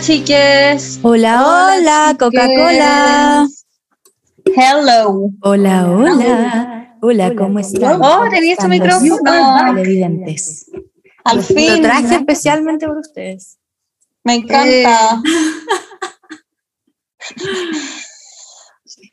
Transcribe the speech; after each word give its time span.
chiques. 0.00 0.98
Hola, 1.02 1.42
hola, 1.44 1.76
Hola, 1.76 2.16
Coca-Cola. 2.18 3.46
Hello. 4.56 5.30
Hola, 5.42 5.86
hola. 5.90 6.96
Hola, 7.02 7.34
¿cómo 7.36 7.58
están? 7.58 8.00
Oh, 8.02 8.24
tenía 8.30 8.52
este 8.54 8.68
micrófono. 8.68 9.64
televidentes. 9.66 10.70
Al 11.24 11.36
Lo 11.38 11.42
fin. 11.42 11.82
traje 11.82 12.14
especialmente 12.16 12.86
por 12.86 12.98
ustedes. 12.98 13.58
Me 14.24 14.34
encanta. 14.36 15.22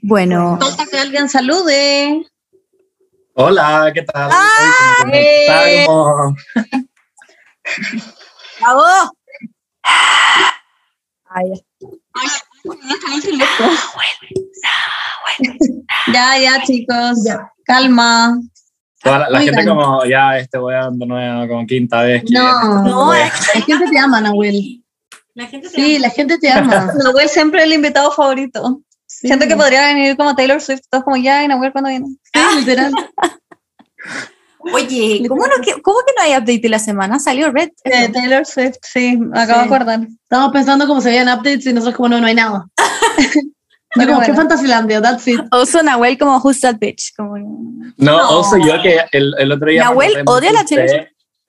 Bueno, 0.02 0.58
Falta 0.60 0.86
que 0.90 0.98
alguien 0.98 1.28
salude. 1.28 2.26
Hola, 3.34 3.92
¿qué 3.94 4.02
tal? 4.04 4.30
¡Ah! 4.32 5.04
Como- 5.86 6.36
¡Bravo! 8.60 9.12
Ay, 11.38 11.52
Ya, 16.14 16.38
ya, 16.40 16.64
chicos. 16.64 17.20
Calma. 17.66 18.40
toda 19.04 19.20
la, 19.20 19.30
la 19.30 19.42
gente 19.42 19.66
como, 19.66 20.04
ya, 20.06 20.38
este 20.38 20.58
voy 20.58 20.74
a 20.74 20.90
nuevo 20.90 21.48
como 21.48 21.66
quinta 21.68 22.02
vez. 22.04 22.24
No. 22.32 22.42
viene. 22.42 22.84
No, 22.90 23.14
La 23.14 23.30
gente 23.30 23.86
te 23.90 24.00
ama, 24.00 24.22
Nahuel. 24.22 24.84
la 25.36 25.48
gente 25.48 25.70
Sí, 25.70 26.00
la 26.00 26.10
gente 26.10 26.38
te 26.40 26.50
ama. 26.52 26.92
Nahuel 27.04 27.30
siempre 27.30 27.64
el 27.64 27.74
invitado 27.74 28.12
favorito. 28.12 28.82
Sí. 29.06 29.28
Siento 29.28 29.48
que 29.48 29.56
podría 29.56 29.88
venir 29.88 30.18
como 30.18 30.36
Taylor 30.36 30.62
Swift. 30.62 30.82
Todos 30.90 31.04
como, 31.04 31.18
ya, 31.18 31.44
y 31.44 31.48
Nahuel 31.48 31.72
cuando 31.72 31.90
viene. 31.90 32.08
Sí, 32.34 32.60
literal. 32.60 32.92
Oye, 34.74 35.24
¿cómo, 35.30 35.44
no 35.46 35.64
que, 35.64 35.82
¿cómo 35.82 35.98
que 36.06 36.14
no 36.18 36.24
hay 36.24 36.32
update 36.34 36.60
de 36.60 36.70
la 36.70 36.80
semana? 36.80 37.20
Salió 37.20 37.52
Red. 37.52 37.70
Eh, 37.84 38.10
Taylor 38.10 38.46
Swift, 38.46 38.78
sí, 38.82 39.18
me 39.18 39.40
acabo 39.40 39.62
de 39.62 39.68
Sí. 39.68 39.74
acordar. 39.74 40.08
Estamos 40.24 40.52
pensando 40.52 40.88
cómo 40.88 41.02
se 41.02 41.10
veían 41.10 41.28
updates 41.30 41.66
y 41.66 41.74
nosotros 41.74 41.96
como 41.96 42.10
no, 42.10 42.20
no 42.22 42.28
hay 42.28 42.36
nada. 42.36 42.68
Yo 43.96 44.06
como, 44.06 44.20
qué 44.20 44.32
bueno. 44.32 44.36
Fantasylandia, 44.36 45.02
that's 45.02 45.28
it. 45.28 45.40
Oso 45.52 45.82
Nahuel 45.82 46.18
como 46.18 46.38
Who's 46.38 46.60
That 46.62 46.78
Bitch. 46.80 47.14
Como... 47.16 47.38
No, 47.38 47.94
No. 47.98 48.20
also 48.20 48.58
yo 48.58 48.82
que 48.84 49.00
el, 49.12 49.34
el 49.40 49.52
otro 49.52 49.70
día... 49.70 49.86
Nahuel 49.86 50.24
odia 50.26 50.52
la 50.52 50.60
de 50.64 50.66
Taylor 50.66 50.86
usted. 50.86 51.08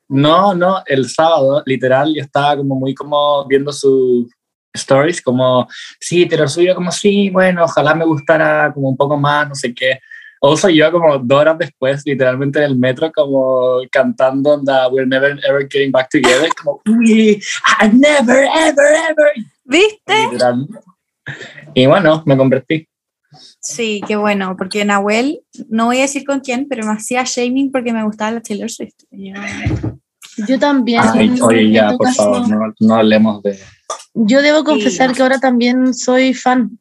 No, 0.09 0.55
no, 0.55 0.83
el 0.87 1.09
sábado, 1.11 1.63
literal, 1.67 2.15
yo 2.15 2.23
estaba 2.23 2.57
como 2.57 2.75
muy 2.77 2.95
como 2.95 3.45
viendo 3.47 3.71
sus 3.73 4.27
stories, 4.73 5.21
como, 5.21 5.69
sí, 6.01 6.25
te 6.27 6.37
lo 6.39 6.49
suyo, 6.49 6.75
como, 6.75 6.91
sí, 6.93 7.29
bueno, 7.29 7.65
ojalá 7.65 7.95
me 7.95 8.07
gustara 8.07 8.73
como 8.73 8.89
un 8.89 8.97
poco 8.97 9.19
más, 9.19 9.49
no 9.49 9.55
sé 9.55 9.75
qué. 9.75 9.99
Also 10.41 10.69
yo 10.69 10.91
como 10.93 11.19
dos 11.19 11.41
horas 11.41 11.59
después, 11.59 12.03
literalmente 12.05 12.59
en 12.61 12.65
el 12.67 12.77
metro, 12.77 13.11
como 13.13 13.81
cantando 13.91 14.51
onda, 14.55 14.89
We're 14.89 15.07
never 15.07 15.39
ever 15.49 15.69
getting 15.69 15.91
back 15.91 16.09
together, 16.11 16.49
como, 16.63 16.81
we 16.87 17.41
are 17.79 17.93
never 17.93 18.45
ever 18.45 18.95
ever. 19.11 19.33
¿Viste? 19.65 20.29
Literal. 20.33 20.67
Y 21.75 21.87
bueno, 21.87 22.23
me 22.27 22.37
convertí. 22.37 22.89
Sí, 23.61 24.01
qué 24.07 24.17
bueno, 24.17 24.55
porque 24.57 24.85
Nahuel, 24.85 25.41
no 25.69 25.87
voy 25.87 25.99
a 25.99 26.03
decir 26.03 26.25
con 26.25 26.41
quién, 26.41 26.67
pero 26.69 26.87
me 26.87 26.93
hacía 26.93 27.25
shaming 27.27 27.71
porque 27.71 27.93
me 27.93 28.03
gustaba 28.05 28.31
la 28.31 28.41
Taylor 28.41 28.71
Swift. 28.71 28.95
Yo- 29.11 29.35
Yo 30.47 30.59
también. 30.59 31.03
Ay, 31.13 31.35
oye, 31.43 31.71
ya, 31.73 31.91
tu 31.91 31.99
por 31.99 32.07
caso, 32.07 32.23
favor, 32.23 32.49
no, 32.49 32.75
no 32.81 32.95
hablemos 32.95 33.43
de... 33.43 33.59
Yo 34.15 34.41
debo 34.41 34.65
confesar 34.65 35.11
Sí. 35.11 35.17
que 35.17 35.23
ahora 35.23 35.39
también 35.39 35.93
soy 35.95 36.33
fan. 36.33 36.79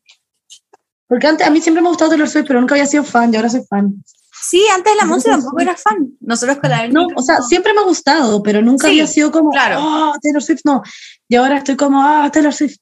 Porque 1.07 1.27
antes 1.27 1.47
a 1.47 1.49
mí 1.49 1.61
siempre 1.61 1.81
me 1.81 1.87
ha 1.87 1.91
gustado 1.91 2.09
Taylor 2.11 2.27
Swift, 2.29 2.45
pero 2.47 2.59
nunca 2.59 2.75
había 2.75 2.85
sido 2.85 3.03
fan 3.03 3.33
y 3.33 3.37
ahora 3.37 3.49
soy 3.49 3.61
fan. 3.69 4.03
Sí, 4.39 4.61
antes 4.75 4.93
la 4.95 5.19
sí, 5.19 5.29
tampoco 5.29 5.59
era 5.59 5.75
fan. 5.75 6.09
Nosotros 6.19 6.57
con 6.59 6.69
la 6.69 6.87
No, 6.89 7.07
o 7.15 7.21
sea, 7.23 7.41
siempre 7.41 7.73
me 7.73 7.79
ha 7.81 7.83
gustado, 7.85 8.43
pero 8.43 8.61
nunca 8.61 8.87
Sí, 8.87 8.91
había 8.93 9.07
sido 9.07 9.31
como, 9.31 9.49
claro. 9.51 9.79
oh, 9.81 10.13
Taylor 10.21 10.43
Swift, 10.43 10.61
no. 10.65 10.83
Y 11.27 11.35
ahora 11.35 11.57
estoy 11.57 11.75
como, 11.75 12.01
ah, 12.03 12.29
Taylor 12.31 12.53
Swift. 12.53 12.77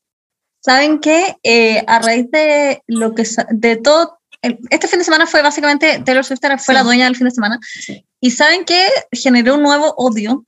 ¿Saben 0.59 0.99
qué? 0.99 1.37
Eh, 1.43 1.83
a 1.87 1.99
raíz 1.99 2.29
de 2.31 2.81
lo 2.87 3.13
que 3.13 3.23
de 3.51 3.75
todo 3.77 4.19
el- 4.41 4.59
este 4.69 4.87
fin 4.87 4.99
de 4.99 5.05
semana 5.05 5.27
fue 5.27 5.41
básicamente 5.43 6.01
Taylor 6.03 6.25
Swift 6.25 6.43
era- 6.43 6.57
fue 6.57 6.73
Sí. 6.73 6.77
la 6.77 6.83
dueña 6.83 7.05
del 7.05 7.15
fin 7.15 7.25
de 7.25 7.31
semana 7.31 7.59
Sí. 7.61 8.05
y 8.19 8.31
saben 8.31 8.65
qué 8.65 8.85
generó 9.11 9.55
un 9.55 9.61
nuevo 9.63 9.93
odio 9.97 10.45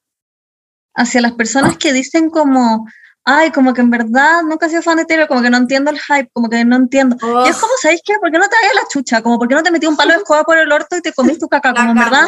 hacia 0.96 1.22
las 1.22 1.34
personas 1.34 1.78
que 1.78 1.94
dicen 1.94 2.30
como 2.32 2.88
ay 3.28 3.52
como 3.52 3.74
que 3.74 3.82
en 3.82 3.90
verdad 3.90 4.42
nunca 4.44 4.66
he 4.66 4.70
sido 4.70 4.82
fan 4.82 4.98
de 4.98 5.06
Taylor 5.06 5.28
como 5.28 5.42
que 5.42 5.50
no 5.50 5.58
entiendo 5.58 5.92
el 5.92 6.00
hype 6.00 6.30
como 6.32 6.50
que 6.50 6.64
no 6.64 6.78
entiendo. 6.78 7.18
Oh, 7.22 7.46
y 7.46 7.50
es 7.50 7.58
como 7.58 7.74
sabéis 7.82 8.02
qué 8.04 8.14
¿por 8.20 8.32
qué 8.32 8.38
no 8.38 8.48
te 8.48 8.56
vayas 8.56 8.76
la 8.76 8.88
chucha 8.90 9.22
como 9.22 9.38
por 9.38 9.48
qué 9.48 9.56
no 9.56 9.64
te 9.64 9.72
metí 9.72 9.86
un 9.86 9.98
palo 9.98 10.14
de 10.14 10.20
escoba 10.20 10.44
por 10.44 10.58
el 10.58 10.72
orto 10.72 10.96
y 10.96 11.02
te 11.02 11.14
comiste 11.14 11.42
tu 11.42 11.50
caca 11.50 11.74
como 11.74 11.92
en 11.92 11.98
verdad 11.98 12.28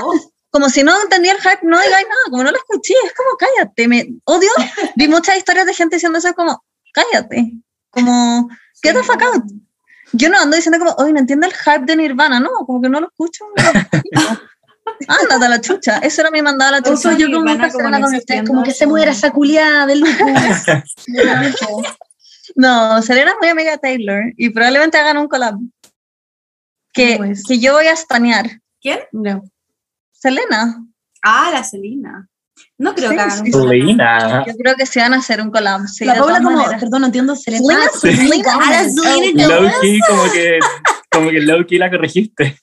como 0.51 0.69
si 0.69 0.83
no 0.83 0.99
entendía 1.01 1.33
el 1.33 1.39
hype, 1.39 1.59
no 1.61 1.79
digáis 1.79 2.07
nada, 2.07 2.21
como 2.31 2.43
no 2.43 2.51
lo 2.51 2.57
escuché, 2.57 2.95
es 3.05 3.13
como 3.13 3.37
cállate, 3.37 3.87
me 3.87 4.15
odio. 4.23 4.49
Vi 4.95 5.07
muchas 5.07 5.37
historias 5.37 5.65
de 5.65 5.73
gente 5.73 5.97
diciendo 5.97 6.17
eso 6.17 6.33
como 6.33 6.63
cállate, 6.91 7.53
como 7.91 8.49
get 8.81 8.93
the 8.93 9.03
fuck 9.03 9.21
out. 9.21 9.43
Yo 10.11 10.29
no 10.29 10.39
ando 10.39 10.55
diciendo 10.55 10.79
como, 10.79 10.95
hoy 10.97 11.13
no 11.13 11.19
entiendo 11.19 11.45
el 11.45 11.53
hype 11.53 11.85
de 11.85 11.95
Nirvana, 11.95 12.39
no, 12.39 12.49
como 12.65 12.81
que 12.81 12.89
no 12.89 12.99
lo 12.99 13.07
escucho. 13.07 13.45
Ándate 15.07 15.45
a 15.45 15.49
la 15.49 15.61
chucha, 15.61 15.97
eso 15.99 16.21
era 16.21 16.31
mi 16.31 16.41
mandada 16.41 16.69
a 16.69 16.73
la 16.79 16.81
chucha. 16.81 17.13
yo 17.17 17.27
como 17.31 17.45
como 17.45 17.69
Selena 17.69 18.43
como 18.45 18.63
que 18.63 18.71
se 18.71 18.85
muera 18.87 19.11
esa 19.11 19.31
culiada 19.31 19.85
del. 19.85 20.03
No, 22.55 23.01
Selena 23.01 23.31
es 23.31 23.37
muy 23.39 23.49
amiga 23.49 23.71
de 23.71 23.77
Taylor 23.77 24.23
y 24.35 24.49
probablemente 24.49 24.97
hagan 24.97 25.17
un 25.17 25.27
collab. 25.27 25.55
Que, 26.91 27.17
¿Cómo 27.17 27.31
es? 27.31 27.43
que 27.45 27.59
yo 27.59 27.73
voy 27.73 27.85
a 27.85 27.93
estanear. 27.93 28.49
¿Quién? 28.81 28.99
no. 29.11 29.43
Selena, 30.11 30.83
Ah, 31.21 31.49
la 31.53 31.63
Celina. 31.63 32.27
No 32.77 32.93
creo 32.95 33.09
Sí, 33.11 33.15
que 33.15 33.21
hagan 33.21 33.39
un 33.53 33.69
Lina. 33.69 34.45
yo 34.47 34.53
creo 34.55 34.75
que 34.75 34.85
se 34.85 34.99
van 34.99 35.13
a 35.13 35.17
hacer 35.17 35.41
un 35.41 35.51
collab. 35.51 35.85
sí, 35.87 36.03
la 36.05 36.15
Paula 36.15 36.37
como, 36.41 36.57
maneras. 36.57 36.81
perdón, 36.81 37.01
no 37.01 37.07
entiendo, 37.07 37.35
Selena. 37.35 37.63
Selena, 37.63 37.85
Ah, 37.85 37.97
Selena 37.99 38.23
Selena, 38.23 38.53
ah, 38.59 38.83
Selena 38.89 39.47
Gomez. 39.47 39.73
Low-key, 39.73 39.99
como 40.07 40.23
que, 40.31 40.59
como 41.11 41.29
que 41.29 41.39
low-key 41.41 41.77
la 41.77 41.89
corregiste. 41.89 42.57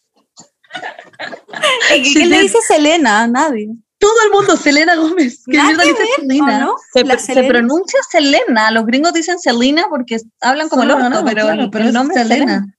¿Quién 2.13 2.31
le 2.31 2.43
dice 2.43 2.59
Selena? 2.67 3.27
Nadie. 3.27 3.69
Todo 3.99 4.13
el 4.27 4.31
mundo, 4.33 4.57
Selena 4.57 4.95
Gómez. 4.95 5.43
¿Qué 5.47 5.59
mierda 5.61 5.83
dice 5.83 5.95
ver, 5.99 6.09
¿o 6.11 6.15
Selena? 6.21 6.59
no? 6.61 6.75
Se, 6.93 7.05
La 7.05 7.19
se 7.19 7.27
Selena. 7.35 7.49
pronuncia 7.49 7.99
Selena, 8.11 8.71
los 8.71 8.85
gringos 8.87 9.13
dicen 9.15 9.39
Selena 9.39 9.87
porque 9.89 10.19
hablan 10.43 10.69
como 10.69 10.83
el 10.83 10.89
no, 10.89 11.25
pero, 11.25 11.43
claro, 11.47 11.63
el- 11.63 11.71
pero 11.71 11.85
el 11.87 11.93
nombre 11.95 12.21
es 12.21 12.29
Selena. 12.29 12.53
Selena. 12.53 12.73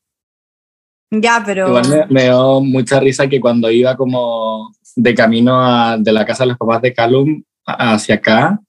Ya, 1.12 1.42
pero. 1.46 1.68
Igual 1.70 1.88
me, 1.90 2.06
me 2.08 2.24
dio 2.24 2.62
mucha 2.62 3.00
risa 3.00 3.28
que 3.28 3.40
cuando 3.40 3.72
iba 3.72 3.96
como 3.96 4.72
de 4.96 5.16
camino 5.16 5.60
a- 5.64 5.98
de 5.98 6.12
la 6.12 6.26
casa 6.26 6.44
de 6.44 6.50
los 6.50 6.58
papás 6.58 6.82
de 6.82 6.94
Callum 6.94 7.44
a- 7.66 7.94
hacia 7.94 8.16
acá, 8.16 8.60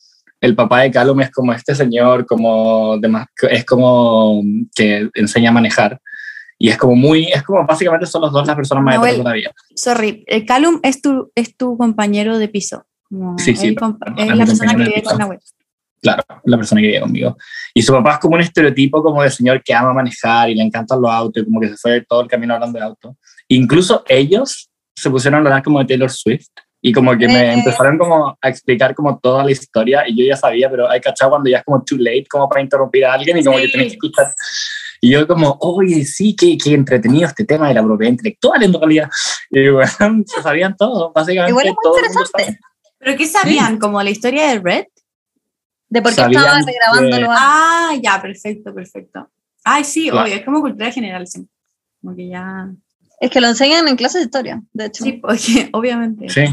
el 0.41 0.55
papá 0.55 0.81
de 0.81 0.91
Callum 0.91 1.21
es 1.21 1.31
como 1.31 1.53
este 1.53 1.75
señor, 1.75 2.25
como 2.27 2.97
de 2.99 3.09
más- 3.09 3.27
es 3.50 3.65
como 3.65 4.41
que 4.75 5.10
enseña 5.15 5.50
a 5.50 5.55
manejar. 5.55 6.00
Y 6.58 6.69
es 6.70 6.76
como 6.76 6.96
muy, 6.96 7.26
es 7.26 7.42
como 7.44 7.64
básicamente 7.64 8.06
son 8.06 8.22
los 8.22 8.32
dos 8.32 8.46
las 8.46 8.56
personas 8.56 8.82
más 8.84 8.96
Noel. 8.96 9.19
de 9.19 9.22
la 9.24 9.32
vida. 9.32 9.52
Sorry, 9.76 10.24
el 10.26 10.44
Calum 10.44 10.80
es 10.82 11.00
tu, 11.00 11.30
es 11.34 11.56
tu 11.56 11.76
compañero 11.78 12.36
de 12.38 12.48
piso. 12.48 12.84
Como 13.08 13.38
Sí, 13.38 13.54
sí, 13.54 13.76
no, 13.80 13.96
es 14.16 14.26
la 14.36 14.44
persona 14.44 14.74
que 14.74 14.82
vive 14.84 15.02
con. 15.02 15.18
Nahuel. 15.18 15.38
Claro, 16.02 16.22
la 16.44 16.56
persona 16.56 16.80
que 16.80 16.86
vive 16.88 17.00
conmigo. 17.00 17.36
Y 17.74 17.82
su 17.82 17.92
papá 17.92 18.14
es 18.14 18.18
como 18.18 18.34
un 18.36 18.41
estereotipo 18.41 19.02
como 19.02 19.22
de 19.22 19.30
señor 19.30 19.62
que 19.64 19.72
ama 19.74 19.92
manejar 19.92 20.50
y 20.50 20.54
le 20.54 20.62
encantan 20.62 21.00
los 21.00 21.10
autos 21.10 21.42
y 21.42 21.47
como 21.47 21.60
que 21.60 21.68
se 21.68 21.76
fue 21.76 22.00
todo 22.08 22.20
el 22.22 22.28
camino 22.28 22.54
hablando 22.54 22.78
de 22.78 22.84
autos. 22.84 23.14
Incluso 23.48 24.04
ellos 24.08 24.68
se 24.94 25.10
pusieron 25.10 25.36
a 25.36 25.38
hablar 25.48 25.62
como 25.62 25.78
de 25.78 25.86
Taylor 25.86 26.10
Swift 26.10 26.48
y 26.80 26.92
como 26.92 27.16
que 27.16 27.26
me 27.26 27.41
Eh. 27.50 27.52
empezaron 27.54 27.98
como 27.98 28.36
a 28.41 28.48
explicar 28.48 28.94
como 28.94 29.18
toda 29.18 29.44
la 29.44 29.50
historia 29.50 30.04
y 30.06 30.16
yo 30.16 30.24
ya 30.24 30.36
sabía, 30.36 30.68
pero 30.70 30.88
hay 30.88 31.00
cachado 31.00 31.30
cuando 31.32 31.50
ya 31.50 31.58
es 31.58 31.64
como 31.64 31.82
too 31.82 31.97
late 31.98 32.26
como 32.30 32.48
para 32.48 32.60
interrumpir 32.62 33.04
a 33.04 33.14
alguien 33.14 33.38
y 33.38 33.44
como 33.44 33.58
Sí. 33.58 33.64
que 33.66 33.72
tenés 33.72 33.86
que 33.88 33.92
escuchar. 33.94 34.26
Y 35.00 35.10
yo 35.10 35.26
como, 35.28 35.56
oye, 35.60 36.04
sí, 36.04 36.34
qué, 36.34 36.56
qué 36.59 36.75
entretenido 36.75 37.26
este 37.28 37.44
tema 37.44 37.69
de 37.69 37.75
la 37.75 37.82
propiedad 37.82 38.12
intelectual 38.12 38.62
en 38.62 38.72
realidad. 38.72 39.10
Y 39.50 39.69
bueno, 39.70 40.25
se 40.26 40.42
sabían 40.42 40.76
todo, 40.76 41.12
básicamente. 41.12 41.50
Igual 41.50 41.66
es 41.66 41.72
muy 41.72 41.83
todo 41.83 41.97
interesante. 41.98 42.59
¿Pero 42.98 43.16
qué 43.16 43.27
sabían? 43.27 43.78
¿Como 43.78 44.03
la 44.03 44.10
historia 44.10 44.48
de 44.48 44.59
Red? 44.59 44.84
De 45.89 46.03
por 46.03 46.10
qué 46.10 46.16
Sabían 46.16 46.42
estaba 46.42 46.59
que- 46.60 46.72
regrabándolo. 46.72 47.28
Ah, 47.30 47.92
ya, 48.03 48.21
perfecto, 48.21 48.74
perfecto. 48.74 49.30
Ay, 49.65 49.84
sí, 49.84 50.10
Claro. 50.10 50.27
obvio, 50.27 50.36
es 50.36 50.45
como 50.45 50.60
cultura 50.60 50.91
general 50.91 51.27
siempre. 51.27 51.54
Como 52.03 52.15
que 52.16 52.28
ya. 52.28 52.68
Es 53.21 53.30
que 53.30 53.41
lo 53.41 53.48
enseñan 53.48 53.89
en 53.89 53.97
clases 53.97 54.21
de 54.21 54.24
historia, 54.27 54.62
de 54.72 54.86
hecho. 54.86 55.04
Sí, 55.04 55.12
porque 55.22 55.68
obviamente. 55.72 56.28
Sí. 56.28 56.45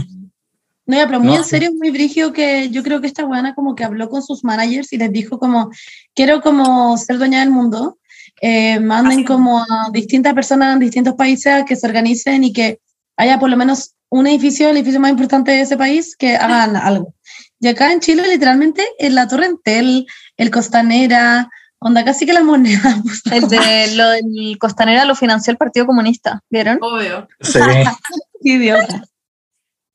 No, 0.87 0.95
ya, 0.97 1.07
pero 1.07 1.19
muy 1.19 1.29
No. 1.33 1.37
en 1.37 1.43
serio, 1.43 1.71
muy 1.73 1.89
brigio 1.89 2.31
que 2.31 2.69
yo 2.69 2.83
creo 2.83 3.01
que 3.01 3.07
esta 3.07 3.25
buena 3.25 3.55
como 3.55 3.73
que 3.75 3.83
habló 3.83 4.07
con 4.07 4.21
sus 4.21 4.43
managers 4.43 4.93
y 4.93 4.97
les 4.97 5.11
dijo 5.11 5.39
como, 5.39 5.71
quiero 6.13 6.41
como 6.41 6.95
ser 6.97 7.17
dueña 7.17 7.39
del 7.39 7.49
mundo, 7.49 7.97
eh, 8.41 8.79
manden 8.79 9.19
Así. 9.19 9.25
como 9.25 9.59
a 9.59 9.89
distintas 9.91 10.33
personas 10.33 10.73
en 10.73 10.79
distintos 10.79 11.13
países 11.15 11.47
a 11.53 11.65
que 11.65 11.75
se 11.75 11.87
organicen 11.87 12.43
y 12.43 12.53
que 12.53 12.79
haya 13.17 13.39
por 13.39 13.49
lo 13.49 13.57
menos 13.57 13.93
un 14.09 14.27
edificio, 14.27 14.69
el 14.69 14.77
edificio 14.77 14.99
más 14.99 15.11
importante 15.11 15.51
de 15.51 15.61
ese 15.61 15.77
país, 15.77 16.15
que 16.15 16.35
hagan 16.35 16.75
algo. 16.75 17.13
Y 17.59 17.67
acá 17.67 17.91
en 17.91 17.99
Chile, 17.99 18.23
literalmente, 18.27 18.83
en 18.99 19.15
la 19.15 19.27
Torre 19.27 19.45
Entel, 19.47 20.05
el 20.37 20.51
Costanera, 20.51 21.49
onda 21.79 22.03
casi 22.05 22.25
que 22.25 22.33
la 22.33 22.43
moneda. 22.43 23.01
El 23.31 23.47
de 23.47 23.95
lo 23.95 24.09
del 24.09 24.57
Costanera 24.59 25.05
lo 25.05 25.15
financió 25.15 25.51
el 25.51 25.57
Partido 25.57 25.85
Comunista, 25.85 26.41
¿vieron? 26.49 26.77
Obvio. 26.81 27.27
Sí. 27.41 27.59
Qué 28.43 28.49
idiota. 28.51 29.03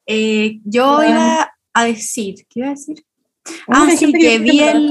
Eh, 0.07 0.61
yo 0.65 0.97
Bueno. 0.97 1.11
iba 1.13 1.53
a 1.73 1.85
decir, 1.85 2.47
¿qué 2.49 2.61
iba 2.61 2.69
a 2.69 2.71
decir? 2.71 3.05
Ah, 3.69 3.89
sí, 3.97 4.13
que 4.13 4.39
vi 4.39 4.61
el. 4.61 4.91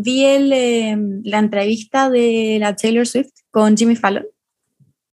Vi 0.00 0.24
el, 0.24 0.52
eh, 0.52 0.96
la 1.24 1.38
entrevista 1.40 2.08
de 2.08 2.58
la 2.60 2.76
Taylor 2.76 3.06
Swift 3.06 3.32
con 3.50 3.76
Jimmy 3.76 3.96
Fallon. 3.96 4.26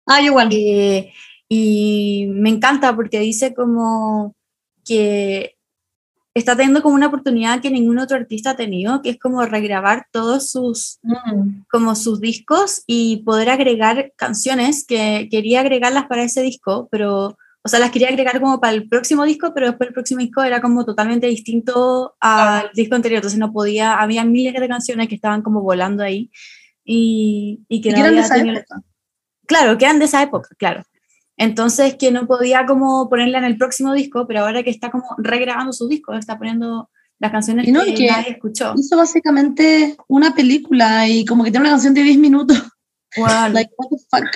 Ah, 0.07 0.21
igual. 0.21 0.51
Eh, 0.53 1.11
y 1.49 2.27
me 2.29 2.51
encanta 2.51 2.95
porque 2.95 3.19
dice 3.21 3.55
como 3.55 4.35
que 4.85 5.57
está 6.35 6.55
teniendo 6.55 6.83
como 6.83 6.97
una 6.97 7.07
oportunidad 7.07 7.63
que 7.63 7.71
ningún 7.71 7.99
otro 7.99 8.17
artista 8.19 8.51
ha 8.51 8.57
tenido, 8.57 9.01
que 9.01 9.11
es 9.11 9.19
como 9.19 9.43
regrabar 9.47 10.07
todos 10.13 10.51
sus, 10.51 10.99
Mm. 11.03 11.63
como 11.71 11.95
sus 11.95 12.21
discos 12.21 12.83
y 12.87 13.19
poder 13.25 13.49
agregar 13.49 14.13
canciones 14.17 14.85
que 14.87 15.29
quería 15.31 15.61
agregarlas 15.61 16.07
para 16.09 16.25
ese 16.25 16.43
disco, 16.43 16.89
pero, 16.91 17.39
o 17.65 17.69
sea, 17.69 17.81
las 17.81 17.91
quería 17.91 18.09
agregar 18.09 18.41
como 18.41 18.61
para 18.61 18.75
el 18.75 18.89
próximo 18.89 19.25
disco, 19.25 19.53
pero 19.55 19.69
después 19.69 19.89
el 19.89 19.95
próximo 19.95 20.21
disco 20.21 20.43
era 20.43 20.61
como 20.61 20.85
totalmente 20.85 21.27
distinto 21.27 22.15
al 22.21 22.71
disco 22.75 22.95
anterior, 22.95 23.19
entonces 23.19 23.39
no 23.41 23.53
podía, 23.53 23.95
había 23.95 24.23
miles 24.25 24.53
de 24.55 24.69
canciones 24.69 25.09
que 25.09 25.15
estaban 25.15 25.41
como 25.43 25.63
volando 25.63 26.03
ahí 26.03 26.31
y, 26.85 27.61
y 27.69 27.81
que 27.81 27.89
Y 27.89 27.93
no 27.93 27.99
eran 27.99 28.11
de 28.13 28.19
había 28.19 28.27
esa 28.27 28.35
tenido- 28.35 28.59
época. 28.59 28.83
Claro, 29.47 29.79
que 29.79 29.85
eran 29.87 29.99
de 29.99 30.05
esa 30.07 30.23
época, 30.23 30.49
claro. 30.59 30.83
Entonces 31.37 31.97
que 31.97 32.11
no 32.13 32.27
podía 32.27 32.65
como 32.67 33.09
ponerla 33.09 33.39
en 33.39 33.45
el 33.45 33.57
próximo 33.59 33.93
disco, 33.93 34.27
pero 34.27 34.41
ahora 34.41 34.63
que 34.63 34.71
está 34.71 34.91
como 34.91 35.05
regrabando 35.19 35.73
su 35.73 35.89
disco, 35.89 36.15
está 36.15 36.39
poniendo 36.39 36.91
las 37.19 37.33
canciones 37.33 37.67
Y 37.67 37.73
no, 37.73 37.83
que, 37.85 37.95
que- 37.95 38.07
nadie 38.09 38.31
escuchó. 38.33 38.75
Hizo 38.77 38.97
básicamente 38.97 39.97
una 40.09 40.35
película 40.35 41.09
y 41.09 41.25
como 41.25 41.45
que 41.45 41.51
tiene 41.51 41.63
una 41.65 41.71
canción 41.73 41.95
de 41.95 42.03
10 42.03 42.19
minutos. 42.19 42.63
Wow. 43.17 43.27
Like, 43.53 43.71
what 43.79 43.89
the 43.91 43.97
fuck. 44.11 44.29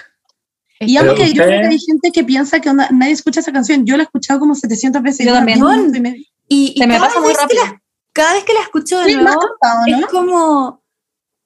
Y 0.81 0.97
Pero 0.97 1.11
aunque 1.11 1.27
yo 1.29 1.43
creo 1.43 1.47
usted- 1.57 1.61
que 1.63 1.67
hay 1.75 1.79
gente 1.81 2.13
que 2.13 2.25
piensa 2.25 2.61
que 2.61 2.71
onda, 2.71 2.89
nadie 2.93 3.13
escucha 3.13 3.41
esa 3.41 3.53
canción, 3.53 3.85
yo 3.85 3.97
la 3.97 4.03
he 4.03 4.07
escuchado 4.07 4.39
como 4.41 4.55
700 4.55 5.03
veces. 5.03 5.27
Yo 5.27 5.33
también. 5.33 5.59
10 5.59 5.71
minutos 5.71 5.97
y. 5.97 6.29
Y, 6.51 6.73
y 6.77 6.81
Se 6.81 6.87
me 6.87 6.95
cada 6.97 7.09
pasa 7.09 7.21
muy 7.21 7.29
vez 7.29 7.37
que 7.39 7.43
rápido. 7.43 7.65
la- 7.65 7.83
cada 8.13 8.33
vez 8.35 8.45
que 8.45 8.53
la 8.55 8.61
escucho 8.61 8.99
de 9.01 9.05
Sí, 9.11 9.17
me 9.17 9.23
nuevo, 9.25 9.41
contado, 9.41 9.81
¿no? 9.87 9.99
es 9.99 10.07
como, 10.07 10.83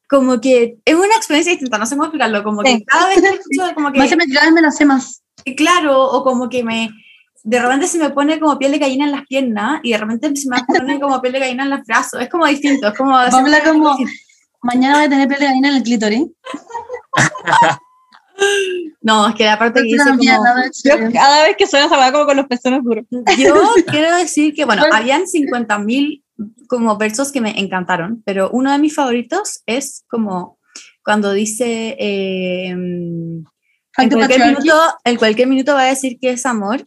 como 0.08 0.40
que 0.40 0.76
es 0.84 0.94
una 0.94 1.16
experiencia 1.16 1.52
distinta, 1.52 1.78
no 1.78 1.86
sé 1.86 1.94
cómo 1.96 2.04
explicarlo, 2.04 2.42
como 2.44 2.62
que 2.62 2.76
Sí. 2.76 2.84
cada 2.86 3.06
vez 3.08 3.16
que 3.16 3.22
la 3.22 3.28
escucho, 3.34 3.74
como 3.74 3.90
Más 3.94 4.08
que, 4.10 4.16
me 4.16 4.26
cada 4.26 4.46
vez 4.46 4.54
me 4.54 4.62
la 4.62 4.70
sé 4.70 4.84
más. 4.84 5.22
claro, 5.56 6.02
o 6.04 6.22
como 6.22 6.48
que 6.48 6.62
me, 6.62 6.90
de 7.42 7.58
repente 7.60 7.88
se 7.88 7.98
me 7.98 8.10
pone 8.10 8.38
como 8.38 8.58
piel 8.58 8.72
de 8.72 8.78
gallina 8.78 9.04
en 9.06 9.12
las 9.12 9.26
piernas 9.26 9.80
y 9.82 9.90
de 9.92 9.98
repente 9.98 10.36
se 10.36 10.48
me 10.48 10.56
pone 10.66 11.00
como 11.00 11.20
piel 11.20 11.32
de 11.32 11.40
gallina 11.40 11.64
en 11.64 11.70
los 11.70 11.80
brazos, 11.84 12.20
es 12.22 12.28
como 12.28 12.46
distinto, 12.46 12.88
es 12.88 12.94
como... 12.96 13.12
Pamela 13.30 13.62
como, 13.64 13.96
mañana 14.62 14.96
voy 14.98 15.06
a 15.06 15.08
tener 15.10 15.26
piel 15.28 15.40
de 15.40 15.46
gallina 15.46 15.68
en 15.70 15.74
el 15.76 15.82
clítoris. 15.82 16.22
No, 19.00 19.28
es 19.28 19.34
que 19.34 19.44
la 19.44 19.58
parte 19.58 19.80
que 19.80 19.86
dice 19.86 20.10
como... 20.10 20.22
Yo 20.22 21.12
cada 21.12 21.44
vez 21.44 21.56
que 21.56 21.66
suena 21.66 21.86
esa 21.86 22.12
como 22.12 22.26
con 22.26 22.36
los 22.36 22.46
pezones 22.46 22.82
duros. 22.84 23.04
Yo 23.36 23.54
quiero 23.90 24.16
decir 24.16 24.54
que, 24.54 24.64
bueno, 24.64 24.84
habían 24.92 25.22
50.000 25.22 26.22
como 26.68 26.96
versos 26.96 27.32
que 27.32 27.40
me 27.40 27.58
encantaron, 27.58 28.22
pero 28.24 28.50
uno 28.50 28.72
de 28.72 28.78
mis 28.78 28.94
favoritos 28.94 29.62
es 29.66 30.04
como 30.08 30.58
cuando 31.04 31.32
dice, 31.32 31.96
eh, 31.98 32.68
en, 32.68 33.44
cualquier 34.10 34.46
minuto, 34.46 34.74
en 35.04 35.16
cualquier 35.16 35.48
minuto 35.48 35.74
va 35.74 35.82
a 35.82 35.86
decir 35.86 36.18
que 36.20 36.30
es 36.30 36.46
amor. 36.46 36.84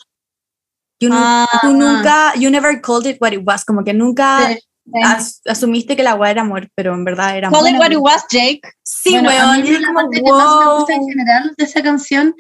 You 0.99 1.09
Ah, 1.11 1.47
tú 1.61 1.73
nunca, 1.73 2.33
you 2.35 2.49
never 2.49 2.81
called 2.81 3.05
it 3.05 3.17
what 3.19 3.33
it 3.33 3.41
was, 3.45 3.65
como 3.65 3.83
que 3.83 3.93
nunca 3.93 4.53
Sí. 4.53 4.59
As- 5.03 5.41
asumiste 5.45 5.95
que 5.95 6.03
la 6.03 6.11
agua 6.11 6.29
era 6.31 6.41
amor, 6.41 6.69
pero 6.75 6.93
en 6.93 7.03
verdad 7.05 7.37
era 7.37 7.47
amor. 7.47 7.61
Call 7.63 7.73
it 7.73 7.79
what 7.79 7.91
it 7.91 7.97
was, 7.99 8.25
Jake. 8.29 8.61
Sí, 8.83 9.11
Bueno, 9.13 9.29
a 9.29 9.33
weón, 9.33 9.61
mí 9.63 9.69
y 9.69 9.73
es 9.73 9.81
la 9.81 9.87
como, 9.87 9.99
parte 9.99 10.21
que 10.23 10.31
más 10.31 10.55
me 10.65 10.73
gusta 10.75 10.93
en 10.93 10.99
wow. 11.01 11.09
general 11.09 11.53
de 11.57 11.63
esa 11.63 11.81
canción 11.83 12.35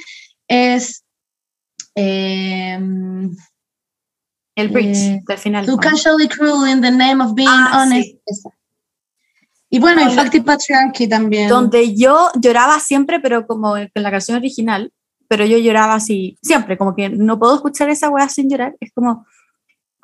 es 0.47 1.03
em, 1.95 3.35
El 4.55 4.69
bridge 4.69 4.97
Eh, 4.97 5.21
del 5.27 5.37
final. 5.37 5.65
Too 5.65 5.73
¿no? 5.75 5.77
casually 5.81 6.27
cruel 6.29 6.69
in 6.69 6.81
the 6.81 6.91
name 6.91 7.21
of 7.23 7.33
being 7.33 7.47
Ah, 7.49 7.81
honest. 7.83 8.09
sí. 8.27 8.49
Y 9.69 9.79
bueno, 9.79 10.01
y 10.01 10.05
Donde- 10.05 10.21
Fact 10.21 10.35
y 10.35 10.39
Patriarchy 10.41 11.07
también. 11.09 11.49
donde 11.49 11.95
yo 11.95 12.31
lloraba 12.39 12.79
siempre, 12.79 13.19
pero 13.19 13.45
como 13.47 13.71
con 13.73 13.89
la 14.03 14.11
canción 14.11 14.37
original, 14.37 14.93
pero 15.27 15.43
yo 15.45 15.57
lloraba 15.57 15.95
así, 15.95 16.37
siempre, 16.41 16.77
como 16.77 16.95
que 16.95 17.09
no 17.09 17.37
puedo 17.39 17.55
escuchar 17.55 17.89
esa 17.89 18.09
weá 18.09 18.29
sin 18.29 18.49
llorar. 18.49 18.75
Es 18.79 18.91
como 18.93 19.25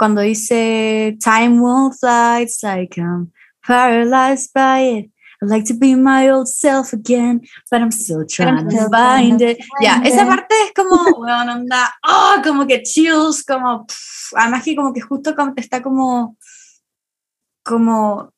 cuando 0.01 0.21
dice, 0.21 1.15
Time 1.23 1.61
will 1.61 1.91
fly, 1.91 2.41
it's 2.41 2.63
like 2.63 2.97
I'm 2.97 3.31
paralyzed 3.63 4.49
by 4.51 4.79
it. 4.79 5.11
I'd 5.43 5.49
like 5.49 5.65
to 5.65 5.75
be 5.75 5.93
my 5.93 6.27
old 6.31 6.47
self 6.47 6.91
again, 6.91 7.41
but 7.69 7.81
I'm 7.81 7.91
still 7.91 8.25
trying 8.25 8.67
to 8.67 8.89
find 8.89 9.39
it. 9.43 9.59
Ya, 9.79 10.01
find 10.01 10.07
esa 10.07 10.25
parte 10.25 10.55
es 10.65 10.73
como, 10.73 11.19
weón, 11.19 11.49
onda, 11.49 11.93
ah, 12.03 12.41
como 12.43 12.65
que 12.65 12.81
chills, 12.81 13.43
como, 13.43 13.85
pff, 13.85 14.33
además 14.37 14.63
que 14.63 14.75
como 14.75 14.91
que 14.91 15.01
justo 15.01 15.35
está 15.55 15.83
como, 15.83 16.35
como 17.63 18.33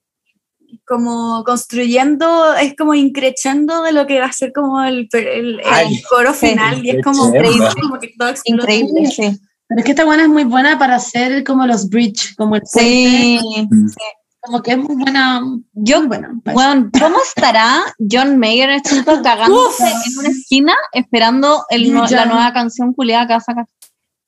como 0.85 1.45
construyendo, 1.45 2.55
es 2.55 2.75
como 2.75 2.93
increchendo 2.93 3.83
de 3.83 3.93
lo 3.93 4.05
que 4.05 4.19
va 4.19 4.25
a 4.25 4.33
ser 4.33 4.51
como 4.51 4.83
el, 4.83 5.07
el, 5.13 5.61
el 5.61 5.61
Ay, 5.63 6.01
coro 6.09 6.33
sí, 6.33 6.49
final 6.49 6.85
y 6.85 6.89
es 6.89 7.03
como 7.05 7.27
increchendo. 7.27 7.69
como 7.81 7.99
que 7.99 8.13
todo 8.19 8.27
explota. 8.27 8.73
Increíble, 8.73 9.05
sí. 9.09 9.39
Pero 9.75 9.79
es 9.79 9.85
que 9.85 9.91
esta 9.91 10.05
buena 10.05 10.23
es 10.23 10.29
muy 10.29 10.43
buena 10.43 10.77
para 10.77 10.95
hacer 10.95 11.43
como 11.43 11.65
los 11.65 11.89
bridge, 11.89 12.35
como 12.35 12.55
el 12.57 12.61
Sí. 12.65 13.39
puente, 13.41 13.95
como 14.39 14.61
que 14.61 14.71
es 14.73 14.77
muy 14.77 14.95
buena. 14.95 15.41
Yo, 15.73 15.99
muy 15.99 16.07
buena. 16.09 16.31
bueno, 16.53 16.89
¿cómo 16.99 17.15
estará 17.25 17.81
John 18.11 18.37
Mayer 18.37 18.69
en 18.69 18.75
este 18.75 18.89
momento 18.91 19.21
cagándose 19.23 19.83
en 19.89 20.19
una 20.19 20.29
esquina 20.29 20.73
esperando 20.91 21.63
el 21.69 21.91
no- 21.91 22.05
la 22.07 22.25
nueva 22.25 22.53
canción 22.53 22.93
culiada 22.93 23.25
que 23.25 23.33
va 23.33 23.37
a 23.37 23.41
sacar? 23.41 23.65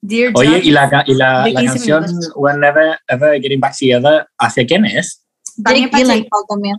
Dear 0.01 0.31
Oye, 0.36 0.50
John, 0.50 0.59
y 0.63 0.71
la, 0.71 1.03
y 1.06 1.13
la, 1.15 1.48
la 1.48 1.59
15 1.62 1.65
canción 1.65 2.03
minutos. 2.06 2.31
We're 2.36 2.57
Never 2.59 3.00
Ever 3.07 3.41
Getting 3.41 3.59
Back 3.59 3.75
Together, 3.77 4.27
¿hacia 4.39 4.65
quién 4.65 4.86
es? 4.86 5.21
también 5.63 5.86
Jake 5.86 5.91
para 5.91 6.03
Jake. 6.03 6.13
Gyllenhaal 6.15 6.44
también. 6.50 6.77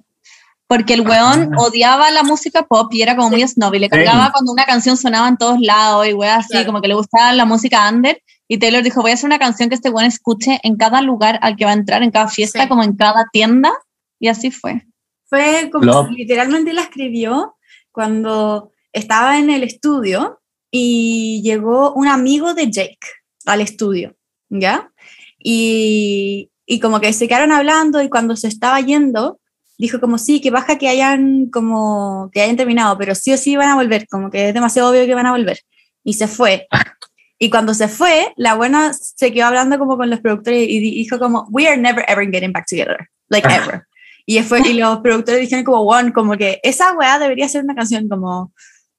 Porque 0.69 0.95
el 0.95 1.01
weón 1.03 1.51
Ah. 1.55 1.57
odiaba 1.59 2.11
la 2.11 2.25
música 2.25 2.65
pop 2.67 2.93
y 2.93 3.01
era 3.03 3.15
como 3.15 3.31
muy 3.31 3.47
snob 3.47 3.73
y 3.75 3.79
le 3.79 3.89
cargaba 3.89 4.33
cuando 4.33 4.51
una 4.53 4.65
canción 4.65 4.97
sonaba 4.97 5.29
en 5.29 5.37
todos 5.37 5.61
lados 5.61 6.07
y 6.09 6.13
weón 6.13 6.35
así, 6.35 6.49
Claro. 6.51 6.67
como 6.67 6.81
que 6.81 6.89
le 6.89 6.95
gustaba 6.95 7.33
la 7.33 7.45
música 7.45 7.89
under. 7.89 8.21
Y 8.49 8.59
Taylor 8.59 8.83
dijo, 8.83 9.03
voy 9.03 9.11
a 9.11 9.15
hacer 9.15 9.27
una 9.27 9.39
canción 9.39 9.69
que 9.69 9.75
este 9.75 9.91
weón 9.91 10.07
escuche 10.07 10.61
en 10.63 10.77
cada 10.77 11.03
lugar 11.03 11.39
al 11.43 11.57
que 11.57 11.65
va 11.65 11.73
a 11.73 11.75
entrar, 11.75 12.03
en 12.03 12.11
cada 12.11 12.29
fiesta, 12.29 12.63
Sí. 12.63 12.69
como 12.69 12.83
en 12.83 12.95
cada 12.95 13.27
tienda. 13.33 13.73
Y 14.21 14.29
así 14.29 14.51
fue. 14.51 14.87
Fue 15.29 15.69
como 15.73 16.09
literalmente 16.09 16.73
la 16.73 16.83
escribió 16.83 17.57
cuando 17.91 18.71
estaba 18.93 19.39
en 19.39 19.51
el 19.51 19.63
estudio 19.65 20.41
y 20.71 21.43
llegó 21.43 21.93
un 21.95 22.07
amigo 22.09 22.55
de 22.55 22.71
Jake 22.71 22.99
al 23.45 23.61
estudio, 23.61 24.17
¿ya? 24.49 24.93
Y, 25.39 26.51
y 26.67 26.81
como 26.81 27.01
que 27.01 27.13
se 27.13 27.27
quedaron 27.29 27.53
hablando 27.53 28.01
y 28.03 28.09
cuando 28.09 28.37
se 28.37 28.49
estaba 28.49 28.81
yendo, 28.81 29.41
dijo 29.79 30.01
como 30.01 30.19
sí, 30.19 30.41
que 30.41 30.51
baja 30.51 30.79
que 30.79 30.89
hayan 30.89 31.47
como 31.51 32.31
que 32.33 32.41
hayan 32.43 32.57
terminado, 32.57 32.97
pero 32.97 33.15
sí 33.15 33.33
o 33.33 33.37
sí 33.37 33.57
van 33.57 33.69
a 33.71 33.75
volver, 33.75 34.07
como 34.09 34.31
que 34.31 34.49
es 34.49 34.55
demasiado 34.55 34.91
obvio 34.91 35.07
que 35.07 35.15
van 35.15 35.27
a 35.27 35.33
volver. 35.33 35.61
Y 36.05 36.15
se 36.15 36.29
fue. 36.29 36.67
Y 37.39 37.51
cuando 37.51 37.75
se 37.75 37.89
fue, 37.89 38.33
la 38.37 38.55
buena 38.55 38.93
se 38.93 39.33
quedó 39.33 39.47
hablando 39.47 39.79
como 39.79 39.97
con 39.97 40.09
los 40.09 40.21
productores 40.21 40.63
y 40.69 40.81
di- 40.81 40.95
dijo 40.95 41.19
como, 41.19 41.47
we 41.51 41.69
are 41.69 41.77
never 41.77 42.05
ever 42.09 42.27
getting 42.31 42.53
back 42.53 42.65
together, 42.69 43.09
like 43.29 43.47
ever. 43.47 43.83
Y, 44.25 44.41
fue, 44.43 44.61
y 44.69 44.73
los 44.75 44.99
productores 45.01 45.41
dijeron 45.41 45.65
como, 45.65 45.83
one, 45.83 46.13
como 46.13 46.37
que 46.37 46.59
esa 46.63 46.93
weá 46.95 47.19
debería 47.19 47.49
ser 47.49 47.63
una 47.65 47.75
canción 47.75 48.09
como... 48.09 48.53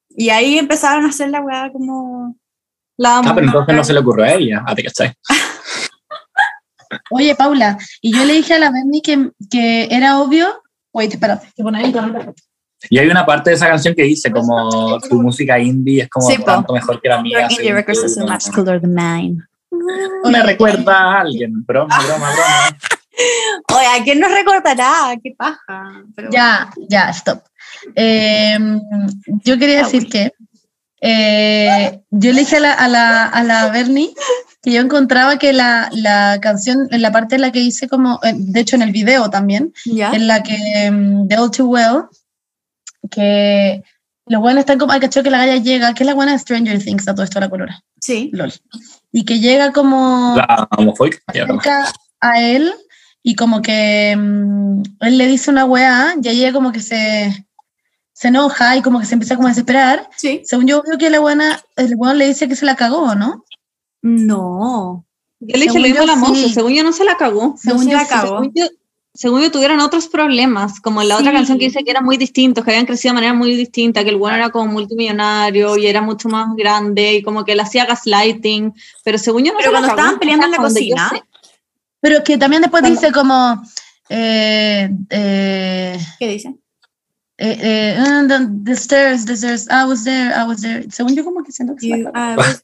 Y 0.09 0.29
ahí 0.29 0.57
empezaron 0.57 1.05
a 1.05 1.09
hacer 1.09 1.29
la 1.29 1.41
weá 1.41 1.71
como... 1.71 2.35
La. 2.95 3.19
Ah, 3.19 3.31
pero 3.35 3.45
entonces 3.47 3.75
no 3.75 3.83
se 3.83 3.93
le 3.93 3.99
ocurrió 3.99 4.25
a 4.25 4.33
ella. 4.33 4.63
¿A 4.65 4.73
ti 4.73 4.81
qué 4.83 4.89
sé? 4.89 5.15
Oye, 7.11 7.35
Paula, 7.35 7.77
y 8.01 8.15
yo 8.15 8.23
le 8.23 8.33
dije 8.33 8.53
a 8.53 8.59
la 8.59 8.71
Bernie 8.71 9.01
que, 9.01 9.31
que 9.51 9.87
era 9.91 10.19
obvio. 10.19 10.61
Oye, 10.91 11.07
espérate, 11.09 11.47
que 11.55 11.61
poner 11.63 11.93
la- 11.93 12.33
Y 12.89 12.99
hay 12.99 13.07
una 13.09 13.25
parte 13.25 13.49
de 13.49 13.55
esa 13.55 13.67
canción 13.67 13.95
que 13.95 14.03
dice 14.03 14.31
como 14.31 14.99
tu 15.09 15.21
música 15.21 15.57
indie 15.59 16.03
es 16.03 16.09
como 16.09 16.27
Sí, 16.29 16.37
po. 16.37 16.45
tanto 16.45 16.73
mejor 16.73 17.01
que 17.01 17.09
la 17.09 17.21
mía. 17.21 17.47
Indie 17.49 17.73
records 17.73 18.15
como- 18.15 18.31
much 18.31 18.49
cooler 18.53 18.79
than 18.81 18.93
mine. 18.93 19.43
Me 20.25 20.43
recuerda 20.43 20.93
a 20.97 21.21
alguien. 21.21 21.65
Broma, 21.65 21.97
broma, 22.05 22.29
broma. 22.31 22.77
Oye, 23.75 23.99
¿a 23.99 24.03
quién 24.03 24.19
nos 24.19 24.31
recordará? 24.31 25.15
¿Qué 25.23 25.33
paja? 25.37 26.03
Pero 26.15 26.29
Ya, 26.31 26.69
ya, 26.89 27.09
stop. 27.09 27.39
Eh, 27.95 28.57
yo 29.43 29.57
quería 29.57 29.79
decir 29.83 30.07
que 30.07 30.31
eh, 31.01 31.99
yo 32.11 32.31
le 32.33 32.39
dije 32.39 32.57
a 32.57 32.59
la, 32.59 32.73
a 32.73 32.87
la, 32.87 33.25
a 33.25 33.43
la 33.43 33.69
Bernie 33.69 34.13
que 34.61 34.71
yo 34.71 34.81
encontraba 34.81 35.37
que 35.37 35.53
la, 35.53 35.89
la 35.93 36.39
canción, 36.41 36.87
en 36.91 37.01
la 37.01 37.11
parte 37.11 37.35
en 37.35 37.41
la 37.41 37.51
que 37.51 37.59
hice 37.59 37.87
como, 37.87 38.19
eh, 38.23 38.33
de 38.35 38.59
hecho 38.59 38.75
en 38.75 38.81
el 38.81 38.91
video 38.91 39.29
también, 39.29 39.73
¿Ya? 39.85 40.11
en 40.11 40.27
la 40.27 40.41
que 40.43 40.89
mm, 40.91 41.27
The 41.27 41.37
All 41.37 41.51
Too 41.51 41.67
Well, 41.67 42.03
que 43.09 43.83
los 44.25 44.41
buenos 44.41 44.61
están 44.61 44.77
como, 44.77 44.91
ay, 44.91 44.99
cacho 44.99 45.23
que 45.23 45.29
la 45.29 45.37
galla 45.39 45.57
llega, 45.57 45.93
que 45.93 46.03
es 46.03 46.07
la 46.07 46.13
buena 46.13 46.33
de 46.33 46.39
Stranger 46.39 46.83
Things, 46.83 47.07
a 47.07 47.13
todo 47.15 47.23
esto 47.23 47.39
la 47.39 47.49
colora, 47.49 47.81
Sí. 48.01 48.29
lol. 48.33 48.53
Y 49.11 49.23
que 49.25 49.39
llega 49.39 49.71
como 49.71 50.35
La 50.35 50.67
homofóbica. 50.77 51.19
cerca 51.31 51.91
a 52.19 52.41
él 52.41 52.73
y 53.23 53.35
como 53.35 53.61
que 53.61 54.15
mm, 54.17 54.81
él 55.01 55.17
le 55.17 55.27
dice 55.27 55.49
una 55.51 55.65
weá 55.65 56.15
y 56.21 56.27
ella 56.27 56.51
como 56.53 56.71
que 56.71 56.81
se, 56.81 57.45
se 58.13 58.27
enoja 58.27 58.75
y 58.75 58.81
como 58.81 58.99
que 58.99 59.05
se 59.05 59.13
empieza 59.15 59.35
como 59.35 59.47
a 59.47 59.51
desesperar. 59.51 60.09
Sí. 60.17 60.41
Según 60.45 60.67
yo 60.67 60.83
veo 60.85 60.97
que 60.97 61.09
la 61.09 61.19
buena, 61.19 61.61
el 61.75 61.95
weón 61.95 62.17
le 62.17 62.27
dice 62.27 62.47
que 62.47 62.55
se 62.55 62.65
la 62.65 62.75
cagó, 62.75 63.15
¿no? 63.15 63.45
No. 64.01 65.05
Yo 65.39 65.55
le 65.57 65.65
dije 65.65 65.73
Según 65.73 65.81
lo 65.81 65.87
mismo 65.87 65.97
yo, 65.97 66.03
a 66.03 66.05
la 66.05 66.15
moza, 66.15 66.49
según 66.53 66.73
yo 66.73 66.83
no 66.83 66.91
se 66.91 67.03
la 67.05 67.15
cagó. 67.17 67.55
Según 67.57 67.83
se 67.83 67.91
yo 67.91 67.97
la 67.97 68.07
cagó. 68.07 68.39
Según 68.39 68.51
yo, 68.55 68.65
según 69.17 69.41
yo, 69.41 69.51
tuvieron 69.51 69.79
otros 69.79 70.07
problemas, 70.07 70.79
como 70.79 71.01
la 71.01 71.17
otra 71.17 71.31
canción 71.33 71.57
que 71.57 71.65
dice 71.65 71.83
que 71.83 71.89
eran 71.89 72.05
muy 72.05 72.17
distintos, 72.17 72.63
que 72.63 72.69
habían 72.69 72.85
crecido 72.85 73.13
de 73.13 73.15
manera 73.15 73.33
muy 73.33 73.55
distinta, 73.55 74.03
que 74.03 74.11
el 74.11 74.17
bueno 74.17 74.37
era 74.37 74.49
como 74.51 74.71
multimillonario 74.71 75.75
y 75.75 75.87
era 75.87 76.01
mucho 76.01 76.29
más 76.29 76.55
grande 76.55 77.15
y 77.15 77.23
como 77.23 77.43
que 77.43 77.53
él 77.53 77.59
hacía 77.59 77.85
gaslighting, 77.85 78.73
pero 79.03 79.17
según 79.17 79.43
yo 79.43 79.53
no 79.53 79.57
Pero 79.57 79.71
se 79.71 79.73
cuando 79.73 79.87
estaban 79.89 80.19
peleando 80.19 80.45
en 80.45 80.51
la 80.51 80.57
cocina, 80.57 81.09
sé. 81.09 81.23
Pero 81.99 82.23
que 82.23 82.37
también 82.37 82.61
después 82.61 82.81
Cuando- 82.81 82.99
dice 83.01 83.11
como... 83.11 83.63
Eh, 84.09 84.89
eh, 85.09 85.99
¿Qué 86.19 86.27
dice? 86.27 86.55
eh, 87.39 87.57
eh, 87.61 87.97
uh, 87.99 88.27
the, 88.27 88.47
the 88.63 88.75
stairs, 88.75 89.25
the 89.25 89.35
stairs, 89.35 89.67
I 89.69 89.85
was 89.85 90.03
there, 90.03 90.33
I 90.33 90.43
was 90.47 90.61
there. 90.61 90.85
Según 90.91 91.15
yo 91.15 91.23
como 91.23 91.43
que 91.43 91.51
siento 91.51 91.75
que 91.75 91.81
se 91.81 91.89
You, 91.89 92.11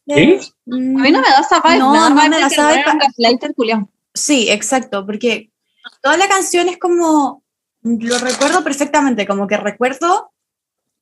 there. 0.08 0.40
¿Sí? 0.42 0.54
A 0.72 0.76
mí 0.76 1.12
no 1.12 1.22
me 1.22 1.30
da 1.30 1.42
esa 1.42 1.62
vibe, 1.62 1.80
No, 1.80 1.92
me 1.92 2.00
da 2.00 2.10
no 2.10 2.16
me 2.30 2.40
da 2.40 2.48
esa 2.48 2.72
vibe. 2.72 3.88
Sí, 4.16 4.48
exacto, 4.50 5.06
porque 5.06 5.53
toda 6.02 6.18
la 6.18 6.28
canción 6.28 6.70
es 6.70 6.78
como, 6.78 7.44
lo 7.82 8.18
recuerdo 8.18 8.64
perfectamente, 8.64 9.26
como 9.28 9.48
que 9.48 9.58
recuerdo, 9.58 10.32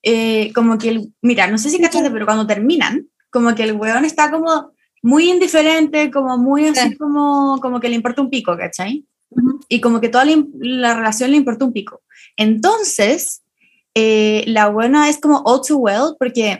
eh, 0.03 0.51
como 0.53 0.77
que 0.77 0.89
el, 0.89 1.13
mira, 1.21 1.47
no 1.47 1.57
sé 1.57 1.69
si 1.69 1.79
cachaste, 1.79 2.09
pero 2.11 2.25
cuando 2.25 2.47
terminan, 2.47 3.07
como 3.29 3.53
que 3.55 3.63
el 3.63 3.73
weón 3.73 4.05
está 4.05 4.31
como 4.31 4.71
muy 5.03 5.29
indiferente, 5.29 6.11
como 6.11 6.37
muy 6.37 6.65
así 6.67 6.89
Sí. 6.89 6.97
como, 6.97 7.59
como 7.61 7.79
que 7.79 7.89
le 7.89 7.95
importa 7.95 8.21
un 8.21 8.29
pico, 8.29 8.57
¿cachai? 8.57 9.05
Ujú. 9.29 9.59
Y 9.69 9.79
como 9.81 10.01
que 10.01 10.09
toda 10.09 10.25
la, 10.25 10.43
la 10.59 10.95
relación 10.95 11.31
le 11.31 11.37
importa 11.37 11.65
un 11.65 11.73
pico. 11.73 12.01
Entonces, 12.35 13.41
eh, 13.95 14.43
la 14.47 14.69
buena 14.69 15.09
es 15.09 15.19
como 15.19 15.41
all 15.45 15.61
too 15.65 15.77
well, 15.77 16.15
porque 16.19 16.59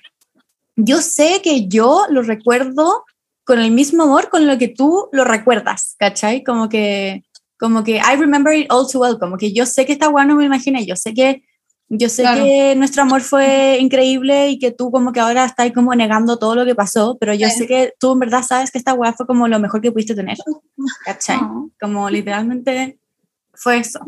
yo 0.76 1.02
sé 1.02 1.42
que 1.44 1.68
yo 1.68 2.06
lo 2.10 2.22
recuerdo 2.24 3.04
con 3.44 3.60
el 3.60 3.72
mismo 3.72 4.04
amor 4.04 4.30
con 4.30 4.48
lo 4.48 4.58
que 4.58 4.68
tú 4.70 5.10
lo 5.12 5.24
recuerdas, 5.24 5.96
¿cachai? 6.00 6.44
Como 6.44 6.70
que, 6.70 7.24
como 7.62 7.84
que 7.84 7.98
I 7.98 8.16
remember 8.18 8.52
it 8.58 8.66
all 8.72 8.88
too 8.92 9.00
well, 9.00 9.18
como 9.20 9.38
que 9.38 9.54
yo 9.54 9.66
sé 9.68 9.86
que 9.86 9.94
esta 9.94 10.10
weá 10.10 10.26
no 10.26 10.36
me 10.36 10.44
imaginé, 10.46 10.84
yo 10.86 10.96
sé 10.96 11.14
que, 11.14 11.44
yo 11.90 12.10
sé 12.10 12.24
Claro. 12.24 12.44
que 12.44 12.76
nuestro 12.76 13.04
amor 13.04 13.22
fue 13.22 13.78
increíble 13.80 14.50
y 14.50 14.58
que 14.58 14.72
tú 14.72 14.90
como 14.92 15.12
que 15.12 15.20
ahora 15.20 15.46
estás 15.46 15.72
como 15.72 15.94
negando 15.94 16.40
todo 16.40 16.56
lo 16.56 16.66
que 16.66 16.74
pasó, 16.74 17.18
pero 17.20 17.34
yo 17.36 17.48
Sí. 17.50 17.60
sé 17.60 17.68
que 17.68 17.94
tú 18.00 18.14
en 18.14 18.20
verdad 18.20 18.42
sabes 18.42 18.72
que 18.72 18.80
esta 18.80 18.94
weá 18.96 19.14
fue 19.14 19.28
como 19.28 19.48
lo 19.48 19.60
mejor 19.60 19.80
que 19.80 19.92
pudiste 19.92 20.16
tener, 20.16 20.38
¿cachai? 21.06 21.40
No. 21.40 21.70
Como 21.80 22.10
literalmente 22.10 22.98
fue 23.54 23.78
eso. 23.78 24.00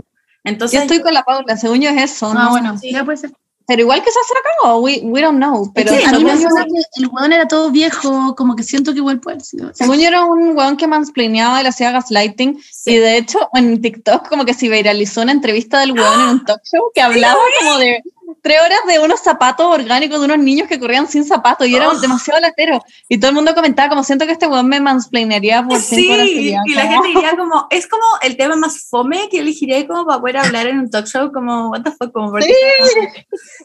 Entonces, 0.43 0.77
Yo 0.79 0.81
estoy 0.81 0.99
con 1.01 1.13
la 1.13 1.23
Paula, 1.23 1.55
según 1.55 1.79
yo 1.79 1.89
es 1.91 2.11
eso, 2.11 2.31
Ah, 2.35 2.45
¿no? 2.45 2.49
bueno, 2.49 2.77
sí. 2.77 2.91
ya 2.91 3.05
puede 3.05 3.17
ser. 3.17 3.31
Pero 3.65 3.81
igual 3.81 4.03
que 4.03 4.11
se 4.11 4.19
cagó, 4.61 4.79
we, 4.79 5.01
we 5.03 5.21
don't 5.21 5.37
know. 5.37 5.71
Pero 5.73 5.91
a 5.91 6.11
mí 6.13 6.23
me 6.23 6.37
suena 6.37 6.65
que 6.65 7.01
el 7.01 7.07
weón 7.07 7.31
era 7.31 7.47
todo 7.47 7.71
viejo, 7.71 8.35
como 8.35 8.55
que 8.55 8.63
siento 8.63 8.91
que 8.91 8.99
igual 8.99 9.19
puede 9.19 9.39
sido. 9.39 9.71
según 9.73 9.99
yo 9.99 10.07
era 10.07 10.25
un 10.25 10.55
weón 10.55 10.75
que 10.75 10.87
mansplaneaba 10.87 11.59
y 11.59 11.63
le 11.63 11.69
hacía 11.69 11.91
gaslighting. 11.91 12.61
Sí. 12.71 12.91
Y 12.91 12.97
de 12.97 13.17
hecho, 13.17 13.49
en 13.53 13.81
TikTok 13.81 14.27
como 14.27 14.45
que 14.45 14.53
se 14.53 14.67
viralizó 14.69 15.21
una 15.21 15.31
entrevista 15.31 15.79
del 15.79 15.93
weón 15.93 16.21
en 16.21 16.27
un 16.29 16.45
talk 16.45 16.61
show 16.63 16.91
que 16.93 17.01
hablaba 17.01 17.39
como 17.59 17.77
de 17.77 18.03
tres 18.41 18.59
horas 18.61 18.79
de 18.87 18.99
unos 18.99 19.19
zapatos 19.19 19.65
orgánicos 19.67 20.19
de 20.19 20.25
unos 20.25 20.39
niños 20.39 20.67
que 20.67 20.79
corrían 20.79 21.07
sin 21.07 21.25
zapatos 21.25 21.67
y 21.67 21.75
era 21.75 21.89
Oh. 21.89 21.99
demasiado 21.99 22.39
latero. 22.39 22.79
Y 23.09 23.19
todo 23.19 23.29
el 23.29 23.35
mundo 23.35 23.53
comentaba 23.53 23.89
como 23.89 24.03
siento 24.03 24.25
que 24.25 24.31
este 24.33 24.47
weón 24.47 24.67
me 24.67 24.79
mansplanearía 24.79 25.63
por 25.63 25.79
Sí, 25.79 25.95
cinco 25.95 26.13
horas 26.13 26.25
y 26.27 26.33
seguidas", 26.35 26.61
la 26.75 26.81
como- 26.87 27.03
gente 27.03 27.07
diría 27.19 27.37
como, 27.37 27.67
es 27.69 27.87
como 27.87 28.03
el 28.21 28.37
tema 28.37 28.55
más 28.55 28.87
fome 28.89 29.27
que 29.29 29.39
elegiría 29.39 29.85
como 29.87 30.05
para 30.05 30.19
poder 30.21 30.37
hablar 30.37 30.67
en 30.67 30.79
un 30.79 30.89
talk 30.89 31.05
show, 31.05 31.31
como, 31.31 31.69
what 31.69 31.81
the 31.83 31.91
fuck, 31.91 32.11
como, 32.11 32.31
¿por 32.31 32.41
qué? 32.41 32.53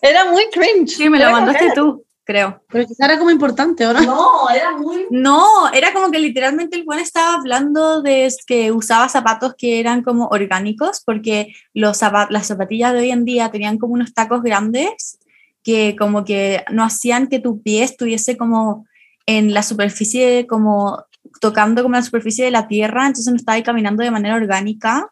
Era 0.03 0.25
muy 0.27 0.45
cringe. 0.51 0.91
Sí, 0.97 1.09
me 1.09 1.19
lo 1.19 1.31
mandaste 1.31 1.73
tú, 1.75 2.05
creo. 2.29 2.63
Pero 2.69 2.87
quizá 2.87 3.07
era 3.07 3.19
como 3.19 3.31
importante, 3.31 3.87
¿o 3.87 3.93
no? 3.95 4.03
No, 4.03 4.51
era 4.55 4.77
muy... 4.77 5.07
No, 5.11 5.47
era 5.73 5.95
como 5.95 6.11
que 6.11 6.19
literalmente 6.19 6.77
el 6.77 6.85
buen 6.85 6.99
estaba 7.01 7.35
hablando 7.37 8.03
de 8.03 8.31
que 8.47 8.71
usaba 8.71 9.09
zapatos 9.09 9.55
que 9.57 9.81
eran 9.81 10.03
como 10.03 10.27
orgánicos, 10.29 11.03
porque 11.07 11.55
los 11.73 12.03
zapa- 12.03 12.29
las 12.29 12.47
zapatillas 12.47 12.93
de 12.93 12.99
hoy 12.99 13.11
en 13.13 13.25
día 13.25 13.51
tenían 13.51 13.79
como 13.79 13.95
unos 13.95 14.13
tacos 14.13 14.43
grandes 14.43 15.19
que 15.65 15.97
como 15.99 16.27
que 16.27 16.65
no 16.71 16.85
hacían 16.85 17.29
que 17.29 17.39
tu 17.39 17.63
pie 17.63 17.83
estuviese 17.83 18.37
como 18.37 18.85
en 19.27 19.55
la 19.55 19.63
superficie, 19.63 20.47
como 20.47 21.05
tocando 21.41 21.83
como 21.83 21.95
la 21.97 22.03
superficie 22.03 22.45
de 22.45 22.51
la 22.51 22.69
tierra, 22.69 23.07
entonces 23.07 23.29
no 23.33 23.37
estaba 23.37 23.57
ahí 23.57 23.63
caminando 23.63 24.03
de 24.03 24.11
manera 24.11 24.37
orgánica. 24.37 24.99
¿A 24.99 25.11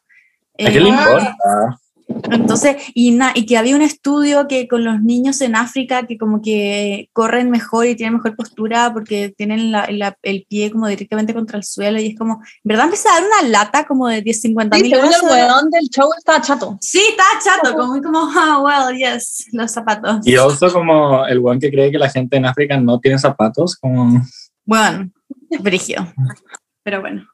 qué 0.57 0.81
le 0.81 0.89
Eh, 0.91 0.93
importa? 0.93 1.35
Entonces, 2.31 2.77
y, 2.95 3.11
na- 3.13 3.33
y 3.35 3.47
que 3.47 3.57
había 3.57 3.77
un 3.77 3.83
estudio 3.83 4.47
que 4.49 4.69
con 4.69 4.85
los 4.85 5.01
niños 5.03 5.41
en 5.41 5.57
África 5.57 6.07
que 6.07 6.17
como 6.19 6.41
que 6.43 7.09
corren 7.13 7.51
mejor 7.51 7.87
y 7.87 7.95
tienen 7.97 8.15
mejor 8.15 8.37
postura 8.37 8.93
porque 8.93 9.35
tienen 9.37 9.73
la- 9.73 9.87
la- 9.91 10.17
el 10.23 10.47
pie 10.49 10.71
como 10.71 10.87
directamente 10.89 11.35
contra 11.35 11.59
el 11.59 11.65
suelo 11.65 12.01
y 12.01 12.07
es 12.09 12.19
como, 12.19 12.35
en 12.35 12.69
verdad 12.69 12.85
empecé 12.87 13.09
a 13.09 13.21
dar 13.21 13.25
una 13.25 13.49
lata 13.49 13.85
como 13.87 14.09
de 14.09 14.23
10, 14.23 14.41
50 14.41 14.77
Sí, 14.77 14.83
mil 14.83 14.93
según 14.93 15.13
el 15.13 15.21
weón 15.31 15.71
del 15.71 15.89
show 15.89 16.09
estaba 16.17 16.41
chato. 16.41 16.79
Sí, 16.81 17.01
estaba 17.11 17.29
chato, 17.45 17.77
como, 17.77 18.03
como, 18.03 18.31
ah, 18.37 18.61
well, 18.63 18.97
yes, 18.97 19.47
los 19.53 19.71
zapatos. 19.71 20.27
Y 20.27 20.37
also 20.37 20.73
como 20.73 21.27
el 21.27 21.39
one 21.45 21.59
que 21.61 21.71
cree 21.71 21.91
que 21.91 21.99
la 21.99 22.11
gente 22.11 22.37
en 22.37 22.47
África 22.47 22.79
no 22.79 22.99
tiene 23.01 23.19
zapatos, 23.19 23.77
como... 23.77 24.23
Bueno, 24.65 25.11
brigio. 25.61 26.13
Pero 26.83 27.01
bueno. 27.01 27.27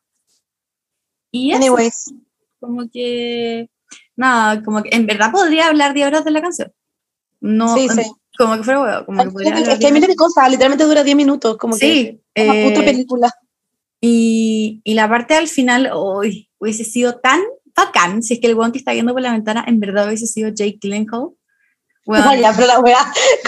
Y 1.30 1.50
eso, 1.52 1.58
Anyways. 1.58 2.14
como 2.60 2.88
que, 2.92 3.68
nada, 4.16 4.62
como 4.62 4.82
que 4.82 4.90
en 4.92 5.06
verdad 5.06 5.30
podría 5.32 5.68
hablar 5.68 5.94
10 5.94 6.06
horas 6.08 6.24
de 6.24 6.30
la 6.30 6.40
canción. 6.42 6.72
No, 7.40 7.74
Sí, 7.76 7.88
sí. 7.88 8.02
como 8.38 8.56
que 8.56 8.62
fuera 8.62 8.80
huevo, 8.80 9.06
como 9.06 9.24
que 9.24 9.30
podría 9.30 9.50
hablar 9.56 9.62
Es 9.72 9.78
que 9.78 9.86
hay 9.86 9.90
10 9.90 9.92
miles 9.92 10.08
de 10.08 10.16
cosas, 10.16 10.48
literalmente 10.50 10.84
dura 10.84 11.02
10 11.04 11.16
minutos, 11.16 11.56
como 11.58 11.74
que 11.74 11.80
Sí, 11.80 12.20
es 12.34 12.44
una 12.48 12.68
puta 12.68 12.80
eh, 12.80 12.84
película. 12.84 13.32
y, 14.00 14.80
y 14.84 14.94
la 14.94 15.08
parte 15.08 15.34
al 15.34 15.48
final, 15.48 15.90
hoy 15.92 16.50
hubiese 16.58 16.84
sido 16.84 17.16
tan 17.18 17.40
bacán 17.74 18.22
si 18.22 18.34
es 18.34 18.40
que 18.40 18.46
el 18.48 18.54
weón 18.54 18.70
que 18.72 18.78
está 18.78 18.92
viendo 18.92 19.12
por 19.12 19.22
la 19.22 19.32
ventana 19.32 19.64
en 19.66 19.80
verdad 19.80 20.06
hubiese 20.06 20.26
sido 20.26 20.50
Jake 20.50 20.78
Gyllenhaal. 20.80 21.30
Weón, 22.04 22.24
No, 22.24 22.34
ya, 22.34 22.52
pero 22.52 22.66
la 22.66 22.80
weá, 22.80 22.98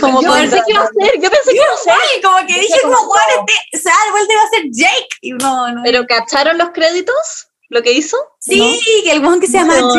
como 0.01 0.23
yo 0.23 0.33
pensé 0.33 0.63
que 0.65 0.73
iba 0.73 0.83
a 0.83 0.87
ser, 0.87 1.21
yo 1.21 1.29
pensé 1.31 1.51
que 1.51 1.57
iba 1.57 1.65
a 1.75 1.77
ser. 1.77 1.93
Ay, 1.93 2.23
como 2.23 2.37
que 2.47 2.61
dije, 2.61 2.79
como, 2.83 2.97
weón, 2.97 3.49
este, 3.49 3.79
se 3.79 3.89
da 3.89 3.95
la 4.07 4.13
vuelta 4.13 4.33
y 4.33 4.37
va 4.37 4.43
a 4.43 4.49
ser 4.49 4.63
Jake. 4.71 5.09
Y 5.23 5.33
no, 5.33 5.73
no. 5.73 5.83
Pero 5.85 6.07
¿cacharon 6.07 6.57
los 6.59 6.71
créditos? 6.71 7.49
¿Lo 7.69 7.83
que 7.83 7.93
hizo? 7.93 8.17
sí, 8.39 8.79
que 9.05 9.11
el 9.13 9.21
weón 9.25 9.41
que 9.41 9.47
se 9.49 9.55
llama 9.59 9.79
No. 9.81 9.93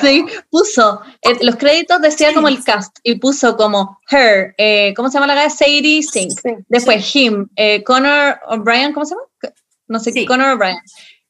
Sí, 0.00 0.24
puso, 0.50 1.00
eh, 1.22 1.36
los 1.42 1.56
créditos 1.56 2.00
decía 2.00 2.32
como 2.32 2.48
el 2.48 2.62
cast 2.64 2.96
y 3.02 3.16
puso 3.16 3.56
como 3.56 4.00
her, 4.10 4.54
eh, 4.58 4.94
¿cómo 4.96 5.08
se 5.08 5.14
llama 5.14 5.26
la 5.26 5.34
galla? 5.34 5.50
Sadie 5.50 6.02
Sink. 6.02 6.40
Después 6.68 7.14
him, 7.14 7.48
eh, 7.56 7.82
Connor 7.84 8.38
O'Brien, 8.48 8.92
¿cómo 8.92 9.06
se 9.06 9.14
llama? 9.14 9.26
No 9.88 9.98
sé, 9.98 10.12
Sí. 10.12 10.24
Connor 10.26 10.54
O'Brien. 10.54 10.78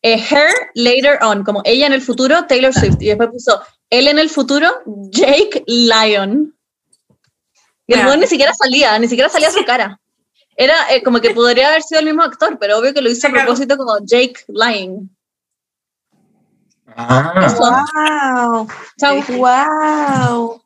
Eh, 0.02 0.18
her 0.18 0.50
later 0.74 1.18
on, 1.22 1.42
como 1.44 1.62
ella 1.64 1.86
en 1.86 1.94
el 1.94 2.02
futuro, 2.02 2.44
Taylor 2.46 2.74
Swift. 2.74 3.00
Y 3.00 3.06
después 3.06 3.30
puso 3.30 3.62
él 3.88 4.06
en 4.06 4.18
el 4.18 4.28
futuro, 4.28 4.70
Jake 5.10 5.64
Lyon. 5.66 6.54
Y 7.86 7.94
el 7.94 8.06
weón 8.06 8.20
ni 8.20 8.26
siquiera 8.26 8.52
salía, 8.54 8.98
ni 8.98 9.08
siquiera 9.08 9.30
salía 9.30 9.50
su 9.50 9.64
cara. 9.64 9.98
Era 10.56 10.74
eh, 10.92 11.02
como 11.02 11.20
que 11.20 11.30
podría 11.30 11.68
haber 11.68 11.82
sido 11.82 12.00
el 12.00 12.06
mismo 12.06 12.22
actor, 12.22 12.58
pero 12.60 12.78
obvio 12.78 12.94
que 12.94 13.00
lo 13.00 13.10
hizo 13.10 13.26
a 13.28 13.30
propósito 13.30 13.76
como 13.76 13.98
Jake 14.04 14.44
Lyon. 14.48 15.13
Ah, 16.96 17.54
Wow, 17.58 18.68
Chau. 18.98 19.16
wow. 19.36 20.62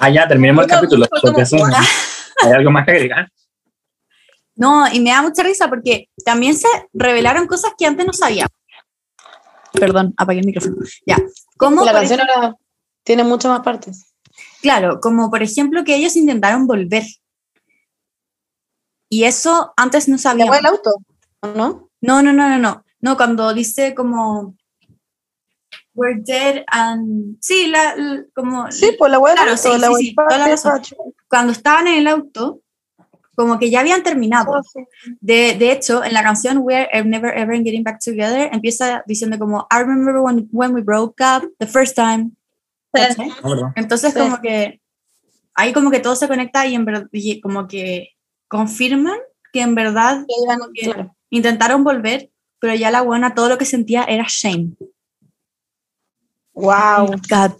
ah 0.00 0.10
ya, 0.10 0.26
terminemos 0.26 0.64
el 0.64 0.70
capítulo. 0.70 1.06
porque 1.22 1.42
eso- 1.42 1.56
¿Hay 2.42 2.52
algo 2.52 2.70
más 2.70 2.84
que 2.84 2.92
agregar? 2.92 3.30
No, 4.56 4.86
y 4.92 5.00
me 5.00 5.10
da 5.10 5.22
mucha 5.22 5.42
risa 5.42 5.68
porque 5.68 6.08
también 6.24 6.54
se 6.54 6.66
revelaron 6.92 7.46
cosas 7.46 7.72
que 7.78 7.86
antes 7.86 8.04
no 8.06 8.12
sabía. 8.12 8.46
Perdón, 9.72 10.12
apagué 10.16 10.40
el 10.40 10.46
micrófono. 10.46 10.76
Ya. 11.06 11.16
Como 11.56 11.84
La 11.84 11.92
canción 11.92 12.20
ejemplo- 12.20 12.34
ahora 12.42 12.56
tiene 13.04 13.24
muchas 13.24 13.50
más 13.52 13.60
partes. 13.60 14.12
Claro, 14.62 15.00
como 15.00 15.30
por 15.30 15.42
ejemplo 15.42 15.84
que 15.84 15.94
ellos 15.94 16.16
intentaron 16.16 16.66
volver. 16.66 17.04
Y 19.08 19.24
eso 19.24 19.72
antes 19.76 20.08
no 20.08 20.16
¿La 20.16 20.22
sabíamos. 20.22 20.50
weá 20.50 20.58
del 20.60 20.66
auto? 20.66 20.90
¿O 21.40 21.48
no? 21.48 21.88
No, 22.00 22.22
no, 22.22 22.32
no, 22.32 22.48
no, 22.48 22.58
no. 22.58 22.84
No, 23.00 23.16
cuando 23.16 23.52
dice 23.54 23.94
como 23.94 24.54
We're 26.00 26.20
dead 26.24 26.64
and 26.68 27.36
sí, 27.40 27.66
la, 27.68 27.94
la- 27.94 28.24
como 28.34 28.72
Sí, 28.72 28.96
pues 28.98 29.12
la 29.12 29.18
del 29.18 29.34
Claro, 29.36 29.56
sí, 29.58 29.68
la 29.78 29.88
sí, 29.88 29.94
sí, 29.98 30.06
del 30.06 30.14
toda 30.16 30.38
la 30.38 30.38
parque, 30.38 30.50
razón. 30.50 30.82
cuando 31.28 31.52
estaban 31.52 31.86
en 31.88 31.94
el 31.98 32.06
auto, 32.08 32.60
como 33.34 33.58
que 33.58 33.68
ya 33.70 33.80
habían 33.80 34.02
terminado. 34.02 34.62
De, 35.20 35.54
de 35.58 35.72
hecho, 35.72 36.02
en 36.02 36.14
la 36.14 36.22
canción 36.22 36.58
We're 36.58 36.88
Never 37.04 37.36
Ever 37.36 37.62
Getting 37.62 37.84
Back 37.84 38.00
Together 38.02 38.48
empieza 38.52 39.02
diciendo 39.06 39.38
como 39.38 39.66
I 39.70 39.80
remember 39.80 40.16
when, 40.18 40.48
when 40.52 40.72
we 40.74 40.80
broke 40.80 41.20
up 41.22 41.46
the 41.58 41.66
first 41.66 41.94
time. 41.96 42.30
No, 43.42 43.50
¿verdad? 43.50 43.72
Entonces 43.76 44.12
Sí. 44.14 44.18
como 44.18 44.40
que 44.40 44.80
ahí 45.54 45.72
como 45.72 45.90
que 45.90 46.00
todo 46.00 46.16
se 46.16 46.28
conecta 46.28 46.66
y 46.66 46.74
en 46.74 46.84
verdad 46.86 47.06
y 47.12 47.40
como 47.42 47.68
que 47.68 48.08
confirman 48.48 49.18
que 49.52 49.60
en 49.60 49.74
verdad 49.74 50.24
claro. 50.82 51.14
intentaron 51.30 51.84
volver, 51.84 52.30
pero 52.58 52.74
ya 52.74 52.90
la 52.90 53.02
buena 53.02 53.34
todo 53.34 53.48
lo 53.48 53.58
que 53.58 53.64
sentía 53.64 54.04
era 54.04 54.24
shame. 54.28 54.72
Wow. 56.54 57.14
God. 57.28 57.52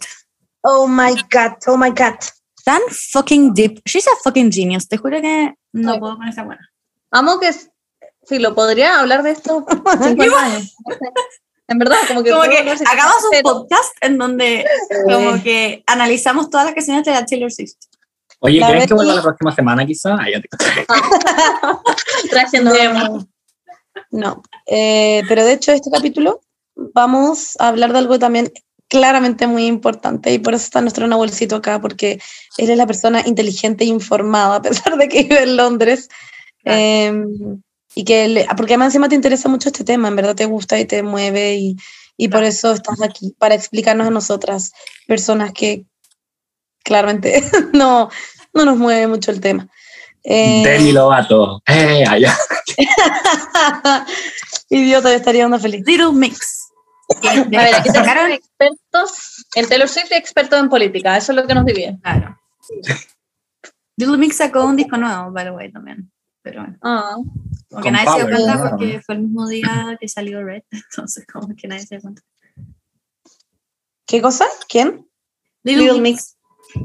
Oh 0.63 0.87
my 0.87 1.15
god, 1.31 1.53
oh 1.67 1.77
my 1.77 1.89
god. 1.89 2.15
Tan 2.65 2.81
fucking 3.11 3.53
deep. 3.53 3.81
She's 3.85 4.05
a 4.07 4.11
fucking 4.23 4.51
genius. 4.51 4.87
Te 4.87 4.97
juro 4.97 5.19
que 5.21 5.53
no 5.73 5.99
puedo 5.99 6.17
con 6.17 6.27
esa 6.27 6.43
buena. 6.43 6.69
Amo 7.11 7.39
que, 7.39 7.51
sí, 7.53 8.37
lo 8.39 8.53
podría 8.53 8.99
hablar 8.99 9.23
de 9.23 9.31
esto 9.31 9.65
50 10.01 10.39
años. 10.43 10.75
En 11.67 11.79
verdad, 11.79 11.97
como 12.07 12.21
que... 12.23 12.29
Como 12.31 12.43
que 12.43 12.57
hagamos 12.59 13.23
un 13.23 13.29
pero- 13.31 13.43
podcast 13.43 13.93
en 14.01 14.17
donde 14.17 14.65
como 15.05 15.41
que 15.41 15.83
analizamos 15.87 16.49
todas 16.49 16.65
las 16.67 16.75
canciones 16.75 17.05
de 17.05 17.11
la 17.11 17.25
Taylor 17.25 17.51
Swift. 17.51 17.73
Oye, 18.43 18.59
La 18.59 18.69
¿creen 18.69 18.87
que 18.87 18.93
vuelva 18.93 19.15
la 19.15 19.21
próxima 19.21 19.55
semana 19.55 19.85
quizá? 19.85 20.15
Ah, 20.19 20.25
ya 20.31 20.41
te 20.41 20.47
Traje 22.29 22.59
No, 22.61 22.71
nuevo. 22.71 23.27
no. 24.11 24.41
Eh, 24.65 25.23
pero 25.27 25.43
de 25.43 25.53
hecho, 25.53 25.71
este 25.71 25.89
capítulo 25.91 26.41
vamos 26.75 27.55
a 27.59 27.67
hablar 27.69 27.93
de 27.93 27.99
algo 27.99 28.17
también 28.19 28.51
claramente 28.91 29.47
muy 29.47 29.67
importante 29.67 30.33
y 30.33 30.39
por 30.39 30.53
eso 30.53 30.65
está 30.65 30.81
nuestro 30.81 31.07
Nahuelcito 31.07 31.55
acá, 31.55 31.79
porque 31.79 32.19
él 32.57 32.69
es 32.69 32.77
la 32.77 32.85
persona 32.85 33.23
inteligente 33.25 33.85
e 33.85 33.87
informada, 33.87 34.55
a 34.57 34.61
pesar 34.61 34.97
de 34.97 35.07
que 35.07 35.23
vive 35.23 35.43
en 35.43 35.55
Londres. 35.55 36.09
Claro. 36.61 36.77
Eh, 36.77 37.13
y 37.95 38.03
que 38.03 38.27
le- 38.27 38.47
porque 38.57 38.73
además 38.73 38.87
encima 38.87 39.07
te 39.07 39.15
interesa 39.15 39.47
mucho 39.47 39.69
este 39.69 39.85
tema, 39.85 40.09
en 40.09 40.15
verdad 40.17 40.35
te 40.35 40.45
gusta 40.45 40.77
y 40.77 40.83
te 40.85 41.03
mueve 41.03 41.55
y, 41.55 41.77
y 42.17 42.27
por 42.27 42.43
eso 42.43 42.73
estás 42.73 43.01
aquí, 43.01 43.33
para 43.39 43.55
explicarnos 43.55 44.07
a 44.07 44.11
nosotras, 44.11 44.71
personas 45.07 45.53
que 45.53 45.85
claramente 46.83 47.41
no, 47.73 48.09
no 48.53 48.65
nos 48.65 48.77
mueve 48.77 49.07
mucho 49.07 49.31
el 49.31 49.39
tema. 49.39 49.67
Eh, 50.23 50.63
Demi 50.65 50.91
Lovato. 50.91 51.61
Eh, 51.65 52.03
allá. 52.07 52.37
Idiota, 54.69 55.09
yo 55.09 55.15
estaría 55.15 55.43
dando 55.43 55.59
feliz. 55.59 55.81
Little 55.85 56.11
Mix. 56.11 56.60
A 57.23 57.43
ver, 57.63 57.75
aquí 57.75 57.89
sacaron- 57.89 58.31
expertos 58.31 59.45
en 59.55 59.67
Taylor 59.67 59.87
Swift 59.89 60.11
y 60.11 60.15
expertos 60.15 60.59
en 60.59 60.69
política. 60.69 61.17
Eso 61.17 61.31
es 61.31 61.35
lo 61.35 61.47
que 61.47 61.53
nos 61.55 61.65
divide. 61.65 61.97
Claro. 62.01 62.37
Little 63.97 64.17
Mix 64.17 64.37
sacó 64.37 64.65
un 64.65 64.75
disco 64.75 64.97
nuevo, 64.97 65.31
by 65.31 65.45
the 65.45 65.51
way, 65.51 65.71
también. 65.71 66.11
Pero 66.43 66.61
bueno, 66.61 66.77
como 66.81 67.83
que 67.83 67.89
Con 67.89 67.93
nadie 67.93 68.09
se 68.09 68.25
dio 68.27 68.35
cuenta 68.35 68.69
porque 68.69 69.01
fue 69.05 69.15
el 69.15 69.21
mismo 69.21 69.47
día 69.47 69.97
que 69.99 70.07
salió 70.07 70.43
Red, 70.43 70.63
entonces 70.71 71.25
como 71.31 71.55
que 71.55 71.67
nadie 71.67 71.81
se 71.85 71.95
dio 71.95 72.01
cuenta. 72.01 72.21
¿Qué 74.07 74.21
cosa? 74.21 74.45
¿Quién? 74.67 75.07
Little, 75.63 75.83
Little 75.83 76.01
Mix. 76.01 76.37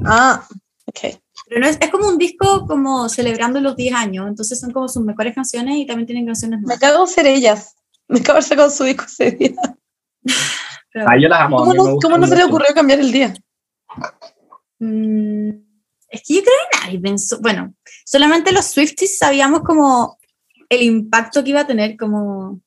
Ah, 0.04 0.46
ok. 0.86 1.18
Pero 1.48 1.60
no 1.60 1.66
es, 1.68 1.78
es 1.80 1.90
como 1.90 2.08
un 2.08 2.18
disco 2.18 2.66
como 2.66 3.08
celebrando 3.08 3.60
los 3.60 3.76
10 3.76 3.94
años, 3.94 4.28
entonces 4.28 4.60
son 4.60 4.72
como 4.72 4.88
sus 4.88 5.02
mejores 5.04 5.34
canciones 5.34 5.76
y 5.76 5.86
también 5.86 6.06
tienen 6.06 6.26
canciones 6.26 6.58
Me 6.60 6.66
nuevas. 6.66 6.80
cago 6.80 7.02
en 7.04 7.08
ser 7.08 7.26
ellas. 7.26 7.76
Me 8.08 8.20
cago 8.22 8.38
en 8.38 8.44
ser 8.44 8.58
con 8.58 8.70
su 8.70 8.84
disco 8.84 9.04
ese 9.06 9.30
día. 9.32 9.54
Pero, 10.92 11.06
Ah, 11.08 11.16
yo 11.20 11.28
las 11.28 11.40
amo. 11.40 11.58
¿Cómo 11.58 11.74
no, 11.74 11.82
gustan 11.82 11.98
cómo 12.10 12.18
no 12.18 12.26
se 12.26 12.36
le 12.36 12.44
ocurrió 12.44 12.74
cambiar 12.74 13.00
el 13.00 13.12
día? 13.12 13.34
mm, 14.78 15.48
es 16.08 16.22
que 16.26 16.34
yo 16.34 16.40
creo 16.42 16.54
que 16.70 16.78
nadie 16.86 17.00
pensó, 17.00 17.38
bueno, 17.40 17.74
solamente 18.04 18.52
los 18.52 18.66
Swifties 18.66 19.18
sabíamos 19.18 19.60
como 19.62 20.18
el 20.68 20.82
impacto 20.82 21.42
que 21.44 21.50
iba 21.50 21.60
a 21.60 21.66
tener 21.66 21.96
como... 21.96 22.60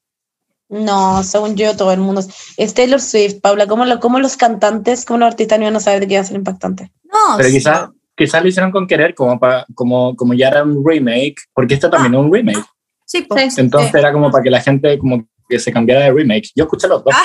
No, 0.72 1.24
según 1.24 1.56
yo, 1.56 1.76
todo 1.76 1.92
el 1.92 2.00
mundo. 2.00 2.22
Es 2.56 2.76
Taylor 2.76 3.02
Swift, 3.02 3.42
Paula. 3.42 3.66
¿Cómo, 3.66 3.86
lo, 3.86 4.00
cómo 4.00 4.20
los 4.20 4.38
cantantes, 4.38 5.04
cómo 5.04 5.18
los 5.20 5.28
artistas 5.30 5.58
no 5.58 5.64
iban 5.66 5.76
a 5.76 5.80
saber 5.80 6.00
de 6.02 6.08
qué 6.08 6.14
iba 6.14 6.22
a 6.22 6.26
ser 6.26 6.36
impactante? 6.36 6.92
No, 7.06 7.38
Pero 7.38 7.50
sí, 7.50 7.56
quizás 7.56 7.90
quizás 8.16 8.44
lo 8.44 8.50
hicieron 8.50 8.72
con 8.72 8.86
querer, 8.86 9.16
como, 9.16 9.40
pa- 9.40 9.66
como, 9.74 10.16
como 10.16 10.36
ya 10.36 10.50
era 10.50 10.62
un 10.64 10.84
remake, 10.86 11.38
porque 11.54 11.74
esto 11.74 11.90
también 11.90 12.14
es 12.14 12.20
un 12.20 12.32
remake. 12.32 12.64
sí, 13.06 13.22
pues. 13.24 13.56
Sí. 13.56 13.62
Entonces 13.62 13.96
era 13.96 14.14
como 14.14 14.30
para 14.30 14.44
que 14.44 14.52
la 14.52 14.62
gente 14.62 15.00
como 15.00 15.28
que 15.48 15.58
se 15.58 15.72
cambiara 15.74 16.02
de 16.06 16.12
remake. 16.12 16.50
Yo 16.56 16.66
escuché 16.66 16.88
los 16.88 17.04
dos. 17.04 17.16
Ah. 17.18 17.24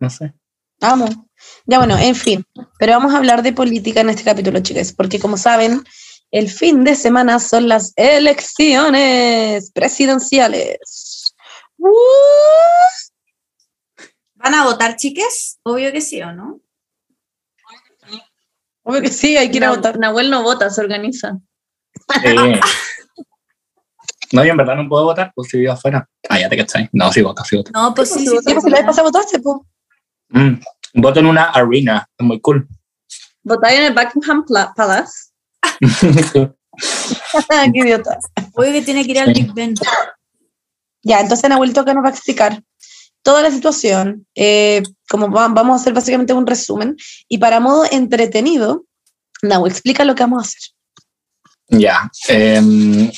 No 0.00 0.10
sé. 0.10 0.32
Amo. 0.80 1.28
Ya 1.66 1.78
bueno, 1.78 1.96
en 1.98 2.14
fin. 2.14 2.44
Pero 2.78 2.92
vamos 2.94 3.14
a 3.14 3.18
hablar 3.18 3.42
de 3.42 3.52
política 3.52 4.00
en 4.00 4.10
este 4.10 4.24
capítulo, 4.24 4.60
chicas, 4.60 4.92
porque 4.92 5.20
como 5.20 5.36
saben, 5.36 5.84
el 6.30 6.50
fin 6.50 6.84
de 6.84 6.94
semana 6.94 7.38
son 7.38 7.68
las 7.68 7.92
elecciones 7.96 9.70
presidenciales. 9.72 11.34
¡Uh! 11.76 11.90
¿Van 14.34 14.54
a 14.54 14.64
votar, 14.64 14.96
chiques? 14.96 15.58
Obvio 15.62 15.92
que 15.92 16.00
sí, 16.00 16.22
¿o 16.22 16.32
no? 16.32 16.60
Obvio 18.82 19.02
que 19.02 19.10
sí, 19.10 19.36
hay 19.36 19.50
que 19.50 19.58
ir 19.58 19.64
a 19.64 19.70
votar. 19.70 19.98
Nahuel 19.98 20.30
no 20.30 20.42
vota, 20.42 20.70
se 20.70 20.80
organiza. 20.80 21.38
Eh, 22.24 22.58
no, 24.32 24.44
yo 24.44 24.50
en 24.52 24.56
verdad 24.56 24.76
no 24.76 24.88
puedo 24.88 25.04
votar, 25.04 25.32
pues 25.34 25.48
si 25.48 25.58
vivo 25.58 25.72
afuera. 25.72 26.08
Ah, 26.28 26.38
ya 26.38 26.48
te 26.48 26.56
cachai. 26.56 26.88
No, 26.92 27.12
sí 27.12 27.20
voto, 27.20 27.44
sí 27.44 27.56
voto. 27.56 27.70
No, 27.74 27.92
pues 27.94 28.10
sí, 28.10 28.20
sí. 28.20 28.38
Sí, 28.46 28.52
pues 28.52 28.64
si 28.64 28.70
la 28.70 28.78
vez 28.78 28.86
pasada 28.86 29.08
votaste, 29.08 29.40
pues. 29.40 29.58
Mm, 30.30 30.54
voto 30.94 31.20
en 31.20 31.26
una 31.26 31.44
arena, 31.50 32.08
es 32.18 32.26
muy 32.26 32.40
cool. 32.40 32.66
Votáis 33.42 33.78
en 33.78 33.84
el 33.86 33.94
Buckingham 33.94 34.44
Palace. 34.76 35.30
Qué 37.72 37.78
idiota. 37.78 38.18
Obvio 38.54 38.72
que 38.72 38.82
tiene 38.82 39.04
que 39.04 39.10
ir 39.12 39.18
al. 39.20 39.32
Big 39.32 39.52
Ben. 39.52 39.74
Ya, 41.02 41.20
entonces 41.20 41.48
Nahuel 41.48 41.72
Toca 41.72 41.94
nos 41.94 42.04
va 42.04 42.08
a 42.08 42.12
explicar 42.12 42.62
toda 43.22 43.42
la 43.42 43.50
situación, 43.50 44.26
eh, 44.34 44.82
como 45.08 45.30
va- 45.30 45.48
vamos 45.48 45.72
a 45.78 45.80
hacer 45.80 45.92
básicamente 45.94 46.32
un 46.32 46.46
resumen, 46.46 46.96
y 47.28 47.38
para 47.38 47.60
modo 47.60 47.84
entretenido, 47.90 48.84
Nahuel 49.42 49.72
explica 49.72 50.04
lo 50.04 50.14
que 50.14 50.22
vamos 50.22 50.38
a 50.42 50.46
hacer. 50.46 50.60
Ya. 51.68 52.10
em, 52.28 53.10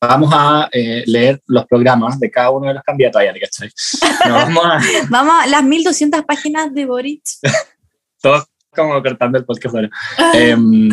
vamos 0.00 0.30
a 0.32 0.68
eh, 0.72 1.02
leer 1.06 1.42
los 1.46 1.66
programas 1.66 2.18
de 2.20 2.30
cada 2.30 2.50
uno 2.50 2.68
de 2.68 2.74
los 2.74 2.82
candidatos. 2.82 3.22
Ya 3.22 3.32
te 3.32 3.40
cachai. 3.40 3.70
No, 4.28 4.34
vamos 4.34 4.64
a 4.64 4.80
Vamos 5.10 5.34
a 5.42 5.46
las 5.46 5.64
1200 5.64 6.22
páginas 6.22 6.72
de 6.72 6.86
Boric. 6.86 7.22
todos 8.22 8.46
como 8.74 9.02
cortando 9.02 9.38
el 9.38 9.44
podcast 9.44 9.74
ahora. 9.74 9.90
Em, 10.34 10.90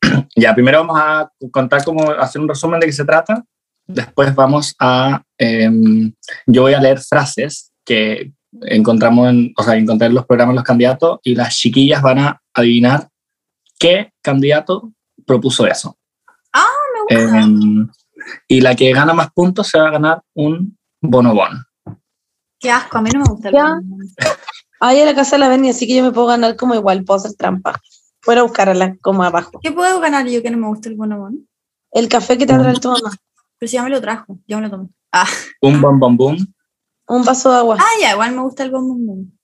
ya, 0.36 0.54
primero 0.54 0.78
vamos 0.78 0.98
a 0.98 1.30
contar 1.50 1.84
cómo 1.84 2.10
hacer 2.10 2.40
un 2.40 2.48
resumen 2.48 2.80
de 2.80 2.86
qué 2.86 2.92
se 2.92 3.04
trata. 3.04 3.44
Después 3.86 4.34
vamos 4.34 4.74
a, 4.78 5.22
em, 5.36 6.12
yo 6.46 6.62
voy 6.62 6.74
a 6.74 6.80
leer 6.80 7.00
frases 7.00 7.72
que 7.84 8.32
encontramos 8.62 9.28
en, 9.28 9.52
o 9.56 9.62
sea, 9.62 9.76
encontré 9.76 10.06
en 10.06 10.14
los 10.14 10.26
programas 10.26 10.54
de 10.54 10.58
los 10.58 10.64
candidatos 10.64 11.20
y 11.22 11.34
las 11.34 11.56
chiquillas 11.56 12.02
van 12.02 12.18
a 12.18 12.40
adivinar 12.54 13.08
qué 13.78 14.12
candidato 14.22 14.92
propuso 15.26 15.66
eso. 15.66 15.96
Ah, 16.52 16.66
me 16.94 17.26
gusta. 17.26 17.99
Y 18.48 18.60
la 18.60 18.74
que 18.74 18.92
gana 18.92 19.12
más 19.14 19.30
puntos 19.32 19.68
se 19.68 19.78
va 19.78 19.88
a 19.88 19.92
ganar 19.92 20.22
un 20.34 20.76
bonobón. 21.00 21.64
Qué 22.58 22.70
asco, 22.70 22.98
a 22.98 23.02
mí 23.02 23.10
no 23.12 23.20
me 23.20 23.26
gusta 23.30 23.48
el 23.48 23.54
Ya. 23.54 23.64
bonobón. 23.64 24.08
Ahí 24.82 25.00
a 25.00 25.04
la 25.04 25.14
casa 25.14 25.36
de 25.36 25.40
la 25.40 25.48
Benny, 25.48 25.70
así 25.70 25.86
que 25.86 25.94
yo 25.96 26.02
me 26.02 26.10
puedo 26.12 26.26
ganar 26.26 26.56
como 26.56 26.74
igual, 26.74 27.04
puedo 27.04 27.18
hacer 27.18 27.34
trampa. 27.34 27.78
Fuera 28.22 28.40
a 28.40 28.44
buscarla 28.44 28.96
como 29.02 29.22
abajo. 29.22 29.60
¿Qué 29.62 29.72
puedo 29.72 30.00
ganar 30.00 30.26
yo 30.26 30.42
que 30.42 30.50
no 30.50 30.56
me 30.58 30.66
gusta 30.68 30.88
el 30.88 30.96
bonobón? 30.96 31.48
El 31.92 32.08
café 32.08 32.38
que 32.38 32.46
te 32.46 32.54
traer 32.54 32.78
tu 32.80 32.88
mamá. 32.90 33.10
Pero 33.58 33.68
si 33.68 33.76
ya 33.76 33.82
me 33.82 33.90
lo 33.90 34.00
trajo, 34.00 34.38
ya 34.46 34.56
me 34.56 34.62
lo 34.62 34.70
tomé. 34.70 34.88
Ah, 35.12 35.26
Un 35.60 35.80
bombón 35.82 36.16
boom. 36.16 36.54
Un 37.08 37.24
vaso 37.24 37.50
de 37.50 37.58
agua. 37.58 37.76
ah 37.78 38.00
ya, 38.00 38.12
igual 38.12 38.32
me 38.34 38.42
gusta 38.42 38.62
el 38.62 38.70
bonobón. 38.70 39.38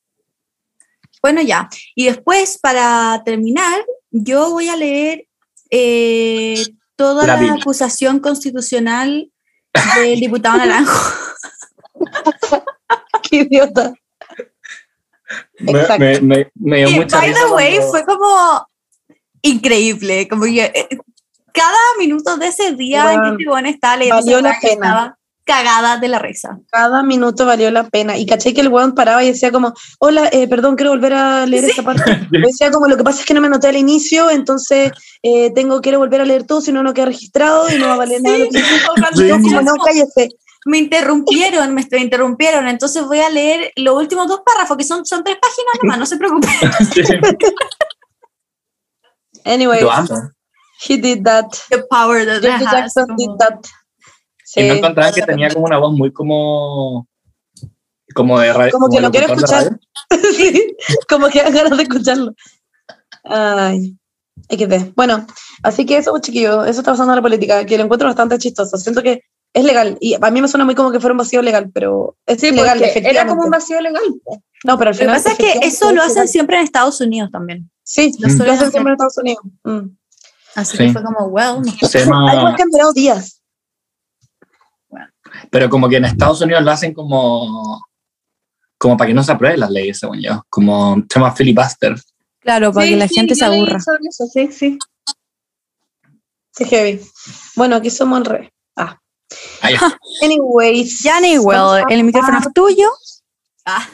Bueno, 1.22 1.42
ya. 1.42 1.68
Y 1.94 2.06
después, 2.06 2.58
para 2.58 3.20
terminar, 3.24 3.84
yo 4.10 4.50
voy 4.50 4.68
a 4.68 4.76
leer 4.76 5.26
eh, 5.70 6.62
toda 6.96 7.26
La 7.26 7.52
acusación 7.54 8.20
constitucional 8.20 9.30
del 9.96 10.20
diputado 10.20 10.58
Naranjo. 10.58 11.12
Qué 13.22 13.36
idiota. 13.38 13.92
Me, 15.58 15.72
Exacto. 15.72 15.98
me, 16.00 16.20
me, 16.20 16.50
me 16.54 16.76
dio 16.78 16.88
Y, 16.90 16.94
mucha 17.00 17.18
by 17.18 17.28
risa 17.28 17.40
the 17.46 17.52
way, 17.52 17.74
cuando- 17.76 17.90
fue 17.90 18.04
como 18.04 18.66
increíble. 19.42 20.28
Como 20.28 20.44
que 20.44 20.64
eh, 20.64 20.88
cada 21.52 21.76
minuto 21.98 22.36
de 22.36 22.46
ese 22.48 22.72
día 22.72 23.12
en 23.14 23.20
que 23.36 23.44
Wow. 23.46 23.56
este 23.56 23.70
estaba 23.70 23.96
leyendo 23.96 24.16
Valió 24.16 24.40
la 24.40 24.58
pena. 24.60 24.72
estaba 24.72 25.18
cagada 25.46 25.96
de 25.96 26.08
la 26.08 26.18
risa. 26.18 26.58
Cada 26.70 27.02
minuto 27.02 27.46
valió 27.46 27.70
la 27.70 27.88
pena. 27.88 28.18
Y 28.18 28.26
caché 28.26 28.52
que 28.52 28.60
el 28.60 28.68
weón 28.68 28.94
paraba 28.94 29.22
y 29.22 29.28
decía 29.28 29.52
como, 29.52 29.72
hola, 30.00 30.28
eh, 30.32 30.48
perdón, 30.48 30.74
quiero 30.74 30.90
volver 30.90 31.14
a 31.14 31.46
leer 31.46 31.64
esta 31.64 31.82
parte. 31.82 32.02
Decía 32.30 32.70
como, 32.70 32.88
lo 32.88 32.96
que 32.96 33.04
pasa 33.04 33.20
es 33.20 33.26
que 33.26 33.32
no 33.32 33.40
me 33.40 33.46
anoté 33.46 33.68
al 33.68 33.76
inicio, 33.76 34.28
entonces 34.28 34.90
eh, 35.22 35.52
tengo, 35.54 35.80
quiero 35.80 36.00
volver 36.00 36.20
a 36.20 36.24
leer 36.24 36.44
todo, 36.44 36.60
si 36.60 36.72
no, 36.72 36.82
no 36.82 36.92
queda 36.92 37.06
registrado 37.06 37.70
y 37.70 37.78
no 37.78 37.86
va 37.86 37.94
a 37.94 37.98
valer 37.98 38.20
nada. 38.22 38.38
lo 38.38 38.50
que 38.50 38.58
dice. 38.58 38.68
Sí. 39.14 39.28
Yo 39.28 39.40
como, 39.40 39.62
no, 39.62 39.74
cállese. 39.76 40.28
Me 40.66 40.78
interrumpieron, 40.78 41.72
me 41.74 41.86
interrumpieron, 41.92 42.66
entonces 42.66 43.04
voy 43.06 43.20
a 43.20 43.30
leer 43.30 43.72
los 43.76 43.96
últimos 43.96 44.26
dos 44.26 44.40
párrafos, 44.44 44.76
que 44.76 44.82
son, 44.82 45.06
son 45.06 45.22
tres 45.22 45.36
páginas 45.40 45.74
nomás, 45.80 45.98
no 45.98 46.06
se 46.06 46.16
preocupen. 46.16 46.50
Anyway, 49.44 49.80
he 50.80 50.96
did 50.96 51.22
that. 51.22 51.46
The 51.70 51.86
power 51.88 52.24
that 52.24 52.42
Jackson 52.42 53.06
did 53.16 53.30
that. 53.38 53.64
Y 54.56 54.62
no 54.66 54.72
Sí. 54.74 54.78
encontraban 54.78 55.14
que 55.14 55.22
tenía 55.22 55.50
como 55.50 55.66
una 55.66 55.78
voz 55.78 55.92
muy 55.96 56.12
como. 56.12 57.06
Como 58.14 58.38
de 58.40 58.52
radio. 58.52 58.72
Como 58.72 58.88
que 58.88 59.00
lo 59.00 59.10
quiero 59.10 59.32
escuchar. 59.34 59.78
Sí, 60.36 60.76
como 61.08 61.28
que 61.28 61.42
dan 61.42 61.52
ganas 61.54 61.76
de 61.76 61.82
escucharlo. 61.82 62.32
Ay, 63.24 63.96
XD. 64.48 64.92
Bueno, 64.94 65.26
así 65.62 65.84
que 65.86 65.96
eso, 65.96 66.16
chiquillo, 66.20 66.64
eso 66.64 66.80
está 66.80 66.92
pasando 66.92 67.12
en 67.12 67.16
la 67.16 67.22
política, 67.22 67.64
que 67.66 67.76
lo 67.76 67.84
encuentro 67.84 68.06
bastante 68.08 68.38
chistoso. 68.38 68.76
Siento 68.76 69.02
que 69.02 69.22
es 69.52 69.64
legal, 69.64 69.96
y 70.00 70.14
a 70.14 70.30
mí 70.30 70.40
me 70.42 70.48
suena 70.48 70.64
muy 70.64 70.74
como 70.74 70.92
que 70.92 71.00
fuera 71.00 71.12
un 71.12 71.18
vacío 71.18 71.40
legal, 71.42 71.70
pero 71.72 72.16
es 72.26 72.40
Sí, 72.40 72.50
legal, 72.50 72.82
era 72.82 73.26
como 73.26 73.42
un 73.44 73.50
vacío 73.50 73.80
legal. 73.80 74.02
No, 74.64 74.78
pero 74.78 74.90
al 74.90 74.94
Lo 74.96 74.98
que 74.98 75.04
final. 75.06 75.16
pasa 75.16 75.32
es 75.32 75.38
que 75.38 75.66
eso 75.66 75.92
lo 75.92 76.02
hacen 76.02 76.14
legal. 76.14 76.28
siempre 76.28 76.56
en 76.58 76.62
Estados 76.64 77.00
Unidos 77.00 77.30
también. 77.32 77.70
Sí, 77.82 78.12
Lo 78.18 78.28
Mm. 78.28 78.38
lo 78.38 78.52
hacen 78.52 78.70
siempre 78.70 78.90
en 78.90 78.92
Estados 78.92 79.18
Unidos. 79.18 79.42
Mm. 79.64 79.96
Así 80.54 80.76
Sí. 80.76 80.86
que 80.86 80.92
fue 80.92 81.02
como, 81.02 81.26
well, 81.28 81.62
no. 81.62 81.88
Se 81.88 81.98
Algo 82.02 82.10
llama- 82.12 82.50
ha 82.50 82.56
cambiado 82.56 82.92
días. 82.92 83.35
Pero 85.50 85.68
como 85.70 85.88
que 85.88 85.96
en 85.96 86.04
Estados 86.06 86.40
Unidos 86.40 86.62
lo 86.62 86.70
hacen 86.70 86.92
como. 86.94 87.84
como 88.78 88.96
para 88.96 89.08
que 89.08 89.14
no 89.14 89.22
se 89.22 89.32
aprueben 89.32 89.60
las 89.60 89.70
leyes, 89.70 89.98
según 89.98 90.20
yo, 90.20 90.42
como 90.50 91.02
tema 91.08 91.32
filibuster. 91.34 91.94
Claro, 92.40 92.72
para 92.72 92.86
Sí, 92.86 92.92
que 92.92 92.98
la 92.98 93.08
sí, 93.08 93.14
gente 93.14 93.34
se 93.34 93.44
aburra. 93.44 93.80
sobre 93.80 94.02
eso, 94.08 94.26
sí, 94.26 94.48
sí. 94.52 94.78
Sí, 96.52 96.64
heavy. 96.64 97.00
Bueno, 97.56 97.76
aquí 97.76 97.90
somos 97.90 98.18
al 98.18 98.24
revés. 98.24 98.50
Ah. 98.76 98.98
Ahí 99.60 99.74
está. 99.74 99.98
Anyways. 100.22 101.02
Yanni, 101.02 101.38
well, 101.38 101.84
el 101.88 102.04
micrófono 102.04 102.38
es 102.38 102.52
tuyo. 102.54 102.88
Ah, 103.64 103.86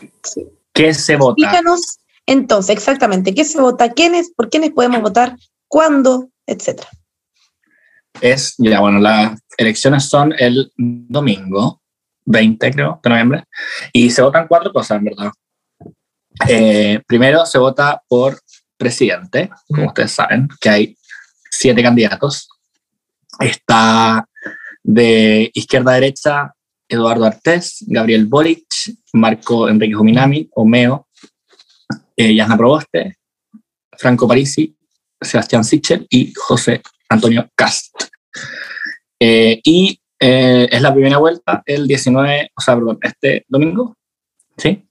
¿Qué 0.74 0.92
se 0.94 1.16
vota? 1.16 1.34
Díganos 1.36 1.98
entonces 2.26 2.76
exactamente 2.76 3.34
qué 3.34 3.44
se 3.44 3.60
vota, 3.60 3.92
quiénes, 3.92 4.30
por 4.30 4.48
quiénes 4.50 4.70
podemos 4.72 5.00
votar, 5.00 5.36
cuándo, 5.66 6.28
etcétera. 6.46 6.88
Es, 8.20 8.54
ya 8.58 8.80
bueno, 8.80 9.00
las 9.00 9.40
elecciones 9.56 10.08
son 10.08 10.34
el 10.38 10.72
domingo 10.76 11.80
20, 12.24 12.70
creo, 12.70 13.00
de 13.02 13.10
noviembre, 13.10 13.44
y 13.92 14.10
se 14.10 14.22
votan 14.22 14.46
cuatro 14.46 14.72
cosas, 14.72 14.98
en 14.98 15.04
verdad. 15.04 15.32
Eh, 16.48 17.02
primero 17.06 17.44
se 17.46 17.58
vota 17.58 18.00
por 18.08 18.38
presidente, 18.76 19.50
como 19.68 19.86
ustedes 19.88 20.12
saben, 20.12 20.48
que 20.60 20.68
hay 20.68 20.96
siete 21.50 21.82
candidatos. 21.82 22.48
Está 23.38 24.26
de 24.82 25.50
izquierda 25.54 25.92
a 25.92 25.94
derecha 25.94 26.52
Eduardo 26.88 27.24
Artés, 27.24 27.84
Gabriel 27.86 28.26
Boric, 28.26 28.66
Marco 29.12 29.68
Enrique 29.68 29.94
Juminami, 29.94 30.48
Omeo, 30.54 31.08
eh, 32.16 32.34
Yasna 32.34 32.56
Proboste, 32.56 33.18
Franco 33.96 34.28
Parisi, 34.28 34.76
Sebastián 35.20 35.64
Sichel 35.64 36.06
y 36.10 36.32
José 36.34 36.82
Antonio 37.12 37.48
Cast. 37.54 37.94
Eh, 39.20 39.60
y 39.64 40.00
eh, 40.18 40.68
es 40.70 40.82
la 40.82 40.92
primera 40.92 41.18
vuelta 41.18 41.62
el 41.66 41.86
19, 41.86 42.50
o 42.54 42.60
sea, 42.60 42.74
perdón, 42.74 42.98
este 43.02 43.44
domingo. 43.48 43.96
¿Sí? 44.56 44.88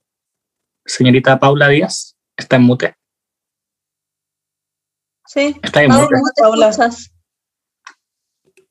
Señorita 0.84 1.38
Paula 1.38 1.68
Díaz, 1.68 2.16
está 2.36 2.56
en 2.56 2.62
mute. 2.62 2.94
Sí. 5.26 5.56
Está 5.62 5.82
en 5.82 5.88
Paula, 5.88 6.02
mute. 6.02 6.14
¿cómo 6.14 6.30
te 6.34 6.42
Paula. 6.42 6.90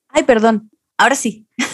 Ay, 0.09 0.23
perdón. 0.23 0.71
Ahora 0.97 1.15
sí. 1.15 1.47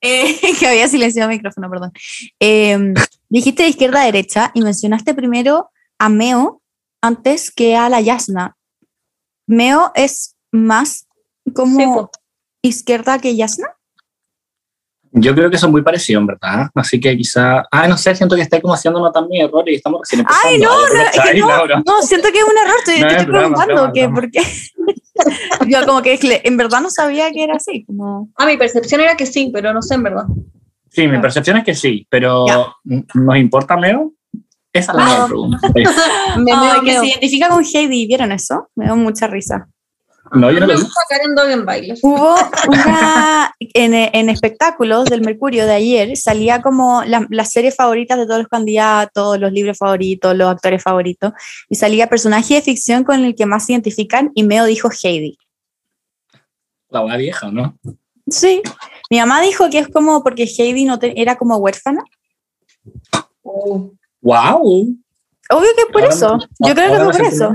Eh, 0.00 0.38
que 0.60 0.68
había 0.68 0.86
silenciado 0.86 1.28
el 1.28 1.36
micrófono, 1.36 1.68
perdón. 1.68 1.90
Eh, 2.38 2.94
dijiste 3.28 3.64
de 3.64 3.70
izquierda 3.70 4.02
a 4.02 4.04
derecha 4.04 4.52
y 4.54 4.62
mencionaste 4.62 5.12
primero 5.12 5.72
a 5.98 6.08
Meo 6.08 6.62
antes 7.02 7.50
que 7.50 7.74
a 7.74 7.88
la 7.88 8.00
Yasna. 8.00 8.56
Meo 9.48 9.90
es 9.96 10.36
más 10.58 11.06
como 11.54 11.78
Sí, 11.78 11.84
po. 11.86 12.10
izquierda 12.62 13.18
que 13.18 13.34
Yasna. 13.36 13.68
Yo 15.12 15.34
creo 15.34 15.50
que 15.50 15.56
son 15.56 15.70
muy 15.70 15.80
parecidos, 15.82 16.20
en 16.20 16.26
verdad. 16.26 16.68
Así 16.74 17.00
que 17.00 17.16
quizá. 17.16 17.64
Ah, 17.72 17.88
no 17.88 17.96
sé, 17.96 18.14
siento 18.14 18.36
que 18.36 18.42
está 18.42 18.60
como 18.60 18.74
haciéndonos 18.74 19.10
también 19.12 19.46
errores 19.46 19.72
y 19.72 19.76
estamos 19.76 20.00
recién 20.02 20.20
empezando. 20.20 20.48
Ay, 20.48 20.58
no, 20.58 20.68
no, 20.70 20.84
es 21.02 21.10
que 21.10 21.16
¿cachai, 21.18 21.40
no, 21.40 21.66
no, 21.86 22.02
siento 22.02 22.28
que 22.30 22.38
es 22.38 22.44
un 22.44 22.58
error, 22.58 22.76
estoy, 22.78 23.00
No, 23.00 23.06
te 23.08 23.12
estoy 23.14 23.26
broma, 23.26 23.40
preguntando 23.40 23.74
broma, 23.74 23.92
que 23.94 24.02
broma. 24.06 24.14
por 24.20 24.30
qué. 24.30 24.42
Yo 25.68 25.86
como 25.86 26.02
que 26.02 26.18
que 26.18 26.42
en 26.44 26.56
verdad 26.58 26.80
no 26.82 26.90
sabía 26.90 27.32
que 27.32 27.42
era 27.42 27.56
así, 27.56 27.84
como... 27.86 28.28
Ah, 28.36 28.46
mi 28.46 28.56
percepción 28.58 29.00
era 29.00 29.16
que 29.16 29.26
sí, 29.26 29.50
pero 29.52 29.72
no 29.72 29.80
sé 29.82 29.94
en 29.94 30.02
verdad. 30.04 30.24
Sí, 30.90 31.08
mi 31.08 31.18
percepción 31.20 31.56
es 31.56 31.64
que 31.64 31.74
sí, 31.74 32.06
pero 32.10 32.46
Ya. 32.46 32.66
¿nos 33.14 33.36
importa 33.38 33.76
Meo? 33.78 34.12
Esa 34.72 34.92
es 34.92 34.98
la 34.98 35.04
No. 35.04 35.14
gran 35.14 35.26
pregunta. 35.26 35.58
Ay, 35.74 35.84
meo, 36.44 36.74
que 36.84 36.92
meo. 36.92 37.00
se 37.00 37.06
identifica 37.08 37.48
con 37.48 37.64
Heidi, 37.64 38.06
¿vieron 38.06 38.30
eso? 38.30 38.68
Me 38.76 38.84
dio 38.84 38.94
mucha 38.96 39.26
risa. 39.26 39.68
No, 40.32 40.50
yo 40.50 40.60
no 40.60 40.66
lo 40.66 40.74
vi. 40.76 40.82
Hubo 42.02 42.34
una, 42.68 43.54
en, 43.60 43.94
en 43.94 44.28
espectáculos 44.28 45.06
del 45.06 45.22
Mercurio 45.22 45.64
de 45.66 45.72
ayer, 45.72 46.16
salía 46.16 46.60
como 46.62 47.02
la- 47.04 47.26
las 47.30 47.50
series 47.50 47.74
favoritas 47.76 48.18
de 48.18 48.26
todos 48.26 48.38
los 48.40 48.48
candidatos, 48.48 49.38
los 49.38 49.52
libros 49.52 49.78
favoritos, 49.78 50.36
los 50.36 50.48
actores 50.48 50.82
favoritos, 50.82 51.32
y 51.68 51.74
salía 51.76 52.08
personaje 52.08 52.54
de 52.54 52.62
ficción 52.62 53.04
con 53.04 53.24
el 53.24 53.34
que 53.34 53.46
más 53.46 53.66
se 53.66 53.72
identifican, 53.72 54.30
y 54.34 54.42
Meo 54.42 54.64
dijo 54.64 54.90
Heidi. 55.02 55.38
La 56.90 57.00
hueá 57.02 57.16
vieja, 57.16 57.50
¿no? 57.50 57.76
Sí, 58.28 58.62
mi 59.10 59.18
mamá 59.18 59.40
dijo 59.40 59.70
que 59.70 59.78
es 59.78 59.88
como 59.88 60.22
porque 60.22 60.44
Heidi 60.44 60.84
no 60.84 60.98
te- 60.98 61.20
era 61.20 61.36
como 61.36 61.56
huérfana. 61.56 62.02
¡Wow! 63.42 64.94
Obvio 65.50 65.68
que 65.74 65.82
es 65.82 65.86
por 65.92 66.02
Ahora 66.02 66.14
eso, 66.14 66.38
yo 66.58 66.74
creo 66.74 66.92
que 66.92 66.98
no 66.98 67.10
por 67.10 67.20
eso. 67.22 67.52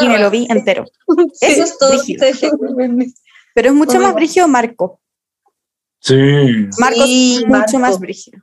y 0.00 0.08
me 0.08 0.18
lo 0.18 0.30
vi 0.30 0.46
entero. 0.50 0.84
Eso 1.40 1.62
es 1.64 1.78
todo. 1.78 1.92
Pero 3.54 3.68
es 3.68 3.74
mucho 3.74 4.00
más 4.00 4.14
brígido 4.14 4.48
Marco. 4.48 5.00
Sí. 6.00 6.14
Marco 6.78 7.02
Sí, 7.04 7.36
es 7.42 7.46
mucho 7.46 7.58
Marco. 7.58 7.78
más 7.78 7.98
brígido. 8.00 8.40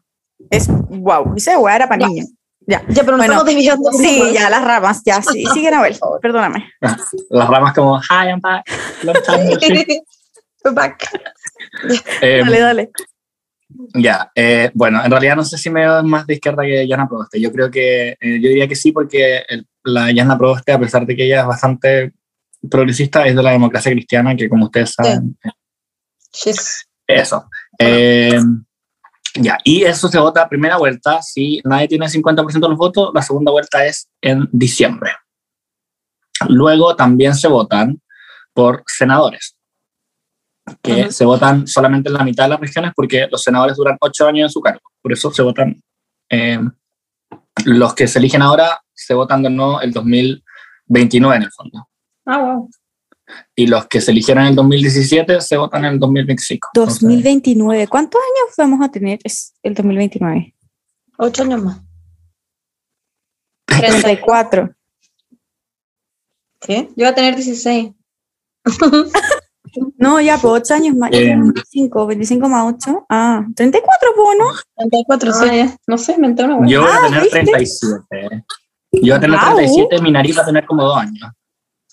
Es 0.49 0.67
wow, 0.69 1.33
esa 1.35 1.57
weá 1.59 1.75
era 1.75 1.87
para 1.87 2.07
niños. 2.07 2.29
Ya. 2.65 2.81
Ya, 2.87 3.03
pero 3.03 3.17
nos 3.17 3.27
Bueno, 3.27 3.45
estamos. 3.45 3.97
Sí, 3.97 4.21
ya 4.33 4.49
las 4.49 4.63
ramas, 4.63 5.01
ya, 5.05 5.21
sí, 5.21 5.43
sigue 5.53 5.69
Noel, 5.69 5.97
perdóname. 6.21 6.69
Las 7.29 7.49
ramas 7.49 7.73
como, 7.73 7.99
hi, 7.99 8.27
I'm 8.29 8.39
back. 8.39 8.65
Long 9.03 9.17
time 9.25 9.43
no 9.45 9.59
see". 9.59 10.01
We're 10.63 10.73
back. 10.73 11.09
Eh, 12.21 12.39
Dale, 12.41 12.59
dale. 12.59 12.91
Ya, 13.93 14.31
eh, 14.35 14.71
bueno, 14.73 15.03
en 15.03 15.09
realidad 15.11 15.35
no 15.35 15.43
sé 15.43 15.57
si 15.57 15.69
me 15.69 15.83
es 15.83 16.03
más 16.03 16.25
de 16.27 16.35
izquierda 16.35 16.63
que 16.63 16.87
Yana 16.87 17.07
Proboste. 17.07 17.39
Yo 17.41 17.51
creo 17.51 17.69
que, 17.71 18.09
eh, 18.19 18.39
yo 18.41 18.49
diría 18.49 18.67
que 18.67 18.75
sí, 18.75 18.91
porque 18.91 19.43
el- 19.47 19.67
la 19.83 20.11
Yana 20.11 20.37
Proboste, 20.37 20.71
a 20.71 20.79
pesar 20.79 21.05
de 21.05 21.15
que 21.15 21.25
ella 21.25 21.41
es 21.41 21.47
bastante 21.47 22.13
progresista, 22.69 23.25
es 23.25 23.35
de 23.35 23.43
la 23.43 23.51
democracia 23.51 23.91
cristiana, 23.91 24.35
que 24.35 24.47
como 24.49 24.65
ustedes 24.65 24.91
saben, 24.93 25.37
She's- 26.33 26.85
eso. 27.07 27.49
Eh, 27.77 28.39
ya, 29.35 29.57
y 29.63 29.83
eso 29.83 30.07
se 30.07 30.19
vota 30.19 30.47
primera 30.47 30.77
vuelta. 30.77 31.21
Si 31.21 31.61
nadie 31.65 31.87
tiene 31.87 32.07
50% 32.07 32.67
de 32.67 32.69
los 32.71 32.77
votos, 32.77 33.11
la 33.13 33.21
segunda 33.21 33.51
vuelta 33.51 33.85
es 33.85 34.07
en 34.21 34.47
diciembre. 34.51 35.11
Luego 36.49 36.95
también 36.95 37.35
se 37.35 37.47
votan 37.47 38.01
por 38.53 38.83
senadores, 38.87 39.55
que 40.81 41.03
Ujú. 41.03 41.11
se 41.11 41.25
votan 41.25 41.67
solamente 41.67 42.09
en 42.09 42.15
la 42.15 42.23
mitad 42.23 42.45
de 42.45 42.51
las 42.51 42.59
regiones 42.59 42.91
porque 42.95 43.27
los 43.29 43.43
senadores 43.43 43.75
duran 43.77 43.97
ocho 43.99 44.27
años 44.27 44.49
en 44.49 44.51
su 44.51 44.61
cargo. 44.61 44.81
Por 45.01 45.11
eso 45.11 45.31
se 45.31 45.41
votan, 45.41 45.81
eh, 46.29 46.59
los 47.65 47.93
que 47.93 48.07
se 48.07 48.19
eligen 48.19 48.41
ahora 48.41 48.81
se 48.93 49.13
votan 49.13 49.43
de 49.43 49.49
nuevo 49.49 49.81
el 49.81 49.91
2029 49.91 51.35
en 51.35 51.43
el 51.43 51.51
fondo. 51.51 51.87
Ah, 52.25 52.39
wow. 52.39 52.69
Y 53.55 53.67
los 53.67 53.87
que 53.87 54.01
se 54.01 54.11
eligieron 54.11 54.43
en 54.43 54.49
el 54.49 54.55
2017 54.55 55.41
se 55.41 55.57
votan 55.57 55.85
en 55.85 55.93
el 55.93 55.99
2025. 55.99 56.69
Entonces, 56.73 57.01
2029, 57.01 57.87
¿cuántos 57.87 58.21
años 58.21 58.55
vamos 58.57 58.85
a 58.85 58.91
tener? 58.91 59.19
Es 59.23 59.53
el 59.63 59.73
2029. 59.73 60.55
Ocho 61.17 61.43
años 61.43 61.63
más. 61.63 61.81
34. 63.65 64.73
¿Qué? 66.61 66.87
Yo 66.89 66.93
voy 66.95 67.05
a 67.05 67.15
tener 67.15 67.35
16. 67.35 67.91
No, 69.97 70.19
ya, 70.21 70.37
pues 70.37 70.53
8 70.61 70.73
años 70.75 70.95
más. 70.95 71.11
Eh. 71.13 71.19
tengo 71.29 71.43
25, 71.53 72.07
25 72.07 72.49
más 72.49 72.73
8. 72.75 73.05
Ah, 73.09 73.45
34, 73.55 74.09
pues, 74.15 74.37
¿no? 74.39 74.45
34, 74.77 75.31
Ah, 75.33 75.33
sí. 75.69 75.75
No 75.87 75.97
sé, 75.97 76.13
inventé 76.13 76.43
una 76.43 76.57
hueá. 76.57 76.69
Yo 76.69 76.81
voy 76.81 76.91
a 76.91 76.95
Ah, 76.95 77.01
tener 77.07 77.21
¿viste? 77.23 77.39
37. 77.43 78.45
Yo 78.91 79.01
voy 79.01 79.11
a 79.11 79.19
tener 79.19 79.39
Guau. 79.39 79.55
37, 79.55 80.01
mi 80.01 80.11
nariz 80.11 80.37
va 80.37 80.41
a 80.43 80.45
tener 80.45 80.65
como 80.65 80.83
dos 80.83 80.97
años. 80.97 81.29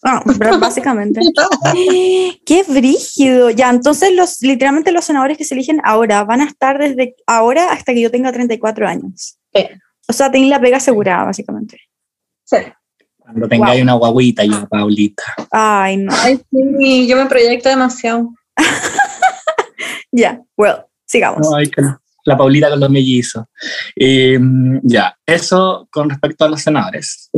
Ah, 0.02 0.22
pero 0.38 0.58
básicamente. 0.58 1.20
¡Qué 2.46 2.64
brígido! 2.66 3.50
Ya, 3.50 3.68
entonces 3.70 4.14
los, 4.14 4.40
literalmente 4.40 4.92
los 4.92 5.04
senadores 5.04 5.36
que 5.36 5.44
se 5.44 5.54
eligen 5.54 5.80
ahora 5.84 6.24
van 6.24 6.40
a 6.40 6.44
estar 6.44 6.78
desde 6.78 7.16
ahora 7.26 7.72
hasta 7.72 7.92
que 7.92 8.00
yo 8.00 8.10
tenga 8.10 8.32
34 8.32 8.88
años. 8.88 9.38
Sí. 9.54 9.66
O 10.08 10.12
sea, 10.12 10.30
tenéis 10.30 10.50
la 10.50 10.60
pega 10.60 10.78
asegurada, 10.78 11.24
básicamente. 11.24 11.78
Sí. 12.44 12.56
Cuando 13.30 13.48
tengáis 13.48 13.72
Guau. 13.74 13.82
una 13.82 13.92
guaguita 13.94 14.44
yo, 14.44 14.68
Paulita. 14.68 15.22
Ay, 15.50 15.96
no. 15.98 16.12
Ay, 16.22 16.40
sí, 16.78 17.06
yo 17.08 17.16
me 17.16 17.26
proyecto 17.26 17.68
demasiado. 17.68 18.30
Ya, 20.12 20.40
well, 20.56 20.78
sigamos. 21.06 21.46
Ay, 21.54 21.70
que 21.70 21.80
la- 21.82 22.00
la 22.24 22.36
Paulita 22.36 22.68
con 22.68 22.80
los 22.80 22.90
mellizos. 22.90 23.44
Y, 23.94 24.36
mm, 24.38 24.80
ya, 24.82 25.16
eso 25.24 25.88
con 25.90 26.10
respecto 26.10 26.44
a 26.44 26.48
los 26.48 26.60
senadores. 26.62 27.30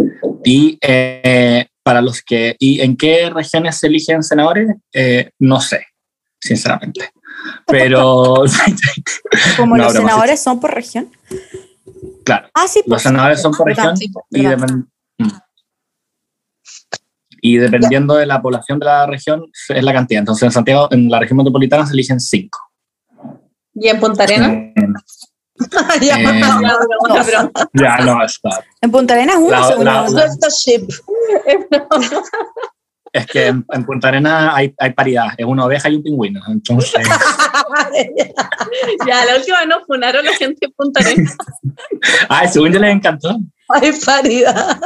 Y 0.45 0.79
eh, 0.81 1.67
para 1.83 2.01
los 2.01 2.23
que, 2.23 2.57
¿y 2.59 2.81
en 2.81 2.97
qué 2.97 3.31
regiones 3.31 3.79
se 3.79 3.87
eligen 3.89 4.23
senadores? 4.23 4.69
Eh, 4.93 5.31
no 5.39 5.61
sé, 5.61 5.85
sinceramente. 6.41 7.11
Pero, 7.67 8.35
Como 9.57 9.77
no, 9.77 9.85
los 9.85 9.93
broma, 9.93 10.09
senadores 10.11 10.41
son 10.43 10.59
por 10.59 10.75
región. 10.75 11.11
claro, 12.25 12.49
Ah, 12.55 12.67
sí, 12.69 12.83
los 12.87 13.03
senadores 13.03 13.41
son 13.43 13.53
por 13.53 13.67
verdad, 13.67 13.91
región 13.99 14.13
y, 14.31 14.47
mm. 15.23 15.29
Y 17.45 17.57
dependiendo 17.59 18.15
de 18.15 18.25
la 18.25 18.41
población 18.41 18.79
de 18.79 18.87
la 18.87 19.05
región 19.07 19.45
es 19.69 19.83
la 19.85 19.93
cantidad. 19.93 20.21
Entonces 20.21 20.45
en 20.45 20.53
Santiago, 20.53 20.89
en 20.93 21.11
la 21.11 21.19
región 21.19 21.37
metropolitana 21.39 21.85
se 21.85 21.93
eligen 21.93 22.21
cinco. 22.21 22.59
¿Y 23.75 23.89
en 23.89 23.99
Punta 24.01 24.23
Arena? 24.23 24.53
Eh, 24.53 24.75
Ya, 26.01 26.19
Eh, 26.19 26.41
no, 26.41 26.61
no, 26.61 26.61
no, 26.61 27.15
No, 27.17 27.25
pero- 27.27 27.51
ya, 27.75 27.99
no, 27.99 28.25
está. 28.25 28.65
En 28.81 28.91
Punta 28.91 29.13
Arenas 29.15 29.37
uno, 29.39 30.49
ship. 30.51 30.89
Es 33.13 33.27
que 33.27 33.49
en, 33.49 33.67
en 33.71 33.85
Punta 33.85 34.09
Arena 34.09 34.57
hay, 34.57 34.75
hay 34.79 34.93
paridad, 34.95 35.27
es 35.37 35.45
una 35.45 35.67
oveja 35.67 35.91
y 35.91 35.97
un 35.97 36.03
pingüino. 36.03 36.41
Entonces, 36.49 36.95
ya, 39.07 39.25
la 39.27 39.37
última 39.37 39.59
vez 39.59 39.69
nos 39.69 39.85
funaron 39.87 40.25
la 40.25 40.33
gente 40.33 40.67
de 40.67 40.73
Punta 40.73 41.01
Arenas. 41.01 41.37
ay, 42.31 42.49
según 42.49 42.73
yo 42.73 42.79
les 42.79 42.93
encantó. 42.95 43.37
Hay 43.69 43.93
paridad. 44.07 44.81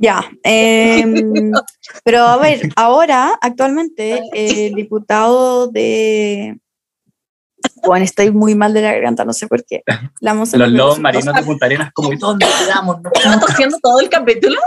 Ya. 0.00 0.30
em, 0.42 1.52
pero 2.04 2.22
a 2.22 2.36
ver, 2.36 2.70
ahora, 2.76 3.38
actualmente, 3.40 4.22
el 4.32 4.74
diputado 4.74 5.68
de. 5.68 6.58
Bueno, 7.84 8.04
estoy 8.04 8.30
muy 8.30 8.54
mal 8.54 8.72
de 8.72 8.82
la 8.82 8.92
garganta, 8.92 9.24
no 9.24 9.32
sé 9.32 9.48
por 9.48 9.64
qué. 9.64 9.82
La 10.20 10.32
Los 10.34 10.52
lobos 10.52 11.00
marinos 11.00 11.34
de 11.34 11.42
Punta 11.42 11.66
Arenas, 11.66 11.92
como, 11.92 12.12
¿y 12.12 12.16
dónde 12.16 12.46
quedamos? 12.46 13.02
No 13.02 13.10
¿Estás 13.12 13.40
tosiendo 13.40 13.78
todo 13.82 14.00
el 14.00 14.08
capítulo? 14.08 14.60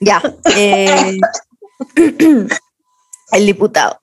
Ya. 0.00 0.20
eh, 0.56 1.18
el 3.32 3.46
diputado. 3.46 4.00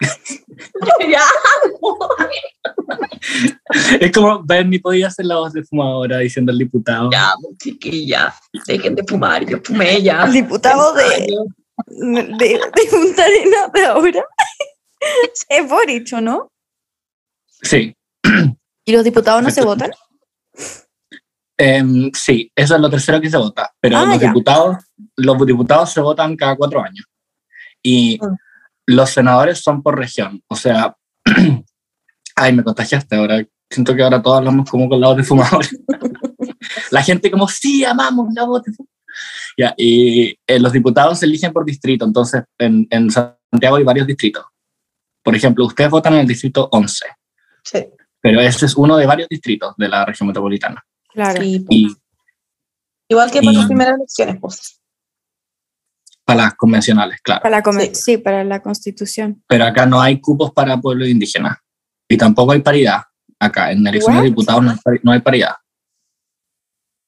ya. 1.08 1.22
Es 4.00 4.12
como 4.12 4.42
Bernie 4.44 4.80
podía 4.80 5.08
hacer 5.08 5.26
la 5.26 5.36
voz 5.36 5.52
de 5.52 5.62
fumadora 5.64 6.18
diciendo 6.18 6.52
al 6.52 6.58
diputado. 6.58 7.10
Ya, 7.12 7.32
chiquilla. 7.58 8.34
Dejen 8.66 8.94
de 8.94 9.04
fumar, 9.06 9.44
yo 9.46 9.58
fumé 9.62 10.02
ya. 10.02 10.24
El 10.24 10.32
diputado 10.32 10.92
de, 10.94 11.04
de, 11.86 12.48
de 12.48 12.90
Punta 12.90 13.24
Arenas 13.24 13.72
de 13.72 13.86
ahora. 13.86 14.24
Es 15.48 15.68
Boric, 15.68 16.12
¿o 16.14 16.20
no? 16.20 16.50
Sí, 17.62 17.94
¿Y 18.86 18.92
los 18.92 19.04
diputados 19.04 19.42
no 19.42 19.50
se 19.50 19.64
votan? 19.64 19.90
em, 21.56 22.10
sí, 22.12 22.50
eso 22.54 22.74
es 22.74 22.80
lo 22.80 22.90
tercero 22.90 23.20
que 23.20 23.30
se 23.30 23.36
vota. 23.36 23.72
Pero 23.80 23.96
Ah, 23.98 24.06
los 24.06 24.20
ya. 24.20 24.28
diputados, 24.28 24.76
los 25.16 25.46
diputados 25.46 25.92
se 25.92 26.00
votan 26.00 26.36
cada 26.36 26.56
cuatro 26.56 26.82
años. 26.82 27.06
Y 27.82 28.18
Mm. 28.20 28.34
Los 28.86 29.10
senadores 29.10 29.60
son 29.60 29.82
por 29.82 29.98
región. 29.98 30.42
O 30.48 30.56
sea, 30.56 30.94
ay, 32.36 32.52
me 32.52 32.64
contagiaste 32.64 33.16
ahora. 33.16 33.44
Siento 33.70 33.94
que 33.94 34.02
ahora 34.02 34.22
todos 34.22 34.38
hablamos 34.38 34.70
como 34.70 34.88
con 34.88 35.00
la 35.00 35.08
voz 35.08 35.16
de 35.16 35.24
fumador. 35.24 35.64
la 36.90 37.02
gente 37.02 37.30
como, 37.30 37.48
sí, 37.48 37.84
amamos 37.84 38.28
la 38.34 38.44
voz 38.44 38.62
de 38.62 38.72
fumador. 38.72 38.92
Ya, 39.56 39.74
y 39.76 40.36
eh, 40.46 40.58
los 40.58 40.72
diputados 40.72 41.18
se 41.20 41.26
eligen 41.26 41.52
por 41.52 41.64
distrito. 41.64 42.04
Entonces, 42.04 42.42
en, 42.58 42.86
en 42.90 43.10
Santiago 43.10 43.76
hay 43.76 43.84
varios 43.84 44.06
distritos. 44.06 44.44
Por 45.22 45.34
ejemplo, 45.34 45.64
ustedes 45.66 45.90
votan 45.90 46.14
en 46.14 46.20
el 46.20 46.26
distrito 46.26 46.68
11, 46.70 47.06
Sí. 47.62 47.86
pero 48.20 48.40
ese 48.40 48.66
es 48.66 48.76
uno 48.76 48.96
de 48.96 49.06
varios 49.06 49.28
distritos 49.28 49.74
de 49.78 49.88
la 49.88 50.04
región 50.04 50.26
metropolitana. 50.26 50.84
Claro. 51.08 51.40
Sí. 51.40 51.64
Y 51.70 51.96
Igual 53.08 53.30
que 53.30 53.40
para 53.40 53.52
Y- 53.52 53.56
las 53.56 53.66
primeras 53.66 53.94
elecciones, 53.96 54.36
pues. 54.40 54.80
Para 56.24 56.42
las 56.44 56.54
convencionales, 56.54 57.20
claro. 57.22 57.42
Para 57.42 57.60
la 57.60 57.72
Sí. 57.84 57.94
sí. 57.94 58.18
para 58.18 58.44
la 58.44 58.60
constitución. 58.62 59.42
Pero 59.46 59.64
acá 59.64 59.84
no 59.86 60.00
hay 60.00 60.20
cupos 60.20 60.52
para 60.52 60.80
pueblos 60.80 61.08
indígenas. 61.08 61.58
Y 62.08 62.16
tampoco 62.16 62.52
hay 62.52 62.60
paridad. 62.60 63.02
Acá 63.38 63.72
en 63.72 63.86
elecciones 63.86 64.22
de 64.22 64.28
What? 64.28 64.30
diputados 64.30 64.62
no 64.64 64.70
hay, 64.70 64.76
pari- 64.76 65.00
no 65.02 65.12
hay 65.12 65.20
paridad. 65.20 65.54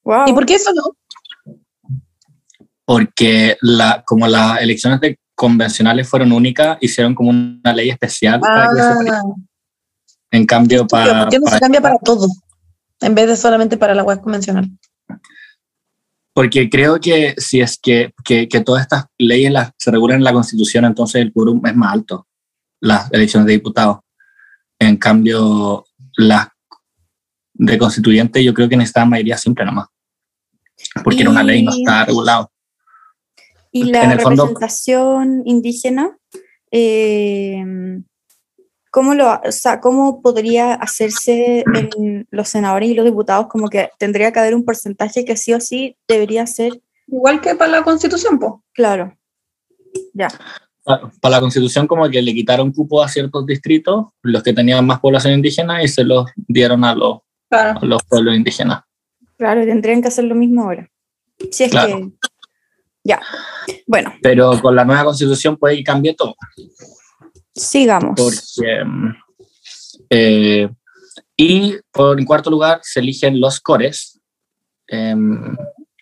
Wow. 0.05 0.25
¿Y 0.29 0.33
por 0.33 0.45
qué 0.47 0.55
eso 0.57 0.71
no? 0.75 1.55
Porque 2.85 3.57
la, 3.63 4.03
como 4.07 4.27
las 4.29 4.61
elecciones 4.61 5.01
de 5.01 5.19
convencionales 5.35 6.09
fueron 6.09 6.33
únicas, 6.33 6.79
hicieron 6.81 7.15
como 7.15 7.31
una 7.31 7.73
ley 7.73 7.91
especial 7.91 8.41
para 8.41 8.69
que 8.71 8.77
paridad. 8.77 8.97
Ah, 9.13 9.23
En 10.31 10.47
cambio, 10.47 10.87
para, 10.87 11.21
¿por 11.23 11.29
qué 11.31 11.39
no 11.39 11.51
se 11.51 11.59
cambia 11.61 11.81
para 11.81 11.99
todo? 11.99 12.29
En 13.01 13.15
vez 13.15 13.27
de 13.27 13.37
solamente 13.37 13.77
para 13.77 13.95
la 13.95 14.03
web 14.05 14.21
convencional. 14.21 14.69
Porque 16.37 16.69
creo 16.69 17.01
que 17.01 17.35
si 17.39 17.63
es 17.63 17.79
que, 17.79 18.13
que, 18.23 18.47
que 18.47 18.61
todas 18.61 18.83
estas 18.83 19.07
leyes 19.17 19.51
las, 19.51 19.73
se 19.79 19.91
regulan 19.91 20.19
en 20.19 20.25
la 20.25 20.35
Constitución, 20.35 20.85
entonces 20.85 21.23
el 21.23 21.33
quórum 21.33 21.65
es 21.65 21.75
más 21.75 21.95
alto, 21.95 22.27
las 22.79 23.11
elecciones 23.11 23.47
de 23.47 23.55
diputados. 23.55 24.01
En 24.79 24.99
cambio, 24.99 25.87
las 26.19 26.49
de 27.55 27.79
constituyente 27.79 28.45
yo 28.45 28.53
creo 28.53 28.69
que 28.69 28.77
necesitaban 28.77 29.09
mayoría 29.09 29.39
simple 29.39 29.65
nomás. 29.65 29.87
Porque 31.03 31.23
era 31.23 31.31
una 31.31 31.43
ley, 31.43 31.63
no 31.63 31.73
Y- 31.75 31.81
está 31.81 32.05
regulado. 32.05 32.53
Y 33.73 33.81
En 33.85 33.93
la 33.93 34.13
el 34.13 34.21
fondo- 34.21 34.43
representación 34.45 35.41
indígena, 35.47 36.19
eh, 36.71 37.65
¿cómo, 38.97 39.13
lo, 39.15 39.31
o 39.31 39.53
sea, 39.53 39.79
¿cómo 39.79 40.23
podría 40.23 40.73
hacerse 40.73 41.63
en 41.75 42.27
los 42.31 42.49
senadores 42.49 42.89
y 42.89 42.95
los 42.95 43.05
diputados? 43.05 43.47
Como 43.47 43.69
que 43.69 43.91
tendría 43.99 44.33
que 44.33 44.39
haber 44.39 44.55
un 44.55 44.65
porcentaje 44.65 45.27
que 45.27 45.37
sí 45.37 45.53
o 45.53 45.61
sí 45.61 45.99
debería 46.09 46.47
ser 46.47 46.81
Igual 47.07 47.43
que 47.43 47.55
para 47.55 47.71
la 47.71 47.85
constitución, 47.85 48.39
pues. 48.39 48.55
claro. 48.73 49.15
Ya. 50.15 50.29
Para 50.83 51.11
para 51.21 51.37
la 51.37 51.41
constitución 51.43 51.87
como 51.87 52.09
que 52.09 52.23
le 52.23 52.33
quitaron 52.33 52.73
cupo 52.73 53.03
a 53.03 53.09
ciertos 53.11 53.45
distritos, 53.45 54.07
los 54.23 54.43
que 54.43 54.55
tenían 54.55 54.87
más 54.87 54.99
población 55.01 55.35
indígena, 55.35 55.83
y 55.83 55.89
se 55.89 56.03
los 56.03 56.25
dieron 56.49 56.83
a 56.83 56.95
los, 56.95 57.19
Claro. 57.51 57.79
a 57.83 57.85
los 57.85 58.03
pueblos 58.05 58.35
indígenas. 58.35 58.81
Claro, 59.37 59.63
tendrían 59.67 60.01
que 60.01 60.09
hacer 60.09 60.25
lo 60.25 60.35
mismo 60.35 60.63
ahora. 60.63 60.89
Si 61.51 61.65
es 61.65 61.71
Claro. 61.71 61.99
que. 61.99 62.13
Ya. 63.05 63.21
Bueno, 63.87 64.15
Pero 64.23 64.59
con 64.63 64.75
la 64.75 64.87
nueva 64.87 65.05
constitución 65.05 65.59
puede 65.59 65.77
que 65.77 65.85
cambie 65.85 66.15
todo. 66.15 66.35
Sigamos. 67.57 68.15
porque 68.17 68.85
eh, 70.11 70.69
y 71.37 71.77
por 71.91 72.19
en 72.19 72.25
cuarto 72.27 72.51
lugar 72.51 72.81
se 72.83 73.01
eligen 73.01 73.41
los 73.41 73.61
cores 73.61 74.21
em, 74.87 75.57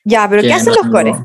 Ya, 0.04 0.28
pero 0.28 0.42
¿qué 0.42 0.52
hacen 0.52 0.72
no- 0.74 0.82
los 0.82 0.90
cores? 0.92 1.16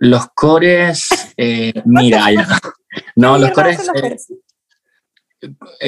los 0.00 0.26
cores 0.34 1.08
eh, 1.36 1.72
mira 1.84 2.30
ya. 2.32 2.46
no 3.16 3.34
¿Qué 3.34 3.40
los 3.40 3.50
cores 3.52 3.78
los 3.78 3.88
eh, 3.96 4.00
cores? 4.00 4.32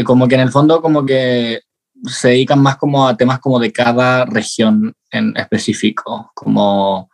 como 0.04 0.28
que 0.28 0.34
en 0.34 0.40
el 0.42 0.50
fondo 0.50 0.80
como 0.82 1.04
que 1.04 1.60
se 2.04 2.28
dedican 2.28 2.60
más 2.60 2.76
como 2.76 3.06
a 3.08 3.16
temas 3.16 3.38
como 3.40 3.58
de 3.58 3.72
cada 3.72 4.24
región 4.26 4.94
en 5.10 5.36
específico 5.36 6.30
como 6.34 7.10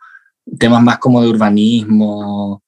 temas 0.59 0.81
más 0.83 0.97
como 0.99 1.21
de 1.21 1.29
urbanismo 1.29 2.63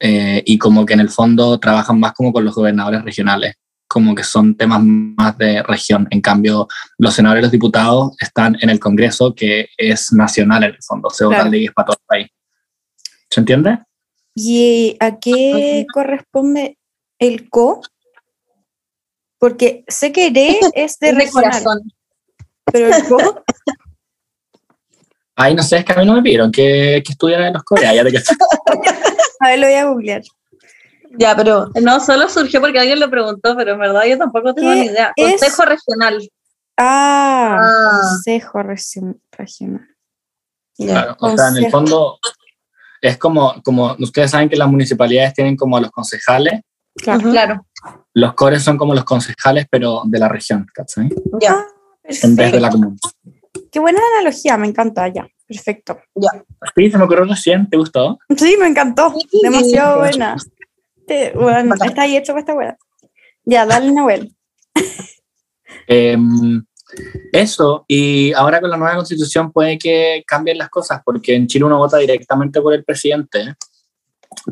eh, 0.00 0.42
y 0.46 0.58
como 0.58 0.84
que 0.86 0.94
en 0.94 1.00
el 1.00 1.10
fondo 1.10 1.60
trabajan 1.60 2.00
más 2.00 2.12
como 2.14 2.32
con 2.32 2.44
los 2.44 2.54
gobernadores 2.54 3.04
regionales, 3.04 3.54
como 3.86 4.14
que 4.14 4.24
son 4.24 4.56
temas 4.56 4.80
más 4.82 5.36
de 5.36 5.62
región. 5.62 6.08
En 6.10 6.20
cambio, 6.20 6.66
los 6.98 7.12
senadores 7.14 7.42
y 7.42 7.44
los 7.44 7.52
diputados 7.52 8.12
están 8.20 8.56
en 8.60 8.70
el 8.70 8.80
Congreso, 8.80 9.34
que 9.34 9.68
es 9.76 10.12
nacional 10.12 10.64
en 10.64 10.70
el 10.70 10.82
fondo, 10.82 11.10
se 11.10 11.24
votan 11.24 11.40
Claro. 11.40 11.50
leyes 11.50 11.72
para 11.72 11.86
todo 11.86 11.96
el 12.00 12.06
país. 12.06 12.28
¿Se 13.30 13.40
entiende? 13.40 13.78
¿Y 14.34 14.96
a 15.00 15.18
qué 15.18 15.86
corresponde 15.92 16.78
el 17.18 17.50
co? 17.50 17.82
Porque 19.38 19.84
sé 19.88 20.12
que 20.12 20.30
re 20.30 20.58
es 20.60 20.72
de 20.72 20.82
Es 20.82 20.98
de 20.98 21.12
regional, 21.12 21.50
corazón. 21.50 21.92
pero 22.64 22.94
el 22.94 23.04
co, 23.08 23.44
Ay, 25.42 25.54
no 25.54 25.62
sé, 25.62 25.78
es 25.78 25.84
que 25.84 25.92
a 25.92 25.96
mí 25.96 26.04
no 26.06 26.12
me 26.14 26.22
pidieron 26.22 26.50
que, 26.52 27.02
que 27.04 27.12
estudiara 27.12 27.46
en 27.48 27.54
los 27.54 27.62
coreanos. 27.64 27.96
Ya 27.96 28.04
de 28.04 28.12
que 28.12 28.18
a 29.40 29.48
ver, 29.48 29.58
lo 29.58 29.66
voy 29.66 29.74
a 29.74 29.84
googlear. 29.86 30.22
Ya, 31.18 31.34
pero 31.34 31.70
No, 31.80 31.98
solo 32.00 32.28
surgió 32.28 32.60
porque 32.60 32.78
alguien 32.78 33.00
lo 33.00 33.10
preguntó, 33.10 33.56
pero 33.56 33.72
en 33.72 33.78
verdad 33.80 34.02
yo 34.08 34.18
tampoco 34.18 34.54
tengo 34.54 34.70
¿Qué 34.70 34.76
ni 34.76 34.86
idea. 34.86 35.12
es? 35.16 35.30
Consejo 35.40 35.64
regional. 35.64 36.30
Ah, 36.76 37.56
Ah. 37.58 38.00
Consejo 38.12 38.58
Regi- 38.60 39.20
Regional. 39.32 39.88
ya. 40.78 40.86
Claro, 40.92 41.16
o 41.20 41.36
sea, 41.36 41.48
en 41.48 41.56
el 41.64 41.70
fondo 41.70 42.18
es 43.00 43.16
como, 43.16 43.60
como 43.62 43.96
ustedes 43.98 44.30
saben 44.30 44.48
que 44.48 44.56
las 44.56 44.68
municipalidades 44.68 45.34
tienen 45.34 45.56
como 45.56 45.76
a 45.76 45.80
los 45.80 45.90
concejales, 45.90 46.60
Claro. 46.96 47.64
Los 48.12 48.34
cores 48.34 48.62
son 48.62 48.76
como 48.76 48.94
los 48.94 49.04
concejales, 49.04 49.66
pero 49.70 50.02
de 50.04 50.18
la 50.18 50.28
región, 50.28 50.66
¿cachai? 50.74 51.08
Ya. 51.40 51.64
En 52.04 52.36
vez 52.36 52.52
de 52.52 52.60
la 52.60 52.68
Perfecto. 52.70 53.08
Qué 53.70 53.78
buena 53.78 54.00
analogía, 54.16 54.56
me 54.56 54.66
encanta, 54.66 55.08
ya. 55.08 55.28
Perfecto. 55.46 55.98
Sí, 56.76 56.90
se 56.90 56.98
me 56.98 57.04
ocurrió 57.04 57.24
recién, 57.24 57.68
¿te 57.68 57.76
gustó? 57.76 58.18
Sí, 58.36 58.56
me 58.58 58.66
encantó. 58.68 59.12
Sí. 59.30 59.40
Demasiado 59.42 59.98
buena. 59.98 60.36
Te- 61.06 61.32
bueno, 61.32 61.70
Bacán. 61.70 61.88
está 61.88 62.02
ahí 62.02 62.16
hecho 62.16 62.32
para 62.32 62.40
esta 62.40 62.54
buena. 62.54 62.76
Ya, 63.44 63.66
dale, 63.66 63.92
Nahuel. 63.92 64.34
Em, 65.86 66.64
eso, 67.32 67.84
y 67.88 68.32
ahora 68.32 68.60
con 68.60 68.70
la 68.70 68.76
nueva 68.76 68.96
constitución 68.96 69.52
puede 69.52 69.78
que 69.78 70.22
cambien 70.26 70.58
las 70.58 70.68
cosas, 70.68 71.00
porque 71.04 71.34
en 71.34 71.46
Chile 71.46 71.64
uno 71.64 71.78
vota 71.78 71.96
directamente 71.96 72.60
por 72.60 72.74
el 72.74 72.84
presidente, 72.84 73.54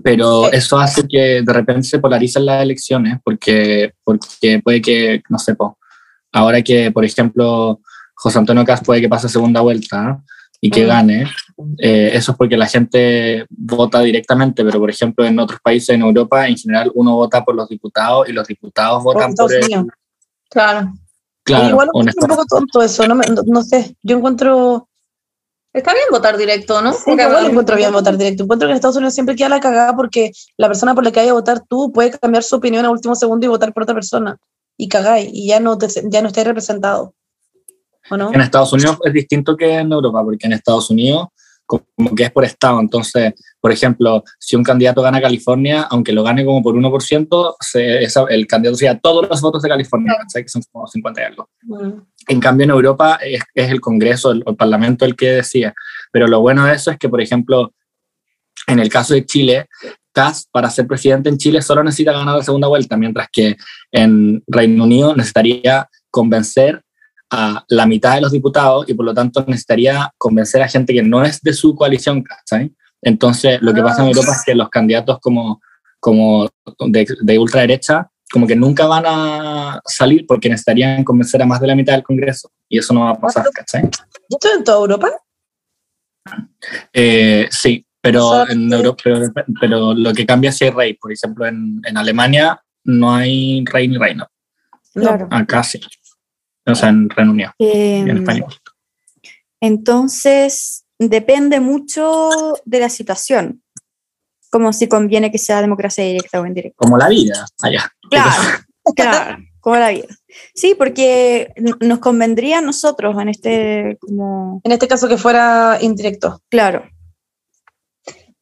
pero 0.02 0.50
eso 0.50 0.78
hace 0.78 1.06
que 1.06 1.42
de 1.42 1.52
repente 1.52 1.84
se 1.84 1.98
polaricen 1.98 2.44
las 2.46 2.62
elecciones, 2.62 3.18
porque, 3.22 3.94
porque 4.02 4.60
puede 4.62 4.80
que, 4.82 5.22
no 5.28 5.38
sé, 5.38 5.54
po, 5.54 5.78
ahora 6.32 6.62
que, 6.62 6.90
por 6.90 7.04
ejemplo, 7.04 7.80
José 8.20 8.38
Antonio 8.38 8.64
Caz 8.64 8.82
puede 8.84 9.00
que 9.00 9.08
pase 9.08 9.26
a 9.26 9.30
segunda 9.30 9.60
vuelta 9.60 10.20
y 10.60 10.70
que 10.70 10.84
Mm. 10.84 10.88
gane, 10.88 11.26
eh, 11.78 12.10
eso 12.14 12.32
es 12.32 12.38
porque 12.38 12.56
la 12.56 12.66
gente 12.66 13.46
vota 13.48 14.00
directamente, 14.00 14.64
pero 14.64 14.80
por 14.80 14.90
ejemplo 14.90 15.24
en 15.24 15.38
otros 15.38 15.60
países 15.62 15.90
en 15.90 16.02
Europa, 16.02 16.46
en 16.48 16.56
general, 16.56 16.90
uno 16.94 17.14
vota 17.14 17.44
por 17.44 17.54
los 17.54 17.68
diputados 17.68 18.28
y 18.28 18.32
los 18.32 18.46
diputados 18.48 19.02
votan 19.04 19.34
por 19.34 19.50
Estados 19.50 19.52
el... 19.52 19.64
Unidos. 19.78 19.86
Claro. 20.50 20.92
Claro, 21.44 21.68
Igual 21.68 21.88
es 22.06 22.14
un 22.20 22.28
poco 22.28 22.44
tonto 22.46 22.82
eso, 22.82 23.06
no, 23.06 23.14
me- 23.14 23.26
no, 23.26 23.42
no 23.46 23.62
sé. 23.62 23.96
Yo 24.02 24.16
encuentro 24.18 24.84
Está 25.72 25.92
bien 25.92 26.06
votar 26.10 26.36
directo, 26.38 26.80
¿no? 26.82 26.92
Sí, 26.92 26.98
Porque 27.04 27.22
igual 27.22 27.36
ahora- 27.36 27.48
encuentro 27.50 27.76
bien 27.76 27.92
votar 27.92 28.16
directo. 28.16 28.42
Encuentro 28.42 28.66
que 28.66 28.72
en 28.72 28.76
Estados 28.76 28.96
Unidos 28.96 29.14
siempre 29.14 29.36
queda 29.36 29.50
la 29.50 29.60
cagada 29.60 29.94
porque 29.94 30.32
la 30.56 30.66
persona 30.66 30.94
por 30.94 31.04
la 31.04 31.12
que 31.12 31.20
vaya 31.20 31.30
a 31.30 31.34
votar 31.34 31.60
tú 31.68 31.92
puede 31.92 32.10
cambiar 32.10 32.42
su 32.42 32.56
opinión 32.56 32.84
a 32.86 32.90
último 32.90 33.14
segundo 33.14 33.46
y 33.46 33.48
votar 33.48 33.72
por 33.72 33.82
otra 33.84 33.94
persona. 33.94 34.38
Y 34.78 34.88
cagáis, 34.88 35.28
y 35.32 35.46
ya 35.46 35.60
no, 35.60 35.76
te, 35.78 35.86
ya 36.10 36.20
no 36.22 36.28
estáis 36.28 36.46
representado. 36.46 37.14
¿O 38.10 38.16
no? 38.16 38.32
En 38.32 38.40
Estados 38.40 38.72
Unidos 38.72 38.98
es 39.04 39.12
distinto 39.12 39.56
que 39.56 39.74
en 39.78 39.92
Europa, 39.92 40.22
porque 40.22 40.46
en 40.46 40.52
Estados 40.54 40.90
Unidos 40.90 41.28
como 41.66 42.14
que 42.16 42.22
es 42.24 42.32
por 42.32 42.46
estado. 42.46 42.80
Entonces, 42.80 43.34
por 43.60 43.70
ejemplo, 43.70 44.24
si 44.38 44.56
un 44.56 44.62
candidato 44.62 45.02
gana 45.02 45.20
California, 45.20 45.82
aunque 45.90 46.12
lo 46.14 46.22
gane 46.22 46.42
como 46.42 46.62
por 46.62 46.74
1%, 46.74 47.56
se, 47.60 48.02
esa- 48.02 48.24
el 48.30 48.46
candidato 48.46 48.78
se 48.78 48.86
lleva 48.86 48.98
todos 48.98 49.28
los 49.28 49.38
votos 49.42 49.60
de 49.62 49.68
California, 49.68 50.14
¿cachai? 50.18 50.44
que 50.44 50.48
son 50.48 50.62
como 50.72 50.86
50 50.86 51.20
y 51.20 51.24
algo. 51.24 51.50
Mm. 51.64 51.90
En 52.28 52.40
cambio, 52.40 52.64
en 52.64 52.70
Europa 52.70 53.18
es, 53.22 53.42
es 53.54 53.70
el 53.70 53.82
Congreso, 53.82 54.30
el, 54.30 54.42
el 54.46 54.56
Parlamento 54.56 55.04
el 55.04 55.14
que 55.14 55.26
decide. 55.32 55.74
Pero 56.10 56.26
lo 56.26 56.40
bueno 56.40 56.64
de 56.64 56.74
eso 56.74 56.90
es 56.90 56.96
que, 56.98 57.10
por 57.10 57.20
ejemplo, 57.20 57.74
en 58.66 58.78
el 58.78 58.88
caso 58.88 59.12
de 59.12 59.26
Chile, 59.26 59.66
Kass 60.12 60.48
para 60.50 60.70
ser 60.70 60.86
presidente 60.86 61.28
en 61.28 61.36
Chile 61.36 61.60
solo 61.60 61.84
necesita 61.84 62.12
ganar 62.12 62.36
la 62.38 62.42
segunda 62.42 62.68
vuelta, 62.68 62.96
mientras 62.96 63.28
que 63.30 63.56
en 63.92 64.42
Reino 64.46 64.84
Unido 64.84 65.14
necesitaría 65.14 65.86
convencer 66.10 66.82
a 67.30 67.64
la 67.68 67.86
mitad 67.86 68.14
de 68.14 68.22
los 68.22 68.32
diputados 68.32 68.88
y 68.88 68.94
por 68.94 69.04
lo 69.04 69.14
tanto 69.14 69.44
necesitaría 69.46 70.12
convencer 70.16 70.62
a 70.62 70.68
gente 70.68 70.94
que 70.94 71.02
no 71.02 71.22
es 71.24 71.42
de 71.42 71.52
su 71.52 71.74
coalición, 71.74 72.24
¿sabes? 72.44 72.70
Entonces, 73.02 73.60
lo 73.62 73.72
que 73.72 73.82
pasa 73.82 74.02
en 74.02 74.08
Europa 74.08 74.32
es 74.32 74.42
que 74.44 74.54
los 74.54 74.70
candidatos 74.70 75.18
como, 75.20 75.60
como 76.00 76.48
de, 76.86 77.06
de 77.20 77.38
ultraderecha 77.38 78.10
como 78.30 78.46
que 78.46 78.56
nunca 78.56 78.86
van 78.86 79.04
a 79.06 79.80
salir 79.86 80.26
porque 80.26 80.48
necesitarían 80.48 81.02
convencer 81.04 81.40
a 81.42 81.46
más 81.46 81.60
de 81.60 81.66
la 81.66 81.74
mitad 81.74 81.94
del 81.94 82.02
Congreso 82.02 82.50
y 82.68 82.78
eso 82.78 82.92
no 82.92 83.00
va 83.00 83.10
a 83.10 83.20
pasar, 83.20 83.46
¿cachai? 83.54 83.84
¿Y 84.28 84.34
esto 84.34 84.48
en 84.56 84.64
toda 84.64 84.78
Europa? 84.78 85.10
Eh, 86.92 87.48
sí, 87.50 87.86
pero, 88.00 88.48
en 88.48 88.70
Europa, 88.70 89.00
pero, 89.02 89.20
pero 89.60 89.94
lo 89.94 90.12
que 90.12 90.26
cambia 90.26 90.50
es 90.50 90.58
si 90.58 90.64
hay 90.64 90.70
rey. 90.70 90.94
Por 90.94 91.12
ejemplo, 91.12 91.46
en, 91.46 91.80
en 91.84 91.96
Alemania 91.96 92.62
no 92.84 93.14
hay 93.14 93.64
rey 93.64 93.88
ni 93.88 93.96
reina. 93.96 94.28
Claro. 94.92 95.28
Acá 95.30 95.62
sí. 95.62 95.80
O 96.70 96.74
sea, 96.74 96.88
en 96.90 97.08
Reino 97.10 97.32
Unido, 97.32 97.52
Eh, 97.58 97.98
en 98.00 98.18
español. 98.18 98.54
entonces, 99.60 100.84
depende 100.98 101.60
mucho 101.60 102.30
de 102.64 102.80
la 102.80 102.88
situación. 102.88 103.62
Como 104.50 104.72
si 104.72 104.88
conviene 104.88 105.30
que 105.30 105.38
sea 105.38 105.60
democracia 105.60 106.04
directa 106.04 106.40
o 106.40 106.46
indirecta. 106.46 106.76
Como 106.78 106.96
la 106.96 107.08
vida, 107.08 107.44
allá. 107.62 107.92
Claro, 108.10 108.30
claro, 108.96 109.42
como 109.60 109.76
la 109.76 109.90
vida. 109.90 110.06
Sí, 110.54 110.74
porque 110.76 111.52
nos 111.80 111.98
convendría 111.98 112.58
a 112.58 112.62
nosotros 112.62 113.14
en 113.20 113.28
este, 113.28 113.98
como, 114.00 114.60
En 114.64 114.72
este 114.72 114.88
caso 114.88 115.08
que 115.08 115.18
fuera 115.18 115.78
indirecto. 115.80 116.40
claro. 116.48 116.84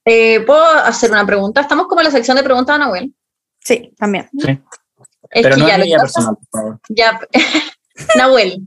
Eh, 0.09 0.39
¿Puedo 0.47 0.62
hacer 0.65 1.11
una 1.11 1.27
pregunta? 1.27 1.61
Estamos 1.62 1.89
como 1.89 2.01
en 2.01 2.05
la 2.05 2.11
sección 2.12 2.37
de 2.37 2.45
preguntas 2.45 2.77
de 2.77 2.79
Nahuel. 2.79 3.12
Sí, 3.59 3.93
también. 3.99 4.29
Sí. 4.39 4.51
Es 5.31 5.43
Pero 5.43 5.57
que 5.57 5.61
no 5.62 5.67
ya, 5.67 5.73
es 5.75 5.79
lo 5.81 5.85
vida 5.87 5.97
que 5.97 6.03
pasa- 6.03 6.12
personal, 6.21 6.37
por 6.49 6.61
favor. 6.61 6.81
ya, 6.89 7.21
Nahuel, 8.17 8.61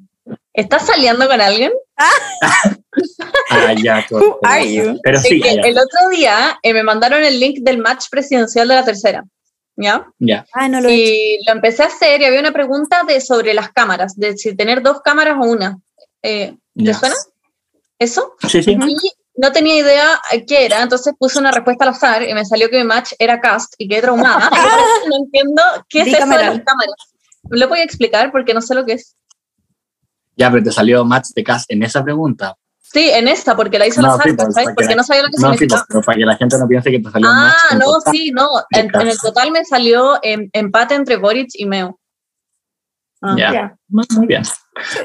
¿estás 0.53 0.85
saliendo 0.85 1.27
con 1.27 1.41
alguien? 1.41 1.71
Ah, 1.97 3.73
ya. 3.83 4.05
Who 4.09 4.39
are 4.43 4.73
you? 4.73 4.99
Pero 5.03 5.17
Es 5.17 5.23
sí, 5.23 5.41
que 5.41 5.51
el 5.51 5.77
otro 5.77 6.09
día 6.11 6.59
eh, 6.63 6.73
me 6.73 6.83
mandaron 6.83 7.23
el 7.23 7.39
link 7.39 7.59
del 7.59 7.77
match 7.77 8.05
presidencial 8.09 8.67
de 8.67 8.75
la 8.75 8.85
tercera, 8.85 9.23
¿ya? 9.75 10.07
ya. 10.19 10.45
Ah, 10.53 10.67
no 10.67 10.81
lo 10.81 10.89
he 10.89 10.93
hecho. 10.93 11.13
Y 11.13 11.39
lo 11.45 11.53
empecé 11.53 11.83
a 11.83 11.87
hacer 11.87 12.21
y 12.21 12.25
había 12.25 12.39
una 12.39 12.53
pregunta 12.53 13.03
de, 13.07 13.21
sobre 13.21 13.53
las 13.53 13.71
cámaras, 13.71 14.15
de 14.15 14.37
si 14.37 14.55
tener 14.55 14.81
dos 14.81 15.01
cámaras 15.01 15.37
o 15.39 15.45
una. 15.45 15.77
Eh, 16.21 16.55
¿Te 16.75 16.93
suena? 16.93 17.15
¿Eso? 17.97 18.35
Sí, 18.47 18.63
sí. 18.63 18.71
Y 18.71 19.11
no 19.39 19.51
tenía 19.51 19.75
idea 19.75 20.21
qué 20.47 20.65
era, 20.65 20.81
entonces 20.81 21.13
puse 21.17 21.39
una 21.39 21.51
respuesta 21.51 21.85
al 21.85 21.91
azar 21.91 22.23
y 22.23 22.33
me 22.33 22.45
salió 22.45 22.69
que 22.69 22.77
mi 22.77 22.83
match 22.83 23.13
era 23.19 23.39
cast 23.39 23.73
y 23.77 23.87
quedé 23.87 24.01
traumada. 24.01 24.49
no 25.09 25.15
entiendo 25.17 25.61
qué 25.87 26.01
es 26.01 26.07
eso 26.07 26.25
de 26.25 26.35
las 26.35 26.61
cámaras. 26.61 27.08
¿Me 27.49 27.57
lo 27.57 27.67
voy 27.67 27.79
a 27.79 27.83
explicar? 27.83 28.31
Porque 28.31 28.53
no 28.53 28.61
sé 28.61 28.75
lo 28.75 28.85
que 28.85 28.93
es. 28.93 29.15
Ya, 30.35 30.49
pero 30.51 30.63
te 30.63 30.71
salió 30.71 31.03
match 31.05 31.27
de 31.35 31.43
cast 31.43 31.69
en 31.71 31.83
esa 31.83 32.03
pregunta. 32.03 32.55
Sí, 32.81 33.09
en 33.11 33.27
esta, 33.27 33.55
porque 33.55 33.77
la 33.77 33.85
hice 33.85 33.99
al 33.99 34.07
No, 34.07 34.13
azar, 34.13 34.25
sí, 34.29 34.33
pues, 34.35 34.55
que 34.55 34.63
Porque 34.73 34.85
la- 34.85 34.95
no 34.95 35.03
sabía 35.03 35.21
lo 35.23 35.27
que 35.29 35.41
No, 35.41 35.51
significaba. 35.51 35.85
pero 35.87 36.01
para 36.01 36.17
que 36.17 36.25
la 36.25 36.37
gente 36.37 36.57
no 36.57 36.67
piense 36.67 36.89
que 36.91 36.99
te 36.99 37.11
salió 37.11 37.27
Ah, 37.31 37.53
no, 37.73 37.85
total. 37.85 38.13
sí, 38.13 38.31
no. 38.31 38.49
En, 38.71 38.89
en 38.95 39.07
el 39.09 39.17
total 39.19 39.51
me 39.51 39.63
salió 39.65 40.17
em, 40.23 40.49
empate 40.53 40.95
entre 40.95 41.17
Boric 41.17 41.49
y 41.53 41.65
Meo. 41.65 41.99
Ah. 43.21 43.35
Ya. 43.37 43.75
Muy 43.89 44.05
bien. 44.27 44.41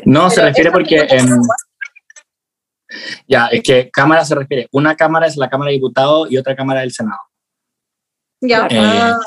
No, 0.07 0.31
se 0.31 0.41
refiere 0.43 0.71
porque... 0.71 0.99
em, 1.11 1.29
ya, 3.27 3.47
es 3.49 3.63
que 3.63 3.91
cámara 3.91 4.25
se 4.25 4.35
refiere. 4.35 4.69
Una 4.73 4.95
cámara 4.97 5.27
es 5.27 5.37
la 5.37 5.49
Cámara 5.51 5.71
de 5.71 5.75
Diputados 5.75 6.31
y 6.31 6.37
otra 6.39 6.55
Cámara 6.55 6.81
del 6.81 6.93
Senado. 6.93 7.21
Ya. 8.41 8.67
Eh, 8.71 8.79
ah, 8.81 9.19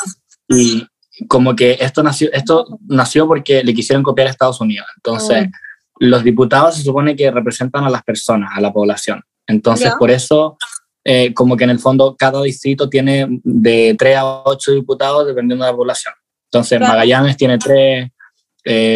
Y 0.49 0.87
como 1.27 1.55
que 1.55 1.77
esto 1.79 2.03
nació, 2.03 2.31
esto 2.31 2.79
nació 2.87 3.27
porque 3.27 3.63
le 3.63 3.73
quisieron 3.73 4.03
copiar 4.03 4.27
a 4.27 4.31
Estados 4.31 4.61
Unidos. 4.61 4.87
Entonces, 4.97 5.47
Mm. 5.47 5.51
los 5.99 6.23
diputados 6.23 6.75
se 6.75 6.83
supone 6.83 7.15
que 7.15 7.31
representan 7.31 7.83
a 7.83 7.89
las 7.89 8.03
personas, 8.03 8.51
a 8.55 8.61
la 8.61 8.71
población. 8.71 9.21
Entonces, 9.47 9.91
por 9.97 10.11
eso, 10.11 10.57
eh, 11.03 11.33
como 11.33 11.55
que 11.57 11.63
en 11.63 11.69
el 11.71 11.79
fondo 11.79 12.15
cada 12.17 12.41
distrito 12.43 12.87
tiene 12.89 13.27
de 13.43 13.95
3 13.97 14.17
a 14.17 14.25
8 14.43 14.73
diputados 14.73 15.25
dependiendo 15.25 15.65
de 15.65 15.71
la 15.71 15.77
población. 15.77 16.13
Entonces, 16.51 16.77
Claro. 16.77 16.93
Magallanes 16.93 17.35
tiene 17.37 17.57
3, 17.57 18.09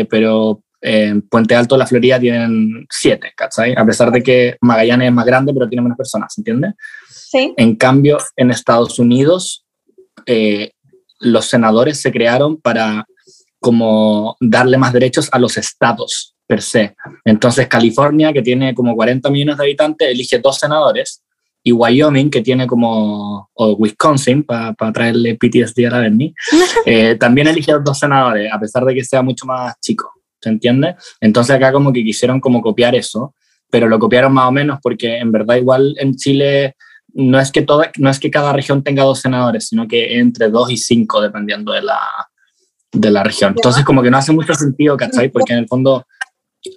pero 0.10 0.62
en 0.81 1.21
Puente 1.21 1.55
Alto, 1.55 1.77
la 1.77 1.86
Florida, 1.88 2.19
tienen 2.19 2.86
7, 2.89 3.34
¿cachai? 3.36 3.73
A 3.77 3.86
pesar 3.86 4.12
de 4.12 4.21
que 4.23 4.57
Magallanes 4.62 5.07
es 5.07 5.13
más 5.13 5.25
grande, 5.25 5.53
pero 5.53 5.69
tiene 5.69 5.84
menos 5.84 5.97
personas, 5.97 6.38
¿entiendes? 6.38 6.73
sí. 7.10 7.53
En 7.55 7.75
cambio, 7.77 8.17
en 8.36 8.51
Estados 8.51 8.99
Unidos, 8.99 9.65
eh, 10.25 10.71
los 11.21 11.45
senadores 11.45 12.01
se 12.01 12.12
crearon 12.12 12.57
para 12.57 13.05
como 13.60 14.36
darle 14.39 14.77
más 14.77 14.91
derechos 14.91 15.29
a 15.31 15.39
los 15.39 15.57
estados 15.57 16.36
per 16.47 16.62
se. 16.62 16.95
Entonces, 17.23 17.67
California, 17.67 18.34
que 18.34 18.41
tiene 18.41 18.73
como 18.73 18.95
40 18.95 19.29
millones 19.29 19.57
de 19.57 19.63
habitantes, 19.63 20.10
elige 20.10 20.39
dos 20.39 20.57
senadores, 20.57 21.23
y 21.63 21.71
Wyoming, 21.71 22.29
que 22.31 22.41
tiene 22.41 22.65
como, 22.65 23.49
o 23.53 23.73
Wisconsin, 23.73 24.43
para 24.43 24.75
traerle 24.91 25.38
PTSD 25.38 25.86
a 25.86 25.91
la 25.91 25.99
Bernie, 25.99 26.34
eh, 26.86 27.15
también 27.15 27.47
elige 27.47 27.71
dos 27.84 27.99
senadores, 27.99 28.51
a 28.51 28.60
pesar 28.60 28.84
de 28.84 28.95
que 28.95 29.03
sea 29.03 29.21
mucho 29.21 29.45
más 29.45 29.75
chico, 29.79 30.12
¿se 30.41 30.49
entiende? 30.49 30.95
Entonces 31.19 31.55
acá 31.55 31.71
como 31.71 31.93
que 31.93 32.03
quisieron 32.03 32.39
como 32.39 32.62
copiar 32.62 32.95
eso, 32.95 33.36
pero 33.69 33.88
lo 33.88 33.99
copiaron 33.99 34.34
más 34.34 34.47
o 34.47 34.51
menos 34.51 34.79
porque 34.81 35.17
en 35.17 35.31
verdad 35.31 35.55
igual 35.55 35.95
en 35.99 36.15
Chile 36.15 36.75
no 37.13 37.39
es 37.39 37.52
que, 37.52 37.62
toda, 37.62 37.91
no 37.97 38.10
es 38.10 38.19
que 38.19 38.32
cada 38.32 38.54
región 38.54 38.84
tenga 38.84 39.04
dos 39.04 39.19
senadores, 39.19 39.67
sino 39.67 39.88
que 39.88 40.19
entre 40.19 40.50
dos 40.50 40.71
y 40.71 40.78
cinco 40.78 41.21
dependiendo 41.21 41.71
de 41.74 41.82
la, 41.82 42.00
de 42.91 43.12
la 43.12 43.24
región. 43.24 43.54
Entonces 43.56 43.84
como 43.84 44.02
que 44.02 44.12
no 44.12 44.17
hace 44.17 44.32
mucho 44.32 44.54
sentido, 44.54 44.97
¿cachai? 44.97 45.30
Porque 45.30 45.54
en 45.54 45.60
el 45.60 45.67
fondo 45.67 46.06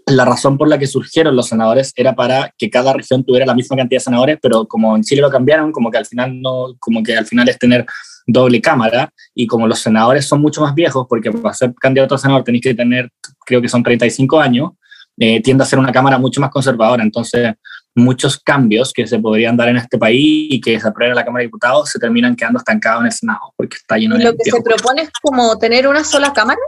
la 0.06 0.24
razón 0.24 0.56
por 0.56 0.68
la 0.68 0.78
que 0.78 0.86
surgieron 0.86 1.36
los 1.36 1.48
senadores 1.48 1.92
era 1.96 2.14
para 2.14 2.52
que 2.56 2.70
cada 2.70 2.92
región 2.92 3.22
tuviera 3.22 3.44
la 3.44 3.54
misma 3.54 3.76
cantidad 3.76 4.00
de 4.00 4.04
senadores, 4.04 4.38
pero 4.40 4.66
como 4.66 4.96
en 4.96 5.02
Chile 5.02 5.20
lo 5.20 5.30
cambiaron, 5.30 5.72
como 5.72 5.90
que 5.90 5.98
al 5.98 6.06
final 6.06 6.40
no, 6.40 6.74
como 6.78 7.02
que 7.02 7.16
al 7.16 7.26
final 7.26 7.48
es 7.48 7.58
tener 7.58 7.84
doble 8.26 8.60
cámara 8.60 9.12
y 9.34 9.46
como 9.46 9.66
los 9.66 9.80
senadores 9.80 10.26
son 10.26 10.40
mucho 10.40 10.62
más 10.62 10.74
viejos, 10.74 11.06
porque 11.08 11.30
para 11.30 11.54
ser 11.54 11.74
candidato 11.74 12.14
a 12.14 12.18
senador 12.18 12.44
tenéis 12.44 12.64
que 12.64 12.74
tener, 12.74 13.10
creo 13.44 13.60
que 13.60 13.68
son 13.68 13.82
35 13.82 14.40
años, 14.40 14.70
eh, 15.18 15.42
tiende 15.42 15.62
a 15.62 15.66
ser 15.66 15.78
una 15.78 15.92
cámara 15.92 16.18
mucho 16.18 16.40
más 16.40 16.50
conservadora. 16.50 17.02
Entonces, 17.02 17.54
muchos 17.96 18.38
cambios 18.40 18.92
que 18.92 19.06
se 19.06 19.18
podrían 19.18 19.56
dar 19.56 19.68
en 19.68 19.76
este 19.76 19.98
país 19.98 20.48
y 20.50 20.60
que 20.60 20.78
se 20.80 20.88
aprueben 20.88 21.12
en 21.12 21.16
la 21.16 21.24
Cámara 21.24 21.42
de 21.42 21.46
Diputados 21.46 21.90
se 21.90 21.98
terminan 21.98 22.34
quedando 22.34 22.58
estancados 22.58 23.00
en 23.02 23.06
el 23.06 23.12
Senado, 23.12 23.52
porque 23.56 23.76
está 23.76 23.96
lleno 23.96 24.16
de 24.18 24.24
lo 24.24 24.32
que 24.36 24.50
se 24.50 24.60
propone 24.62 25.02
es 25.02 25.10
como 25.22 25.56
tener 25.58 25.86
una 25.86 26.02
sola 26.04 26.32
cámara. 26.32 26.58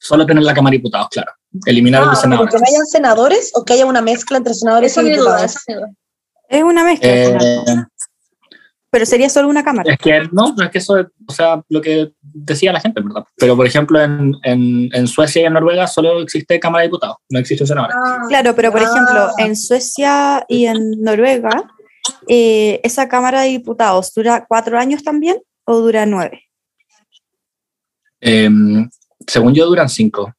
Solo 0.00 0.24
tener 0.24 0.42
la 0.44 0.54
Cámara 0.54 0.70
de 0.72 0.78
Diputados, 0.78 1.08
claro. 1.10 1.32
Eliminar 1.66 2.02
Ah, 2.02 2.04
el 2.04 2.10
pero 2.10 2.20
Senado. 2.20 2.46
que 2.46 2.56
no 2.58 2.64
hayan 2.68 2.86
senadores 2.86 3.50
o 3.54 3.64
que 3.64 3.72
haya 3.74 3.84
una 3.86 4.00
mezcla 4.00 4.36
entre 4.38 4.54
senadores 4.54 4.92
Esa 4.92 5.02
y 5.02 5.10
diputados. 5.10 5.42
es 5.56 5.64
mi 5.68 5.74
duda. 5.74 5.88
Es 6.48 6.62
una 6.62 6.84
mezcla, 6.84 7.10
Eh, 7.10 7.38
pero 8.90 9.04
sería 9.06 9.28
solo 9.28 9.48
una 9.48 9.62
cámara. 9.62 9.92
Es 9.92 9.98
que 9.98 10.20
no, 10.32 10.54
no 10.56 10.64
es 10.64 10.70
que 10.70 10.78
eso, 10.78 11.06
o 11.26 11.32
sea, 11.32 11.62
lo 11.68 11.80
que 11.80 12.12
decía 12.22 12.72
la 12.72 12.80
gente, 12.80 13.00
¿verdad? 13.02 13.24
Pero, 13.36 13.54
por 13.56 13.66
ejemplo, 13.66 14.00
en, 14.00 14.34
en, 14.44 14.88
en 14.94 15.06
Suecia 15.06 15.42
y 15.42 15.44
en 15.44 15.52
Noruega 15.52 15.86
solo 15.86 16.20
existe 16.22 16.58
Cámara 16.58 16.82
de 16.82 16.88
Diputados, 16.88 17.16
no 17.30 17.38
existe 17.38 17.66
senadores. 17.66 17.96
Claro, 18.28 18.54
pero 18.54 18.72
por 18.72 18.80
Ah. 18.80 18.84
ejemplo, 18.84 19.28
en 19.38 19.56
Suecia 19.56 20.44
y 20.48 20.66
en 20.66 21.02
Noruega, 21.02 21.50
eh, 22.28 22.80
esa 22.82 23.08
Cámara 23.08 23.42
de 23.42 23.48
Diputados 23.48 24.12
dura 24.14 24.46
cuatro 24.48 24.78
años 24.78 25.02
también 25.02 25.36
o 25.64 25.78
dura 25.78 26.06
nueve. 26.06 26.44
Eh, 28.20 28.48
según 29.26 29.54
yo, 29.54 29.66
duran 29.66 29.88
cinco. 29.88 30.32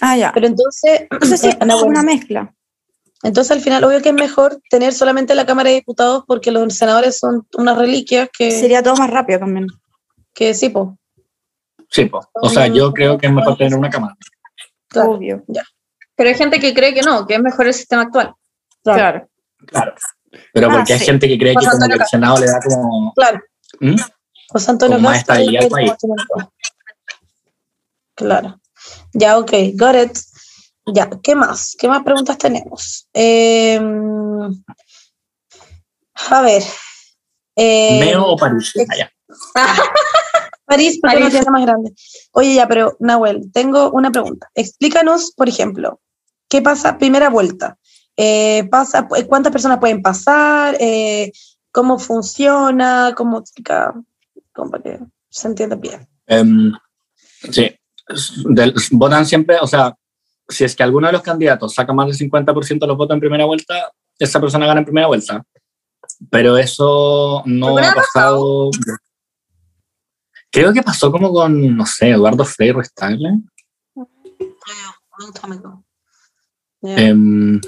Ah, 0.00 0.16
ya. 0.16 0.32
Pero 0.34 0.46
entonces, 0.48 1.06
Entonces 1.10 1.40
sí, 1.40 1.50
Ana, 1.60 1.74
es 1.76 1.82
una 1.82 2.02
mezcla. 2.02 2.52
Entonces 3.22 3.50
al 3.50 3.60
final 3.60 3.84
obvio 3.84 4.02
que 4.02 4.10
es 4.10 4.14
mejor 4.14 4.60
tener 4.68 4.92
solamente 4.92 5.34
la 5.34 5.46
Cámara 5.46 5.70
de 5.70 5.76
Diputados 5.76 6.24
porque 6.26 6.50
los 6.50 6.74
senadores 6.74 7.18
son 7.18 7.46
unas 7.56 7.78
reliquias 7.78 8.28
que, 8.36 8.50
Sería 8.50 8.82
todo 8.82 8.96
más 8.96 9.10
rápido 9.10 9.40
también. 9.40 9.66
que 10.34 10.52
sí, 10.54 10.68
po. 10.68 10.98
Sí, 11.90 12.06
po. 12.06 12.28
o 12.34 12.48
sea, 12.48 12.66
yo 12.66 12.92
creo 12.92 13.16
que 13.18 13.26
es 13.28 13.32
mejor 13.32 13.56
tener 13.56 13.74
una 13.78 13.88
cámara. 13.88 14.16
Claro. 14.88 15.12
Obvio. 15.12 15.44
Pero 16.16 16.28
hay 16.28 16.34
gente 16.34 16.58
que 16.60 16.74
cree 16.74 16.92
que 16.94 17.02
no, 17.02 17.26
que 17.26 17.34
es 17.34 17.40
mejor 17.40 17.66
el 17.66 17.74
sistema 17.74 18.02
actual. 18.02 18.34
Claro. 18.82 18.98
Claro. 18.98 19.28
Claro. 19.66 19.94
Pero 20.52 20.68
Ah, 20.70 20.74
porque 20.76 20.92
hay 20.94 20.98
sí. 20.98 21.04
gente 21.06 21.28
que 21.28 21.38
cree 21.38 21.54
que 21.54 21.66
como 21.66 21.86
que 21.86 21.94
el 21.94 22.06
Senado 22.06 22.38
le 22.38 22.46
da 22.46 22.60
como... 22.60 23.12
Claro. 23.14 23.40
¿Mm? 23.80 23.96
José 24.48 24.70
Antonio 24.70 24.96
Con 24.96 25.02
más 25.02 25.24
país. 25.24 25.58
Claro. 28.14 28.60
Ya, 29.12 29.38
ok, 29.38 29.52
got 29.74 29.94
it. 29.96 30.18
Ya, 30.86 31.08
¿qué 31.22 31.34
más? 31.34 31.76
¿Qué 31.78 31.88
más 31.88 32.02
preguntas 32.02 32.36
tenemos? 32.38 33.08
Eh, 33.14 33.80
a 36.30 36.42
ver. 36.42 36.62
Eh, 37.56 37.98
¿Meo 38.00 38.26
o 38.26 38.36
París? 38.36 38.72
Ah. 39.54 39.76
París, 40.66 40.98
porque 41.00 41.16
París. 41.18 41.30
tiene 41.30 41.50
más 41.50 41.62
grande. 41.62 41.92
Oye, 42.32 42.54
ya, 42.54 42.66
pero 42.66 42.96
Nahuel, 42.98 43.50
tengo 43.52 43.90
una 43.90 44.10
pregunta. 44.10 44.48
Explícanos, 44.54 45.32
por 45.36 45.48
ejemplo, 45.48 46.00
¿qué 46.48 46.62
pasa 46.62 46.96
primera 46.98 47.28
vuelta? 47.28 47.78
Eh, 48.16 48.66
pasa, 48.70 49.06
¿Cuántas 49.26 49.52
personas 49.52 49.78
pueden 49.78 50.00
pasar? 50.02 50.76
Eh, 50.80 51.32
¿Cómo 51.70 51.98
funciona? 51.98 53.12
¿Cómo 53.16 53.38
explica? 53.38 53.94
Como 54.54 54.70
para 54.70 54.82
que 54.82 54.98
se 55.28 55.48
entienda 55.48 55.76
bien. 55.76 56.08
Em, 56.26 56.72
sí. 57.50 57.74
Del- 58.46 58.74
votan 58.92 59.26
siempre, 59.26 59.58
o 59.60 59.66
sea, 59.66 59.94
si 60.48 60.64
es 60.64 60.74
que 60.76 60.82
alguno 60.82 61.06
de 61.06 61.12
los 61.14 61.22
candidatos 61.22 61.74
saca 61.74 61.92
más 61.92 62.06
del 62.06 62.16
50% 62.30 62.78
de 62.80 62.86
los 62.86 62.96
votos 62.96 63.14
en 63.14 63.20
primera 63.20 63.44
vuelta, 63.44 63.92
esa 64.18 64.40
persona 64.40 64.66
gana 64.66 64.80
en 64.80 64.84
primera 64.86 65.06
vuelta. 65.06 65.42
Pero 66.30 66.56
eso 66.58 67.42
no 67.46 67.68
¿Alguna 67.68 67.90
ha 67.90 67.94
pasado. 67.94 68.70
Creo 70.50 70.72
que 70.72 70.82
pasó 70.82 71.10
como 71.10 71.32
con, 71.32 71.76
no 71.76 71.84
sé, 71.86 72.10
Eduardo 72.10 72.44
Frei 72.44 72.72
Restagler. 72.72 73.32
Ya. 76.82 76.96
Em, 76.96 77.60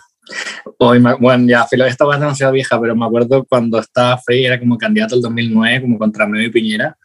hoy 0.79 1.01
me- 1.01 1.14
bueno, 1.14 1.47
ya, 1.49 1.66
filo, 1.66 1.85
esta 1.87 2.05
va 2.05 2.18
demasiado 2.18 2.53
vieja, 2.53 2.81
pero 2.81 2.95
me 2.95 3.07
acuerdo 3.07 3.45
cuando 3.45 3.79
estaba 3.79 4.18
Frey, 4.18 4.45
era 4.45 4.59
como 4.59 4.77
candidato 4.77 5.14
el 5.14 5.22
2009, 5.22 5.83
como 5.83 5.99
contra 5.99 6.27
Meo 6.27 6.43
y 6.43 6.51
Piñera, 6.51 6.97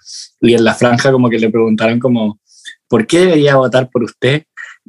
y 0.41 0.53
en 0.53 0.63
la 0.63 0.74
franja 0.74 1.11
como 1.11 1.30
que 1.30 1.39
le 1.39 1.49
preguntaron 1.49 1.99
como, 1.99 2.39
¿por 2.88 3.07
qué 3.07 3.19
debería 3.19 3.55
votar 3.55 3.89
por 3.89 4.03
usted? 4.03 4.43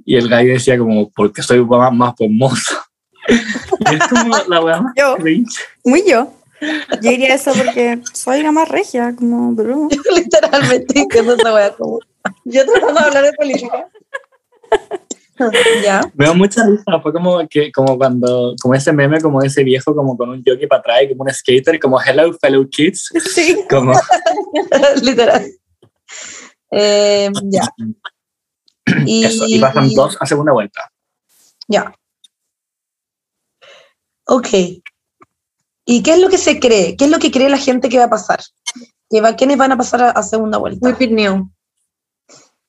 Y 0.04 0.16
el 0.16 0.28
gallo 0.28 0.52
decía 0.52 0.78
como, 0.78 1.10
porque 1.10 1.42
soy 1.42 1.64
más, 1.64 1.92
más 1.92 2.14
famoso. 2.18 2.76
y 3.28 3.94
es 3.94 4.08
como 4.08 4.36
la 4.48 4.60
weá 4.62 4.80
más 4.80 4.92
Yo. 4.96 5.16
cringe. 5.16 5.58
Muy 5.84 6.02
yo. 6.08 6.32
Yo 7.02 7.10
diría 7.10 7.34
eso 7.34 7.52
porque 7.52 7.98
soy 8.12 8.40
una 8.40 8.52
más 8.52 8.68
regia, 8.68 9.14
como 9.16 9.52
Bruno. 9.52 9.88
Literalmente 10.16 10.94
diciendo 10.94 11.34
esa 11.34 11.52
wea 11.54 11.70
como. 11.72 11.98
Yo 12.44 12.64
tratando 12.64 13.00
de 13.00 13.06
hablar 13.06 13.24
de 13.24 13.32
política. 13.32 13.88
ya. 15.82 16.00
Me 16.14 16.26
da 16.26 16.34
mucha 16.34 16.64
risa, 16.64 17.00
fue 17.02 17.12
como 17.12 17.46
que 17.48 17.72
como 17.72 17.98
cuando, 17.98 18.54
como 18.62 18.74
ese 18.74 18.92
meme, 18.92 19.20
como 19.20 19.42
ese 19.42 19.64
viejo 19.64 19.94
como 19.94 20.16
con 20.16 20.30
un 20.30 20.42
jockey 20.46 20.66
para 20.68 20.80
atrás, 20.80 20.98
y 21.02 21.08
como 21.08 21.24
un 21.24 21.30
skater, 21.34 21.80
como 21.80 22.00
hello 22.00 22.32
fellow 22.40 22.68
kids, 22.68 23.10
Sí. 23.34 23.58
como 23.68 23.92
Literal. 25.02 25.44
Eh, 26.70 27.30
ya. 27.44 27.68
Y, 29.06 29.24
eso, 29.24 29.46
y 29.46 29.58
pasan 29.58 29.92
dos 29.94 30.16
a 30.20 30.26
segunda 30.26 30.52
vuelta. 30.52 30.90
Ya. 31.68 31.94
Ok. 34.26 34.48
¿Y 35.84 36.02
qué 36.02 36.14
es 36.14 36.20
lo 36.20 36.28
que 36.28 36.38
se 36.38 36.60
cree? 36.60 36.96
¿Qué 36.96 37.06
es 37.06 37.10
lo 37.10 37.18
que 37.18 37.30
cree 37.30 37.48
la 37.48 37.58
gente 37.58 37.88
que 37.88 37.98
va 37.98 38.04
a 38.04 38.10
pasar? 38.10 38.40
¿Que 39.10 39.20
va- 39.20 39.34
¿Quiénes 39.34 39.56
van 39.58 39.72
a 39.72 39.76
pasar 39.76 40.02
a, 40.02 40.10
a 40.10 40.22
segunda 40.22 40.58
vuelta? 40.58 40.96
It 40.98 41.10
new. 41.10 41.50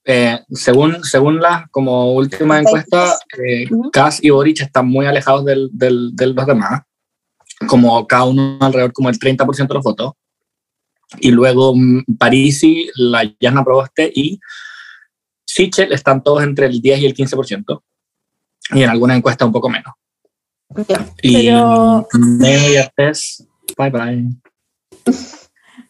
Eh, 0.06 0.40
según, 0.50 1.04
según 1.04 1.40
las 1.40 1.70
como 1.70 2.14
última 2.14 2.60
encuesta, 2.60 3.18
eh, 3.38 3.68
Ujú. 3.72 3.90
Kass 3.92 4.22
y 4.22 4.30
Boric 4.32 4.62
están 4.62 4.88
muy 4.88 5.06
alejados 5.06 5.46
del, 5.46 5.70
del, 5.72 6.14
de 6.14 6.28
los 6.28 6.46
demás, 6.46 6.82
como 7.68 8.06
cada 8.06 8.26
uno 8.26 8.58
alrededor 8.60 8.92
como 8.92 9.10
el 9.10 9.18
30% 9.18 9.68
de 9.68 9.74
los 9.76 9.84
votos. 9.84 10.14
Y 11.20 11.32
luego 11.32 11.74
mm, 11.76 12.04
Parisi, 12.18 12.90
la 12.96 13.24
Yana 13.40 13.64
Proboste 13.64 14.12
y 14.14 14.40
Sichel 15.46 15.92
están 15.94 16.24
todos 16.24 16.44
entre 16.44 16.66
el 16.68 16.82
10 16.82 17.00
y 17.00 17.06
el 17.06 17.14
15%. 17.16 17.82
Y 18.72 18.84
en 18.84 18.90
alguna 18.90 19.16
encuesta 19.16 19.46
un 19.46 19.52
poco 19.52 19.70
menos. 19.70 19.94
Y 21.22 21.48
Pero- 21.48 22.08
Neo 22.20 22.74
y 22.74 22.78
Artés, 22.78 23.46
bye 23.78 23.90
bye. 23.92 24.26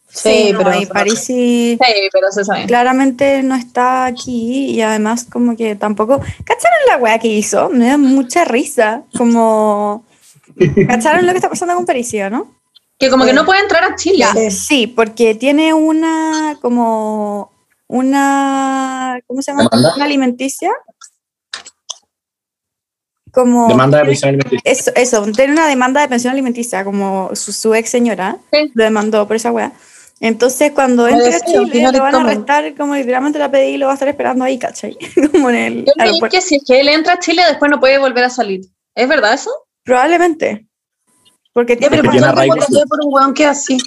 Sí, 0.10 0.52
no, 0.54 0.60
pero- 0.60 1.06
y 1.08 1.16
Sí, 1.16 1.78
pero 2.12 2.32
se 2.32 2.44
sabe. 2.46 2.66
claramente 2.68 3.42
no 3.42 3.56
está 3.56 4.06
aquí 4.06 4.70
y 4.72 4.82
además 4.82 5.26
como 5.26 5.56
que 5.56 5.76
tampoco... 5.76 6.20
¿Cacharon 6.20 6.80
la 6.88 6.98
weá 6.98 7.18
que 7.18 7.30
hizo? 7.30 7.70
Me 7.70 7.88
da 7.88 7.98
mucha 7.98 8.46
risa. 8.46 9.04
Como... 9.18 10.06
¿Cacharon 10.88 11.26
lo 11.26 11.32
que 11.32 11.38
está 11.38 11.50
pasando 11.50 11.74
con 11.76 11.86
Parisi, 11.88 12.22
o 12.22 12.30
no? 12.30 12.54
Que 13.00 13.10
como 13.10 13.26
que 13.26 13.34
no 13.34 13.44
puede 13.44 13.62
entrar 13.62 13.84
a 13.84 13.96
Chile. 13.96 14.26
Sí. 14.34 14.52
Sí, 14.52 14.88
porque 14.88 15.34
tiene 15.34 15.74
una 15.74 16.58
como 16.62 17.52
una 17.88 19.20
¿cómo 19.28 19.42
se 19.42 19.52
llama? 19.52 19.64
¿Demanda? 19.72 19.96
Una 19.96 20.06
alimenticia. 20.06 20.72
Como 23.32 23.68
Demanda 23.68 23.98
de 24.00 24.06
prisión 24.06 24.30
alimenticia. 24.30 24.62
eso, 24.72 24.92
eso, 24.96 25.26
tiene 25.32 25.54
una 25.54 25.68
demanda 25.68 26.02
de 26.02 26.08
pensión 26.08 26.32
alimenticia, 26.32 26.84
como 26.84 27.32
su, 27.36 27.52
su 27.52 27.74
ex 27.74 27.90
señora 27.90 28.38
Sí. 28.52 28.72
lo 28.76 28.84
demandó 28.84 29.26
por 29.28 29.36
esa 29.36 29.52
weá. 29.52 29.72
Entonces, 30.20 30.72
cuando 30.72 31.08
entre 31.08 31.36
a 31.36 31.40
Chile, 31.42 31.92
lo 31.92 32.00
van 32.00 32.16
a 32.16 32.22
arrestar, 32.22 32.76
como 32.76 32.96
literalmente 32.96 33.40
la 33.40 33.50
pedí 33.52 33.72
y 33.72 33.78
lo 33.78 33.88
va 33.88 33.94
a 33.94 33.96
estar 33.96 34.08
esperando 34.08 34.46
ahí, 34.46 34.58
¿cachai? 34.60 34.96
como 35.32 35.50
en 35.50 35.56
el 35.56 35.86
Yo 35.86 35.92
aeropuerto. 35.98 36.38
que 36.38 36.42
si 36.42 36.56
es 36.56 36.64
que 36.66 36.80
él 36.80 36.88
entra 36.90 37.14
a 37.14 37.20
Chile, 37.20 37.42
después 37.48 37.70
no 37.72 37.80
puede 37.80 37.98
volver 37.98 38.24
a 38.24 38.30
salir. 38.30 38.62
¿Es 38.96 39.08
verdad 39.10 39.34
eso? 39.34 39.50
Probablemente. 39.84 40.68
Porque 41.52 41.76
tiene 41.76 41.98
pero 41.98 42.04
Porque 42.10 42.20
¿por 42.22 42.88
por 42.88 43.00
un 43.06 43.14
weón 43.14 43.34
que 43.34 43.44
es 43.44 43.50
así? 43.50 43.78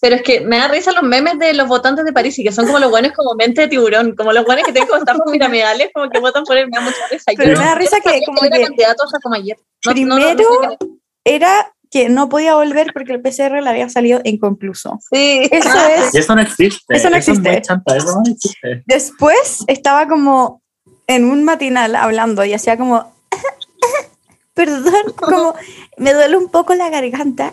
Pero 0.00 0.16
es 0.16 0.22
que 0.22 0.40
me 0.40 0.56
da 0.58 0.68
risa 0.68 0.92
los 0.92 1.02
memes 1.02 1.38
de 1.38 1.52
los 1.52 1.68
votantes 1.68 2.04
de 2.04 2.12
París 2.12 2.38
y 2.38 2.44
que 2.44 2.52
son 2.52 2.66
como 2.66 2.78
los 2.78 2.90
buenos 2.90 3.12
como 3.12 3.34
mente 3.34 3.60
de 3.62 3.68
tiburón, 3.68 4.14
como 4.16 4.32
los 4.32 4.44
buenos 4.46 4.64
que 4.64 4.72
tienen 4.72 4.88
como 4.88 5.00
estafas 5.00 5.22
piramidales, 5.30 5.90
como 5.92 6.08
que 6.08 6.18
votan 6.20 6.44
por 6.44 6.56
él, 6.56 6.68
me 6.70 6.78
da 6.78 6.84
mucha 6.84 6.96
risa. 7.10 7.24
Pero 7.36 7.58
me 7.58 7.64
da 7.66 7.74
risa 7.74 8.00
que 8.00 8.22
como 8.24 8.42
era 8.44 8.58
candidato 8.60 9.04
hasta 9.04 9.18
como 9.20 9.34
ayer. 9.34 9.56
No- 9.84 9.92
no- 9.92 10.06
no- 10.06 10.16
no 10.16 10.36
primero 10.36 10.70
sé 10.70 10.76
qué- 10.80 10.86
era 11.24 11.72
que 11.90 12.08
no 12.08 12.28
podía 12.28 12.54
volver 12.54 12.92
porque 12.94 13.12
el 13.12 13.20
PCR 13.20 13.60
le 13.62 13.68
había 13.68 13.88
salido 13.88 14.20
inconcluso. 14.24 15.00
Sí. 15.12 15.48
Eso 15.50 15.68
es 15.96 16.14
Y 16.14 16.18
eso 16.18 16.34
no 16.34 16.40
existe. 16.40 16.96
Eso 16.96 17.10
no 17.10 17.16
existe. 17.16 17.60
chanta, 17.62 17.96
eso 17.96 18.14
no 18.24 18.32
existe. 18.32 18.82
Después 18.86 19.64
estaba 19.66 20.06
como 20.08 20.62
en 21.08 21.24
un 21.24 21.42
matinal 21.44 21.96
hablando 21.96 22.44
y 22.44 22.54
hacía 22.54 22.76
como, 22.78 23.12
perdón, 24.54 25.12
como 25.16 25.54
me 25.96 26.14
duele 26.14 26.36
un 26.36 26.48
poco 26.48 26.74
la 26.74 26.88
garganta. 26.90 27.52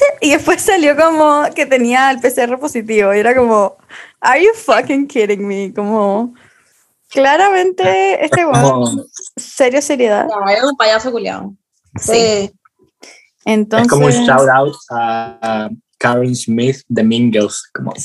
Y 0.20 0.32
después 0.32 0.60
salió 0.62 0.96
como 0.96 1.44
que 1.54 1.66
tenía 1.66 2.10
el 2.10 2.18
PCR 2.20 2.58
positivo 2.58 3.14
y 3.14 3.18
era 3.18 3.36
como, 3.36 3.76
are 4.20 4.42
you 4.42 4.50
fucking 4.54 5.06
kidding 5.06 5.46
me? 5.46 5.72
Como, 5.72 6.34
claramente 7.08 8.24
este 8.24 8.44
weón, 8.46 8.62
Como- 8.62 9.04
serio 9.36 9.82
seriedad. 9.82 10.26
No, 10.26 10.48
es 10.48 10.62
un 10.62 10.76
payaso 10.76 11.10
culiado. 11.10 11.52
Sí. 12.00 12.50
Entonces, 13.44 13.86
Es 13.86 13.90
como 13.90 14.06
un 14.06 14.12
shout 14.12 14.48
out 14.48 14.76
a 14.90 15.68
Karen 15.98 16.36
Smith 16.36 16.78
de 16.88 17.02
Girls. 17.32 17.68
Como, 17.74 17.92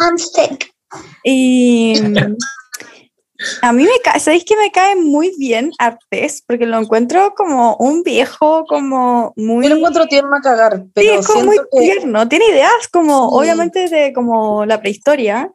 I'm 0.00 0.16
sick. 0.16 0.72
Y 1.24 2.00
a 3.62 3.72
mí 3.72 3.84
me 3.84 4.00
cae, 4.02 4.18
¿sabéis 4.20 4.44
que 4.44 4.56
me 4.56 4.70
cae 4.72 4.96
muy 4.96 5.32
bien 5.38 5.72
Artés? 5.78 6.42
Porque 6.46 6.66
lo 6.66 6.78
encuentro 6.78 7.34
como 7.36 7.76
un 7.76 8.02
viejo, 8.02 8.64
como 8.68 9.32
muy... 9.36 9.64
Yo 9.64 9.70
lo 9.70 9.76
encuentro 9.76 10.06
tierno 10.06 10.36
a 10.36 10.40
cagar, 10.40 10.78
sí, 10.78 10.90
pero 10.94 11.12
es 11.20 11.26
como 11.26 11.44
muy 11.44 11.56
que 11.56 11.80
tierno. 11.80 12.28
Tiene 12.28 12.46
ideas 12.48 12.88
como, 12.92 13.30
Sí. 13.30 13.36
obviamente, 13.36 13.88
de 13.88 14.12
como 14.12 14.64
la 14.66 14.80
prehistoria, 14.80 15.50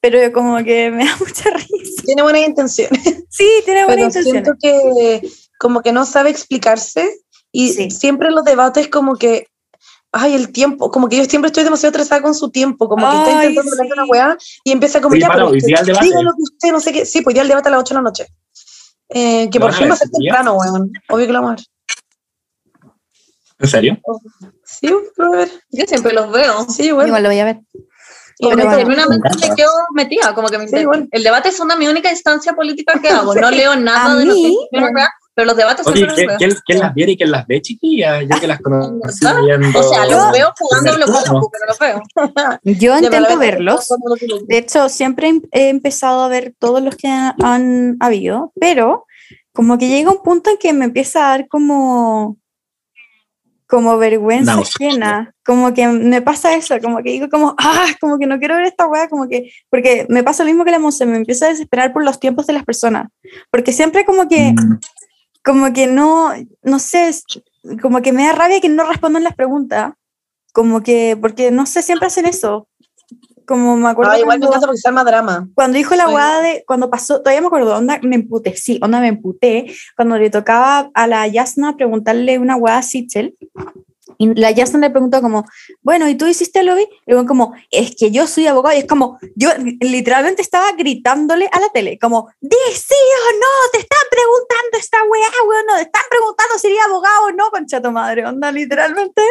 pero 0.00 0.32
como 0.32 0.56
que 0.64 0.90
me 0.90 1.04
da 1.04 1.16
mucha 1.20 1.50
risa. 1.50 2.02
tiene 2.04 2.22
buenas 2.22 2.42
intenciones. 2.46 3.24
Sí, 3.30 3.48
tiene 3.64 3.84
buenas 3.86 4.14
pero 4.14 4.26
intenciones. 4.26 4.44
siento 4.44 4.58
que 4.60 5.28
como 5.58 5.80
que 5.82 5.92
no 5.92 6.04
sabe 6.04 6.30
explicarse 6.30 7.18
y 7.50 7.70
Sí. 7.72 7.90
siempre 7.90 8.30
los 8.30 8.44
debates 8.44 8.88
como 8.88 9.16
que 9.16 9.46
ay 10.18 10.34
el 10.34 10.50
tiempo 10.52 10.90
como 10.90 11.08
que 11.08 11.16
yo 11.16 11.24
siempre 11.24 11.48
estoy 11.48 11.64
demasiado 11.64 11.90
estresada 11.90 12.22
con 12.22 12.34
su 12.34 12.50
tiempo 12.50 12.88
como 12.88 13.08
que 13.10 13.16
está 13.16 13.32
intentando 13.32 13.70
hablar 13.72 13.86
de 13.86 13.92
una 13.92 14.04
sí. 14.04 14.10
weá 14.10 14.38
y 14.64 14.72
empieza 14.72 15.00
como 15.00 15.14
Sí, 15.14 15.20
ya 15.20 15.28
pero 15.28 15.46
usted 15.50 15.66
diga 15.66 16.22
lo 16.22 16.32
que 16.32 16.42
usted 16.42 16.72
no 16.72 16.80
sé 16.80 16.92
qué 16.92 17.04
sí 17.06 17.20
pues 17.22 17.34
ya 17.36 17.42
el 17.42 17.48
debate 17.48 17.68
a 17.68 17.72
las 17.72 17.80
8 17.80 17.94
de 17.94 17.98
la 17.98 18.02
noche 18.02 18.26
eh, 19.08 19.48
que 19.50 19.58
¿Lo 19.58 19.66
por 19.66 19.74
fin 19.74 19.88
va 19.88 19.94
a 19.94 19.96
ser 19.96 20.10
temprano 20.10 20.54
weón 20.54 20.90
obvio 21.08 21.26
que 21.26 21.32
lo 21.32 21.40
vamos 21.42 21.52
a 21.52 21.54
ver 21.56 22.92
¿En 23.58 23.68
serio? 23.68 23.98
sí 24.64 24.88
lo 25.16 25.26
a 25.32 25.36
ver 25.36 25.50
Yo 25.70 25.84
siempre 25.86 26.12
los 26.12 26.30
veo. 26.30 26.66
sí 26.68 26.84
igual 26.86 27.06
Igual 27.06 27.22
lo 27.22 27.28
voy 27.30 27.38
a 27.38 27.44
ver. 27.44 27.60
Y 28.38 28.48
me 28.48 28.56
que 28.56 28.62
bueno. 28.64 28.76
genuinamente 28.76 29.28
Me 29.48 29.54
quedo 29.56 29.70
metida, 29.94 30.34
como 30.34 30.48
que 30.48 30.58
me 30.58 30.68
Sí, 30.68 30.76
igual. 30.76 31.08
el 31.10 31.22
debate 31.22 31.48
es 31.48 31.58
una 31.58 31.74
mi 31.74 31.88
única 31.88 32.10
instancia 32.10 32.52
política 32.52 33.00
que 33.00 33.08
hago. 33.08 33.34
No 33.34 33.50
leo 33.50 33.74
nada 33.76 34.12
A 34.12 34.16
de 34.16 34.26
mí- 34.26 34.58
una 34.72 34.90
weá, 34.90 35.10
pero 35.36 35.46
los 35.48 35.56
debates 35.56 35.86
Oye, 35.86 36.06
¿quién, 36.14 36.26
los 36.28 36.36
quién, 36.38 36.50
quién 36.64 36.78
las 36.80 36.94
viera 36.94 37.12
y 37.12 37.16
quién 37.18 37.30
las 37.30 37.46
ve, 37.46 37.60
chiquillas? 37.60 38.22
Yo 38.26 38.40
que 38.40 38.46
las 38.46 38.58
viendo... 38.58 39.78
O 39.78 39.82
sea, 39.82 40.06
los 40.06 40.32
veo 40.32 40.52
jugando 40.58 40.94
Bloco, 40.96 41.12
plano. 41.12 41.40
pero 41.52 41.66
los 41.68 41.78
veo. 41.78 42.02
Yo 42.64 42.96
intento 42.96 43.38
ver, 43.38 43.52
verlos. 43.56 43.86
De 44.48 44.56
hecho, 44.58 44.88
siempre 44.88 45.28
he- 45.28 45.42
he 45.52 45.68
empezado 45.68 46.22
a 46.22 46.28
ver 46.28 46.54
todos 46.58 46.82
los 46.82 46.96
que 46.96 47.08
han, 47.08 47.34
han 47.44 47.96
habido, 48.00 48.52
pero 48.58 49.04
como 49.52 49.76
que 49.76 49.88
llega 49.88 50.10
un 50.10 50.22
punto 50.22 50.48
en 50.50 50.56
que 50.56 50.72
me 50.72 50.86
empieza 50.86 51.26
a 51.26 51.30
dar 51.32 51.48
como 51.48 52.38
como 53.68 53.98
vergüenza 53.98 54.54
Náusea. 54.54 54.88
ajena, 54.88 55.34
como 55.44 55.74
que 55.74 55.88
me 55.88 56.22
pasa 56.22 56.54
eso, 56.54 56.78
como 56.80 56.98
que 57.02 57.10
digo 57.10 57.28
como, 57.28 57.56
ah, 57.58 57.86
como 58.00 58.16
que 58.16 58.26
no 58.28 58.38
quiero 58.38 58.54
ver 58.54 58.66
esta 58.66 58.86
weá, 58.86 59.08
como 59.08 59.26
que, 59.28 59.50
porque 59.70 60.06
me 60.08 60.22
pasa 60.22 60.44
lo 60.44 60.50
mismo 60.50 60.64
que 60.64 60.70
la 60.70 60.78
Monse, 60.78 61.04
me 61.04 61.16
empiezo 61.16 61.46
a 61.46 61.48
desesperar 61.48 61.92
por 61.92 62.04
los 62.04 62.20
tiempos 62.20 62.46
de 62.46 62.52
las 62.52 62.64
personas, 62.64 63.08
porque 63.50 63.72
siempre 63.72 64.04
como 64.04 64.28
que, 64.28 64.52
Mm, 64.52 64.78
como 65.46 65.72
que 65.72 65.86
no, 65.86 66.32
no 66.62 66.78
sé, 66.80 67.10
como 67.80 68.02
que 68.02 68.12
me 68.12 68.26
da 68.26 68.32
rabia 68.32 68.60
que 68.60 68.68
no 68.68 68.84
respondan 68.84 69.22
las 69.24 69.34
preguntas, 69.36 69.92
como 70.52 70.82
que, 70.82 71.16
porque 71.20 71.50
no 71.52 71.64
sé, 71.66 71.82
siempre 71.82 72.08
hacen 72.08 72.26
eso, 72.26 72.68
como 73.46 73.76
me 73.76 73.88
acuerdo 73.88 74.10
Ah, 74.10 74.18
igual 74.18 74.38
me 74.40 74.46
cuando- 74.46 74.46
encanta 74.48 74.66
porque 74.66 74.80
se 74.80 74.88
arma 74.88 75.04
drama. 75.04 75.48
cuando 75.54 75.76
dijo 75.78 75.94
la 75.94 76.08
guada 76.10 76.40
de, 76.42 76.64
cuando 76.66 76.90
pasó, 76.90 77.20
todavía 77.20 77.40
me 77.42 77.46
acuerdo, 77.46 77.76
onda, 77.76 78.00
me 78.02 78.16
emputé, 78.16 78.56
sí, 78.56 78.80
onda, 78.82 79.00
me 79.00 79.06
emputé, 79.08 79.72
cuando 79.96 80.18
le 80.18 80.30
tocaba 80.30 80.90
a 80.92 81.06
la 81.06 81.26
Yasna 81.28 81.76
preguntarle 81.76 82.38
una 82.40 82.56
guada 82.56 82.78
a 82.78 82.82
Sichel, 82.82 83.36
y 84.18 84.34
la 84.34 84.50
Yasna 84.50 84.80
le 84.80 84.90
preguntó 84.90 85.20
como, 85.20 85.44
bueno, 85.82 86.08
¿y 86.08 86.14
tú 86.14 86.26
hiciste 86.26 86.60
el 86.60 86.66
lobby? 86.66 86.88
Y 87.06 87.12
luego 87.12 87.26
como, 87.26 87.54
es 87.70 87.94
que 87.96 88.10
yo 88.10 88.26
soy 88.26 88.46
abogado, 88.46 88.76
y 88.76 88.80
es 88.80 88.86
como, 88.86 89.18
yo 89.34 89.50
literalmente 89.80 90.42
estaba 90.42 90.72
gritándole 90.72 91.48
a 91.52 91.60
la 91.60 91.68
tele, 91.70 91.98
como, 91.98 92.28
di 92.40 92.56
sí 92.72 92.94
o 92.94 93.32
no, 93.38 93.70
te 93.72 93.78
están 93.78 94.06
preguntando 94.10 94.78
esta 94.78 94.98
weá, 95.04 95.48
weón, 95.48 95.66
no, 95.66 95.74
te 95.74 95.82
están 95.82 96.02
preguntando 96.10 96.58
si 96.58 96.66
eres 96.68 96.80
abogado 96.84 97.24
o 97.26 97.32
no, 97.32 97.50
concha 97.50 97.82
tu 97.82 97.90
madre, 97.90 98.26
onda, 98.26 98.52
literalmente, 98.52 99.22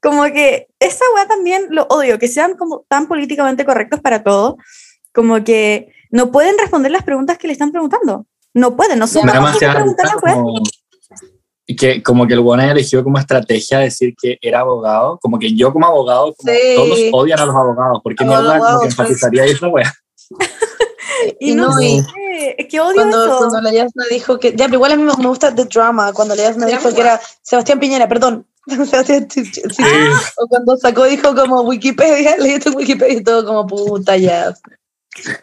como 0.00 0.24
que 0.24 0.68
esa 0.78 1.04
weá 1.14 1.26
también 1.26 1.66
lo 1.70 1.86
odio, 1.90 2.18
que 2.18 2.28
sean 2.28 2.56
como 2.56 2.84
tan 2.88 3.06
políticamente 3.06 3.64
correctos 3.64 4.00
para 4.00 4.22
todo, 4.22 4.56
como 5.12 5.42
que 5.44 5.92
no 6.10 6.30
pueden 6.30 6.58
responder 6.58 6.90
las 6.90 7.04
preguntas 7.04 7.38
que 7.38 7.46
le 7.46 7.52
están 7.52 7.70
preguntando. 7.70 8.26
No 8.52 8.76
pueden, 8.76 8.98
no 8.98 9.06
son 9.06 9.26
capaces 9.26 9.60
de 9.60 9.70
preguntar 9.70 10.06
las 10.06 10.16
como, 10.16 10.60
y 11.70 11.76
que 11.76 12.02
como 12.02 12.26
que 12.26 12.34
el 12.34 12.40
buen 12.40 12.58
eligió 12.58 13.04
como 13.04 13.16
estrategia 13.18 13.78
decir 13.78 14.12
que 14.20 14.38
era 14.42 14.60
abogado, 14.60 15.20
como 15.22 15.38
que 15.38 15.54
yo 15.54 15.72
como 15.72 15.86
abogado, 15.86 16.34
como 16.34 16.52
Sí. 16.52 16.58
todos 16.74 16.98
odian 17.12 17.38
a 17.38 17.46
los 17.46 17.54
abogados, 17.54 18.00
porque 18.02 18.24
los 18.24 18.34
mierda 18.34 18.58
como 18.58 18.70
que 18.80 18.86
pues. 18.86 18.90
enfatizaría 18.90 19.44
esa 19.44 19.68
wea. 19.68 19.94
Y 21.38 21.52
Y 21.52 21.54
no, 21.54 21.68
no, 21.68 21.80
y- 21.82 22.00
sé, 22.00 22.54
es 22.58 22.66
que 22.68 22.80
odio 22.80 22.94
Cuando, 22.94 23.24
eso. 23.26 23.38
cuando 23.38 23.60
la 23.60 23.72
Yasna 23.72 24.04
dijo 24.10 24.38
que. 24.38 24.52
Ya, 24.56 24.64
pero 24.66 24.76
igual 24.76 24.92
a 24.92 24.96
mí 24.96 25.02
me, 25.02 25.12
gusta 25.28 25.54
The 25.54 25.66
Drama. 25.66 26.12
Cuando 26.12 26.34
la 26.34 26.44
Yasna 26.44 26.66
dijo 26.66 26.92
que 26.94 27.00
era 27.02 27.20
Sebastián 27.42 27.78
Piñera, 27.78 28.08
perdón. 28.08 28.46
Sebastián 28.66 29.28
sí. 29.30 29.42
O 30.38 30.46
cuando 30.48 30.76
sacó, 30.78 31.04
dijo 31.04 31.34
como 31.34 31.60
Wikipedia, 31.62 32.36
leí 32.38 32.52
esto 32.52 32.70
en 32.70 32.76
Wikipedia 32.76 33.18
y 33.18 33.22
todo 33.22 33.44
como 33.44 33.66
puta 33.66 34.16
ya. 34.16 34.54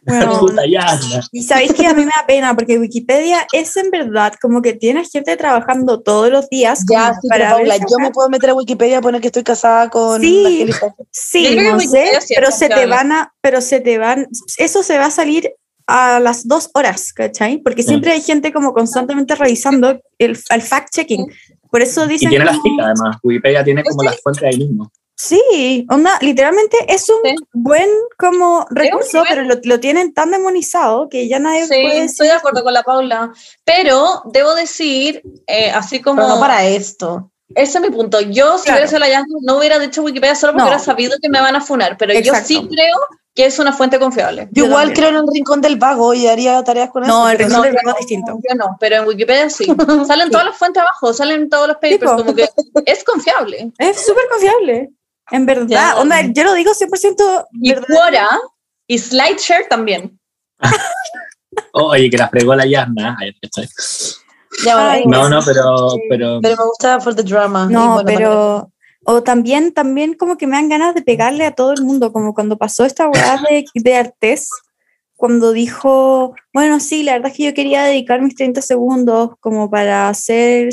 Bueno, 0.05 0.45
y 1.32 1.43
sabéis 1.43 1.74
que 1.74 1.86
a 1.86 1.93
mí 1.93 2.05
me 2.05 2.11
da 2.15 2.26
pena 2.26 2.55
porque 2.55 2.80
Wikipedia 2.80 3.45
es 3.51 3.76
en 3.76 3.91
verdad 3.91 4.34
como 4.41 4.61
que 4.61 4.74
tiene 4.74 5.03
gente 5.05 5.36
trabajando 5.36 6.01
todos 6.01 6.30
los 6.30 6.49
días 6.49 6.84
Ya, 6.89 7.13
sí, 7.13 7.28
pero 7.30 7.43
ver 7.43 7.53
Paula, 7.53 7.76
esa 7.76 7.86
yo 7.89 7.97
me 7.99 8.11
puedo 8.11 8.30
meter 8.30 8.51
a 8.51 8.53
Wikipedia 8.53 8.99
a 8.99 9.01
poner 9.01 9.22
que 9.22 9.28
estoy 9.28 9.43
casada 9.43 9.89
con 9.89 10.22
Sí. 10.22 10.70
Sí, 11.11 11.55
no 11.55 11.80
sé, 11.80 12.11
pero 12.34 12.51
se 12.51 12.70
te 12.70 12.86
van 12.86 13.11
a, 13.11 13.34
pero 13.41 13.61
se 13.61 13.82
te 13.82 13.97
van, 13.97 14.28
eso 14.57 14.84
se 14.84 14.97
va 14.97 15.07
a 15.07 15.11
salir 15.11 15.51
a 15.86 16.20
las 16.20 16.47
dos 16.47 16.70
horas, 16.74 17.13
¿cachai? 17.13 17.59
Porque 17.59 17.82
siempre 17.82 18.11
hay 18.11 18.22
gente 18.22 18.51
como 18.51 18.74
constantemente 18.74 19.36
revisando 19.36 20.01
el, 20.18 20.38
el 20.49 20.61
fact-checking. 20.61 21.26
Por 21.72 21.82
eso 21.82 22.05
Y 22.05 22.09
dicen 22.09 22.30
tiene 22.30 22.45
las 22.45 22.61
citas 22.61 22.86
además, 22.86 23.18
Wikipedia 23.24 23.63
tiene 23.63 23.84
como 23.84 24.03
las 24.03 24.22
fuentes 24.22 24.43
ahí 24.43 24.57
mismo. 24.57 24.91
Sí, 25.20 25.88
onda, 25.89 26.18
literalmente 26.22 26.78
es 26.88 27.09
un 27.09 27.18
Sí. 27.24 27.36
buen 27.51 27.89
como 28.20 28.68
recurso, 28.70 29.18
buen- 29.20 29.30
pero 29.30 29.43
lo, 29.43 29.55
lo 29.63 29.80
tienen 29.80 30.13
tan 30.13 30.30
demonizado 30.30 31.09
que 31.09 31.28
ya 31.28 31.39
nadie 31.39 31.63
Sí, 31.63 31.70
puede 31.70 31.84
decir. 31.88 32.03
estoy 32.03 32.28
de 32.28 32.34
acuerdo 32.34 32.63
con 32.63 32.72
la 32.74 32.84
Paula. 32.84 33.34
Pero 33.65 34.22
debo 34.32 34.53
decir, 34.53 35.24
eh, 35.47 35.72
así 35.72 36.01
como. 36.01 36.22
Pero 36.22 36.36
no 36.36 36.39
para 36.39 36.65
esto. 36.68 37.32
Ese 37.55 37.80
es 37.80 37.82
mi 37.82 37.89
punto. 37.89 38.22
Yo, 38.22 38.57
si 38.59 38.65
Claro. 38.65 38.76
hubiera 38.78 38.88
sido 38.88 38.99
la 38.99 39.09
Yasna, 39.09 39.36
no 39.41 39.57
hubiera 39.57 39.80
dicho 39.80 40.03
Wikipedia 40.03 40.36
solo 40.36 40.53
porque 40.53 40.63
No. 40.63 40.68
hubiera 40.68 40.84
sabido 40.84 41.15
que 41.20 41.30
me 41.30 41.41
van 41.41 41.55
a 41.55 41.61
funar. 41.61 41.97
Pero 41.97 42.13
yo 42.13 42.20
Exacto. 42.20 42.47
sí 42.47 42.68
creo 42.70 42.97
que 43.34 43.45
es 43.45 43.57
una 43.57 43.72
fuente 43.72 43.97
confiable. 43.99 44.49
Yo, 44.51 44.63
Yo 44.63 44.65
igual 44.65 44.88
también. 44.88 44.95
creo 45.07 45.09
en 45.22 45.26
el 45.28 45.34
rincón 45.34 45.61
del 45.61 45.78
vago 45.78 46.13
y 46.13 46.28
haría 46.28 46.63
tareas 46.63 46.89
con 46.91 47.03
No, 47.03 47.28
eso. 47.28 47.30
el 47.30 47.38
pero 47.38 47.47
rincón 47.49 47.63
del 47.63 47.72
yo 47.72 47.76
vago 47.78 47.88
no, 47.89 47.93
es 47.93 47.99
distinto. 47.99 48.39
Yo 48.49 48.55
no, 48.55 48.78
pero 48.80 48.95
en 48.97 49.07
Wikipedia 49.07 49.49
sí. 49.49 49.65
Salen 50.07 50.30
todas 50.30 50.45
las 50.45 50.57
fuentes 50.57 50.82
abajo, 50.82 51.13
salen 51.13 51.49
todos 51.49 51.68
los 51.68 51.78
papers, 51.78 51.99
po. 52.11 52.18
como 52.18 52.36
que 52.36 52.49
es 52.86 53.03
confiable. 53.03 53.72
Es 53.78 54.05
súper 54.05 54.24
confiable, 54.30 54.89
en 55.32 55.45
verdad. 55.45 55.67
Ya. 55.67 55.95
Onda, 55.97 56.21
yo 56.21 56.43
lo 56.43 56.53
digo 56.53 56.71
100% 56.71 57.47
Y 57.61 57.73
verdad. 57.73 57.88
Quora 57.88 58.30
y 58.88 58.97
SlideShare 58.97 59.65
también. 59.69 60.19
Oye, 61.73 62.09
que 62.09 62.17
la 62.17 62.30
fregó 62.30 62.55
la 62.55 62.65
Yasna. 62.65 63.17
Ya, 64.63 65.01
No, 65.05 65.30
no, 65.30 65.39
pero, 65.43 65.93
pero 66.09 66.39
Pero 66.41 66.55
me 66.55 66.65
gusta 66.65 66.99
For 66.99 67.15
the 67.15 67.23
Drama. 67.23 67.67
No, 67.69 67.95
bueno, 67.95 68.05
pero... 68.05 68.71
O 69.09 69.23
también, 69.23 69.73
también 69.73 70.15
como 70.15 70.38
que 70.38 70.47
me 70.47 70.57
dan 70.57 70.67
ganas 70.67 70.93
de 70.93 71.01
pegarle 71.01 71.45
a 71.45 71.55
todo 71.55 71.71
el 71.71 71.82
mundo, 71.82 72.11
como 72.11 72.34
cuando 72.34 72.57
pasó 72.57 72.84
esta 72.84 73.07
weá 73.07 73.41
de, 73.49 73.63
de 73.73 73.95
Artés, 73.95 74.49
cuando 75.17 75.53
dijo, 75.53 76.36
bueno, 76.53 76.82
sí, 76.82 77.03
la 77.03 77.13
verdad 77.13 77.32
es 77.32 77.38
que 77.38 77.45
yo 77.45 77.53
quería 77.53 77.84
dedicar 77.84 78.21
mis 78.21 78.36
30 78.36 78.61
segundos 78.61 79.32
como 79.39 79.69
para 79.69 80.09
hacer 80.09 80.69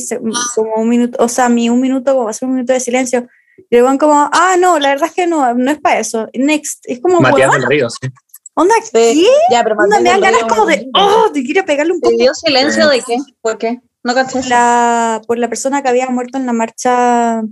como 0.54 0.74
un 0.74 0.88
minuto, 0.88 1.16
o 1.22 1.28
sea, 1.28 1.48
mi 1.48 1.70
un 1.70 1.80
minuto, 1.80 2.14
como 2.14 2.28
hacer 2.28 2.48
un 2.48 2.54
minuto 2.56 2.72
de 2.72 2.80
silencio. 2.80 3.28
Y 3.70 3.78
luego 3.78 3.96
como, 3.98 4.28
ah, 4.32 4.56
no, 4.58 4.78
la 4.78 4.90
verdad 4.90 5.08
es 5.08 5.14
que 5.14 5.26
no, 5.26 5.54
no 5.54 5.70
es 5.70 5.80
para 5.80 6.00
eso. 6.00 6.28
Next. 6.34 6.84
Es 6.84 7.00
como, 7.00 7.20
Matías 7.20 7.48
weón, 7.50 7.60
del 7.60 7.70
Río, 7.70 7.88
sí. 7.90 8.08
onda, 8.54 8.74
Sí, 8.82 8.90
¿qué? 8.92 9.26
Ya, 9.50 9.62
pero 9.62 9.76
Onda, 9.76 10.00
me 10.00 10.10
dan 10.10 10.20
ganas 10.20 10.40
Río, 10.42 10.48
como 10.48 10.66
de, 10.66 10.88
oh, 10.94 11.30
te 11.32 11.42
quiero 11.44 11.64
pegarle 11.64 11.92
un 11.92 12.00
poco. 12.00 12.16
¿Pidió 12.16 12.34
silencio 12.34 12.88
de 12.88 13.00
qué? 13.02 13.18
¿Por 13.40 13.58
qué? 13.58 13.80
No 14.02 14.14
caché. 14.14 14.40
eso. 14.40 14.48
la, 14.50 15.20
por 15.26 15.38
la 15.38 15.48
persona 15.48 15.82
que 15.82 15.88
había 15.88 16.08
muerto 16.10 16.36
en 16.38 16.46
la 16.46 16.52
marcha 16.52 17.42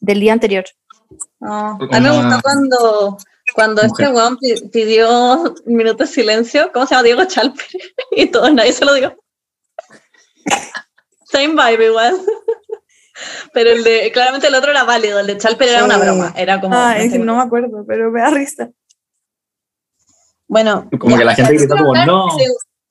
del 0.00 0.20
día 0.20 0.32
anterior. 0.32 0.64
No. 1.40 1.78
A 1.90 2.00
mí 2.00 2.00
me 2.00 2.10
gustó 2.10 2.40
cuando, 2.42 3.18
cuando 3.54 3.82
este 3.82 4.08
weón 4.08 4.36
pi- 4.38 4.68
pidió 4.70 5.42
un 5.42 5.54
minuto 5.76 6.04
de 6.04 6.06
silencio. 6.10 6.70
¿Cómo 6.72 6.86
se 6.86 6.94
llama? 6.94 7.02
Diego 7.04 7.24
Chalper. 7.24 7.66
Y 8.12 8.26
todo, 8.26 8.48
nadie 8.50 8.72
se 8.72 8.84
lo 8.84 8.94
dio. 8.94 9.16
Same 11.24 11.48
vibe 11.48 11.86
igual. 11.86 12.16
Pero 13.52 13.70
el 13.70 13.84
de, 13.84 14.10
claramente 14.12 14.46
el 14.46 14.54
otro 14.54 14.70
era 14.70 14.84
válido, 14.84 15.18
el 15.20 15.26
de 15.26 15.36
Chalper 15.38 15.68
era 15.68 15.84
una 15.84 15.98
broma. 15.98 16.32
Era 16.36 16.60
como. 16.60 16.74
Ah, 16.74 16.94
no 16.96 17.00
es 17.02 17.18
no 17.18 17.36
me 17.36 17.42
acuerdo, 17.42 17.84
pero 17.86 18.10
me 18.10 18.20
da 18.20 18.30
risa. 18.30 18.70
Bueno, 20.48 20.88
Como 20.98 21.12
ya. 21.12 21.18
que 21.18 21.24
la 21.24 21.34
gente 21.34 21.54
gritó 21.54 21.76
como, 21.76 21.94
no. 21.94 22.26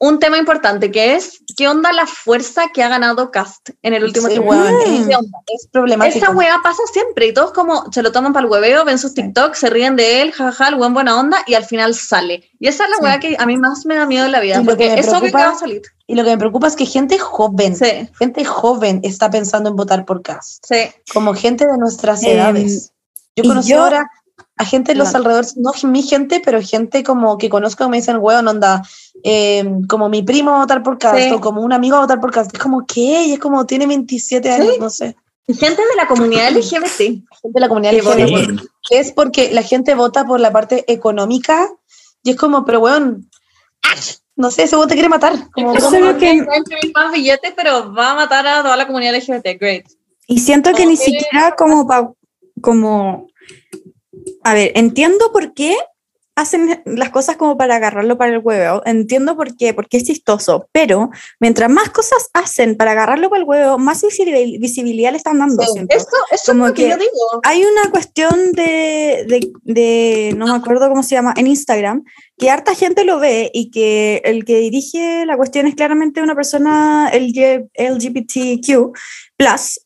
Un 0.02 0.18
tema 0.20 0.38
importante 0.38 0.91
que 0.91 1.16
es 1.16 1.39
¿qué 1.58 1.68
onda 1.68 1.91
la 1.91 2.08
fuerza 2.08 2.64
que 2.74 2.82
ha 2.84 2.88
ganado 2.89 3.32
Cast 3.32 3.72
en 3.82 3.93
el 3.93 4.04
último 4.06 4.28
Sí, 4.28 4.34
tiempo? 4.34 4.52
weón. 4.52 4.74
¿Qué 5.08 5.16
onda? 5.16 5.38
es 5.47 5.68
problemático. 5.72 6.18
Esa 6.26 6.32
weá 6.32 6.58
pasa 6.64 6.82
siempre 6.93 7.28
y 7.28 7.34
todos 7.34 7.52
como 7.52 7.91
se 7.91 8.02
lo 8.02 8.12
toman 8.14 8.32
para 8.32 8.45
el 8.45 8.52
hueveo, 8.52 8.86
ven 8.86 8.97
sus 8.97 9.14
TikTok, 9.14 9.54
se 9.56 9.70
ríen 9.70 9.95
de 9.97 10.22
él, 10.22 10.32
jajaja, 10.32 10.70
el 10.70 10.76
buen 10.76 10.93
buena 10.93 11.20
onda 11.20 11.43
y 11.47 11.56
al 11.56 11.66
final 11.66 11.93
sale. 11.95 12.50
Y 12.60 12.68
esa 12.68 12.86
es 12.86 12.89
la 12.91 12.95
Sí. 12.97 13.04
weá 13.04 13.20
que 13.20 13.36
a 13.38 13.45
mí 13.45 13.58
más 13.58 13.86
me 13.86 13.95
da 13.95 14.06
miedo 14.06 14.26
en 14.26 14.32
la 14.32 14.39
vida, 14.39 14.60
que 14.60 14.66
porque 14.66 14.89
me 14.89 15.00
es 15.00 15.08
obvio 15.10 15.22
que 15.22 15.32
preocupa- 15.32 15.45
va 15.50 15.56
a 15.56 15.60
salir. 15.60 15.82
Y 16.08 16.16
lo 16.16 16.24
que 16.24 16.30
me 16.32 16.38
preocupa 16.38 16.68
es 16.68 16.76
que 16.76 16.86
gente 16.86 17.20
joven, 17.20 17.76
Sí, 17.76 18.10
gente 18.18 18.45
joven 18.45 19.02
está 19.04 19.30
pensando 19.30 19.70
en 19.70 19.76
votar 19.76 20.06
por 20.06 20.22
Cast. 20.22 20.64
sí. 20.66 20.89
Como 21.14 21.34
gente 21.34 21.68
de 21.68 21.78
nuestras 21.78 22.24
Em, 22.24 22.32
edades. 22.38 22.93
Yo 23.36 23.43
conocí 23.43 23.70
yo- 23.72 23.82
ahora 23.84 24.10
a 24.58 24.66
gente 24.66 24.91
de 24.91 24.97
los 24.97 25.16
alrededores, 25.16 25.56
no 25.56 25.72
mi 25.84 26.02
gente, 26.04 26.41
pero 26.43 26.62
gente 26.62 27.02
como 27.04 27.38
que 27.38 27.50
conozco 27.50 27.86
que 27.86 27.89
me 27.91 27.97
dicen, 27.97 28.18
weón, 28.20 28.45
onda, 28.47 28.82
eh, 29.24 29.63
como 29.88 30.09
mi 30.09 30.24
primo 30.24 30.51
a 30.55 30.59
votar 30.59 30.82
por 30.84 30.97
Cast 30.97 31.20
Sí. 31.20 31.32
o 31.32 31.39
como 31.41 31.61
un 31.61 31.74
amigo 31.74 31.97
a 31.97 32.01
votar 32.01 32.20
por 32.20 32.32
Cast. 32.32 32.53
Es 32.53 32.59
como, 32.59 32.86
¿qué? 32.86 33.24
Y 33.26 33.34
es 33.34 33.39
como, 33.39 33.65
tiene 33.65 33.86
27 33.88 34.49
años, 34.51 34.74
Sí. 34.76 34.80
no 34.80 34.89
sé. 34.89 35.15
Gente 35.47 35.82
de 35.82 35.95
la 35.97 36.07
comunidad 36.07 36.49
LGBT. 36.55 36.97
Gente 36.97 37.26
de 37.53 37.59
la 37.59 37.67
comunidad 37.67 37.93
LGBT. 37.93 38.59
Sí. 38.88 38.95
es 38.95 39.11
porque 39.11 39.51
la 39.51 39.61
gente 39.63 39.93
vota 39.95 40.26
por 40.26 40.39
la 40.39 40.51
parte 40.51 40.84
económica 40.91 41.67
y 42.24 42.32
es 42.32 42.36
como, 42.38 42.65
pero 42.65 42.80
weón, 42.80 43.30
¡ah! 43.84 43.95
no 44.36 44.51
sé, 44.51 44.63
ese 44.63 44.76
weón 44.78 44.88
te 44.88 44.95
quiere 44.95 45.09
matar. 45.09 45.34
Como, 45.51 45.74
es 45.76 45.84
lo 45.84 46.17
que- 46.17 46.41
va 46.43 46.53
a 46.53 46.57
imprimir 46.57 46.91
más 46.95 47.11
billetes, 47.11 47.53
pero 47.55 47.93
va 47.93 48.11
a 48.11 48.15
matar 48.15 48.47
a 48.47 48.61
toda 48.63 48.78
la 48.78 48.88
comunidad 48.88 49.15
LGBT. 49.15 49.57
Great. 49.59 49.86
Y 50.28 50.39
siento 50.39 50.72
que 50.74 50.86
ni 50.86 50.97
que- 50.97 51.03
siquiera 51.05 51.55
como 51.57 51.86
pa- 51.88 52.13
como 52.61 53.28
a 54.43 54.53
ver, 54.53 54.72
entiendo 54.76 55.32
por 55.32 55.53
qué 55.53 55.76
hacen 56.40 56.82
las 56.86 57.10
cosas 57.10 57.36
como 57.38 57.58
para 57.58 57.76
agarrarlo 57.76 58.18
para 58.18 58.32
el 58.34 58.40
huevo, 58.44 58.82
entiendo 58.86 59.36
por 59.36 59.56
qué, 59.58 59.74
porque 59.74 59.98
es 59.98 60.04
chistoso, 60.04 60.68
pero 60.72 61.10
mientras 61.40 61.70
más 61.70 61.90
cosas 61.90 62.30
hacen 62.34 62.76
para 62.78 62.92
agarrarlo 62.92 63.30
para 63.30 63.42
el 63.42 63.48
huevo, 63.48 63.78
más 63.78 64.04
visibil- 64.04 64.60
visibilidad 64.60 65.12
le 65.12 65.18
están 65.18 65.40
dando, 65.40 65.64
Sí. 65.64 65.80
Esto, 65.90 66.16
eso 66.32 66.52
Como 66.54 66.66
es 66.66 66.70
lo 66.70 66.76
que, 66.76 66.84
que- 66.84 66.90
yo 66.90 66.98
digo. 66.98 67.42
Hay 67.44 67.64
una 67.64 67.92
cuestión 67.92 68.52
de, 68.54 69.26
de, 69.28 69.52
de- 69.64 70.34
no 70.38 70.46
me 70.48 70.54
acuerdo 70.56 70.88
cómo 70.90 71.04
se 71.04 71.16
llama, 71.16 71.34
en 71.38 71.48
Instagram, 71.48 72.04
que 72.38 72.50
harta 72.50 72.74
gente 72.74 73.04
lo 73.04 73.20
ve 73.20 73.52
y 73.54 73.70
que 73.72 74.22
el 74.24 74.46
que 74.46 74.60
dirige 74.60 75.26
la 75.26 75.36
cuestión 75.36 75.68
es 75.68 75.76
claramente 75.76 76.22
una 76.22 76.36
persona 76.36 77.10
LG 77.14 77.68
LGBTQ, 77.76 78.94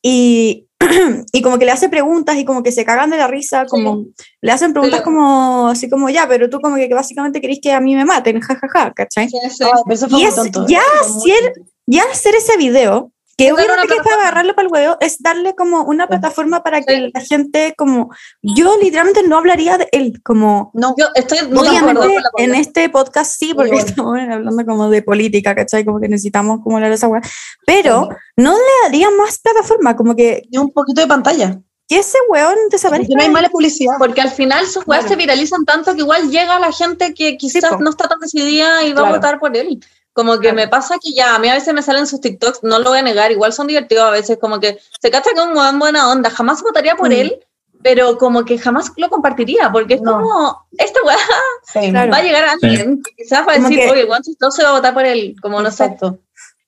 y, 0.02 0.68
y 1.34 1.42
como 1.42 1.58
que 1.58 1.66
le 1.66 1.72
hace 1.72 1.90
preguntas 1.90 2.36
y 2.38 2.46
como 2.46 2.64
que 2.64 2.72
se 2.72 2.84
cagan 2.86 3.10
de 3.10 3.18
la 3.18 3.28
risa, 3.28 3.66
como 3.66 4.06
le 4.42 4.52
hacen 4.52 4.74
preguntas 4.74 5.00
Sí. 5.00 5.04
como 5.06 5.68
así 5.70 5.90
como, 5.90 6.10
ya, 6.10 6.28
pero 6.28 6.50
tú 6.50 6.60
como 6.60 6.76
que, 6.76 6.88
básicamente 6.94 7.40
querés 7.40 7.60
que 7.62 7.72
a 7.72 7.80
mí 7.80 7.96
me 7.96 8.06
maten, 8.06 8.40
jajaja, 8.42 8.92
¿cachai? 8.94 9.30
Sí, 9.30 9.38
sí. 9.50 9.64
Pero 9.88 10.00
fue 10.00 10.10
Y 10.10 10.12
muy 10.12 10.24
es- 10.26 10.36
tonto. 10.36 10.66
ya, 10.68 10.82
eso 11.02 11.06
fue 11.06 11.14
muy 11.14 11.22
si 11.24 11.32
él- 11.32 11.54
tonto. 11.56 11.70
y 11.88 12.00
hacer 12.00 12.36
ese 12.36 12.58
video, 12.58 13.12
que 13.38 13.48
Es 13.48 13.54
una 13.54 13.64
que 13.88 13.96
es 13.96 14.04
para 14.04 14.16
agarrarlo 14.22 14.54
para 14.56 14.68
el 14.68 14.72
huevo, 14.74 14.98
es 15.00 15.22
darle 15.22 15.56
como 15.56 15.84
una 15.84 16.08
plataforma 16.08 16.62
para 16.64 16.82
que 16.82 17.10
la 17.14 17.22
gente, 17.22 17.74
como, 17.78 18.10
yo 18.42 18.78
literalmente 18.82 19.24
no 19.28 19.38
hablaría 19.38 19.78
de 19.78 19.90
él, 19.92 20.22
como, 20.24 20.72
No, 20.74 20.94
Yo 20.98 21.08
estoy 21.16 21.40
muy 21.48 21.64
de 21.64 21.70
obviamente 21.70 22.08
la 22.08 22.44
en 22.44 22.56
este 22.56 22.90
podcast 22.90 23.36
sí, 23.40 23.54
porque 23.54 23.70
Igual. 23.72 23.86
estamos 23.86 24.20
hablando 24.20 24.66
como 24.66 24.90
de 24.90 25.02
política, 25.02 25.56
¿cachai? 25.56 25.84
Como 25.84 26.00
que 26.00 26.08
necesitamos 26.10 26.60
como 26.64 26.78
hablar 26.78 26.90
de 26.92 26.96
esa 26.96 27.08
hueá, 27.08 27.22
pero 27.66 28.10
no 28.38 28.54
le 28.54 28.60
daría 28.84 29.10
más 29.12 29.40
plataforma, 29.40 29.96
como 29.96 30.16
que, 30.16 30.44
ni 30.52 30.58
un 30.60 30.72
poquito 30.72 31.02
de 31.02 31.08
pantalla. 31.08 31.60
que 31.88 31.98
ese 32.00 32.18
hueón 32.30 32.56
desaparezca. 32.72 33.08
Porque 33.10 33.16
no 33.18 33.24
hay 33.24 33.30
mala 33.30 33.50
publicidad. 33.50 33.96
Porque 34.00 34.22
al 34.22 34.30
final 34.32 34.66
sus 34.68 34.88
weas 34.88 35.02
Claro. 35.02 35.08
se 35.10 35.16
viralizan 35.18 35.66
tanto 35.66 35.94
que 35.94 36.00
igual 36.00 36.30
llega 36.30 36.56
a 36.56 36.60
la 36.60 36.72
gente 36.72 37.14
que 37.14 37.36
quizás 37.38 37.66
po. 37.72 37.78
no 37.80 37.90
está 37.90 38.08
tan 38.08 38.20
decidida 38.20 38.84
y 38.84 38.94
va 38.94 39.02
Claro. 39.02 39.08
a 39.16 39.18
votar 39.18 39.40
por 39.40 39.56
él. 39.58 39.80
Como 40.14 40.34
que 40.36 40.42
Claro. 40.50 40.56
me 40.56 40.68
pasa 40.68 41.00
que 41.02 41.12
ya, 41.12 41.36
a 41.36 41.40
mí 41.40 41.50
a 41.50 41.56
veces 41.56 41.74
me 41.74 41.82
salen 41.82 42.06
sus 42.08 42.22
TikToks, 42.22 42.60
no 42.64 42.78
lo 42.80 42.90
voy 42.92 43.00
a 43.00 43.02
negar, 43.02 43.32
igual 43.32 43.52
son 43.52 43.66
divertidos 43.68 44.04
a 44.06 44.12
veces, 44.12 44.38
como 44.40 44.60
que 44.60 44.80
se 45.02 45.10
cacha 45.12 45.32
con 45.36 45.58
un 45.58 45.80
buena 45.80 46.10
onda, 46.12 46.30
jamás 46.30 46.62
votaría 46.62 46.96
por 46.96 47.10
Mm. 47.10 47.14
él, 47.14 47.40
pero 47.82 48.18
como 48.18 48.46
que 48.46 48.58
jamás 48.60 48.92
lo 48.96 49.10
compartiría, 49.10 49.72
porque 49.72 49.96
es 49.96 50.02
No. 50.02 50.14
como, 50.14 50.68
esta 50.78 51.00
weá 51.04 51.18
Sí, 51.66 51.90
Claro. 51.90 52.12
va 52.14 52.18
a 52.18 52.22
llegar 52.24 52.46
a 52.46 52.52
alguien, 52.54 53.02
quizás 53.18 53.46
va 53.48 53.54
a 53.54 53.58
decir, 53.60 53.80
que- 53.80 53.90
oye, 53.92 54.08
no 54.40 54.52
se 54.52 54.64
va 54.64 54.70
a 54.70 54.74
votar 54.74 54.94
por 54.94 55.04
él, 55.06 55.36
como 55.42 55.62
no 55.62 55.72
sé. 55.72 55.98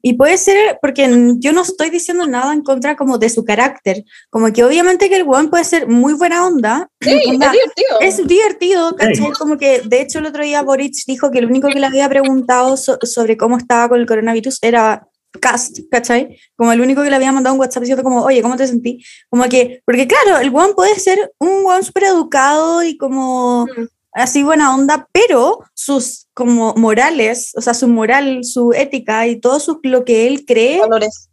Y 0.08 0.14
puede 0.14 0.38
ser, 0.38 0.78
porque 0.84 1.10
yo 1.40 1.52
no 1.52 1.64
estoy 1.64 1.90
diciendo 1.90 2.28
nada 2.28 2.54
en 2.54 2.62
contra 2.62 2.96
como 2.96 3.18
de 3.18 3.28
su 3.30 3.44
carácter, 3.44 4.04
como 4.30 4.54
que 4.54 4.64
obviamente 4.64 5.10
que 5.10 5.16
el 5.16 5.24
weón 5.24 5.50
puede 5.50 5.64
ser 5.64 5.88
muy 5.88 6.14
buena 6.14 6.46
onda, 6.46 6.88
Sí, 7.02 7.10
onda, 7.28 7.48
es 7.48 7.54
divertido. 7.54 8.00
es 8.02 8.28
divertido, 8.28 8.96
¿cachai? 8.96 9.32
Como 9.40 9.58
que, 9.58 9.82
de 9.82 10.02
hecho, 10.02 10.20
el 10.20 10.28
otro 10.28 10.44
día 10.44 10.62
Boric 10.62 10.94
dijo 11.08 11.32
que 11.32 11.40
el 11.40 11.48
único 11.48 11.70
que 11.70 11.80
le 11.80 11.88
había 11.88 12.08
preguntado 12.08 12.78
so- 12.78 13.00
sobre 13.02 13.36
cómo 13.36 13.58
estaba 13.58 13.90
con 13.90 14.00
el 14.00 14.06
coronavirus 14.06 14.60
era 14.62 15.08
Cast, 15.42 15.80
¿cachai? 15.92 16.38
Como 16.56 16.72
el 16.72 16.82
único 16.82 17.02
que 17.04 17.10
le 17.10 17.16
había 17.16 17.32
mandado 17.32 17.56
un 17.56 17.60
WhatsApp 17.60 17.82
diciendo 17.82 18.04
como, 18.04 18.22
oye, 18.24 18.42
¿cómo 18.44 18.56
te 18.58 18.68
sentí? 18.68 19.04
Como 19.30 19.44
que, 19.50 19.82
porque 19.86 20.08
claro, 20.08 20.38
el 20.40 20.50
weón 20.52 20.76
puede 20.76 20.98
ser 21.00 21.34
un 21.40 21.66
weón 21.66 21.84
súper 21.84 22.04
educado 22.06 22.84
y 22.84 22.96
como 22.96 23.66
Mm. 23.66 23.88
Así 24.16 24.44
buena 24.44 24.74
onda, 24.74 25.08
pero 25.12 25.60
sus 25.74 26.28
como 26.34 26.74
morales, 26.76 27.52
o 27.56 27.62
sea, 27.62 27.74
su 27.74 27.88
moral, 27.88 28.44
su 28.44 28.74
ética 28.74 29.28
y 29.28 29.40
todo 29.40 29.60
su, 29.60 29.80
lo 29.84 30.04
que 30.06 30.28
él 30.28 30.46
cree, 30.46 30.80
Valores. 30.82 31.30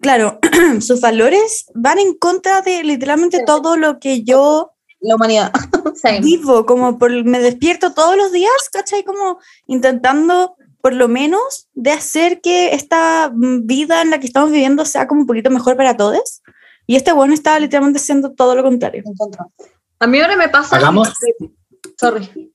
claro, 0.00 0.38
sus 0.80 1.00
valores 1.00 1.66
van 1.74 1.98
en 1.98 2.14
contra 2.14 2.60
de 2.62 2.84
literalmente 2.84 3.38
Sí. 3.38 3.44
todo 3.46 3.76
lo 3.76 3.98
que 3.98 4.22
yo 4.22 4.72
La 5.00 5.14
humanidad. 5.14 5.52
Sí. 5.96 6.20
vivo, 6.22 6.66
como 6.66 6.98
por, 6.98 7.10
me 7.24 7.38
despierto 7.38 7.94
todos 7.94 8.16
los 8.16 8.30
días, 8.30 8.52
¿cachai? 8.70 9.02
Como 9.02 9.38
intentando 9.66 10.56
por 10.82 10.92
lo 10.92 11.08
menos 11.08 11.68
de 11.74 11.90
hacer 11.90 12.40
que 12.42 12.74
esta 12.74 13.32
vida 13.34 14.02
en 14.02 14.10
la 14.10 14.20
que 14.20 14.26
estamos 14.26 14.50
viviendo 14.50 14.84
sea 14.84 15.06
como 15.08 15.22
un 15.22 15.26
poquito 15.26 15.50
mejor 15.50 15.76
para 15.76 15.96
todos. 15.96 16.42
Y 16.86 16.96
este 16.96 17.12
bueno 17.12 17.34
está 17.34 17.58
literalmente 17.58 17.98
haciendo 17.98 18.32
todo 18.32 18.54
lo 18.54 18.62
contrario. 18.62 19.02
En 19.06 19.14
contra. 19.14 19.46
A 19.98 20.06
mí 20.06 20.20
ahora 20.20 20.36
me 20.36 20.48
pasa... 20.48 20.76
Hagamos. 20.76 21.12
Sorry. 21.98 22.52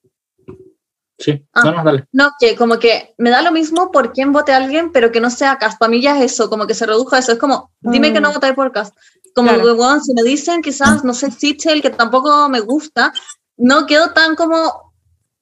Sí, 1.20 1.46
Ah. 1.54 1.62
no, 1.66 1.72
no, 1.74 1.84
dale. 1.84 2.08
No, 2.12 2.32
que 2.40 2.56
como 2.56 2.80
que 2.80 3.14
me 3.20 3.30
da 3.30 3.42
lo 3.44 3.52
mismo 3.52 3.92
por 3.92 4.12
quién 4.12 4.32
vote 4.34 4.54
a 4.54 4.58
alguien, 4.58 4.92
pero 4.92 5.12
que 5.12 5.22
no 5.22 5.30
sea 5.30 5.58
Cast. 5.60 5.78
Para 5.80 5.90
mí 5.92 6.02
ya 6.02 6.18
es 6.18 6.34
eso, 6.34 6.50
como 6.50 6.66
que 6.66 6.74
se 6.74 6.86
redujo 6.88 7.16
a 7.16 7.20
eso. 7.20 7.32
Es 7.34 7.38
como, 7.38 7.72
dime 7.80 8.12
que 8.12 8.20
no 8.22 8.30
Mm. 8.32 8.34
votáis 8.34 8.56
por 8.56 8.72
Cast. 8.72 8.96
Como 9.36 9.50
Claro. 9.50 9.64
que, 9.64 9.72
weón, 9.74 10.02
si 10.04 10.14
me 10.14 10.24
dicen 10.24 10.62
quizás, 10.62 11.04
no 11.04 11.14
sé, 11.14 11.30
Sichel, 11.32 11.82
que 11.82 11.92
tampoco 11.92 12.50
me 12.50 12.60
gusta, 12.60 13.14
no 13.58 13.86
quedo 13.86 14.12
tan 14.14 14.36
como, 14.36 14.91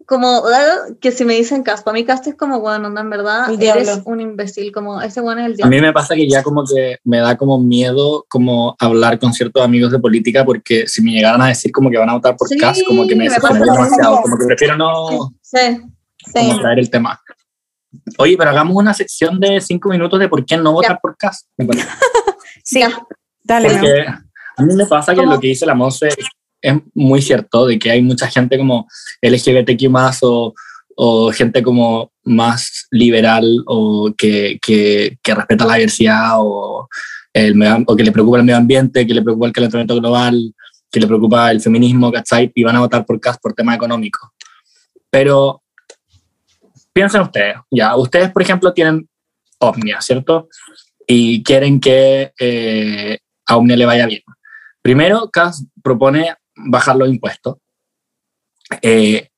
como, 0.09 0.43
que 0.99 1.11
si 1.11 1.23
me 1.23 1.35
dicen 1.35 1.61
Cast. 1.63 1.85
Para 1.85 1.93
mí 1.93 2.03
Cast 2.03 2.25
es 2.27 2.35
como, 2.35 2.59
bueno, 2.59 2.87
onda, 2.87 2.99
en 3.01 3.09
verdad, 3.09 3.47
El 3.49 3.61
eres 3.61 3.85
diablo. 3.85 4.03
un 4.05 4.19
imbécil, 4.19 4.71
como, 4.73 5.01
ese 5.01 5.21
weón 5.21 5.39
es 5.39 5.45
el 5.45 5.51
A 5.53 5.55
diablo. 5.55 5.75
mí 5.75 5.81
me 5.81 5.93
pasa 5.93 6.15
que 6.15 6.27
ya 6.27 6.41
como 6.43 6.65
que 6.65 6.97
me 7.03 7.19
da 7.19 7.37
como 7.37 7.59
miedo 7.59 8.25
como 8.27 8.75
hablar 8.79 9.19
con 9.19 9.31
ciertos 9.33 9.63
amigos 9.63 9.91
de 9.91 9.99
política 9.99 10.43
porque 10.43 10.87
si 10.87 11.01
me 11.03 11.11
llegaran 11.11 11.41
a 11.43 11.47
decir 11.47 11.71
como 11.71 11.89
que 11.91 11.97
van 11.97 12.09
a 12.09 12.13
votar 12.15 12.35
por 12.35 12.47
Sí, 12.47 12.57
Cas, 12.57 12.81
como 12.85 13.07
que 13.07 13.15
me 13.15 13.29
me 13.29 13.35
demasiado, 13.35 14.21
como 14.23 14.37
que 14.37 14.45
prefiero 14.47 14.75
no 14.75 15.31
Sí. 15.41 15.57
Sí. 16.25 16.33
como 16.33 16.59
traer 16.59 16.79
el 16.79 16.89
tema. 16.89 17.21
Oye, 18.17 18.35
pero 18.37 18.49
hagamos 18.49 18.75
una 18.75 18.93
sección 18.93 19.39
de 19.39 19.61
cinco 19.61 19.89
minutos 19.89 20.19
de 20.19 20.27
por 20.27 20.43
qué 20.45 20.57
no 20.57 20.73
votar 20.73 20.99
por 21.01 21.15
Cas. 21.17 21.47
me 21.57 21.65
parece. 21.65 21.87
Sí, 22.63 22.79
Ya. 22.81 22.89
dale. 23.43 23.69
Porque 23.69 24.05
a 24.57 24.63
mí 24.63 24.75
me 24.75 24.85
pasa 24.85 25.13
que 25.13 25.21
¿Cómo? 25.21 25.33
lo 25.33 25.39
que 25.39 25.47
dice 25.47 25.65
la 25.65 25.73
Monse 25.75 26.09
es 26.61 26.75
muy 26.93 27.21
cierto, 27.21 27.65
de 27.65 27.79
que 27.79 27.91
hay 27.91 28.01
mucha 28.01 28.27
gente 28.27 28.57
como 28.57 28.87
LGBTQ 29.21 29.89
más 29.89 30.19
o, 30.21 30.53
o 30.95 31.31
gente 31.31 31.63
como 31.63 32.11
más 32.23 32.87
liberal 32.91 33.63
o 33.65 34.13
que, 34.17 34.59
que, 34.61 35.17
respeta 35.23 35.65
la 35.65 35.75
diversidad 35.75 36.33
o, 36.39 36.89
el, 37.33 37.55
o 37.87 37.95
que 37.95 38.03
le 38.03 38.11
preocupa 38.11 38.37
el 38.37 38.43
medio 38.43 38.57
ambiente, 38.57 39.07
que 39.07 39.13
le 39.13 39.21
preocupa 39.21 39.47
el 39.47 39.53
calentamiento 39.53 39.95
global, 39.95 40.53
que 40.91 40.99
le 40.99 41.07
preocupa 41.07 41.51
el 41.51 41.61
feminismo, 41.61 42.11
¿cachai? 42.11 42.51
Y 42.53 42.63
van 42.63 42.75
a 42.75 42.81
votar 42.81 43.05
por 43.05 43.19
CAS 43.19 43.37
por 43.37 43.53
tema 43.53 43.75
económico. 43.75 44.33
Pero 45.09 45.61
piensen 46.91 47.21
ustedes, 47.21 47.55
ya, 47.71 47.95
ustedes 47.95 48.31
por 48.31 48.41
ejemplo 48.41 48.73
tienen 48.73 49.07
Omnia, 49.59 50.01
¿cierto? 50.01 50.49
Y 51.07 51.43
quieren 51.43 51.79
que 51.79 52.33
eh, 52.37 53.19
a 53.45 53.57
Omnia 53.57 53.77
le 53.77 53.85
vaya 53.85 54.05
bien. 54.05 54.23
Primero, 54.81 55.29
CAS 55.29 55.65
propone 55.81 56.35
bajar 56.67 56.95
los 56.95 57.09
impuestos. 57.09 57.57
Eh, 58.81 59.29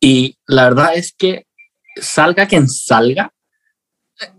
y 0.00 0.36
la 0.46 0.64
verdad 0.64 0.94
es 0.94 1.12
que 1.16 1.46
salga 2.00 2.46
quien 2.46 2.68
salga, 2.68 3.32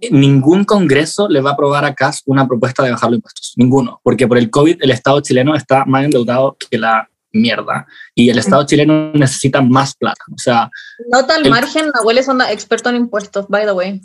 eh, 0.02 0.10
ningún 0.12 0.64
congreso 0.64 1.28
le 1.28 1.42
va 1.42 1.52
a 1.52 1.54
aprobar 1.54 1.86
a 1.86 1.94
CAS 1.94 2.22
una 2.26 2.48
propuesta 2.48 2.84
de 2.84 2.92
bajar 2.92 3.10
los 3.10 3.18
impuestos. 3.18 3.54
Ninguno. 3.58 4.00
Porque 4.04 4.28
por 4.28 4.38
el 4.38 4.50
COVID 4.50 4.78
el 4.82 4.92
Estado 4.92 5.20
chileno 5.22 5.56
está 5.56 5.86
más 5.86 6.06
endeudado 6.06 6.56
que 6.70 6.78
la 6.78 7.08
mierda. 7.32 7.86
Y 8.16 8.30
el 8.30 8.38
Estado 8.40 8.66
chileno 8.66 9.12
necesita 9.14 9.62
más 9.62 9.96
plata. 9.96 10.24
O 10.34 10.38
sea, 10.38 10.70
Nota 11.12 11.36
al 11.36 11.44
El- 11.46 11.52
margen, 11.52 11.92
Nahuel 11.94 12.18
es 12.18 12.28
onda 12.30 12.52
experto 12.52 12.90
en 12.90 12.96
impuestos, 12.96 13.48
by 13.50 13.66
the 13.66 13.72
way. 13.74 14.02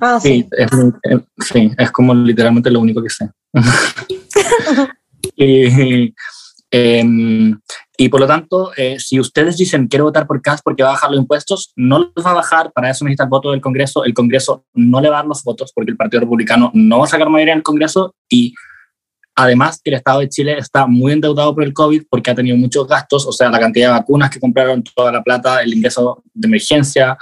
Ah, 0.00 0.20
sí. 0.20 0.42
Sí, 0.42 0.48
es, 0.56 0.72
muy- 0.72 0.92
eh, 1.10 1.18
sí, 1.38 1.72
es 1.76 1.90
como 1.90 2.14
literalmente 2.14 2.70
lo 2.70 2.78
único 2.80 3.02
que 3.02 3.10
sé. 3.10 3.28
y, 5.36 6.14
em, 6.70 7.58
y 7.96 8.08
por 8.08 8.20
lo 8.20 8.26
tanto, 8.26 8.72
eh, 8.76 8.98
si 8.98 9.18
ustedes 9.18 9.56
dicen 9.56 9.88
quiero 9.88 10.04
votar 10.04 10.26
por 10.26 10.40
CAS 10.42 10.62
porque 10.62 10.82
va 10.82 10.90
a 10.90 10.92
bajar 10.92 11.10
los 11.10 11.20
impuestos, 11.20 11.72
no 11.76 11.98
los 11.98 12.26
va 12.26 12.30
a 12.30 12.34
bajar, 12.34 12.72
para 12.72 12.90
eso 12.90 13.04
necesita 13.04 13.24
el 13.24 13.30
voto 13.30 13.50
del 13.50 13.60
Congreso, 13.60 14.04
el 14.04 14.14
Congreso 14.14 14.64
no 14.74 15.00
le 15.00 15.08
va 15.08 15.16
a 15.16 15.18
dar 15.20 15.26
los 15.26 15.42
votos 15.42 15.72
porque 15.74 15.90
el 15.90 15.96
Partido 15.96 16.20
Republicano 16.20 16.70
no 16.74 16.98
va 16.98 17.04
a 17.04 17.08
sacar 17.08 17.28
mayoría 17.28 17.52
en 17.52 17.58
el 17.58 17.64
Congreso. 17.64 18.14
Y 18.28 18.54
además 19.38 19.80
que 19.82 19.90
el 19.90 19.96
Estado 19.96 20.20
de 20.20 20.28
Chile 20.28 20.58
está 20.58 20.86
muy 20.86 21.12
endeudado 21.12 21.54
por 21.54 21.62
el 21.62 21.72
COVID 21.72 22.04
porque 22.10 22.30
ha 22.30 22.34
tenido 22.34 22.56
muchos 22.56 22.86
gastos, 22.88 23.24
o 23.24 23.32
sea, 23.32 23.48
la 23.48 23.60
cantidad 23.60 23.88
de 23.88 23.98
vacunas 23.98 24.30
que 24.30 24.40
compraron, 24.40 24.82
toda 24.82 25.12
la 25.12 25.22
plata, 25.22 25.62
el 25.62 25.74
ingreso 25.74 26.22
de 26.34 26.48
emergencia, 26.48 27.16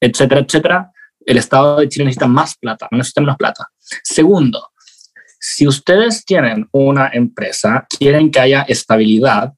etcétera, 0.00 0.40
etcétera. 0.40 0.92
El 1.24 1.38
Estado 1.38 1.78
de 1.78 1.88
Chile 1.88 2.06
necesita 2.06 2.26
más 2.26 2.56
plata, 2.56 2.88
no 2.90 2.98
necesita 2.98 3.20
menos 3.20 3.36
plata. 3.36 3.68
Segundo, 4.02 4.70
si 5.40 5.66
ustedes 5.66 6.24
tienen 6.24 6.68
una 6.70 7.08
empresa, 7.12 7.86
quieren 7.98 8.30
que 8.30 8.40
haya 8.40 8.62
estabilidad 8.62 9.54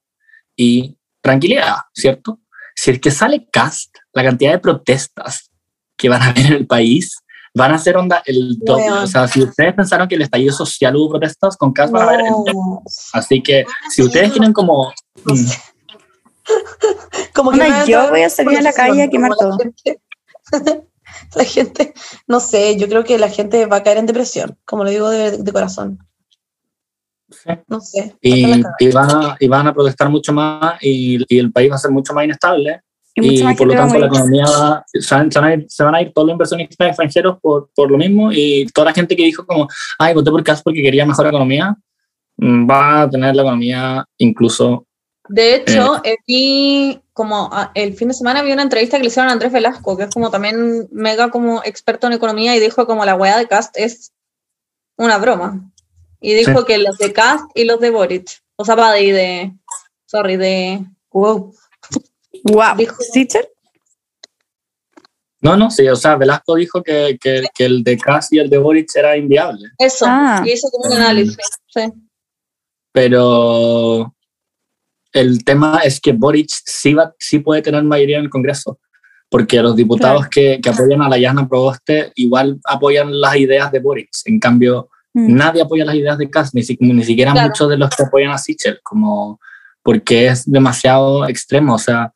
y 0.57 0.97
tranquilidad, 1.21 1.77
¿cierto? 1.93 2.41
Si 2.75 2.91
el 2.91 3.01
que 3.01 3.11
sale 3.11 3.49
cast, 3.53 3.97
la 4.13 4.23
cantidad 4.23 4.53
de 4.53 4.61
protestas 4.61 5.51
que 5.97 6.09
van 6.09 6.23
a 6.23 6.29
haber 6.29 6.47
en 6.47 6.53
el 6.53 6.67
país 6.67 7.19
van 7.55 7.73
a 7.73 7.79
ser 7.79 7.97
onda 7.97 8.23
el 8.25 8.59
doble. 8.61 8.85
Weón. 8.85 8.99
O 8.99 9.07
sea, 9.07 9.27
si 9.27 9.43
ustedes 9.43 9.75
pensaron 9.75 10.09
que 10.09 10.15
el 10.15 10.23
estallido 10.23 10.53
social 10.53 10.97
hubo 10.97 11.11
protestas, 11.11 11.57
con 11.57 11.73
cast 11.73 11.93
van 11.93 12.03
a 12.03 12.13
haber 12.13 12.21
el 12.21 12.33
doble. 12.33 12.53
No. 12.55 12.83
Así 13.13 13.43
que 13.43 13.65
si 13.91 14.03
ustedes 14.03 14.31
quieren 14.33 14.53
como... 14.53 14.93
No 15.25 15.35
mm, 15.35 15.37
sé. 15.37 15.59
Como 17.35 17.53
me 17.53 17.71
va 17.71 17.85
yo 17.85 18.11
voy 18.11 18.23
a 18.23 18.29
salir 18.29 18.59
a 18.59 18.63
la 18.63 18.73
calle 18.73 19.05
a 19.05 19.09
quemar 19.09 19.31
todo. 19.39 19.57
La 21.37 21.45
gente, 21.45 21.95
no 22.27 22.41
sé, 22.41 22.77
yo 22.77 22.89
creo 22.89 23.05
que 23.05 23.19
la 23.19 23.29
gente 23.31 23.67
va 23.67 23.77
a 23.79 23.83
caer 23.83 23.99
en 23.99 24.07
depresión, 24.07 24.59
como 24.65 24.85
lo 24.85 24.91
digo 24.91 25.09
de, 25.11 25.39
de 25.39 25.53
corazón. 25.53 25.99
Sí. 27.31 27.51
No 27.67 27.81
sé. 27.81 28.15
y, 28.21 28.63
y 28.79 28.91
van 28.93 29.11
a, 29.11 29.37
y 29.41 29.49
van 29.49 29.67
a 29.67 29.73
protestar 29.73 30.11
mucho 30.11 30.33
más 30.35 30.77
y, 30.83 31.25
y 31.35 31.39
el 31.39 31.51
país 31.51 31.71
va 31.71 31.77
a 31.77 31.79
ser 31.79 31.91
mucho 31.91 32.13
más 32.13 32.25
inestable 32.27 32.83
Y 33.15 33.23
mucha 33.23 33.41
y 33.41 33.45
más 33.45 33.57
por 33.57 33.67
lo 33.69 33.75
tanto 33.75 33.99
la 33.99 34.07
economía 34.07 34.45
va- 34.45 34.85
se, 34.87 35.15
van, 35.15 35.45
a 35.45 35.55
ir, 35.55 35.65
se 35.67 35.83
van 35.83 35.95
a 35.95 36.03
ir 36.03 36.13
todos 36.13 36.27
los 36.27 36.35
inversionistas 36.35 36.89
extranjeros 36.89 37.39
por, 37.41 37.71
por 37.75 37.91
lo 37.91 37.97
mismo 37.97 38.31
y 38.31 38.67
toda 38.75 38.87
la 38.87 38.93
gente 38.93 39.17
que 39.17 39.25
dijo 39.25 39.47
como, 39.47 39.67
ay, 39.99 40.13
voté 40.13 40.31
por 40.31 40.45
CAS 40.45 40.63
porque 40.63 40.83
quería 40.83 41.07
mejor 41.07 41.27
economía, 41.27 41.75
mm, 42.37 42.69
va 42.69 43.03
a 43.03 43.11
tener 43.11 43.35
la 43.35 43.43
economía 43.43 44.05
incluso... 44.19 44.87
De 45.35 45.55
hecho, 45.55 46.03
eh, 46.05 46.17
vi 46.27 47.01
como 47.15 47.49
ah, 47.53 47.71
el 47.75 47.95
fin 47.95 48.09
de 48.09 48.15
semana 48.15 48.43
vi 48.43 48.53
una 48.53 48.63
entrevista 48.63 48.97
que 48.99 49.03
le 49.05 49.09
hicieron 49.09 49.31
a 49.31 49.33
Andrés 49.33 49.51
Velasco, 49.53 49.97
que 49.97 50.05
es 50.05 50.11
como 50.11 50.31
también 50.31 50.89
mega 50.93 51.31
como 51.31 51.63
experto 51.65 52.07
en 52.07 52.13
economía 52.13 52.55
y 52.55 52.61
dijo 52.61 52.87
como 52.87 53.05
la 53.07 53.15
weá 53.15 53.39
de 53.39 53.49
Cast 53.49 53.75
es 53.79 54.13
una 54.99 55.17
broma. 55.17 55.71
Y 56.21 56.35
dijo 56.35 56.61
Sí. 56.61 56.65
que 56.67 56.79
los 56.79 56.99
de 56.99 57.13
Cast 57.15 57.47
y 57.55 57.65
los 57.65 57.81
de 57.81 57.91
Boric, 57.91 58.29
o 58.57 58.65
sea, 58.65 58.75
va 58.75 58.93
de, 58.93 59.13
de 59.13 59.53
sorry, 60.07 60.37
de 60.37 60.85
Wow. 61.13 61.55
Wow. 62.45 62.77
Dijo- 62.77 62.97
¿Teacher? 63.13 63.49
No, 65.41 65.57
no, 65.57 65.71
sí, 65.71 65.89
o 65.89 65.97
sea, 65.97 66.17
Velasco 66.17 66.55
dijo 66.57 66.83
que, 66.83 67.19
que, 67.21 67.45
que 67.55 67.65
el 67.65 67.83
de 67.83 67.97
Kass 67.99 68.33
y 68.33 68.39
el 68.39 68.49
de 68.51 68.59
Boric 68.59 68.95
era 68.95 69.17
inviable, 69.17 69.71
Eso, 69.79 70.05
Ah. 70.09 70.43
y 70.45 70.53
hizo 70.53 70.69
como 70.71 70.89
un 70.95 71.01
análisis. 71.01 71.37
Sí. 71.69 71.91
pero 72.93 74.15
el 75.13 75.45
tema 75.45 75.81
es 75.85 76.01
que 76.01 76.13
Boric 76.13 76.49
sí, 76.65 76.95
va, 76.95 77.13
sí 77.19 77.39
puede 77.41 77.63
tener 77.63 77.83
mayoría 77.85 78.19
en 78.19 78.25
el 78.25 78.31
Congreso, 78.31 78.79
porque 79.29 79.61
los 79.63 79.75
diputados 79.77 80.27
que, 80.29 80.61
que 80.63 80.71
apoyan 80.71 81.03
a 81.03 81.09
la 81.09 81.19
Yasna 81.19 81.49
Proboste 81.49 82.13
igual 82.17 82.59
apoyan 82.65 83.21
las 83.21 83.37
ideas 83.37 83.71
de 83.73 83.81
Boric, 83.81 84.09
en 84.27 84.39
cambio 84.41 84.89
Mm. 85.15 85.35
nadie 85.37 85.61
apoya 85.61 85.85
las 85.85 85.95
ideas 85.95 86.17
de 86.17 86.31
Kass, 86.31 86.55
ni, 86.55 86.63
si- 86.63 86.79
ni 86.81 87.05
siquiera 87.05 87.33
Claro. 87.33 87.49
muchos 87.49 87.69
de 87.69 87.77
los 87.77 87.91
que 87.91 88.03
apoyan 88.03 88.31
a 88.33 88.39
Sichel, 88.39 88.81
como 88.83 89.39
porque 89.83 90.29
es 90.29 90.51
demasiado 90.51 91.29
extremo, 91.29 91.75
o 91.75 91.79
sea, 91.79 92.11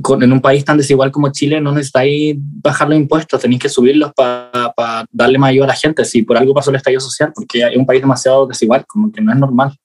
con- 0.00 0.22
en 0.22 0.32
un 0.32 0.40
país 0.40 0.64
tan 0.64 0.76
desigual 0.76 1.10
como 1.10 1.32
Chile 1.32 1.60
no 1.60 1.72
necesitáis 1.72 2.36
bajar 2.38 2.88
los 2.88 2.98
impuestos, 2.98 3.40
tenéis 3.40 3.62
que 3.62 3.68
subirlos 3.68 4.12
para 4.14 4.72
darle 5.10 5.38
mayor 5.38 5.64
a 5.64 5.68
la 5.68 5.74
gente, 5.74 6.04
si 6.04 6.22
por 6.22 6.36
algo 6.38 6.54
pasó 6.54 6.70
el 6.70 6.76
estallido 6.76 7.00
social, 7.00 7.32
porque 7.34 7.62
es 7.66 7.76
un 7.76 7.84
país 7.84 8.00
demasiado 8.00 8.46
desigual, 8.46 8.84
como 8.86 9.10
que 9.10 9.20
no 9.20 9.32
es 9.32 9.38
normal. 9.38 9.76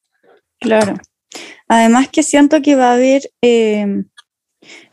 Claro. 0.59 0.93
Además 1.67 2.09
que 2.09 2.23
siento 2.23 2.61
que 2.61 2.75
va 2.75 2.91
a 2.91 2.93
haber, 2.93 3.23
eh, 3.41 4.03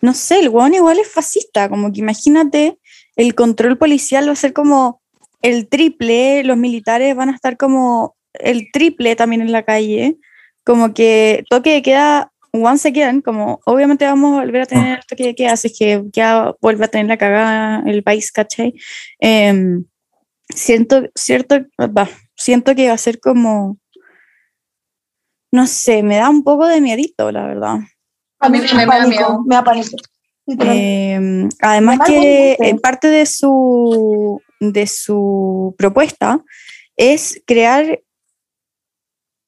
no 0.00 0.14
sé, 0.14 0.40
el 0.40 0.48
hueón 0.48 0.74
igual 0.74 0.98
es 0.98 1.10
fascista, 1.10 1.68
como 1.68 1.92
que 1.92 2.00
imagínate, 2.00 2.78
el 3.16 3.34
control 3.34 3.78
policial 3.78 4.28
va 4.28 4.32
a 4.32 4.36
ser 4.36 4.52
como 4.52 5.02
el 5.42 5.68
triple, 5.68 6.44
los 6.44 6.56
militares 6.56 7.14
van 7.16 7.30
a 7.30 7.34
estar 7.34 7.56
como 7.56 8.16
el 8.34 8.70
triple 8.72 9.16
también 9.16 9.42
en 9.42 9.52
la 9.52 9.64
calle, 9.64 10.16
como 10.64 10.94
que 10.94 11.44
toque 11.50 11.72
de 11.72 11.82
queda 11.82 12.32
once 12.52 12.88
again, 12.88 13.20
como 13.22 13.60
obviamente 13.64 14.04
vamos 14.04 14.38
a 14.38 14.44
volver 14.44 14.62
a 14.62 14.66
tener 14.66 14.98
el 14.98 15.06
toque 15.06 15.24
de 15.24 15.34
queda, 15.34 15.52
así 15.52 15.72
que 15.72 16.02
ya 16.12 16.54
vuelve 16.60 16.84
a 16.84 16.88
tener 16.88 17.06
la 17.06 17.16
cagada 17.16 17.82
el 17.86 18.02
país, 18.02 18.30
¿cachai? 18.30 18.74
Em, 19.20 19.84
siento, 20.54 21.04
cierto, 21.14 21.56
va, 21.78 22.08
siento 22.36 22.74
que 22.74 22.88
va 22.88 22.94
a 22.94 22.98
ser 22.98 23.20
como 23.20 23.78
no 25.52 25.66
sé, 25.66 26.02
me 26.02 26.16
da 26.16 26.28
un 26.30 26.42
poco 26.42 26.66
de 26.66 26.80
miedito, 26.80 27.30
la 27.30 27.46
verdad. 27.46 27.76
A 28.40 28.48
mí 28.48 28.58
me- 28.58 28.74
me 28.74 28.86
da 28.86 29.06
miedo. 29.06 29.42
Me 29.46 29.54
da 29.54 29.62
pánico. 29.64 29.96
Eh, 30.46 31.48
además 31.60 31.98
Me 32.00 32.04
que 32.06 32.52
eh, 32.58 32.74
parte 32.82 33.08
de 33.08 33.26
su, 33.26 34.40
de 34.58 34.86
su 34.88 35.74
propuesta 35.78 36.42
es 36.96 37.40
crear 37.46 38.00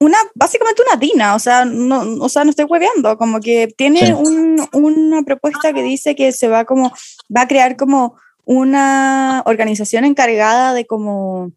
una, 0.00 0.18
básicamente 0.34 0.82
una 0.86 0.96
DINA, 1.00 1.34
o 1.34 1.38
sea, 1.38 1.64
no, 1.64 2.02
o 2.22 2.28
sea, 2.28 2.44
no 2.44 2.50
estoy 2.50 2.66
hueveando, 2.66 3.16
como 3.16 3.40
que 3.40 3.68
tiene 3.76 4.06
Sí. 4.06 4.12
un- 4.12 4.68
una 4.72 5.22
propuesta 5.22 5.72
que 5.72 5.82
dice 5.82 6.14
que 6.14 6.30
se 6.32 6.48
va 6.48 6.64
como, 6.64 6.92
va 7.34 7.42
a 7.42 7.48
crear 7.48 7.76
como 7.76 8.16
una 8.44 9.42
organización 9.46 10.04
encargada 10.04 10.74
de 10.74 10.86
como... 10.86 11.50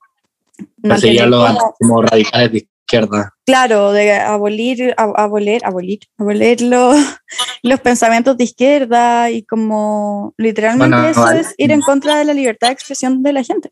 A 0.83 0.87
mantener 0.87 1.27
los 1.27 1.45
como- 1.47 1.73
como 1.79 2.01
radicales 2.01 2.51
de 2.53 2.67
izquierda. 2.87 3.33
Claro, 3.45 3.91
de 3.91 4.13
abolir, 4.13 4.93
ab- 4.97 5.13
abolir, 5.17 5.61
abolir, 5.65 5.99
abolir 6.17 6.61
los, 6.61 6.95
los 7.63 7.79
pensamientos 7.81 8.37
de 8.37 8.45
izquierda 8.45 9.29
y 9.29 9.43
como 9.43 10.33
literalmente 10.37 10.95
Bueno, 10.95 11.07
eso 11.09 11.21
vale. 11.21 11.41
es 11.41 11.53
ir 11.57 11.71
en 11.71 11.81
contra 11.81 12.17
de 12.17 12.25
la 12.25 12.33
libertad 12.33 12.67
de 12.67 12.73
expresión 12.73 13.21
de 13.21 13.33
la 13.33 13.43
gente. 13.43 13.71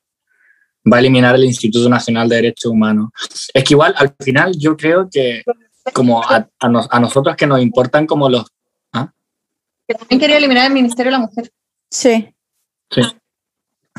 Va 0.92 0.98
a 0.98 1.00
eliminar 1.00 1.34
el 1.36 1.46
Instituto 1.46 1.90
Nacional 1.90 2.28
de 2.30 2.36
Derechos 2.36 2.72
Humanos. 2.72 3.10
Es 3.54 3.64
que 3.64 3.74
igual, 3.74 3.96
al 3.98 4.14
final, 4.20 4.54
yo 4.58 4.76
creo 4.78 5.10
que 5.10 5.42
como 5.94 6.22
a, 6.22 6.48
a 6.60 6.70
nos- 6.70 6.88
a 6.92 7.00
nosotros 7.00 7.36
que 7.36 7.48
nos 7.48 7.62
importan 7.62 8.06
como 8.06 8.30
los... 8.30 8.46
Que 9.88 9.94
también 9.94 10.20
quería 10.20 10.38
eliminar 10.38 10.66
el 10.66 10.74
Ministerio 10.74 11.12
de 11.12 11.18
la 11.20 11.24
Mujer. 11.26 11.52
Sí. 11.92 12.34
Sí. 12.90 13.02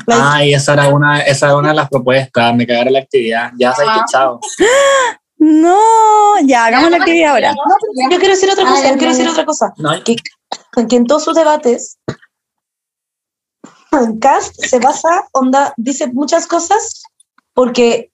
Ay, 0.05 0.53
esa 0.53 0.73
era 0.73 0.89
una, 0.89 1.21
esa 1.21 1.47
era 1.47 1.55
una 1.57 1.69
de 1.69 1.75
las 1.75 1.89
propuestas, 1.89 2.55
me 2.55 2.67
cagaron 2.67 2.93
la 2.93 2.99
actividad. 2.99 3.51
Ya 3.57 3.73
sabes 3.73 3.91
que 3.93 3.99
Ah. 3.99 4.05
chao. 4.11 4.39
No, 5.39 5.77
ya, 6.43 6.65
hagamos 6.65 6.89
la 6.89 6.97
actividad 6.97 7.33
ahora. 7.33 7.53
Yo 8.09 8.17
quiero 8.17 8.33
decir 8.33 8.49
otra 8.49 8.63
Ah, 8.67 8.71
cosa, 8.71 8.89
yo 8.89 8.97
quiero 8.97 9.13
decir 9.13 9.29
otra 9.29 9.45
cosa. 9.45 9.71
No, 9.77 9.91
que, 10.03 10.15
que 10.89 10.95
en 10.95 11.05
todos 11.05 11.23
sus 11.23 11.35
debates, 11.35 11.99
Cast 14.19 14.55
se 14.65 14.79
basa, 14.79 15.27
onda, 15.33 15.73
dice 15.77 16.07
muchas 16.07 16.47
cosas 16.47 17.03
porque 17.53 18.11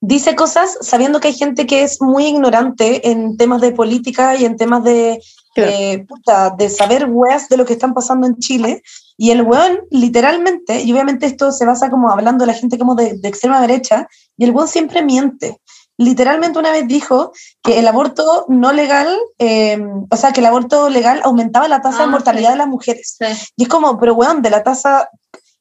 dice 0.00 0.34
cosas 0.34 0.78
sabiendo 0.80 1.20
que 1.20 1.28
hay 1.28 1.34
gente 1.34 1.66
que 1.66 1.82
es 1.82 2.00
muy 2.00 2.26
ignorante 2.26 3.10
en 3.10 3.36
temas 3.36 3.60
de 3.60 3.72
política 3.72 4.36
y 4.36 4.44
en 4.44 4.56
temas 4.56 4.82
de, 4.84 5.20
Claro. 5.52 5.72
eh, 5.72 6.06
puta, 6.08 6.50
de 6.56 6.68
saber 6.70 7.06
weas 7.10 7.48
de 7.48 7.56
lo 7.56 7.64
que 7.64 7.72
están 7.72 7.92
pasando 7.92 8.26
en 8.26 8.36
Chile. 8.38 8.82
Y 9.16 9.32
el 9.32 9.42
weón, 9.42 9.80
literalmente, 9.90 10.80
y 10.82 10.92
obviamente 10.92 11.26
esto 11.26 11.50
se 11.52 11.66
basa 11.66 11.90
como 11.90 12.08
hablando 12.10 12.44
de 12.44 12.52
la 12.52 12.58
gente 12.58 12.78
como 12.78 12.94
de, 12.94 13.14
de 13.18 13.28
extrema 13.28 13.60
derecha, 13.60 14.08
y 14.36 14.44
el 14.44 14.52
weón 14.52 14.68
siempre 14.68 15.02
miente. 15.02 15.60
Literalmente 15.98 16.58
una 16.58 16.70
vez 16.70 16.86
dijo 16.88 17.32
que 17.62 17.78
el 17.80 17.88
aborto 17.88 18.46
no 18.48 18.72
legal, 18.72 19.08
eh, 19.38 19.78
o 20.08 20.16
sea, 20.16 20.32
que 20.32 20.40
el 20.40 20.46
aborto 20.46 20.88
legal 20.88 21.20
aumentaba 21.24 21.68
la 21.68 21.82
tasa 21.82 21.98
Ah, 22.04 22.06
de 22.06 22.12
mortalidad 22.12 22.48
sí. 22.50 22.52
de 22.52 22.58
las 22.58 22.68
mujeres. 22.68 23.16
Sí. 23.18 23.26
Y 23.56 23.62
es 23.64 23.68
como, 23.68 23.98
pero 23.98 24.14
weón, 24.14 24.40
de 24.42 24.50
la 24.50 24.62
tasa, 24.62 25.10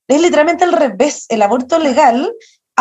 es 0.08 0.22
literalmente 0.22 0.64
al 0.64 0.72
revés. 0.72 1.26
El 1.30 1.42
aborto 1.42 1.80
legal 1.80 2.32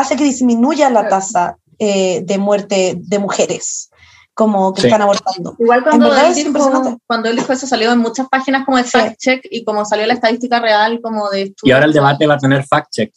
hace 0.01 0.16
que 0.16 0.24
disminuya 0.24 0.88
la 0.90 1.01
Claro. 1.01 1.16
tasa 1.16 1.57
eh, 1.80 2.22
de 2.24 2.38
muerte 2.38 2.96
de 2.99 3.18
mujeres, 3.20 3.88
como 4.34 4.74
que 4.74 4.80
Sí. 4.82 4.86
están 4.88 5.03
abortando. 5.03 5.55
Igual 5.61 5.84
cuando 5.84 6.09
verdad 6.09 6.26
él, 6.36 6.53
dijo, 6.53 6.99
cuando 7.07 7.28
él 7.28 7.36
dijo 7.36 7.53
eso 7.53 7.66
salió 7.68 7.92
en 7.92 7.99
muchas 8.01 8.28
páginas 8.28 8.64
como 8.64 8.78
de 8.78 8.84
Sí. 8.84 8.90
fact 8.90 9.16
check 9.18 9.40
y 9.49 9.64
como 9.64 9.84
salió 9.84 10.05
la 10.07 10.14
estadística 10.14 10.59
real 10.61 11.01
como 11.01 11.28
de 11.30 11.55
y 11.62 11.70
ahora 11.70 11.86
el 11.86 11.92
debate 11.92 12.26
va 12.26 12.34
a 12.34 12.38
tener 12.38 12.64
fact-check. 12.66 13.12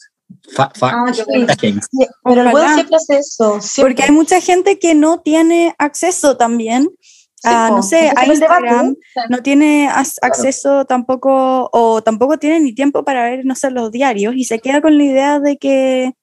Fa- 0.56 0.72
fact 0.76 0.96
Ah, 0.96 1.12
qué 1.14 1.24
bueno. 1.26 1.48
checking. 1.48 1.80
Pero 2.24 2.42
el 2.44 2.54
weón 2.54 2.74
siempre 2.76 2.96
hace 2.98 3.18
eso. 3.18 3.60
siempre. 3.62 3.94
Porque 3.96 4.04
hay 4.04 4.12
mucha 4.12 4.40
gente 4.40 4.78
que 4.80 4.94
no 4.96 5.20
tiene 5.22 5.74
acceso 5.80 6.38
también 6.38 6.88
Sí, 7.44 7.50
a, 7.52 7.70
no 7.72 7.82
sé, 7.82 8.12
a 8.16 8.26
Instagram, 8.28 8.96
no 9.30 9.42
tiene 9.42 9.90
acceso 9.90 10.86
tampoco, 10.86 11.68
o 11.74 12.04
tampoco 12.04 12.38
tiene 12.38 12.60
ni 12.60 12.76
tiempo 12.76 13.04
para 13.04 13.24
ver, 13.24 13.46
no 13.46 13.56
sé, 13.56 13.72
los 13.72 13.92
diarios, 13.92 14.36
y 14.36 14.44
se 14.46 14.60
queda 14.60 14.80
con 14.80 14.96
la 14.96 15.04
idea 15.04 15.40
de 15.40 15.58
que, 15.58 16.14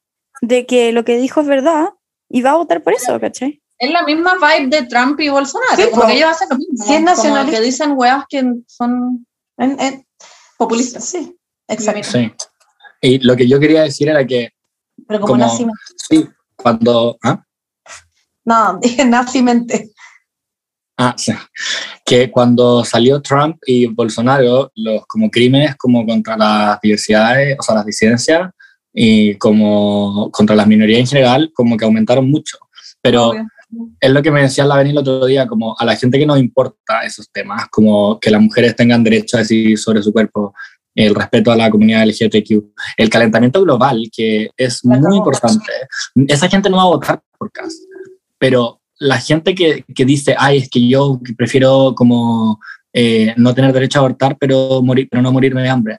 de 0.40 0.66
que 0.66 0.92
lo 0.92 1.04
que 1.04 1.16
dijo 1.18 1.40
es 1.40 1.46
verdad, 1.46 1.90
y 2.28 2.42
va 2.42 2.50
a 2.50 2.56
votar 2.56 2.82
por 2.82 2.92
eso, 2.94 3.18
¿cachai? 3.20 3.62
Es 3.78 3.90
la 3.90 4.02
misma 4.02 4.34
vibe 4.34 4.68
de 4.68 4.82
Trump 4.86 5.18
y 5.20 5.28
Bolsonaro, 5.28 5.76
Sí, 5.76 5.84
como 5.90 6.02
po. 6.02 6.08
que 6.08 6.14
ellos 6.14 6.30
hacen 6.30 6.48
lo 6.50 6.56
mismo. 6.58 6.74
Sí, 6.76 6.82
es 6.82 6.88
como 6.98 7.04
nacionalista. 7.06 7.56
que 7.60 7.64
dicen 7.64 7.92
weas 7.96 8.24
que 8.28 8.44
son 8.66 9.26
En- 9.56 9.80
en- 9.80 10.06
populistas. 10.56 11.04
sí, 11.04 11.36
exacto. 11.68 12.02
Sí. 12.04 12.32
Y 13.00 13.18
lo 13.20 13.36
que 13.36 13.48
yo 13.48 13.60
quería 13.60 13.82
decir 13.82 14.08
era 14.08 14.26
que, 14.26 14.50
Pero 15.06 15.20
como 15.20 15.34
Como- 15.34 15.44
nacimiento. 15.44 15.80
sí, 16.08 16.28
cuando... 16.56 17.16
¿ah? 17.22 17.42
No, 18.44 18.78
dije 18.82 19.04
nacimiento. 19.04 19.74
Ah, 20.96 21.14
sí. 21.16 21.32
Que 22.04 22.28
cuando 22.30 22.84
salió 22.84 23.22
Trump 23.22 23.58
y 23.64 23.86
Bolsonaro, 23.86 24.72
los 24.74 25.06
como 25.06 25.30
crímenes 25.30 25.76
como 25.76 26.04
contra 26.04 26.36
las 26.36 26.80
diversidades, 26.80 27.56
o 27.60 27.62
sea, 27.62 27.76
las 27.76 27.86
disidencias 27.86 28.50
y 28.92 29.34
como 29.36 30.30
contra 30.30 30.56
las 30.56 30.66
minorías 30.66 31.00
en 31.00 31.06
general, 31.06 31.50
como 31.54 31.76
que 31.76 31.84
aumentaron 31.84 32.30
mucho. 32.30 32.58
Pero 33.00 33.28
Obvio. 33.28 33.46
es 34.00 34.10
lo 34.10 34.22
que 34.22 34.30
me 34.30 34.42
decía 34.42 34.64
la 34.64 34.76
Beni 34.76 34.90
el 34.90 34.98
otro 34.98 35.26
día, 35.26 35.46
como 35.46 35.76
a 35.78 35.84
la 35.84 35.96
gente 35.96 36.18
que 36.18 36.26
nos 36.26 36.38
importa 36.38 37.02
esos 37.04 37.30
temas, 37.30 37.68
como 37.68 38.18
que 38.18 38.30
las 38.30 38.40
mujeres 38.40 38.74
tengan 38.74 39.04
derecho 39.04 39.36
a 39.36 39.40
decidir 39.40 39.78
sobre 39.78 40.02
su 40.02 40.12
cuerpo, 40.12 40.54
el 40.94 41.14
respeto 41.14 41.52
a 41.52 41.56
la 41.56 41.70
comunidad 41.70 42.06
LGBTQ, 42.06 42.74
el 42.96 43.08
calentamiento 43.08 43.62
global, 43.62 44.10
que 44.14 44.50
es 44.56 44.80
La 44.82 44.98
muy 44.98 45.16
importante. 45.16 45.72
Esa 46.26 46.48
gente 46.48 46.68
no 46.68 46.78
va 46.78 46.82
a 46.82 46.86
votar 46.86 47.22
por 47.38 47.52
CAS, 47.52 47.86
pero 48.36 48.80
la 48.98 49.20
gente 49.20 49.54
que, 49.54 49.84
que 49.94 50.04
dice, 50.04 50.34
ay, 50.36 50.58
es 50.58 50.68
que 50.68 50.88
yo 50.88 51.20
prefiero 51.36 51.94
como 51.94 52.58
eh, 52.92 53.32
no 53.36 53.54
tener 53.54 53.72
derecho 53.72 53.98
a 53.98 54.00
abortar, 54.00 54.36
pero, 54.38 54.82
morir, 54.82 55.08
pero 55.10 55.22
no 55.22 55.30
morirme 55.30 55.62
de 55.62 55.68
hambre. 55.68 55.98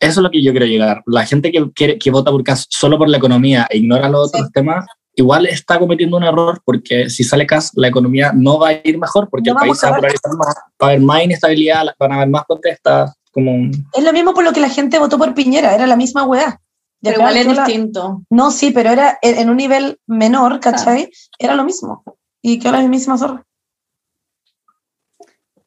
Eso 0.00 0.20
es 0.20 0.22
lo 0.22 0.30
que 0.30 0.42
yo 0.42 0.50
quiero 0.52 0.66
llegar. 0.66 1.02
La 1.06 1.24
gente 1.26 1.50
que, 1.50 1.70
quiere, 1.72 1.98
que 1.98 2.10
vota 2.10 2.30
por 2.30 2.42
CAS 2.42 2.66
solo 2.68 2.98
por 2.98 3.08
la 3.08 3.16
economía 3.18 3.66
e 3.70 3.78
ignora 3.78 4.08
los 4.08 4.28
otros 4.28 4.50
temas, 4.52 4.86
igual 5.14 5.46
está 5.46 5.78
cometiendo 5.78 6.16
un 6.16 6.24
error 6.24 6.60
porque 6.64 7.08
si 7.08 7.24
sale 7.24 7.46
CAS, 7.46 7.72
la 7.74 7.88
economía 7.88 8.32
no 8.34 8.58
va 8.58 8.68
a 8.68 8.80
ir 8.84 8.98
mejor 8.98 9.28
porque 9.30 9.50
No 9.50 9.56
el 9.56 9.60
país 9.68 9.80
va 9.82 9.88
a 9.88 9.96
polarizar 9.96 10.32
más, 10.36 10.54
va 10.54 10.86
a 10.86 10.86
haber 10.86 11.00
más 11.00 11.24
inestabilidad, 11.24 11.86
van 11.98 12.12
a 12.12 12.16
haber 12.16 12.28
más 12.28 12.44
protestas. 12.46 13.14
Como, 13.32 13.70
Es 13.92 14.02
lo 14.02 14.12
mismo 14.12 14.32
por 14.32 14.44
lo 14.44 14.52
que 14.52 14.60
la 14.60 14.70
gente 14.70 14.98
votó 14.98 15.18
por 15.18 15.34
Piñera, 15.34 15.74
era 15.74 15.86
la 15.86 15.96
misma 15.96 16.24
weá. 16.24 16.60
Pero 17.02 17.18
igual 17.18 17.36
es 17.36 17.46
la- 17.46 17.64
distinto. 17.64 18.22
No, 18.30 18.50
sí, 18.50 18.70
pero 18.70 18.90
era 18.90 19.18
en, 19.22 19.50
un 19.50 19.56
nivel 19.56 19.98
menor, 20.06 20.58
¿cachai? 20.60 21.10
Era 21.38 21.54
lo 21.54 21.64
mismo. 21.64 22.02
Y 22.42 22.58
que 22.58 22.68
ahora 22.68 22.78
es 22.78 22.84
la 22.84 22.90
misma 22.90 23.18
zorra. 23.18 23.44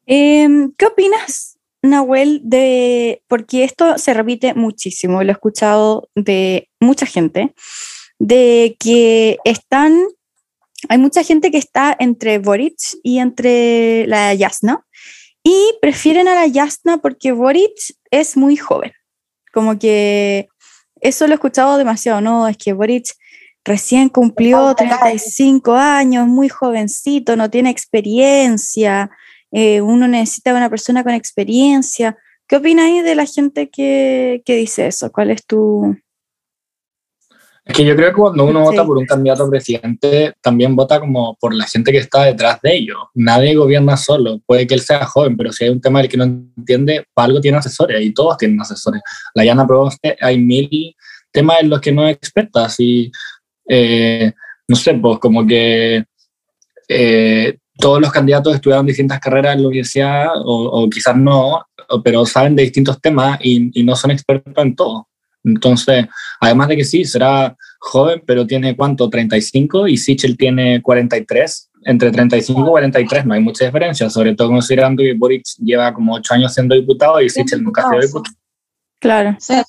Em, 0.06 0.74
¿Qué 0.76 0.88
opinas, 0.88 1.49
Nahuel, 1.82 2.42
de, 2.44 3.24
porque 3.28 3.64
esto 3.64 3.98
se 3.98 4.14
repite 4.14 4.54
muchísimo, 4.54 5.24
lo 5.24 5.30
he 5.30 5.34
escuchado 5.34 6.10
de 6.16 6.70
mucha 6.80 7.06
gente, 7.06 7.54
de 8.20 8.76
que 8.80 9.38
están, 9.46 10.04
hay 10.90 10.98
mucha 10.98 11.24
gente 11.24 11.52
que 11.52 11.58
está 11.58 11.96
entre 12.00 12.40
Boric 12.40 12.78
y 13.02 13.20
entre 13.20 14.06
la 14.08 14.34
Yasna, 14.34 14.86
y 15.44 15.74
prefieren 15.82 16.28
a 16.28 16.36
la 16.36 16.48
Yasna 16.48 16.98
porque 16.98 17.32
Boric 17.32 17.74
es 18.12 18.36
muy 18.36 18.58
joven. 18.58 18.92
Como 19.54 19.80
que 19.80 20.50
eso 21.02 21.28
lo 21.28 21.34
he 21.34 21.36
escuchado 21.36 21.78
demasiado, 21.78 22.20
¿no? 22.22 22.48
Es 22.48 22.58
que 22.58 22.74
Boric 22.74 23.16
recién 23.64 24.10
cumplió 24.10 24.76
35 24.76 25.74
años, 25.74 26.28
muy 26.28 26.50
jovencito, 26.50 27.36
no 27.36 27.50
tiene 27.50 27.70
experiencia, 27.70 29.10
eh, 29.52 29.82
uno 29.82 30.08
necesita 30.08 30.54
una 30.54 30.70
persona 30.70 31.04
con 31.04 31.14
experiencia. 31.14 32.18
¿Qué 32.48 32.56
opináis 32.58 33.04
de 33.04 33.16
la 33.16 33.26
gente 33.26 33.70
que, 33.70 34.42
que 34.46 34.56
dice 34.56 34.88
eso? 34.88 35.12
¿Cuál 35.12 35.30
es 35.32 35.46
tu, 35.46 35.96
Es 37.66 37.76
que 37.76 37.86
yo 37.86 37.96
creo 37.96 38.10
que 38.10 38.16
cuando 38.16 38.46
uno 38.46 38.62
Sí. 38.62 38.66
vota 38.72 38.84
por 38.86 38.98
un 38.98 39.06
candidato 39.06 39.44
a 39.44 39.50
presidente, 39.50 40.34
también 40.42 40.76
vota 40.76 41.00
como 41.00 41.36
por 41.40 41.54
la 41.54 41.66
gente 41.68 41.92
que 41.92 42.00
está 42.00 42.24
detrás 42.24 42.60
de 42.64 42.76
ellos. 42.76 42.98
Nadie 43.14 43.54
gobierna 43.54 43.96
solo. 43.96 44.40
Puede 44.48 44.66
que 44.66 44.74
él 44.74 44.80
sea 44.82 45.06
joven, 45.06 45.38
pero 45.38 45.52
si 45.52 45.66
hay 45.66 45.70
un 45.70 45.80
tema 45.80 46.00
del 46.00 46.10
que 46.10 46.18
no 46.18 46.24
entiende, 46.24 47.06
para 47.14 47.28
algo 47.28 47.40
tiene 47.42 47.60
asesores 47.60 48.02
y 48.02 48.12
todos 48.14 48.38
tienen 48.38 48.60
asesores. 48.60 49.02
La 49.36 49.46
Yana 49.46 49.68
Proboste, 49.68 50.18
hay 50.20 50.40
mil 50.40 50.96
temas 51.32 51.58
en 51.62 51.70
los 51.70 51.80
que 51.80 51.92
no 51.92 52.08
es 52.08 52.16
experta. 52.16 52.66
Así, 52.66 53.12
eh, 53.68 54.32
no 54.68 54.76
sé, 54.76 54.96
pues 54.96 55.20
como 55.20 55.46
que 55.46 56.04
eh, 56.88 57.58
todos 57.80 58.02
los 58.02 58.12
candidatos 58.12 58.56
estudiaron 58.56 58.86
distintas 58.86 59.20
carreras 59.20 59.56
en 59.56 59.62
la 59.62 59.68
universidad, 59.68 60.28
o, 60.36 60.84
o 60.84 60.90
quizás 60.90 61.16
no, 61.16 61.66
pero 62.04 62.26
saben 62.26 62.56
de 62.56 62.64
distintos 62.64 63.00
temas 63.02 63.40
y, 63.42 63.80
y 63.80 63.84
no 63.84 63.96
son 63.96 64.12
expertos 64.12 64.54
en 64.58 64.76
todo. 64.76 65.08
Entonces, 65.44 66.06
además 66.40 66.68
de 66.68 66.78
que 66.78 66.84
sí, 66.84 67.06
será 67.06 67.56
joven, 67.80 68.22
pero 68.26 68.46
tiene 68.46 68.76
cuánto, 68.76 69.10
35 69.10 69.88
y 69.88 69.98
Sichel 69.98 70.38
tiene 70.38 70.82
43. 70.82 71.72
Entre 71.86 72.12
35 72.12 72.60
y 72.60 72.64
43 72.66 73.26
no 73.26 73.34
hay 73.34 73.42
mucha 73.42 73.66
diferencia, 73.66 74.10
sobre 74.10 74.36
todo 74.36 74.50
considerando 74.50 75.02
que 75.02 75.14
Boric 75.14 75.44
lleva 75.60 75.94
como 75.94 76.16
8 76.16 76.34
años 76.34 76.54
siendo 76.54 76.76
diputado 76.76 77.22
y 77.22 77.30
Sichel 77.30 77.64
nunca 77.64 77.84
ha 77.84 77.90
sido 77.90 78.02
diputado. 78.02 78.36
Claro. 79.00 79.30
O 79.38 79.42
sea, 79.42 79.64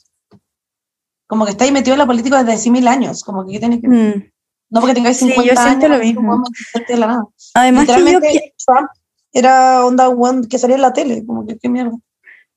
como 1.29 1.45
que 1.45 1.53
está 1.53 1.65
ahí 1.65 1.71
metido 1.71 1.95
en 1.95 2.01
la 2.01 2.07
política 2.07 2.39
desde 2.39 2.55
hace 2.55 2.71
mil 2.71 2.89
años, 2.89 3.23
como 3.23 3.47
que 3.47 3.61
tiene 3.61 3.81
que... 3.81 3.89
Mm. 3.89 4.30
No 4.71 4.81
porque 4.81 4.95
tengáis 4.95 5.17
Sí, 5.17 5.27
yo 5.27 5.35
50 5.35 5.63
siento 5.63 5.87
años, 5.87 5.99
lo 5.99 6.05
mismo. 6.05 6.37
no 6.37 6.97
la 6.97 7.07
nada. 7.07 7.25
Además 7.55 7.87
que, 7.87 8.13
yo, 8.13 8.21
Trump 8.21 8.89
era 9.33 9.85
onda 9.85 10.09
one 10.09 10.49
que 10.49 10.59
salía 10.59 10.77
en 10.77 10.83
la 10.83 10.93
tele, 10.93 11.25
como 11.27 11.47
que 11.47 11.59
qué 11.59 11.69
mierda. 11.69 11.97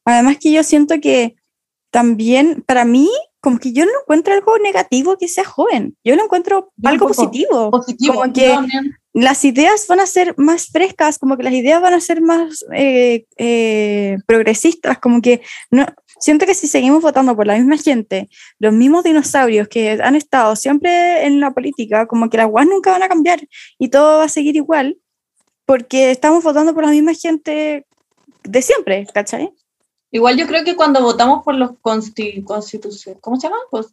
además 0.05 0.37
que 0.39 0.51
yo 0.51 0.63
siento 0.63 0.99
que 1.01 1.35
también, 1.91 2.63
para 2.65 2.85
mí, 2.85 3.09
como 3.39 3.59
que 3.59 3.73
yo 3.73 3.85
no 3.85 3.91
encuentro 4.01 4.33
algo 4.33 4.57
negativo 4.57 5.17
que 5.17 5.27
sea 5.27 5.43
joven. 5.43 5.97
Yo 6.03 6.15
lo 6.15 6.23
encuentro 6.23 6.71
Yo 6.77 6.89
algo 6.89 7.07
positivo. 7.07 7.69
Positivo. 7.71 8.13
Como 8.13 8.33
que 8.33 8.57
las 9.13 9.45
ideas 9.45 9.85
van 9.87 9.99
a 9.99 10.07
ser 10.07 10.33
más 10.37 10.67
frescas, 10.67 11.19
como 11.19 11.37
que 11.37 11.43
las 11.43 11.53
ideas 11.53 11.81
van 11.81 11.93
a 11.93 11.99
ser 11.99 12.21
más 12.21 12.65
eh, 12.73 13.25
eh, 13.37 14.17
progresistas, 14.25 14.97
como 14.97 15.21
que 15.21 15.41
no, 15.69 15.85
siento 16.23 16.45
que 16.45 16.53
si 16.55 16.67
seguimos 16.67 17.01
votando 17.01 17.35
por 17.35 17.45
la 17.45 17.55
misma 17.55 17.77
gente, 17.77 18.29
los 18.59 18.71
mismos 18.73 19.03
dinosaurios 19.03 19.67
que 19.67 19.99
han 20.01 20.15
estado 20.15 20.55
siempre 20.55 21.25
en 21.25 21.39
la 21.41 21.51
política, 21.51 22.07
como 22.07 22.29
que 22.29 22.37
las 22.37 22.47
guas 22.47 22.65
nunca 22.65 22.91
van 22.91 23.03
a 23.03 23.09
cambiar 23.09 23.41
y 23.77 23.89
todo 23.89 24.19
va 24.19 24.23
a 24.25 24.29
seguir 24.29 24.55
igual, 24.55 24.97
porque 25.65 26.11
estamos 26.11 26.43
votando 26.43 26.73
por 26.73 26.85
la 26.85 26.91
misma 26.91 27.13
gente 27.13 27.85
de 28.43 28.61
siempre, 28.61 29.05
¿cachai? 29.13 29.51
Igual 30.11 30.37
yo 30.37 30.47
creo 30.47 30.63
que 30.63 30.75
cuando 30.75 31.01
votamos 31.01 31.43
por 31.43 31.55
los 31.55 31.71
consti 31.81 32.41
constituciones, 32.43 33.19
¿cómo 33.21 33.35
se 33.37 33.47
llaman? 33.47 33.61
Pues, 33.69 33.87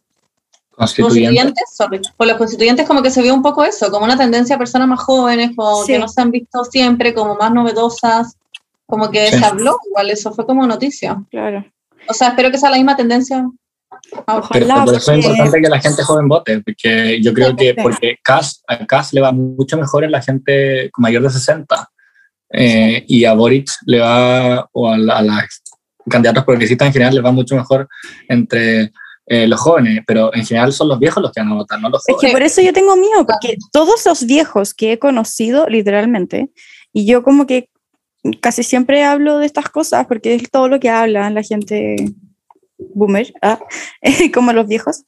Constituyente. 0.73 1.03
constituyentes, 1.03 1.75
sorry, 1.75 2.01
por 2.15 2.27
los 2.27 2.37
constituyentes 2.37 2.87
como 2.87 3.01
que 3.01 3.11
se 3.11 3.21
vio 3.21 3.33
un 3.33 3.41
poco 3.41 3.63
eso, 3.65 3.91
como 3.91 4.05
una 4.05 4.17
tendencia 4.17 4.55
a 4.55 4.59
personas 4.59 4.87
más 4.87 5.01
jóvenes, 5.01 5.51
como 5.55 5.83
Sí. 5.83 5.91
que 5.93 5.99
no 5.99 6.07
se 6.07 6.21
han 6.21 6.31
visto 6.31 6.63
siempre, 6.63 7.13
como 7.13 7.35
más 7.35 7.51
novedosas, 7.51 8.37
como 8.85 9.09
que 9.11 9.27
Sí. 9.27 9.37
se 9.39 9.45
habló, 9.45 9.77
igual 9.89 10.09
eso 10.09 10.31
fue 10.33 10.45
como 10.45 10.65
noticia. 10.65 11.21
Claro. 11.29 11.65
O 12.07 12.13
sea, 12.13 12.29
espero 12.29 12.51
que 12.51 12.57
sea 12.57 12.69
la 12.69 12.77
misma 12.77 12.95
tendencia. 12.95 13.45
ahora. 14.25 14.47
Pero, 14.51 14.67
por 14.85 14.95
eso 14.95 15.11
es 15.13 15.25
importante 15.25 15.61
que 15.61 15.69
la 15.69 15.79
gente 15.79 16.03
joven 16.03 16.27
vote, 16.27 16.61
porque 16.61 17.21
yo 17.21 17.33
creo 17.33 17.55
que 17.55 17.75
porque 17.81 18.17
Cass, 18.23 18.63
a 18.67 18.85
Cass 18.85 19.13
le 19.13 19.21
va 19.21 19.31
mucho 19.31 19.77
mejor 19.77 20.03
en 20.03 20.11
la 20.11 20.21
gente 20.21 20.89
mayor 20.97 21.23
de 21.23 21.29
60 21.29 21.89
eh, 22.53 23.05
y 23.07 23.25
a 23.25 23.33
Boric 23.33 23.69
le 23.85 23.99
va, 23.99 24.67
o 24.73 24.89
a, 24.89 24.97
la- 24.97 25.17
a 25.17 25.21
las 25.21 25.61
candidatos 26.09 26.43
progresistas 26.43 26.87
en 26.87 26.93
general, 26.93 27.15
les 27.15 27.23
va 27.23 27.31
mucho 27.31 27.55
mejor 27.55 27.87
entre 28.27 28.91
eh, 29.27 29.47
los 29.47 29.59
jóvenes, 29.59 30.01
pero 30.05 30.33
en 30.33 30.45
general 30.45 30.73
son 30.73 30.89
los 30.89 30.99
viejos 30.99 31.21
los 31.21 31.31
que 31.31 31.39
van 31.41 31.51
a 31.51 31.55
votar, 31.55 31.79
no 31.79 31.89
los 31.89 32.01
Es 32.01 32.05
que 32.07 32.13
jóvenes. 32.15 32.33
por 32.33 32.41
eso 32.41 32.61
yo 32.61 32.73
tengo 32.73 32.95
miedo, 32.97 33.25
porque 33.25 33.55
todos 33.71 34.05
los 34.05 34.25
viejos 34.25 34.73
que 34.73 34.93
he 34.93 34.99
conocido, 34.99 35.67
literalmente, 35.67 36.49
y 36.91 37.05
yo 37.05 37.23
como 37.23 37.45
que 37.45 37.69
casi 38.41 38.63
siempre 38.63 39.03
hablo 39.03 39.37
de 39.39 39.45
estas 39.45 39.69
cosas, 39.69 40.07
porque 40.07 40.35
es 40.35 40.49
todo 40.49 40.67
lo 40.67 40.79
que 40.79 40.89
hablan 40.89 41.33
la 41.33 41.43
gente 41.43 41.95
boomer, 42.77 43.33
ah, 43.41 43.59
como 44.33 44.53
los 44.53 44.67
viejos. 44.67 45.05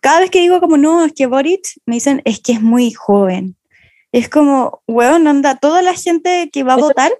Cada 0.00 0.20
vez 0.20 0.30
que 0.30 0.40
digo 0.40 0.60
como, 0.60 0.76
no, 0.76 1.04
es 1.04 1.12
que 1.12 1.26
Boric, 1.26 1.80
me 1.86 1.96
dicen, 1.96 2.22
es 2.24 2.40
que 2.40 2.52
es 2.52 2.62
muy 2.62 2.92
joven. 2.92 3.56
Es 4.10 4.28
como, 4.28 4.82
weón, 4.86 5.26
anda, 5.26 5.56
toda 5.56 5.80
la 5.80 5.94
gente 5.94 6.50
que 6.52 6.64
va 6.64 6.74
a 6.74 6.78
votar 6.78 7.12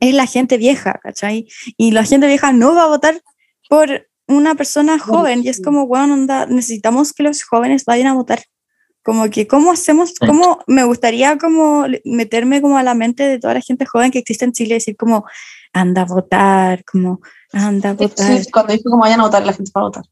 es 0.00 0.14
la 0.14 0.26
gente 0.26 0.58
vieja, 0.58 1.00
¿cachai? 1.02 1.48
Y 1.76 1.92
la 1.92 2.04
gente 2.04 2.26
vieja 2.26 2.52
no 2.52 2.74
va 2.74 2.84
a 2.84 2.88
votar 2.88 3.22
por 3.68 4.06
una 4.26 4.54
persona 4.54 4.98
joven 4.98 5.42
y 5.44 5.48
es 5.48 5.62
como, 5.62 5.84
weón, 5.84 6.10
onda, 6.10 6.46
necesitamos 6.46 7.12
que 7.12 7.22
los 7.22 7.42
jóvenes 7.42 7.84
vayan 7.84 8.08
a 8.08 8.14
votar. 8.14 8.44
Como 9.04 9.28
que, 9.28 9.46
¿cómo 9.46 9.70
hacemos? 9.70 10.14
¿Cómo 10.18 10.60
me 10.66 10.82
gustaría 10.84 11.36
como 11.36 11.84
meterme 12.04 12.62
como 12.62 12.78
a 12.78 12.82
la 12.82 12.94
mente 12.94 13.22
de 13.22 13.38
toda 13.38 13.52
la 13.54 13.60
gente 13.60 13.84
joven 13.84 14.10
que 14.10 14.18
existe 14.20 14.46
en 14.46 14.52
Chile 14.52 14.70
y 14.70 14.78
decir 14.78 14.96
como, 14.96 15.26
anda 15.74 16.02
a 16.02 16.04
votar, 16.06 16.82
como, 16.84 17.20
anda 17.52 17.90
a 17.90 17.92
votar. 17.92 18.42
Sí, 18.42 18.50
cuando 18.50 18.72
dijo 18.72 18.84
como 18.88 19.02
vayan 19.02 19.20
a 19.20 19.24
votar, 19.24 19.44
la 19.44 19.52
gente 19.52 19.70
va 19.76 19.82
a 19.82 19.84
votar. 19.84 20.04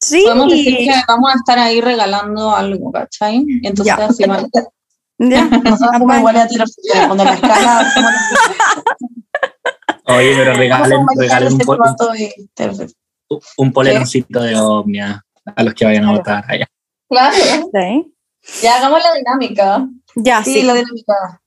Sí, 0.00 0.22
Podemos 0.24 0.50
decir 0.50 0.76
que 0.78 0.92
vamos 1.06 1.30
a 1.32 1.36
estar 1.36 1.58
ahí 1.58 1.80
regalando 1.80 2.54
algo, 2.56 2.90
¿cachai? 2.90 3.44
Entonces 3.62 3.94
Ya. 3.96 4.06
así 4.06 4.24
van- 4.24 4.48
ya, 5.18 5.44
Nosotros 5.64 5.90
como 6.00 6.14
igual 6.16 6.36
a 6.36 6.48
tirar 6.48 6.66
cuando 7.06 7.24
la 7.24 7.34
escala 7.34 7.80
hacemos 7.80 8.10
Oye, 10.06 10.34
pero 10.34 10.54
regalen, 10.54 11.06
regalen 11.16 11.52
un, 11.52 11.60
ese 11.60 11.64
pol- 11.66 11.78
un 13.58 13.72
poleroncito 13.72 14.42
de 14.42 14.56
Omnia 14.56 15.24
a 15.44 15.62
los 15.62 15.74
que 15.74 15.84
vayan 15.84 16.06
a 16.06 16.12
votar 16.12 16.44
allá. 16.48 16.66
Claro, 17.10 17.34
Sí. 17.36 18.14
ya 18.62 18.76
hagamos 18.76 19.02
la 19.02 19.12
dinámica. 19.14 19.88
Ya, 20.14 20.42
Sí, 20.44 20.54
sí. 20.54 20.62
la 20.62 20.74
dinámica. 20.74 21.39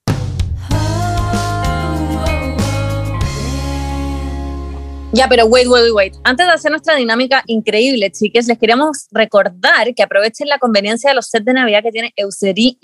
Ya, 5.14 5.28
pero 5.30 5.46
wait, 5.46 5.68
wait, 5.68 5.84
wait, 5.84 5.94
wait. 5.94 6.14
Antes 6.24 6.48
de 6.48 6.52
hacer 6.54 6.72
nuestra 6.72 6.96
dinámica 6.96 7.44
increíble, 7.46 8.12
chiques, 8.12 8.48
les 8.48 8.58
queríamos 8.58 9.06
recordar 9.12 9.94
que 9.96 10.02
aprovechen 10.02 10.50
la 10.50 10.58
conveniencia 10.58 11.12
de 11.12 11.16
los 11.16 11.28
sets 11.28 11.46
de 11.46 11.54
Navidad 11.54 11.84
que 11.84 11.92
tiene 11.92 12.12
Eucerin. 12.16 12.76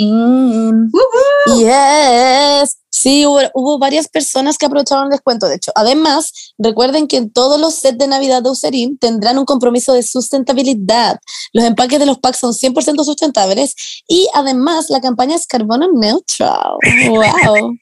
Yes. 1.58 2.78
Sí, 2.92 3.26
hubo, 3.26 3.40
hubo 3.56 3.80
varias 3.80 4.08
personas 4.08 4.60
que 4.60 4.68
aprovecharon 4.68 5.06
el 5.06 5.10
descuento, 5.10 5.48
de 5.48 5.56
hecho. 5.56 5.72
Además, 5.74 6.54
recuerden 6.60 7.08
que 7.08 7.18
en 7.18 7.32
todos 7.32 7.60
los 7.60 7.74
sets 7.74 7.98
de 7.98 8.08
Navidad 8.08 8.44
de 8.44 8.50
Eucerin 8.50 9.00
tendrán 9.00 9.40
un 9.40 9.46
compromiso 9.46 9.94
de 9.94 10.04
sustentabilidad. 10.04 11.18
Los 11.52 11.66
empaques 11.66 11.98
de 11.98 12.06
los 12.06 12.20
packs 12.20 12.38
son 12.38 12.54
100% 12.54 13.04
sustentables 13.06 13.74
y 14.08 14.28
además 14.36 14.92
la 14.92 15.02
campaña 15.02 15.36
es 15.36 15.48
carbono 15.48 15.88
neutral. 15.94 16.78
¡Wow! 17.08 17.76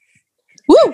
¡Woo! 0.70 0.94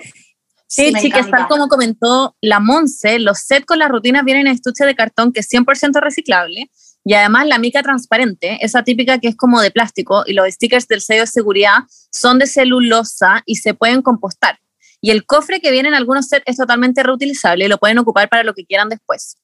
Sí, 0.74 0.90
me 0.90 1.00
chicas, 1.00 1.30
tal 1.30 1.46
como 1.46 1.68
comentó 1.68 2.34
la 2.40 2.58
Monse, 2.58 3.20
los 3.20 3.38
sets 3.38 3.64
con 3.64 3.78
las 3.78 3.88
rutinas 3.88 4.24
vienen 4.24 4.48
en 4.48 4.54
estuche 4.54 4.84
de 4.84 4.96
cartón 4.96 5.32
que 5.32 5.38
es 5.38 5.48
100% 5.48 6.00
reciclable 6.00 6.68
y 7.04 7.14
además 7.14 7.46
la 7.46 7.58
mica 7.58 7.80
transparente, 7.80 8.58
esa 8.60 8.82
típica 8.82 9.20
que 9.20 9.28
es 9.28 9.36
como 9.36 9.60
de 9.60 9.70
plástico 9.70 10.24
y 10.26 10.32
los 10.32 10.48
stickers 10.48 10.88
del 10.88 11.00
sello 11.00 11.20
de 11.20 11.26
seguridad 11.28 11.84
son 12.10 12.40
de 12.40 12.48
celulosa 12.48 13.44
y 13.46 13.56
se 13.56 13.74
pueden 13.74 14.02
compostar. 14.02 14.58
Y 15.00 15.12
el 15.12 15.24
cofre 15.24 15.60
que 15.60 15.70
viene 15.70 15.90
en 15.90 15.94
algunos 15.94 16.26
sets 16.26 16.42
es 16.44 16.56
totalmente 16.56 17.04
reutilizable 17.04 17.66
y 17.66 17.68
lo 17.68 17.78
pueden 17.78 17.98
ocupar 17.98 18.28
para 18.28 18.42
lo 18.42 18.52
que 18.52 18.66
quieran 18.66 18.88
después. 18.88 19.36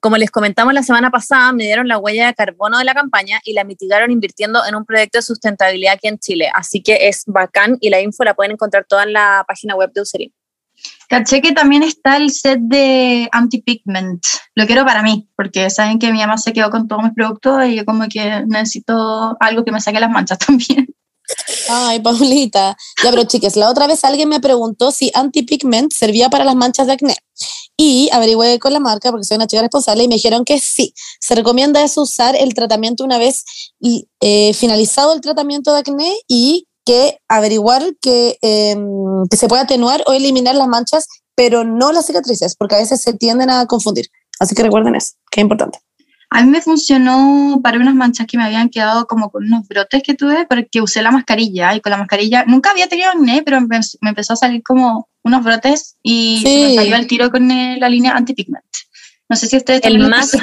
Como 0.00 0.18
les 0.18 0.30
comentamos 0.30 0.74
la 0.74 0.82
semana 0.82 1.10
pasada, 1.10 1.54
midieron 1.54 1.88
la 1.88 1.96
huella 1.96 2.26
de 2.26 2.34
carbono 2.34 2.76
de 2.76 2.84
la 2.84 2.92
campaña 2.92 3.40
y 3.44 3.54
la 3.54 3.64
mitigaron 3.64 4.10
invirtiendo 4.10 4.62
en 4.66 4.74
un 4.74 4.84
proyecto 4.84 5.16
de 5.18 5.22
sustentabilidad 5.22 5.94
aquí 5.94 6.08
en 6.08 6.18
Chile. 6.18 6.50
Así 6.52 6.82
que 6.82 7.08
es 7.08 7.22
bacán 7.26 7.78
y 7.80 7.88
la 7.88 8.02
info 8.02 8.24
la 8.24 8.34
pueden 8.34 8.52
encontrar 8.52 8.84
toda 8.86 9.04
en 9.04 9.14
la 9.14 9.42
página 9.48 9.74
web 9.74 9.90
de 9.94 10.02
Userin. 10.02 10.34
Caché 11.08 11.40
que 11.40 11.52
también 11.52 11.82
está 11.82 12.16
el 12.16 12.30
set 12.30 12.58
de 12.60 13.28
anti-pigment. 13.32 14.24
Lo 14.54 14.66
quiero 14.66 14.84
para 14.84 15.02
mí, 15.02 15.28
porque 15.36 15.70
saben 15.70 15.98
que 15.98 16.10
mi 16.10 16.18
mamá 16.18 16.36
se 16.36 16.52
quedó 16.52 16.70
con 16.70 16.88
todos 16.88 17.02
mis 17.02 17.12
productos 17.12 17.66
y 17.66 17.76
yo 17.76 17.84
como 17.84 18.08
que 18.08 18.44
necesito 18.46 19.36
algo 19.40 19.64
que 19.64 19.72
me 19.72 19.80
saque 19.80 20.00
las 20.00 20.10
manchas 20.10 20.38
también. 20.46 20.88
Ay, 21.68 22.00
Paulita. 22.00 22.76
Ya, 23.02 23.10
pero 23.10 23.24
chicas, 23.24 23.56
la 23.56 23.70
otra 23.70 23.86
vez 23.86 24.04
alguien 24.04 24.28
me 24.28 24.40
preguntó 24.40 24.92
si 24.92 25.10
anti-pigment 25.14 25.92
servía 25.92 26.28
para 26.30 26.44
las 26.44 26.54
manchas 26.54 26.86
de 26.86 26.94
acné. 26.94 27.16
Y 27.76 28.08
averigüé 28.12 28.58
con 28.58 28.72
la 28.72 28.80
marca, 28.80 29.10
porque 29.10 29.24
soy 29.24 29.36
una 29.36 29.46
chica 29.46 29.62
responsable, 29.62 30.04
y 30.04 30.08
me 30.08 30.14
dijeron 30.14 30.44
que 30.44 30.58
sí. 30.58 30.94
Se 31.20 31.34
recomienda 31.34 31.82
eso 31.82 32.02
usar 32.02 32.36
el 32.36 32.54
tratamiento 32.54 33.04
una 33.04 33.18
vez 33.18 33.44
y, 33.80 34.08
eh, 34.20 34.54
finalizado 34.54 35.12
el 35.14 35.20
tratamiento 35.20 35.72
de 35.72 35.80
acné 35.80 36.16
y 36.28 36.68
que 36.86 37.18
averiguar 37.28 37.82
que, 38.00 38.38
em, 38.40 39.26
que 39.30 39.36
se 39.36 39.48
puede 39.48 39.62
atenuar 39.62 40.02
o 40.06 40.12
eliminar 40.14 40.54
las 40.54 40.68
manchas, 40.68 41.06
pero 41.34 41.64
no 41.64 41.92
las 41.92 42.06
cicatrices, 42.06 42.54
porque 42.56 42.76
a 42.76 42.78
veces 42.78 43.02
se 43.02 43.12
tienden 43.12 43.50
a 43.50 43.66
confundir. 43.66 44.06
Así 44.40 44.54
que 44.54 44.62
recuerden 44.62 44.94
eso, 44.94 45.14
que 45.30 45.40
es 45.40 45.42
importante. 45.42 45.78
A 46.30 46.42
mí 46.42 46.50
me 46.50 46.60
funcionó 46.60 47.60
para 47.62 47.78
unas 47.78 47.94
manchas 47.94 48.26
que 48.26 48.36
me 48.36 48.44
habían 48.44 48.68
quedado 48.68 49.06
como 49.06 49.30
con 49.30 49.44
unos 49.44 49.66
brotes 49.68 50.02
que 50.02 50.14
tuve, 50.14 50.46
porque 50.48 50.80
usé 50.80 51.02
la 51.02 51.10
mascarilla 51.10 51.74
y 51.74 51.80
con 51.80 51.90
la 51.90 51.98
mascarilla 51.98 52.44
nunca 52.46 52.70
había 52.70 52.88
tenido 52.88 53.10
acné, 53.10 53.42
pero 53.44 53.60
me, 53.60 53.80
me 54.00 54.08
empezó 54.10 54.32
a 54.32 54.36
salir 54.36 54.62
como 54.62 55.08
unos 55.22 55.44
brotes 55.44 55.96
y 56.02 56.40
se 56.42 56.48
me 56.48 56.68
Sí. 56.70 56.74
salió 56.76 56.96
el 56.96 57.06
tiro 57.06 57.30
con 57.30 57.50
eh, 57.50 57.76
la 57.80 57.88
línea 57.88 58.12
antipigment. 58.16 58.64
No 59.28 59.36
sé 59.36 59.46
si 59.48 59.56
ustedes 59.56 59.80
El 59.84 59.98
mask. 59.98 60.36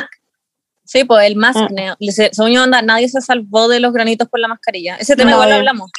Sí, 0.85 1.03
pues 1.05 1.25
el 1.25 1.35
mask. 1.35 1.59
Ah. 1.59 1.95
Según 2.31 2.51
yo, 2.51 2.63
onda, 2.63 2.81
nadie 2.81 3.07
se 3.09 3.19
salvó 3.21 3.67
de 3.67 3.79
los 3.79 3.93
granitos 3.93 4.27
por 4.29 4.39
la 4.39 4.47
mascarilla. 4.47 4.95
Ese 4.97 5.15
tema 5.15 5.31
igual 5.31 5.49
lo 5.49 5.55
Nadie. 5.55 5.59
hablamos. 5.69 5.91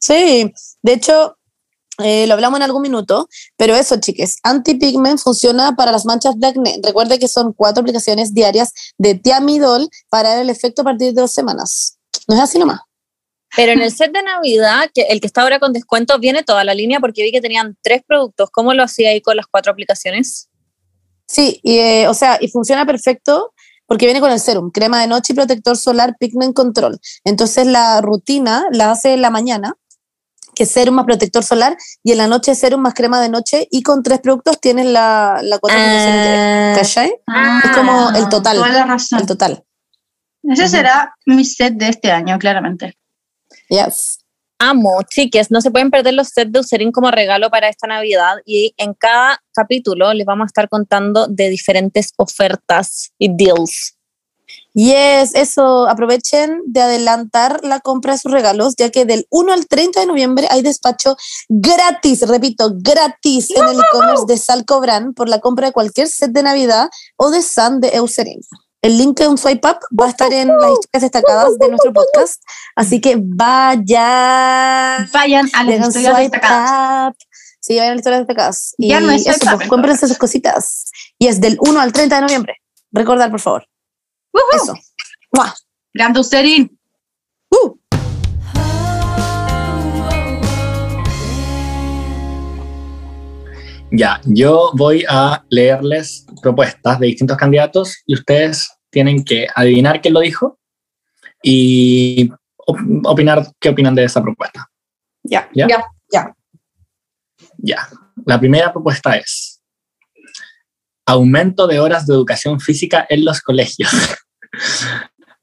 Sí, 0.00 0.52
de 0.82 0.92
hecho, 0.92 1.36
eh, 2.02 2.26
lo 2.26 2.34
hablamos 2.34 2.58
en 2.58 2.62
algún 2.62 2.82
minuto, 2.82 3.28
pero 3.56 3.74
eso, 3.76 4.00
chiques, 4.00 4.38
Antipigment 4.42 5.20
funciona 5.20 5.76
para 5.76 5.92
las 5.92 6.06
manchas 6.06 6.38
de 6.38 6.46
acné. 6.46 6.80
Recuerde 6.82 7.18
que 7.18 7.28
son 7.28 7.52
cuatro 7.52 7.82
aplicaciones 7.82 8.32
diarias 8.32 8.72
de 8.96 9.14
Tiamidol 9.14 9.88
para 10.08 10.30
dar 10.30 10.42
el 10.42 10.50
efecto 10.50 10.82
a 10.82 10.86
partir 10.86 11.12
de 11.12 11.20
dos 11.20 11.32
semanas. 11.32 11.98
No 12.26 12.34
es 12.34 12.40
así 12.40 12.58
nomás. 12.58 12.80
Pero 13.54 13.72
en 13.72 13.82
el 13.82 13.92
set 13.96 14.12
de 14.12 14.22
Navidad, 14.22 14.90
que 14.94 15.02
el 15.02 15.20
que 15.20 15.26
está 15.26 15.42
ahora 15.42 15.58
con 15.58 15.72
descuento, 15.72 16.18
viene 16.18 16.42
toda 16.42 16.64
la 16.64 16.74
línea 16.74 17.00
porque 17.00 17.22
vi 17.22 17.32
que 17.32 17.42
tenían 17.42 17.76
tres 17.82 18.02
productos. 18.06 18.48
¿Cómo 18.50 18.72
lo 18.72 18.82
hacía 18.82 19.10
ahí 19.10 19.20
con 19.20 19.36
las 19.36 19.46
cuatro 19.46 19.70
aplicaciones? 19.72 20.48
Sí, 21.26 21.60
y, 21.62 21.78
eh, 21.78 22.08
o 22.08 22.14
sea, 22.14 22.38
y 22.40 22.48
funciona 22.48 22.86
perfecto 22.86 23.52
porque 23.86 24.06
viene 24.06 24.20
con 24.20 24.30
el 24.30 24.38
serum, 24.38 24.70
crema 24.70 25.00
de 25.00 25.08
noche 25.08 25.32
y 25.32 25.36
protector 25.36 25.76
solar 25.76 26.16
Pigment 26.18 26.54
Control. 26.54 26.98
Entonces 27.24 27.66
la 27.66 28.00
rutina 28.00 28.64
la 28.70 28.92
hace 28.92 29.14
en 29.14 29.22
la 29.22 29.30
mañana, 29.30 29.74
que 30.60 30.64
es 30.64 30.72
serum 30.72 30.94
más 30.96 31.06
protector 31.06 31.42
solar, 31.42 31.74
y 32.02 32.12
en 32.12 32.18
la 32.18 32.26
noche 32.26 32.54
serum 32.54 32.82
más 32.82 32.92
crema 32.92 33.18
de 33.22 33.30
noche, 33.30 33.66
y 33.70 33.82
con 33.82 34.02
tres 34.02 34.20
productos 34.20 34.60
tienes 34.60 34.84
la, 34.84 35.40
la 35.42 35.58
cuatro 35.58 35.78
aplicaciones 35.78 36.26
de- 36.26 36.80
¿Cachai? 36.82 37.14
Ah, 37.26 37.62
Es 37.64 37.70
como 37.70 38.10
el 38.10 38.28
total. 38.28 38.56
Toda 38.58 38.68
la 38.68 38.84
razón. 38.84 39.20
El 39.20 39.26
total. 39.26 39.64
Ese 40.42 40.68
será 40.68 41.14
mi 41.24 41.46
set 41.46 41.72
de 41.78 41.88
este 41.88 42.12
año, 42.12 42.38
claramente. 42.38 42.94
Yes. 43.70 44.18
Amo, 44.58 45.00
chiques, 45.08 45.50
no 45.50 45.62
se 45.62 45.70
pueden 45.70 45.90
perder 45.90 46.12
los 46.12 46.28
sets 46.28 46.52
de 46.52 46.58
Eucerin 46.58 46.92
como 46.92 47.10
regalo 47.10 47.48
para 47.48 47.70
esta 47.70 47.86
Navidad 47.86 48.34
y 48.44 48.74
en 48.76 48.92
cada 48.92 49.40
capítulo 49.54 50.12
les 50.12 50.26
vamos 50.26 50.44
a 50.44 50.48
estar 50.48 50.68
contando 50.68 51.26
de 51.26 51.48
diferentes 51.48 52.12
ofertas 52.18 53.12
y 53.18 53.34
deals. 53.34 53.96
Yes, 54.74 55.34
eso, 55.34 55.88
aprovechen 55.88 56.62
de 56.66 56.80
adelantar 56.80 57.60
la 57.64 57.80
compra 57.80 58.12
de 58.12 58.18
sus 58.18 58.30
regalos, 58.30 58.76
ya 58.76 58.90
que 58.90 59.04
del 59.04 59.26
1 59.30 59.52
al 59.52 59.66
30 59.66 60.00
de 60.00 60.06
noviembre 60.06 60.46
hay 60.48 60.62
despacho 60.62 61.16
gratis, 61.48 62.26
repito, 62.28 62.70
gratis 62.76 63.50
en 63.50 63.66
el 63.66 63.80
e-commerce 63.80 64.24
de 64.28 64.38
Salcobran 64.38 65.12
por 65.12 65.28
la 65.28 65.40
compra 65.40 65.66
de 65.68 65.72
cualquier 65.72 66.06
set 66.08 66.30
de 66.30 66.44
Navidad 66.44 66.88
o 67.16 67.30
de 67.30 67.42
Sun 67.42 67.80
de 67.80 67.88
Eucerin. 67.88 68.40
El 68.82 68.96
link 68.96 69.18
de 69.18 69.28
un 69.28 69.36
swipe 69.36 69.68
up 69.68 69.78
va 70.00 70.06
a 70.06 70.10
estar 70.10 70.32
en 70.32 70.48
las 70.48 70.70
historias 70.70 71.02
destacadas 71.02 71.58
de 71.58 71.68
nuestro 71.68 71.92
podcast, 71.92 72.42
así 72.76 73.00
que 73.00 73.16
vaya. 73.18 75.06
Vayan 75.12 75.50
a 75.52 75.64
las 75.64 75.88
historias 75.88 76.16
destacadas. 76.16 77.10
up. 77.10 77.16
Sí, 77.60 77.74
vayan 77.74 77.90
a 77.90 77.94
las 77.94 78.00
historias 78.00 78.20
destacadas. 78.20 78.74
Y 78.78 78.88
Ya 78.88 79.00
no 79.00 79.10
es 79.10 79.26
eso, 79.26 79.38
pues, 79.56 79.68
cómprense 79.68 80.08
sus 80.08 80.16
cositas. 80.16 80.90
Y 81.18 81.26
es 81.26 81.42
del 81.42 81.58
1 81.60 81.78
al 81.78 81.92
30 81.92 82.14
de 82.16 82.22
noviembre. 82.22 82.54
Recordar, 82.92 83.30
por 83.30 83.40
favor. 83.40 83.69
Eso. 84.54 84.74
¡Mua! 85.32 85.54
Grande. 85.92 86.20
¡Uh! 87.50 87.76
Ya, 93.92 94.20
yo 94.24 94.70
voy 94.74 95.04
a 95.08 95.44
leerles 95.48 96.24
propuestas 96.42 97.00
de 97.00 97.08
distintos 97.08 97.36
candidatos 97.36 97.96
y 98.06 98.14
ustedes 98.14 98.70
tienen 98.90 99.24
que 99.24 99.48
adivinar 99.54 100.00
quién 100.00 100.14
lo 100.14 100.20
dijo 100.20 100.58
y 101.42 102.30
op- 102.56 102.78
opinar 103.04 103.44
qué 103.58 103.70
opinan 103.70 103.94
de 103.96 104.04
esa 104.04 104.22
propuesta. 104.22 104.70
Ya. 105.24 105.48
¿Ya? 105.54 105.66
Ya, 105.68 105.84
ya. 106.12 106.36
Ya. 107.58 107.88
La 108.26 108.38
primera 108.38 108.72
propuesta 108.72 109.16
es 109.16 109.60
aumento 111.06 111.66
de 111.66 111.80
horas 111.80 112.06
de 112.06 112.14
educación 112.14 112.60
física 112.60 113.04
en 113.08 113.24
los 113.24 113.40
colegios. 113.40 113.90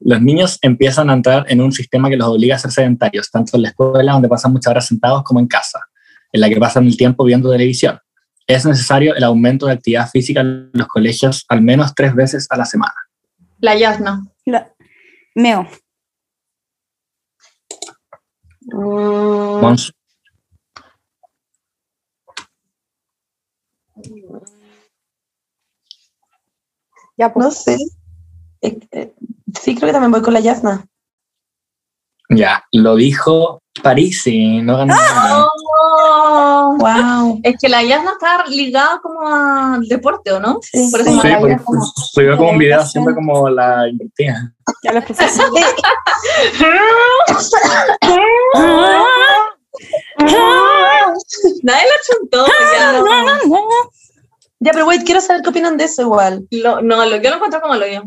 Los 0.00 0.22
niños 0.22 0.58
empiezan 0.62 1.10
a 1.10 1.14
entrar 1.14 1.44
en 1.48 1.60
un 1.60 1.72
sistema 1.72 2.08
que 2.08 2.16
los 2.16 2.28
obliga 2.28 2.56
a 2.56 2.58
ser 2.58 2.70
sedentarios, 2.70 3.30
tanto 3.30 3.56
en 3.56 3.62
la 3.62 3.68
escuela, 3.70 4.12
donde 4.12 4.28
pasan 4.28 4.52
muchas 4.52 4.70
horas 4.70 4.86
sentados, 4.86 5.24
como 5.24 5.40
en 5.40 5.48
casa, 5.48 5.80
en 6.32 6.40
la 6.40 6.48
que 6.48 6.56
pasan 6.56 6.86
el 6.86 6.96
tiempo 6.96 7.24
viendo 7.24 7.50
televisión. 7.50 7.98
Es 8.46 8.64
necesario 8.64 9.14
el 9.14 9.24
aumento 9.24 9.66
de 9.66 9.72
actividad 9.72 10.08
física 10.08 10.40
en 10.40 10.70
los 10.72 10.86
colegios 10.88 11.44
al 11.48 11.60
menos 11.62 11.94
tres 11.94 12.14
veces 12.14 12.46
a 12.50 12.56
la 12.56 12.64
semana. 12.64 12.94
La 13.58 13.74
Yasna. 13.76 14.22
La- 14.46 14.72
Meo. 15.34 15.68
Mons, 18.72 19.92
Ya, 27.16 27.32
pues. 27.32 27.44
No 27.44 27.50
sé. 27.50 27.76
Eh, 28.60 28.78
eh, 28.92 29.12
sí, 29.60 29.74
creo 29.76 29.88
que 29.88 29.92
también 29.92 30.10
voy 30.12 30.22
con 30.22 30.34
la 30.34 30.40
Yasna. 30.40 30.84
ya, 32.30 32.62
lo 32.72 32.94
dijo 32.96 33.60
Parisi, 33.82 34.60
no 34.60 34.76
ganó 34.78 34.94
nada. 34.94 35.46
Oh, 35.80 36.76
Wow. 36.78 37.40
es 37.42 37.56
que 37.60 37.68
la 37.68 37.82
Yasna 37.82 38.12
está 38.12 38.44
ligada 38.48 39.00
como 39.00 39.20
al 39.26 39.86
deporte, 39.88 40.32
¿o 40.32 40.40
no? 40.40 40.58
Sí. 40.62 40.88
Por 40.90 41.00
eso 41.00 41.10
Sí, 41.10 41.16
me 41.22 41.30
la 41.30 41.38
porque 41.40 41.56
como- 41.64 41.84
subió 41.84 42.36
como 42.36 42.50
un 42.50 42.58
video 42.58 42.80
haciendo 42.80 43.14
como 43.14 43.48
la 43.48 43.88
invertida. 43.88 44.52
Ya 44.82 44.92
los 44.92 45.04
profesores. 45.06 45.64
Nadie 51.62 51.86
la 51.86 51.96
chuntó. 52.06 52.46
Ya, 52.46 52.92
Ya, 54.60 54.72
pero 54.72 54.86
wait, 54.86 55.04
quiero 55.04 55.20
saber 55.20 55.42
qué 55.42 55.50
opinan 55.50 55.76
de 55.76 55.84
eso 55.84 56.02
igual. 56.02 56.46
Lo- 56.50 56.82
no, 56.82 57.04
lo, 57.06 57.16
yo 57.16 57.30
lo 57.30 57.36
encuentro 57.36 57.60
como 57.60 57.76
lo 57.76 57.86
yo. 57.86 58.02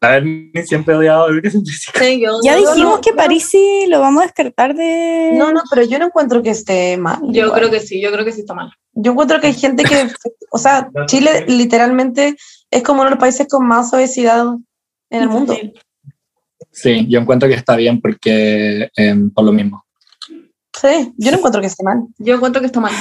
A 0.00 0.08
ver, 0.10 0.24
ni 0.24 0.62
siempre 0.64 0.96
la 0.96 1.26
física. 1.64 1.98
Sí, 2.00 2.20
yo, 2.20 2.38
Ya 2.44 2.58
yo 2.58 2.70
dijimos 2.70 2.96
no- 2.96 3.00
que 3.00 3.12
Parisi 3.12 3.86
lo 3.88 4.00
vamos 4.00 4.22
a 4.22 4.26
descartar 4.26 4.74
de. 4.74 5.32
No, 5.34 5.52
no, 5.52 5.62
pero 5.70 5.82
yo 5.84 5.98
no 5.98 6.06
encuentro 6.06 6.42
que 6.42 6.50
esté 6.50 6.96
mal. 6.96 7.18
Yo 7.24 7.46
igual. 7.46 7.58
creo 7.60 7.70
que 7.70 7.80
sí, 7.80 8.00
yo 8.00 8.12
creo 8.12 8.24
que 8.24 8.32
sí 8.32 8.40
está 8.40 8.54
mal. 8.54 8.70
Yo 8.92 9.12
encuentro 9.12 9.40
que 9.40 9.48
hay 9.48 9.54
gente 9.54 9.84
que, 9.84 10.08
o 10.52 10.58
sea, 10.58 10.88
Chile 11.06 11.44
literalmente 11.48 12.36
es 12.70 12.82
como 12.82 13.00
uno 13.00 13.10
de 13.10 13.16
los 13.16 13.20
países 13.20 13.48
con 13.48 13.66
más 13.66 13.92
obesidad 13.92 14.46
en 15.10 15.22
el 15.22 15.28
mundo. 15.28 15.56
Sí, 16.70 17.06
yo 17.08 17.18
encuentro 17.20 17.48
que 17.48 17.54
está 17.54 17.76
bien 17.76 18.00
porque 18.00 18.88
em, 18.96 19.30
por 19.30 19.44
lo 19.44 19.52
mismo. 19.52 19.84
Sí, 20.80 21.12
yo 21.16 21.30
no 21.32 21.38
encuentro 21.38 21.60
que 21.60 21.66
esté 21.66 21.82
mal. 21.82 22.04
Yo 22.18 22.36
encuentro 22.36 22.60
que 22.60 22.66
está 22.66 22.78
mal. 22.80 22.92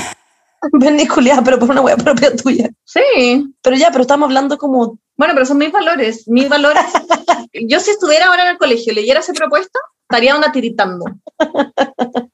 Julia, 1.10 1.42
pero 1.46 1.60
por 1.60 1.70
una 1.70 1.82
wea 1.82 1.96
propia 1.98 2.36
tuya. 2.36 2.70
Sí. 2.84 3.46
Pero 3.62 3.76
ya, 3.76 3.92
pero 3.92 4.02
estamos 4.02 4.26
hablando 4.28 4.58
como, 4.58 4.98
Bueno, 5.18 5.34
pero 5.34 5.46
son 5.46 5.58
mis 5.58 5.72
valores. 5.72 6.28
Mis 6.28 6.48
valores. 6.48 6.84
yo 7.68 7.80
si 7.80 7.92
estuviera 7.92 8.28
ahora 8.28 8.44
en 8.44 8.52
el 8.52 8.58
colegio 8.58 8.94
y 8.94 8.96
leyera 8.96 9.20
esa 9.20 9.34
propuesta, 9.34 9.80
estaría 10.04 10.36
onda 10.36 10.52
tiritando. 10.52 11.06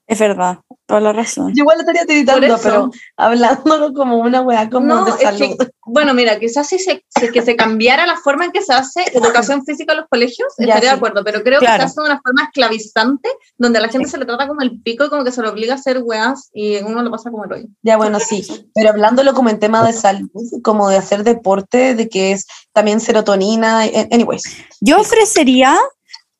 Es 0.06 0.18
verdad, 0.18 0.58
toda 0.86 1.00
la 1.00 1.12
razón. 1.12 1.48
yo 1.54 1.62
igual 1.62 1.80
estaría 1.80 2.02
Por 2.02 2.08
tiritando, 2.08 2.58
pero 2.62 2.90
hablándolo 3.16 3.92
como 3.94 4.18
una 4.18 4.42
wea 4.42 4.68
como 4.68 4.86
No, 4.86 5.04
de 5.04 5.10
es 5.12 5.20
salud. 5.20 5.56
que, 5.58 5.68
bueno, 5.86 6.12
mira, 6.14 6.38
quizás 6.38 6.66
si 6.68 6.78
se, 6.78 7.04
si 7.18 7.30
que 7.30 7.42
se 7.42 7.56
cambiara 7.56 8.06
la 8.06 8.16
forma 8.16 8.44
en 8.44 8.52
que 8.52 8.62
se 8.62 8.72
hace 8.72 9.02
educación 9.12 9.64
física 9.64 9.92
en 9.92 10.00
los 10.00 10.08
colegios, 10.10 10.52
Ya, 10.58 10.64
estaría 10.66 10.90
sí. 10.90 10.94
de 10.94 10.96
acuerdo, 10.96 11.24
pero 11.24 11.42
creo 11.42 11.60
Claro. 11.60 11.74
que 11.74 11.80
se 11.80 11.86
hace 11.86 12.00
de 12.02 12.06
una 12.12 12.20
forma 12.22 12.42
esclavizante, 12.44 13.28
donde 13.56 13.78
a 13.78 13.82
la 13.82 13.88
gente 13.88 14.08
se 14.08 14.18
le 14.18 14.26
trata 14.26 14.46
como 14.46 14.60
el 14.60 14.80
pico 14.82 15.04
y 15.06 15.08
como 15.10 15.24
que 15.24 15.32
se 15.32 15.40
le 15.42 15.48
obliga 15.48 15.72
a 15.74 15.76
hacer 15.76 15.98
weas 16.02 16.50
y 16.52 16.76
uno 16.82 17.02
lo 17.02 17.10
pasa 17.10 17.30
como 17.30 17.44
el 17.44 17.52
hoyo. 17.52 17.66
Ya, 17.82 17.96
bueno, 17.96 18.20
sí, 18.20 18.46
pero 18.74 18.90
hablándolo 18.90 19.32
como 19.34 19.48
en 19.50 19.58
tema 19.58 19.86
de 19.86 19.92
salud, 19.92 20.28
como 20.62 20.88
de 20.88 20.96
hacer 20.98 21.24
deporte, 21.24 21.94
de 21.94 22.08
que 22.08 22.32
es 22.32 22.46
también 22.72 23.00
serotonina, 23.00 23.80
anyways. 24.10 24.42
Yo 24.80 24.98
ofrecería 25.00 25.78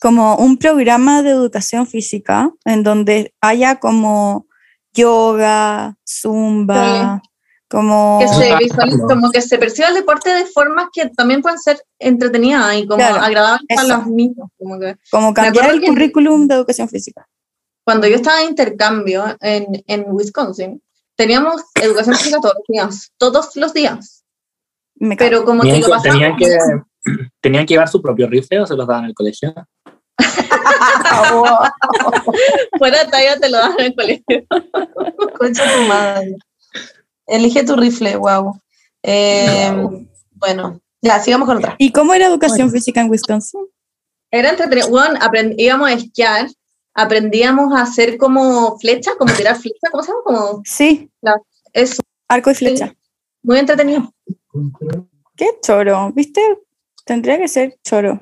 como 0.04 0.36
un 0.36 0.58
programa 0.58 1.22
de 1.22 1.30
educación 1.30 1.86
física 1.86 2.50
en 2.66 2.82
donde 2.82 3.32
haya 3.40 3.76
como 3.80 4.46
yoga, 4.92 5.96
zumba, 6.06 7.22
como... 7.70 8.18
Que 8.20 8.28
se 8.28 8.54
visualice, 8.56 8.98
como 9.08 9.30
que 9.30 9.40
se 9.40 9.56
perciba 9.56 9.88
el 9.88 9.94
deporte 9.94 10.28
de 10.28 10.44
formas 10.44 10.88
que 10.92 11.08
también 11.08 11.40
pueden 11.40 11.58
ser 11.58 11.80
entretenidas 11.98 12.74
y 12.76 12.86
como 12.86 12.98
Claro, 12.98 13.16
agradables 13.16 13.66
para 13.74 13.96
los 13.96 14.06
niños. 14.08 14.46
Como 14.58 14.78
que 14.78 14.94
como 15.10 15.32
cambiar 15.32 15.70
el 15.70 15.80
que- 15.80 15.86
currículum 15.86 16.48
de 16.48 16.54
educación 16.56 16.86
física. 16.90 17.26
cuando 17.82 18.06
yo 18.06 18.16
estaba 18.16 18.40
de 18.40 18.44
intercambio 18.44 19.24
en, 19.40 19.82
en 19.86 20.04
Wisconsin, 20.08 20.82
teníamos 21.16 21.62
educación 21.80 22.14
física 22.16 22.40
todos 22.42 22.56
los 22.56 22.66
días, 22.68 23.12
todos 23.16 23.56
los 23.56 23.72
días. 23.72 24.22
Me. 24.96 25.16
Pero 25.16 25.46
como 25.46 25.62
Tenían 25.62 25.80
lo 25.80 25.96
que, 25.96 26.10
tenían, 26.10 26.36
que, 26.36 26.58
tenían 27.40 27.64
que 27.64 27.72
llevar 27.72 27.88
su 27.88 28.02
propio 28.02 28.28
rifle 28.28 28.60
o 28.60 28.66
se 28.66 28.76
los 28.76 28.86
daban 28.86 29.04
en 29.04 29.08
el 29.08 29.14
colegio. 29.14 29.54
Fuera 32.78 33.04
de 33.04 33.10
talla 33.10 33.38
te 33.40 33.48
lo 33.50 33.58
dan 33.58 33.72
en 33.78 33.84
el 33.86 33.94
colegio. 33.96 34.46
Concha 35.38 35.62
tu 35.76 35.82
madre. 35.88 36.36
Elige 37.26 37.64
tu 37.64 37.76
rifle, 37.76 38.16
wow. 38.16 38.58
Eh, 39.02 39.72
Bueno, 40.32 40.80
ya, 41.00 41.20
sigamos 41.20 41.46
con 41.48 41.58
otra. 41.58 41.74
¿Y 41.78 41.92
cómo 41.92 42.14
era 42.14 42.26
educación 42.26 42.70
física 42.70 43.00
en 43.00 43.10
Wisconsin? 43.10 43.60
Era 44.30 44.50
entretenido. 44.50 44.88
Bueno, 44.88 45.18
aprend- 45.20 45.54
íbamos 45.58 45.88
a 45.88 45.92
esquiar, 45.94 46.48
aprendíamos 46.94 47.72
a 47.74 47.82
hacer 47.82 48.16
como 48.18 48.78
flechas, 48.78 49.14
como 49.18 49.32
tirar 49.34 49.56
flechas, 49.56 49.90
¿cómo 49.90 50.02
se 50.02 50.10
llama? 50.10 50.22
Como 50.24 50.62
Sí, 50.64 51.10
eso, 51.72 52.02
arco 52.28 52.50
y 52.50 52.54
flecha. 52.54 52.94
muy 53.42 53.58
entretenido. 53.58 54.12
Qué 55.36 55.46
choro, 55.62 56.10
¿viste? 56.14 56.40
Tendría 57.04 57.38
que 57.38 57.48
ser 57.48 57.76
choro. 57.84 58.20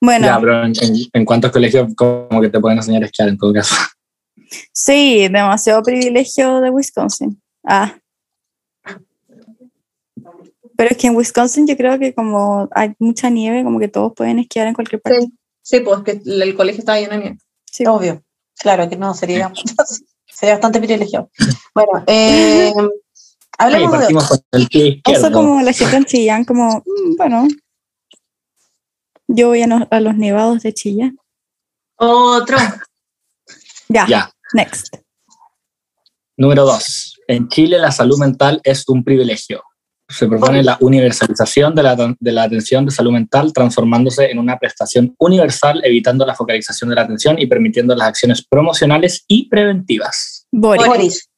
Bueno, 0.00 0.26
Ya, 0.26 0.38
pero 0.38 0.64
en, 0.64 0.72
en- 0.80 1.08
en 1.12 1.24
cuántos 1.24 1.50
colegios 1.50 1.94
como 1.94 2.40
que 2.40 2.48
te 2.48 2.60
pueden 2.60 2.78
enseñar 2.78 3.02
a 3.02 3.06
esquiar 3.06 3.28
en 3.28 3.38
todo 3.38 3.52
caso. 3.52 3.74
sí, 4.72 5.28
demasiado 5.28 5.82
privilegio 5.82 6.60
de 6.60 6.70
Wisconsin. 6.70 7.40
Ah. 7.64 7.96
Pero 10.76 10.90
es 10.90 10.96
que 10.96 11.06
en 11.06 11.16
Wisconsin 11.16 11.66
yo 11.66 11.76
creo 11.76 11.98
que 11.98 12.14
como 12.14 12.68
hay 12.72 12.94
mucha 12.98 13.30
nieve, 13.30 13.64
como 13.64 13.78
que 13.78 13.88
todos 13.88 14.12
pueden 14.14 14.38
esquiar 14.38 14.66
en 14.66 14.74
cualquier 14.74 15.00
parte. 15.00 15.20
Sí, 15.20 15.32
sí, 15.62 15.80
pues 15.80 16.02
que 16.02 16.20
el, 16.24 16.54
colegio 16.54 16.80
estaba 16.80 16.98
lleno 17.00 17.12
de 17.14 17.18
nieve. 17.18 17.38
Sí. 17.64 17.86
Obvio. 17.86 18.22
Claro 18.58 18.88
que 18.88 18.96
no, 18.96 19.14
sería, 19.14 19.52
sería 20.26 20.54
bastante 20.54 20.78
privilegiado. 20.78 21.30
Bueno, 21.74 22.04
eh, 22.06 22.72
hablemos 23.58 23.92
de 23.92 23.98
partimos 23.98 24.28
con 24.28 24.38
el 24.52 24.68
pie 24.68 25.02
Eso 25.06 25.32
como 25.32 25.62
la 25.62 25.72
gente 25.72 25.96
en 25.96 26.04
Chillán, 26.04 26.44
como, 26.44 26.82
mm, 26.84 27.16
bueno, 27.16 27.48
yo 29.28 29.48
voy 29.48 29.62
a, 29.62 29.66
no- 29.66 29.88
a 29.90 30.00
los 30.00 30.14
nevados 30.16 30.62
de 30.62 30.72
Chillán. 30.72 31.18
Otro. 31.98 32.58
Ya, 33.88 34.06
Ya. 34.08 34.30
next. 34.54 34.94
Número 36.36 36.64
dos. 36.64 37.18
En 37.28 37.48
Chile 37.48 37.78
la 37.78 37.90
salud 37.90 38.18
mental 38.18 38.60
es 38.64 38.88
un 38.88 39.02
privilegio. 39.02 39.62
Se 40.08 40.28
propone 40.28 40.62
la 40.62 40.76
universalización 40.80 41.74
de 41.74 41.82
la, 41.82 41.96
de 41.96 42.32
la 42.32 42.44
atención 42.44 42.84
de 42.86 42.92
salud 42.92 43.10
mental, 43.10 43.52
transformándose 43.52 44.30
en 44.30 44.38
una 44.38 44.56
prestación 44.56 45.16
universal, 45.18 45.80
evitando 45.84 46.24
la 46.24 46.34
focalización 46.36 46.90
de 46.90 46.96
la 46.96 47.02
atención 47.02 47.38
y 47.40 47.46
permitiendo 47.46 47.94
las 47.96 48.08
acciones 48.08 48.46
promocionales 48.46 49.24
y 49.26 49.48
preventivas. 49.48 50.46
Boris. 50.52 50.86
Boris. 50.86 51.28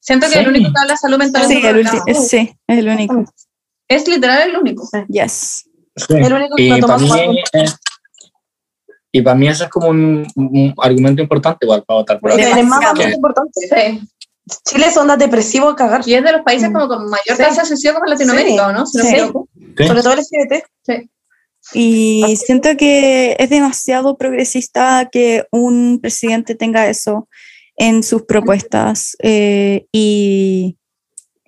Siento 0.00 0.26
que 0.28 0.34
Sí. 0.34 0.38
el 0.38 0.48
único 0.48 0.72
que 0.72 0.78
habla 0.80 0.92
de 0.92 0.98
salud 0.98 1.18
mental 1.18 1.46
Sí, 1.46 1.54
es 1.56 1.64
el 1.64 1.70
programa. 1.72 2.04
sí, 2.28 2.56
es 2.68 2.78
el 2.78 2.88
único. 2.88 3.24
Es 3.88 4.06
literal 4.06 4.50
el 4.50 4.56
único. 4.56 4.88
Yes. 5.08 5.68
El 6.08 6.32
único 6.32 6.56
que 6.56 6.62
Y 6.62 6.80
para 6.80 6.98
mí, 6.98 7.08
como- 7.08 7.34
y 9.12 9.22
para 9.22 9.36
mí 9.36 9.48
eso 9.48 9.64
es 9.64 9.70
como 9.70 9.88
un, 9.88 10.26
un 10.34 10.74
argumento 10.78 11.22
importante 11.22 11.64
igual 11.66 11.84
para 11.84 12.00
votar 12.00 12.20
por 12.20 12.30
Es 12.32 12.46
otro. 12.46 12.60
el 12.60 12.66
más 12.66 12.82
importante. 13.14 13.60
Sí. 13.60 14.00
Chile 14.68 14.86
es 14.88 14.96
onda 14.96 15.16
depresivo 15.16 15.68
a 15.68 15.76
cagar. 15.76 16.02
Y 16.06 16.14
es 16.14 16.24
de 16.24 16.32
los 16.32 16.42
países 16.42 16.68
Mm. 16.68 16.72
como 16.72 16.88
con 16.88 17.04
mayor 17.08 17.36
Sí. 17.36 17.42
tasa 17.42 17.62
de 17.62 17.68
suicidio 17.68 17.94
como 17.94 18.06
en 18.06 18.10
Latinoamérica, 18.10 18.64
Sí. 18.64 18.70
¿o 18.70 18.72
no? 18.72 18.86
Si. 18.86 18.98
Sobre 19.86 20.02
todo 20.02 20.12
el 20.14 20.18
LGBT. 20.18 21.08
Y 21.72 22.36
siento 22.44 22.76
que 22.76 23.36
es 23.38 23.48
demasiado 23.48 24.18
progresista 24.18 25.08
que 25.10 25.46
un 25.50 25.98
presidente 26.02 26.54
tenga 26.54 26.88
eso 26.88 27.28
en 27.76 28.02
sus 28.02 28.22
propuestas. 28.24 29.16
eh, 29.22 29.86
y, 29.92 30.76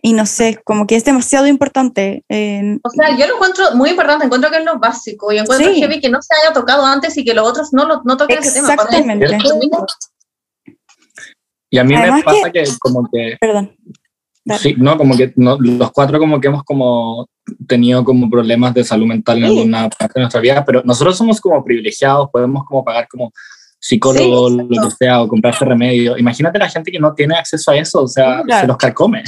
y 0.08 0.12
no 0.12 0.24
sé, 0.24 0.60
como 0.64 0.86
que 0.86 0.94
es 0.94 1.04
demasiado 1.04 1.48
importante. 1.48 2.24
en- 2.28 2.78
O 2.84 2.90
sea, 2.90 3.16
yo 3.18 3.26
lo 3.26 3.34
encuentro 3.34 3.74
muy 3.74 3.90
importante, 3.90 4.24
encuentro 4.26 4.50
que 4.52 4.58
es 4.58 4.64
lo 4.64 4.78
básico 4.78 5.32
y 5.32 5.38
encuentro 5.38 5.72
Sí. 5.72 5.80
heavy 5.80 6.00
que 6.00 6.08
no 6.08 6.22
se 6.22 6.28
haya 6.40 6.52
tocado 6.54 6.86
antes 6.86 7.16
y 7.18 7.24
que 7.24 7.34
los 7.34 7.44
otros 7.48 7.72
no, 7.72 7.86
lo, 7.86 8.02
no 8.04 8.16
toquen 8.16 8.38
ese 8.38 8.60
tema. 8.60 8.74
Exactamente. 8.74 9.26
Y 11.70 11.78
a 11.78 11.84
mí 11.84 11.94
Además 11.96 12.18
me 12.18 12.22
pasa 12.22 12.52
que, 12.52 12.64
como 12.78 13.08
que, 13.12 13.36
Perdón. 13.40 13.74
Dale. 14.44 14.60
sí, 14.60 14.74
no, 14.78 14.96
como 14.96 15.16
que 15.16 15.32
no, 15.34 15.58
los 15.58 15.90
cuatro 15.90 16.20
como 16.20 16.40
que 16.40 16.46
hemos 16.46 16.62
como 16.62 17.26
tenido 17.66 18.04
como 18.04 18.30
problemas 18.30 18.74
de 18.74 18.84
salud 18.84 19.06
mental 19.06 19.38
en 19.38 19.50
Sí. 19.50 19.56
alguna 19.58 19.88
parte 19.88 20.12
de 20.14 20.20
nuestra 20.20 20.40
vida, 20.40 20.64
pero 20.64 20.82
nosotros 20.84 21.16
somos 21.18 21.40
como 21.40 21.64
privilegiados, 21.64 22.28
podemos 22.30 22.64
como 22.64 22.84
pagar 22.84 23.08
como 23.08 23.32
psicólogo, 23.80 24.50
Sí, 24.50 24.56
lo 24.70 24.82
que 24.88 24.90
sea, 24.96 25.20
o 25.22 25.26
comprarse 25.28 25.64
remedio. 25.64 26.16
Imagínate 26.16 26.58
la 26.60 26.68
gente 26.68 26.92
que 26.92 26.98
no 27.00 27.12
tiene 27.12 27.34
acceso 27.34 27.72
a 27.72 27.76
eso, 27.76 28.02
o 28.02 28.08
sea, 28.08 28.42
Claro. 28.44 28.60
se 28.60 28.66
los 28.68 28.76
carcome. 28.76 29.24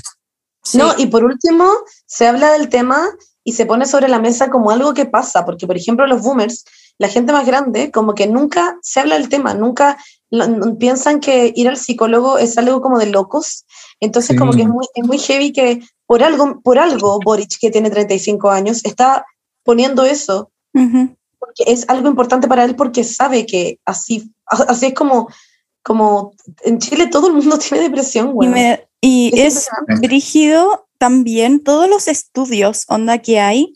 No, 0.75 0.95
y 0.99 1.07
por 1.07 1.25
último, 1.25 1.71
se 2.07 2.27
habla 2.27 2.53
del 2.53 2.69
tema 2.69 3.01
y 3.45 3.53
se 3.53 3.67
pone 3.67 3.87
sobre 3.87 4.09
la 4.09 4.19
mesa 4.19 4.51
como 4.51 4.71
algo 4.71 4.93
que 4.95 5.07
pasa, 5.07 5.45
porque 5.45 5.67
por 5.67 5.77
ejemplo 5.77 6.07
los 6.07 6.23
boomers, 6.23 6.65
la 6.99 7.09
gente 7.09 7.33
más 7.33 7.47
grande, 7.47 7.91
como 7.91 8.15
que 8.15 8.27
nunca 8.27 8.77
se 8.83 9.01
habla 9.01 9.17
del 9.17 9.29
tema, 9.29 9.55
nunca 9.55 9.97
lo- 10.31 10.77
piensan 10.79 11.21
que 11.21 11.53
ir 11.55 11.69
al 11.69 11.77
psicólogo 11.79 12.39
es 12.39 12.59
algo 12.59 12.83
como 12.83 12.99
de 12.99 13.07
locos, 13.07 13.65
entonces 14.01 14.33
Sí. 14.35 14.37
como 14.37 14.53
que 14.53 14.63
es 14.63 14.69
muy, 14.69 14.87
es 14.95 15.07
muy 15.07 15.19
heavy 15.19 15.53
que 15.53 15.81
por 16.07 16.23
algo, 16.23 16.61
por 16.61 16.79
algo 16.79 17.19
Boric, 17.25 17.59
que 17.61 17.71
tiene 17.71 17.89
35 17.91 18.51
años, 18.51 18.85
está 18.85 19.25
poniendo 19.63 20.05
eso, 20.05 20.51
porque 21.39 21.65
es 21.67 21.89
algo 21.89 22.09
importante 22.09 22.49
para 22.49 22.65
él 22.65 22.75
porque 22.77 23.05
sabe 23.05 23.47
que 23.47 23.79
así, 23.87 24.33
así 24.47 24.87
es 24.87 24.95
como, 24.95 25.29
como 25.83 26.33
en 26.65 26.79
Chile 26.81 27.07
todo 27.07 27.29
el 27.29 27.35
mundo 27.35 27.59
tiene 27.59 27.85
depresión, 27.85 28.29
Y, 28.29 28.33
güey. 28.33 28.49
me- 28.49 28.88
y 29.01 29.31
Es 29.39 29.69
es 29.89 30.01
brígido 30.01 30.89
también 30.99 31.63
todos 31.63 31.89
los 31.89 32.09
estudios, 32.09 32.85
onda, 32.89 33.19
que 33.19 33.41
hay 33.41 33.75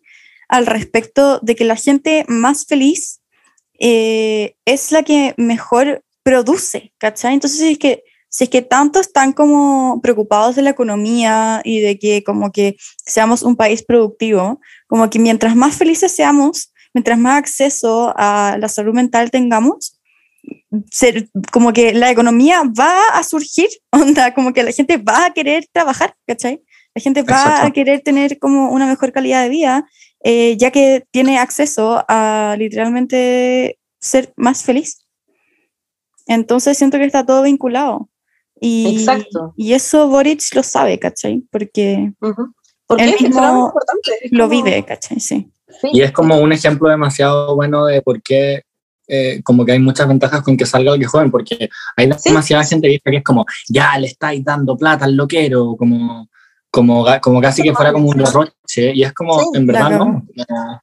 al 0.48 0.66
respecto 0.66 1.38
de 1.40 1.54
que 1.54 1.64
la 1.64 1.76
gente 1.76 2.24
más 2.28 2.66
feliz 2.66 3.20
eh, 3.78 4.56
es 4.64 4.92
la 4.92 5.02
que 5.02 5.34
mejor 5.38 6.04
produce, 6.22 6.92
¿cachai? 6.98 7.34
Entonces, 7.34 7.60
si 7.60 7.72
es 7.72 7.78
que, 7.78 8.04
si 8.28 8.44
es 8.44 8.50
que 8.50 8.62
tanto 8.62 9.00
están 9.00 9.32
como 9.32 10.00
preocupados 10.02 10.56
de 10.56 10.62
la 10.62 10.70
economía 10.70 11.62
y 11.64 11.80
de 11.80 11.98
que 11.98 12.22
como 12.22 12.52
que 12.52 12.76
seamos 13.06 13.42
un 13.42 13.56
país 13.56 13.82
productivo, 13.82 14.60
como 14.86 15.08
que 15.08 15.18
mientras 15.18 15.56
más 15.56 15.76
felices 15.76 16.12
seamos, 16.12 16.72
mientras 16.92 17.18
más 17.18 17.38
acceso 17.38 18.12
a 18.16 18.56
la 18.58 18.68
salud 18.68 18.94
mental 18.94 19.30
tengamos, 19.30 19.98
ser, 20.90 21.28
como 21.52 21.72
que 21.72 21.92
la 21.94 22.10
economía 22.10 22.62
va 22.78 22.92
a 23.12 23.22
surgir, 23.22 23.68
onda, 23.92 24.34
como 24.34 24.52
que 24.52 24.62
la 24.62 24.72
gente 24.72 24.96
va 24.96 25.26
a 25.26 25.32
querer 25.32 25.66
trabajar, 25.72 26.14
¿cachai? 26.26 26.62
La 26.94 27.00
gente 27.02 27.22
va 27.22 27.36
a 27.36 27.48
Exacto. 27.54 27.72
querer 27.72 28.00
tener 28.02 28.38
como 28.38 28.70
una 28.70 28.86
mejor 28.86 29.12
calidad 29.12 29.42
de 29.42 29.48
vida, 29.48 29.86
eh, 30.24 30.56
ya 30.58 30.70
que 30.70 31.04
tiene 31.10 31.38
acceso 31.38 32.04
a 32.08 32.54
literalmente 32.58 33.78
ser 34.00 34.32
más 34.36 34.62
feliz. 34.62 35.06
Entonces 36.26 36.76
siento 36.78 36.98
que 36.98 37.04
está 37.04 37.24
todo 37.24 37.42
vinculado. 37.42 38.08
Y, 38.60 38.98
Exacto. 39.00 39.54
y 39.56 39.72
eso 39.72 40.06
Boric 40.08 40.42
lo 40.54 40.62
sabe, 40.62 40.98
¿cachai? 40.98 41.42
Porque 41.50 42.12
Ujú. 42.20 42.52
Porque 42.86 43.04
Él 43.04 43.14
es 43.14 43.22
mismo 43.22 43.66
importante. 43.66 44.10
es 44.20 44.32
lo 44.32 44.44
como- 44.48 44.62
vive, 44.62 44.84
¿cachai? 44.84 45.18
Sí. 45.18 45.50
Y 45.92 46.02
es 46.02 46.12
como 46.12 46.36
un 46.38 46.52
ejemplo 46.52 46.88
demasiado 46.90 47.56
bueno 47.56 47.86
de 47.86 48.02
por 48.02 48.22
qué 48.22 48.62
eh, 49.14 49.42
como 49.44 49.64
que 49.66 49.72
hay 49.72 49.78
muchas 49.78 50.08
ventajas 50.08 50.40
con 50.42 50.56
que 50.56 50.64
salga 50.64 50.92
alguien 50.92 51.08
joven, 51.10 51.30
porque 51.30 51.68
hay 51.96 52.10
Sí. 52.12 52.30
demasiada 52.30 52.64
gente 52.64 52.88
vieja 52.88 53.02
que 53.10 53.18
es 53.18 53.24
como, 53.24 53.44
ya 53.68 53.98
le 53.98 54.06
estáis 54.06 54.42
dando 54.42 54.74
plata 54.76 55.04
al 55.04 55.14
loquero, 55.16 55.76
como, 55.76 56.28
como, 56.70 57.04
como 57.20 57.40
casi 57.42 57.62
que 57.62 57.74
fuera 57.74 57.92
como 57.92 58.08
un 58.08 58.16
derroche, 58.16 58.92
y 58.94 59.02
es 59.02 59.12
como, 59.12 59.38
Sí, 59.38 59.46
en 59.54 59.66
verdad, 59.66 59.88
claro. 59.88 60.04
no. 60.06 60.26
Como 60.46 60.80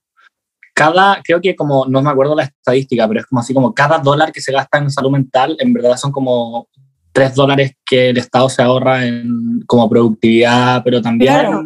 cada, 0.76 1.22
creo 1.24 1.42
que 1.42 1.56
como, 1.56 1.86
no 1.88 2.02
me 2.02 2.10
acuerdo 2.10 2.36
la 2.36 2.44
estadística, 2.44 3.08
pero 3.08 3.20
es 3.22 3.26
como 3.26 3.42
así 3.42 3.54
como 3.54 3.74
cada 3.74 3.98
dólar 3.98 4.32
que 4.32 4.40
se 4.42 4.52
gasta 4.54 4.78
en 4.78 4.90
salud 4.90 5.12
mental, 5.12 5.58
en 5.60 5.74
verdad 5.74 5.98
son 5.98 6.12
como 6.12 6.68
tres 7.12 7.34
dólares 7.36 7.74
que 7.86 8.10
el 8.12 8.18
Estado 8.18 8.48
se 8.48 8.62
ahorra 8.62 9.06
en 9.06 9.62
como 9.66 9.90
productividad, 9.90 10.82
pero 10.84 11.02
también 11.02 11.34
Claro. 11.34 11.64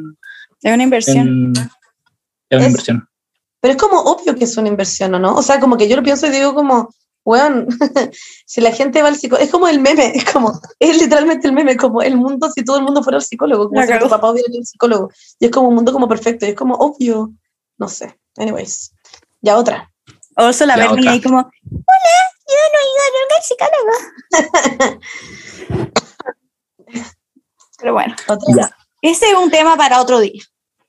Es 0.62 0.74
una 0.74 0.84
inversión. 0.84 1.28
en, 1.28 1.54
es 1.56 2.58
una 2.58 2.62
Es- 2.62 2.68
inversión. 2.68 3.08
Pero 3.64 3.76
es 3.76 3.82
como 3.82 3.98
obvio 3.98 4.36
que 4.36 4.44
es 4.44 4.58
una 4.58 4.68
inversión, 4.68 5.16
¿o 5.16 5.20
no? 5.20 5.36
O 5.38 5.42
sea, 5.42 5.58
como 5.62 5.78
que 5.78 5.88
yo 5.88 5.96
lo 5.96 6.04
pienso 6.04 6.28
y 6.28 6.32
digo 6.32 6.54
como, 6.54 6.94
weón, 7.24 7.70
si 8.46 8.60
la 8.60 8.74
gente 8.74 9.02
va 9.02 9.08
al 9.08 9.16
psicólogo, 9.16 9.42
es 9.42 9.50
como 9.50 9.70
el 9.70 9.80
meme, 9.80 10.12
es 10.14 10.30
como, 10.30 10.60
es 10.80 11.02
literalmente 11.02 11.48
el 11.48 11.54
meme, 11.54 11.78
como 11.78 12.02
el 12.02 12.18
mundo 12.18 12.52
si 12.52 12.66
todo 12.66 12.76
el 12.76 12.84
mundo 12.84 13.02
fuera 13.02 13.20
al 13.20 13.24
psicólogo, 13.24 13.70
como 13.70 13.82
si 13.82 14.00
tu 14.00 14.10
papá 14.10 14.32
hubiera 14.32 14.50
ido 14.50 14.60
al 14.60 14.66
psicólogo. 14.66 15.12
Y 15.40 15.46
es 15.46 15.52
como 15.52 15.70
un 15.70 15.76
mundo 15.76 15.94
como 15.94 16.10
perfecto, 16.10 16.46
y 16.46 16.50
es 16.50 16.56
como 16.58 16.76
obvio, 16.76 17.32
no 17.78 17.88
sé. 17.88 18.20
Anyways, 18.36 18.92
ya 19.40 19.58
otra. 19.58 19.90
Oso 20.36 20.66
la 20.66 20.76
Bernie 20.76 21.08
ahí 21.08 21.22
como, 21.22 21.38
hola, 21.38 21.54
yo 22.50 22.56
no 22.74 22.80
he 22.82 22.88
ido 22.92 23.06
nunca 23.16 23.36
al 23.38 23.44
psicólogo. 23.48 25.00
Pero 27.80 27.94
bueno, 27.94 28.14
otra. 28.28 28.54
Ya. 28.58 28.76
ese 29.02 29.30
es 29.30 29.38
un 29.38 29.50
tema 29.50 29.78
para 29.78 30.02
otro 30.02 30.20
día. 30.20 30.42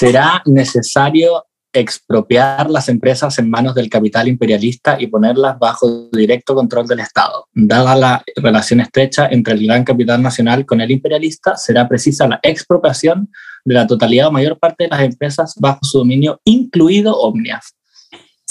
¿Será 0.00 0.42
necesario 0.46 1.44
expropiar 1.74 2.70
las 2.70 2.88
empresas 2.88 3.38
en 3.38 3.50
manos 3.50 3.74
del 3.74 3.90
capital 3.90 4.28
imperialista 4.28 4.96
y 4.98 5.08
ponerlas 5.08 5.58
bajo 5.58 6.08
directo 6.10 6.54
control 6.54 6.86
del 6.86 7.00
Estado? 7.00 7.46
Dada 7.52 7.94
la 7.94 8.24
relación 8.36 8.80
estrecha 8.80 9.28
entre 9.30 9.52
el 9.52 9.66
gran 9.66 9.84
capital 9.84 10.22
nacional 10.22 10.64
con 10.64 10.80
el 10.80 10.90
imperialista, 10.90 11.54
será 11.54 11.86
precisa 11.86 12.26
la 12.26 12.40
expropiación 12.42 13.30
de 13.62 13.74
la 13.74 13.86
totalidad 13.86 14.28
o 14.28 14.32
mayor 14.32 14.58
parte 14.58 14.84
de 14.84 14.88
las 14.88 15.02
empresas 15.02 15.54
bajo 15.60 15.80
su 15.82 15.98
dominio, 15.98 16.40
incluido 16.44 17.14
Omnia. 17.20 17.60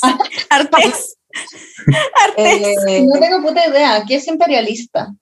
Artes. 0.52 1.18
Artes. 2.28 2.78
Eh, 2.88 3.04
No 3.12 3.20
tengo 3.20 3.42
puta 3.42 3.68
idea. 3.68 4.04
¿Qué 4.08 4.18
es 4.18 4.28
imperialista? 4.28 5.16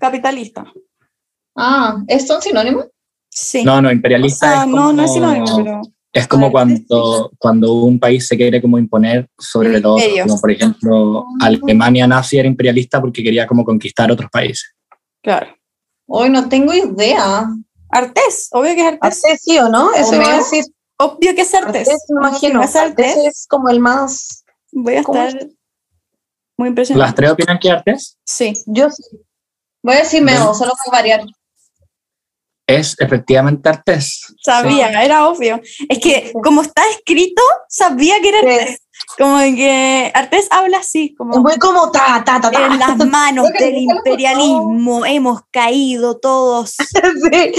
Capitalista. 0.00 0.64
Ah, 1.54 2.02
¿es 2.08 2.28
un 2.28 2.42
sinónimo? 2.42 2.86
Sí. 3.38 3.62
No, 3.64 3.82
no, 3.82 3.92
imperialista 3.92 4.62
Ah, 4.62 4.64
es 4.64 4.68
no, 4.70 4.76
como, 4.76 4.92
no 4.94 5.02
es 5.02 5.12
sinónimo, 5.12 5.56
pero. 5.58 5.80
es 6.10 6.26
como 6.26 6.46
ver, 6.46 6.52
cuando, 6.52 7.30
cuando 7.38 7.72
un 7.74 8.00
país 8.00 8.26
se 8.26 8.34
quiere 8.34 8.62
como 8.62 8.78
imponer 8.78 9.28
sobre 9.38 9.76
El 9.76 9.84
otro. 9.84 10.06
Como 10.22 10.40
por 10.40 10.50
ejemplo, 10.50 11.26
Alemania 11.42 12.06
nazi 12.06 12.38
era 12.38 12.48
imperialista 12.48 12.98
porque 12.98 13.22
quería 13.22 13.46
como 13.46 13.62
conquistar 13.62 14.10
otros 14.10 14.30
países. 14.30 14.74
Claro. 15.22 15.54
Hoy 16.06 16.30
no 16.30 16.48
tengo 16.48 16.72
idea. 16.72 17.46
Artés, 17.90 18.48
obvio 18.52 18.74
que 18.74 18.80
es 18.80 18.86
Artés. 18.86 19.24
Artés 19.24 19.42
sí 19.42 19.58
o 19.58 19.68
no, 19.68 19.92
eso 19.92 20.14
iba 20.14 20.32
a 20.32 20.36
decir. 20.38 20.64
Obvio 20.98 21.34
que 21.34 21.42
es 21.42 21.54
Artés. 21.54 21.88
Artés, 21.88 22.04
me 22.08 22.26
imagino. 22.26 22.54
No 22.54 22.60
Artés 22.62 22.76
Artés, 22.76 23.16
es 23.18 23.46
como 23.46 23.68
el 23.68 23.80
más. 23.80 24.44
voy 24.72 24.94
a 24.96 25.02
¿Cómo 25.02 25.22
estar 25.22 25.46
muy 26.56 26.68
impresionada. 26.68 27.08
¿Las 27.08 27.14
tres 27.14 27.30
opinan 27.32 27.58
que 27.58 27.70
Artes? 27.70 28.16
Sí. 28.24 28.54
Yo 28.64 28.88
sí. 28.88 29.02
Voy 29.82 29.96
a 29.96 29.98
decir 29.98 30.22
Meo, 30.22 30.54
solo 30.54 30.72
para 30.86 31.02
variar. 31.02 31.20
Es 32.66 32.96
efectivamente 32.98 33.68
Artes. 33.68 34.34
Sabía, 34.42 34.88
era 35.02 35.28
obvio. 35.28 35.60
Es 35.88 35.98
que 36.00 36.32
como 36.42 36.62
está 36.62 36.82
escrito, 36.90 37.42
sabía 37.68 38.20
que 38.20 38.28
era 38.30 38.40
Sí. 38.40 38.46
Artés. 38.48 38.80
Como 39.18 39.38
que 39.38 40.10
Artés 40.14 40.48
habla 40.50 40.78
así, 40.78 41.14
como 41.14 41.44
como 41.60 41.90
ta, 41.92 42.22
ta, 42.24 42.40
ta, 42.40 42.50
ta. 42.50 42.66
en 42.66 42.78
las 42.78 42.96
manos 43.06 43.48
del 43.58 43.76
imperialismo 43.76 45.06
hemos 45.06 45.42
caído 45.50 46.18
todos. 46.18 46.74
Sí. 47.30 47.52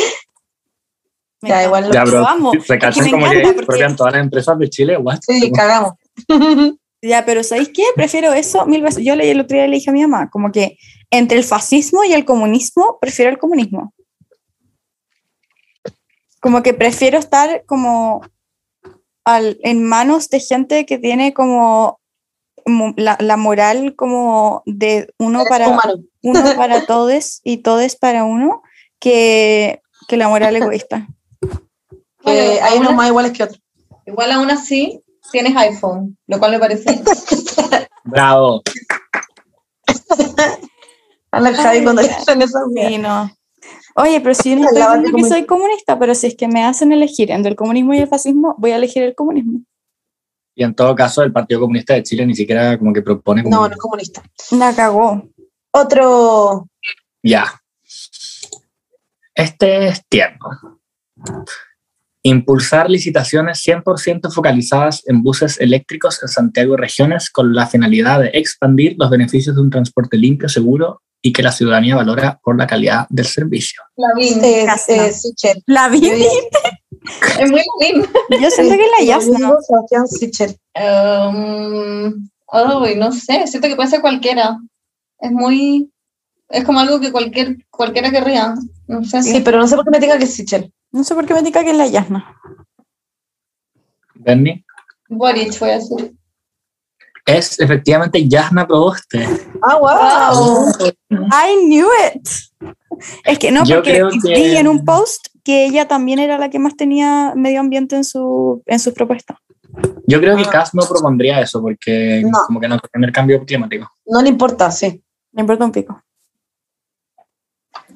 Me 1.41 1.49
Ya, 1.49 1.63
igual 1.65 1.85
lo- 1.87 1.93
Ya, 1.93 2.01
amo. 2.01 2.51
se 2.51 2.57
Es 2.57 2.65
que 2.95 3.11
como 3.11 3.29
que 3.29 3.53
porque- 3.65 3.87
todas 3.95 4.13
las 4.13 4.21
empresas 4.23 4.57
de 4.57 4.69
Chile. 4.69 4.97
What? 4.97 5.19
Sí, 5.21 5.51
cagamos. 5.51 5.93
Ya, 6.99 7.23
pero 7.25 7.43
¿sabéis 7.43 7.69
qué? 7.69 7.83
Prefiero 7.95 8.33
eso 8.33 8.65
mil 8.65 8.81
veces. 8.81 9.05
Yo 9.05 9.15
leí 9.15 9.29
el 9.29 9.39
otro 9.41 9.55
día 9.55 9.67
le 9.67 9.75
dije 9.75 9.91
a 9.91 9.93
mi 9.93 10.01
mamá, 10.01 10.31
como 10.31 10.51
que 10.51 10.77
entre 11.11 11.37
el 11.37 11.43
fascismo 11.43 12.03
y 12.03 12.13
el 12.13 12.25
comunismo, 12.25 12.97
prefiero 12.99 13.29
el 13.29 13.37
comunismo. 13.37 13.93
Como 16.47 16.63
que 16.63 16.73
prefiero 16.73 17.19
estar 17.19 17.65
como 17.65 18.21
al, 19.25 19.59
en 19.63 19.83
manos 19.83 20.29
de 20.29 20.39
gente 20.39 20.85
que 20.85 20.97
tiene 20.97 21.33
como 21.33 21.99
mo- 22.65 22.93
la, 22.95 23.17
la 23.19 23.35
moral 23.35 23.97
como 23.97 24.63
de 24.65 25.13
uno 25.19 25.43
para, 25.49 25.67
Humano. 25.67 25.95
uno 26.23 26.41
para 26.55 26.85
todos 26.85 27.41
y 27.43 27.57
todos 27.57 27.97
para 27.97 28.23
uno, 28.23 28.61
que, 28.97 29.81
que 30.07 30.15
la 30.15 30.29
moral 30.29 30.55
egoísta. 30.55 31.09
Que 31.41 31.49
Bueno, 32.23 32.59
hay 32.63 32.77
unos 32.79 32.93
más 32.95 33.09
iguales 33.09 33.33
que 33.33 33.43
otros. 33.43 33.61
Igual 34.05 34.31
aún 34.31 34.49
así 34.49 35.03
tienes 35.33 35.53
iPhone, 35.57 36.17
lo 36.27 36.39
cual 36.39 36.51
me 36.51 36.59
parece. 36.59 37.03
Bravo. 38.05 38.61
A 41.31 41.41
la 41.41 41.53
Javi 41.53 41.83
cuando 41.83 42.03
dicen 42.03 42.41
esa 42.41 42.59
mierda. 42.67 42.89
Sí, 42.89 42.97
no. 42.99 43.36
Oye, 43.99 44.21
pero 44.21 44.35
si 44.35 44.51
yo 44.51 44.57
no 44.57 44.65
estoy 44.65 44.77
diciendo 44.77 45.05
que 45.05 45.11
comunista. 45.11 45.35
soy 45.35 45.45
comunista, 45.47 45.99
pero 45.99 46.13
si 46.13 46.27
es 46.27 46.35
que 46.35 46.47
me 46.47 46.63
hacen 46.63 46.91
elegir 46.91 47.31
entre 47.31 47.49
el 47.49 47.55
comunismo 47.55 47.95
y 47.95 47.97
el 47.97 48.07
fascismo, 48.07 48.53
voy 48.59 48.69
a 48.69 48.75
elegir 48.75 49.01
el 49.01 49.15
comunismo. 49.15 49.61
Y 50.53 50.63
en 50.63 50.75
todo 50.75 50.95
caso, 50.95 51.23
el 51.23 51.31
Partido 51.31 51.61
Comunista 51.61 51.95
de 51.95 52.03
Chile 52.03 52.23
ni 52.25 52.35
siquiera 52.35 52.77
como 52.77 52.93
que 52.93 53.01
propone. 53.01 53.41
No, 53.41 53.67
no 53.67 53.73
es 53.73 53.77
comunista. 53.77 54.21
La 54.51 54.75
cagó. 54.75 55.27
Otro. 55.71 56.67
Ya. 57.23 57.59
Este 59.33 59.87
es 59.87 60.03
tierno. 60.07 60.79
Impulsar 62.21 62.91
licitaciones 62.91 63.63
100% 63.65 64.31
focalizadas 64.31 65.01
en 65.07 65.23
buses 65.23 65.59
eléctricos 65.59 66.21
en 66.21 66.29
Santiago 66.29 66.75
y 66.75 66.77
regiones 66.77 67.31
con 67.31 67.55
la 67.55 67.65
finalidad 67.65 68.19
de 68.19 68.29
expandir 68.33 68.95
los 68.99 69.09
beneficios 69.09 69.55
de 69.55 69.61
un 69.61 69.71
transporte 69.71 70.17
limpio, 70.17 70.49
seguro 70.49 71.01
y 71.27 71.33
que 71.33 71.43
la 71.43 71.51
ciudadanía 71.51 71.97
valora 71.97 72.39
por 72.41 72.57
la 72.57 72.65
calidad 72.65 73.05
del 73.09 73.25
servicio. 73.25 73.81
Lavín. 73.97 74.39
Es, 74.41 74.65
Casna. 74.65 75.07
eh, 75.07 75.11
Sichel. 75.11 75.63
La 75.65 75.89
vi. 75.89 76.09
Es 77.39 77.51
muy 77.51 77.61
Lavín. 77.81 78.05
Yo 78.41 78.49
siento 78.49 78.75
que 78.75 78.81
la 78.81 79.15
Rodrigo 79.15 79.33
Yasna. 79.33 79.51
Sebastián 79.61 80.07
Sichel. 80.07 80.57
Um, 80.75 82.29
no 82.97 83.11
sé, 83.11 83.45
siento 83.47 83.67
que 83.67 83.75
puede 83.75 83.89
ser 83.89 84.01
cualquiera. 84.01 84.57
Es 85.19 85.31
muy. 85.31 85.91
Es 86.49 86.63
como 86.63 86.79
algo 86.79 86.99
que 87.01 87.11
cualquier, 87.11 87.57
cualquiera 87.69 88.09
querría. 88.09 88.55
No 88.87 89.03
sé 89.03 89.21
Sí, 89.21 89.41
pero 89.43 89.57
no 89.57 89.67
sé 89.67 89.75
por 89.75 89.83
qué 89.83 89.91
me 89.91 89.99
tenga 89.99 90.17
que 90.17 90.23
es 90.23 90.33
Sichel. 90.33 90.73
No 90.91 91.03
sé 91.03 91.13
por 91.13 91.25
qué 91.25 91.33
me 91.33 91.43
diga 91.43 91.63
que 91.63 91.71
es 91.71 91.77
la 91.77 91.87
Yasna. 91.87 92.39
Bernie, 94.15 94.65
Boric 95.09 95.59
voy 95.59 95.69
a 95.69 95.73
decir. 95.73 96.16
Es 97.27 97.59
efectivamente 97.59 98.27
Yasna 98.27 98.65
Proboste. 98.65 99.27
Ah, 99.61 99.77
wow. 99.77 100.71
I 101.11 101.65
knew 101.67 101.87
it. 102.13 102.27
Es 103.25 103.37
que 103.37 103.51
no, 103.51 103.63
Yo 103.65 103.75
porque 103.77 104.01
que- 104.23 104.33
vi 104.33 104.57
en 104.57 104.67
un 104.67 104.83
post 104.83 105.27
que 105.43 105.65
ella 105.65 105.87
también 105.87 106.19
era 106.19 106.37
la 106.37 106.49
que 106.49 106.57
más 106.59 106.75
tenía 106.75 107.33
medio 107.35 107.59
ambiente 107.59 107.95
en, 107.95 108.03
su, 108.03 108.63
en 108.65 108.79
sus 108.79 108.93
propuestas. 108.93 109.37
Yo 110.07 110.19
creo 110.19 110.35
que 110.35 110.43
Ah. 110.47 110.49
Cas 110.51 110.73
no 110.73 110.83
propondría 110.87 111.39
eso 111.41 111.61
porque 111.61 112.23
No. 112.25 112.39
como 112.47 112.59
que 112.59 112.67
no 112.67 112.79
tener 112.91 113.11
cambio 113.11 113.43
climático. 113.45 113.87
No 114.05 114.21
le 114.21 114.29
importa, 114.29 114.71
sí. 114.71 115.03
Me 115.33 115.41
importa 115.41 115.65
un 115.65 115.71
pico. 115.71 116.01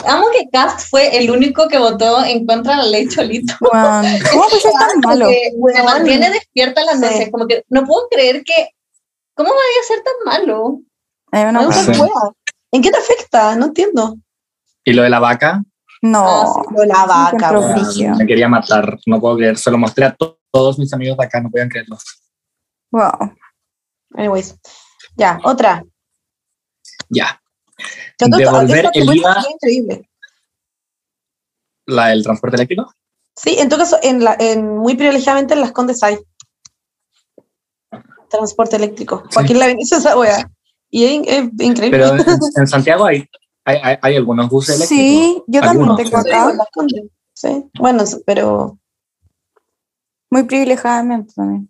Amo 0.06 0.26
que 0.32 0.50
Cast 0.52 0.90
fue 0.90 1.16
el 1.18 1.30
único 1.30 1.68
que 1.68 1.78
votó 1.78 2.24
en 2.24 2.46
contra 2.46 2.74
de 2.78 2.84
la 2.84 2.88
ley 2.88 3.08
Cholito. 3.08 3.54
Weón, 3.62 4.06
¿Cómo 4.32 4.44
puede 4.48 4.62
ser 4.62 4.72
tan 4.72 5.00
malo? 5.02 5.28
Me 5.28 5.84
mantiene 5.84 6.30
despierta 6.32 6.84
las 6.84 6.96
Sí. 7.00 7.06
noches. 7.06 7.30
Como 7.32 7.48
que 7.48 7.64
no 7.70 7.84
puedo 7.86 8.08
creer 8.10 8.44
que. 8.44 8.70
¿Cómo 9.36 9.50
vaya 9.50 9.80
a 9.82 9.88
ser 9.88 10.04
tan 10.04 10.14
malo? 10.26 10.80
Hay 11.32 11.44
una 11.44 11.52
No, 11.54 11.66
cosa- 11.66 11.94
Sí. 11.94 12.02
¿En 12.74 12.82
qué 12.82 12.92
te 12.92 12.98
afecta? 12.98 13.56
No 13.56 13.66
entiendo. 13.68 14.16
Y 14.84 14.94
lo 14.94 15.04
de 15.04 15.10
la 15.10 15.20
vaca, 15.20 15.64
No. 16.04 16.26
Ah, 16.26 16.64
Lo 16.72 16.82
de 16.82 16.88
la 16.88 17.06
vaca, 17.06 17.52
me 18.18 18.26
quería 18.26 18.48
matar, 18.48 18.98
no 19.06 19.20
puedo 19.22 19.36
creer, 19.38 19.56
se 19.58 19.70
lo 19.70 19.78
mostré 19.78 20.06
a 20.06 20.16
to- 20.16 20.40
todos 20.52 20.80
mis 20.80 20.92
amigos 20.94 21.16
de 21.18 21.26
acá, 21.26 21.40
no 21.40 21.50
podían 21.52 21.70
creerlo. 21.70 21.96
Wow. 22.92 23.36
Anyways. 24.16 24.56
Ya, 25.16 25.40
otra. 25.44 25.84
Ya, 27.10 27.40
Devolver 28.18 28.90
el 28.94 29.16
IVA. 29.16 29.46
increíble. 29.52 30.08
la 31.88 32.08
del 32.08 32.24
transporte 32.24 32.56
eléctrico. 32.56 32.92
Sí, 33.36 33.58
en 33.60 33.68
todo 33.70 33.80
caso, 33.80 33.98
en 34.02 34.24
la, 34.24 34.36
en, 34.40 34.78
muy 34.78 34.96
privilegiadamente 34.96 35.54
en 35.54 35.62
las 35.62 35.72
Condes 35.72 36.02
hay 36.04 36.18
transporte 38.32 38.76
eléctrico. 38.78 39.24
Sí. 39.30 39.34
Joaquín 39.36 39.60
Lavín 39.60 39.80
hizo 39.80 39.98
esa 39.98 40.18
wea. 40.18 40.50
Y 40.90 41.04
es, 41.06 41.12
in- 41.12 41.26
es 41.28 41.44
increíble. 41.66 41.90
Pero 42.00 42.16
en, 42.16 42.40
en 42.58 42.68
Santiago 42.68 43.06
hay, 43.06 43.28
hay, 43.66 43.78
hay, 43.84 43.98
hay 44.02 44.16
algunos 44.16 44.50
buses 44.50 44.76
eléctricos. 44.78 45.06
Sí, 45.06 45.44
yo 45.48 45.62
también 45.62 45.90
Algunos. 45.90 45.98
tengo 45.98 46.22
Sí, 46.24 46.30
acá. 46.30 46.58
Sí. 47.34 47.66
Bueno, 47.80 48.04
pero. 48.26 48.78
Muy 50.30 50.44
privilegiadamente 50.44 51.34
también. 51.36 51.70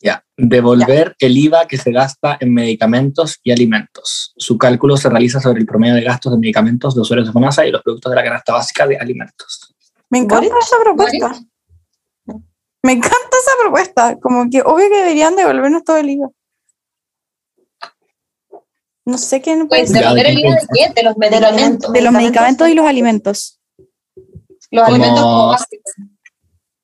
Ya. 0.00 0.24
Devolver 0.36 1.16
el 1.18 1.36
IVA 1.36 1.66
que 1.66 1.76
se 1.76 1.90
gasta 1.90 2.36
en 2.40 2.54
medicamentos 2.54 3.38
y 3.42 3.50
alimentos. 3.50 4.32
Su 4.36 4.56
cálculo 4.56 4.96
se 4.96 5.08
realiza 5.08 5.40
sobre 5.40 5.60
el 5.60 5.66
promedio 5.66 5.94
de 5.94 6.02
gastos 6.02 6.32
de 6.32 6.38
medicamentos 6.38 6.94
de 6.94 7.00
usuarios 7.00 7.28
de 7.28 7.32
FONASA 7.32 7.66
y 7.66 7.72
los 7.72 7.82
productos 7.82 8.10
de 8.10 8.16
la 8.16 8.22
canasta 8.24 8.52
básica 8.52 8.86
de 8.86 8.96
alimentos. 8.96 9.74
Me 10.10 10.18
encanta 10.18 10.46
esa 10.46 10.76
propuesta. 10.82 11.40
Me 12.82 12.92
encanta 12.92 13.16
esa 13.16 13.50
propuesta. 13.62 14.16
Como 14.20 14.48
que 14.50 14.60
obvio 14.62 14.88
que 14.88 14.96
deberían 14.96 15.36
devolvernos 15.36 15.84
todo 15.84 15.96
el 15.96 16.10
IVA. 16.10 16.28
No 19.04 19.16
sé 19.18 19.40
qué 19.40 19.56
no 19.56 19.66
puede 19.68 19.82
Pues, 19.82 19.92
¿devolver 19.92 20.26
¿de 20.26 20.32
el 20.32 20.38
IVA 20.40 20.54
de 20.54 20.66
qué? 20.74 20.92
De 20.94 21.02
los 21.02 21.16
medicamentos. 21.16 21.92
De 21.92 22.02
los 22.02 22.12
medicamentos 22.12 22.68
y 22.68 22.74
los 22.74 22.86
alimentos. 22.86 23.60
Los 24.70 24.84
Como- 24.84 24.94
alimentos 24.94 25.20
como 25.22 25.46
básicos. 25.48 25.92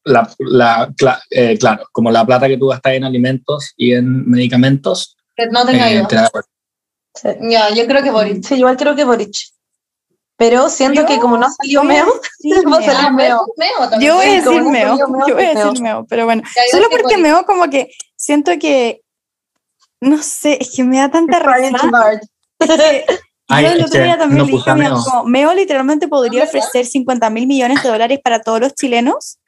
La, 0.06 0.30
la, 0.38 0.88
cla- 0.90 1.22
eh, 1.30 1.56
claro, 1.58 1.84
como 1.92 2.10
la 2.10 2.26
plata 2.26 2.46
que 2.46 2.58
tú 2.58 2.68
gastas 2.68 2.92
en 2.94 3.04
alimentos 3.04 3.72
y 3.76 3.92
en 3.94 4.28
medicamentos, 4.28 5.16
Que 5.34 5.46
no 5.46 5.64
tenga 5.64 5.90
eh, 5.90 5.94
IVA. 5.96 6.08
te 6.08 6.16
Sí. 7.16 7.28
Ya, 7.42 7.70
yo 7.72 7.86
creo 7.86 8.02
que 8.02 8.10
Boric. 8.10 8.42
Sí, 8.44 8.56
igual 8.56 8.76
creo 8.76 8.96
que 8.96 9.04
Boric. 9.04 9.32
Pero 10.36 10.68
siento 10.68 11.02
Yo 11.02 11.06
que 11.06 11.18
como 11.20 11.36
no 11.38 11.46
salió 11.50 11.80
a 11.80 11.84
meo, 11.84 12.06
va 12.06 12.76
a 12.76 12.80
Meo. 12.80 12.92
salir 12.92 13.12
meo. 13.12 13.46
Meo 13.56 13.88
también. 13.88 14.10
Yo 14.10 14.16
voy 14.16 14.26
a 14.26 14.32
decir 14.34 14.62
meo. 14.62 14.96
Meo, 14.96 15.26
Yo 15.28 15.34
voy 15.34 15.44
a 15.44 15.54
Meo. 15.54 15.66
decir 15.68 15.82
meo, 15.82 16.06
pero 16.08 16.24
bueno. 16.24 16.42
Solo 16.70 16.88
porque 16.90 17.16
meo 17.18 17.44
como 17.46 17.68
que 17.70 17.90
siento 18.16 18.52
que 18.58 19.00
no 20.00 20.20
sé, 20.22 20.58
es 20.60 20.70
que 20.74 20.82
me 20.84 20.98
da 20.98 21.10
tanta 21.10 21.40
Trying 21.40 21.72
risa. 21.74 21.88
too 21.88 21.96
hard. 21.96 22.20
Es 22.58 22.68
que 22.68 23.04
Ay, 23.48 23.64
yo 23.66 23.70
el 23.72 23.80
es 23.80 23.86
otro 23.86 23.98
que 23.98 24.04
día 24.04 24.18
también 24.18 24.38
no 24.38 24.44
le 24.46 24.50
dije 24.52 24.58
puse 24.58 24.70
a 24.70 24.72
a 24.72 24.76
mi 24.76 24.82
Meo. 24.82 24.94
amigo, 24.94 25.24
Meo 25.24 25.54
literalmente 25.54 26.08
podría 26.08 26.44
ofrecer 26.44 26.86
50 26.86 27.28
mil 27.30 27.46
millones 27.46 27.82
de 27.82 27.88
dólares 27.90 28.18
para 28.24 28.40
todos 28.40 28.58
los 28.58 28.74
chilenos 28.74 29.38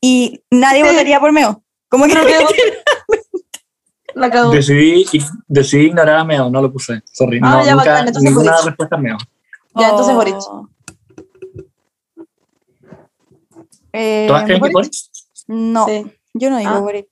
y 0.00 0.42
nadie 0.50 0.82
Sí. 0.82 0.88
votaría 0.90 1.20
por 1.20 1.32
Meo. 1.32 1.62
Como 1.88 2.06
que. 2.06 2.14
Decidí, 4.52 5.06
decidí 5.48 5.86
ignorar 5.86 6.18
a 6.18 6.24
Meo, 6.24 6.50
no 6.50 6.60
lo 6.60 6.70
puse. 6.70 7.00
Sorry. 7.12 7.38
Ah, 7.42 7.60
no, 7.60 7.64
ya, 7.64 7.74
nunca, 7.74 7.92
bacán, 8.04 8.14
ninguna 8.22 8.60
respuesta 8.62 8.96
Meo. 8.98 9.16
Ya, 9.74 9.90
entonces 9.90 10.14
Boric. 10.14 10.36
Oh. 10.48 10.68
Eh, 13.92 14.24
¿Todas 14.28 14.44
creen 14.44 14.56
que 14.60 14.60
Boric? 14.60 14.74
Boric? 14.74 14.92
No, 15.48 15.86
Sí. 15.86 16.12
yo 16.34 16.50
no 16.50 16.58
digo 16.58 16.70
Ah. 16.70 16.80
Boric. 16.80 17.08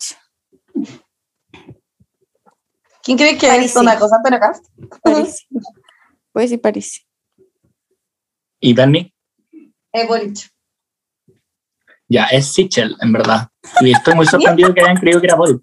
¿Quién 3.03 3.17
cree 3.19 3.37
que 3.39 3.49
París, 3.49 3.71
es 3.71 3.77
una 3.77 3.99
cosa 3.99 4.17
Antonio 4.17 4.39
Cast? 4.41 4.67
París. 5.03 5.47
Decir 6.35 6.61
París. 6.61 7.07
¿Y 8.61 8.73
Bernie? 8.75 9.15
Eh, 9.93 10.07
Boric. 10.07 10.51
Ya, 12.09 12.25
es 12.27 12.47
Sichel, 12.53 12.97
en 13.01 13.13
verdad. 13.13 13.49
Y 13.81 13.93
estoy 13.93 14.15
muy 14.15 14.27
sorprendido 14.27 14.75
que 14.75 14.81
hayan 14.83 14.97
creído 14.97 15.21
que 15.21 15.27
era 15.27 15.37
Boric. 15.37 15.63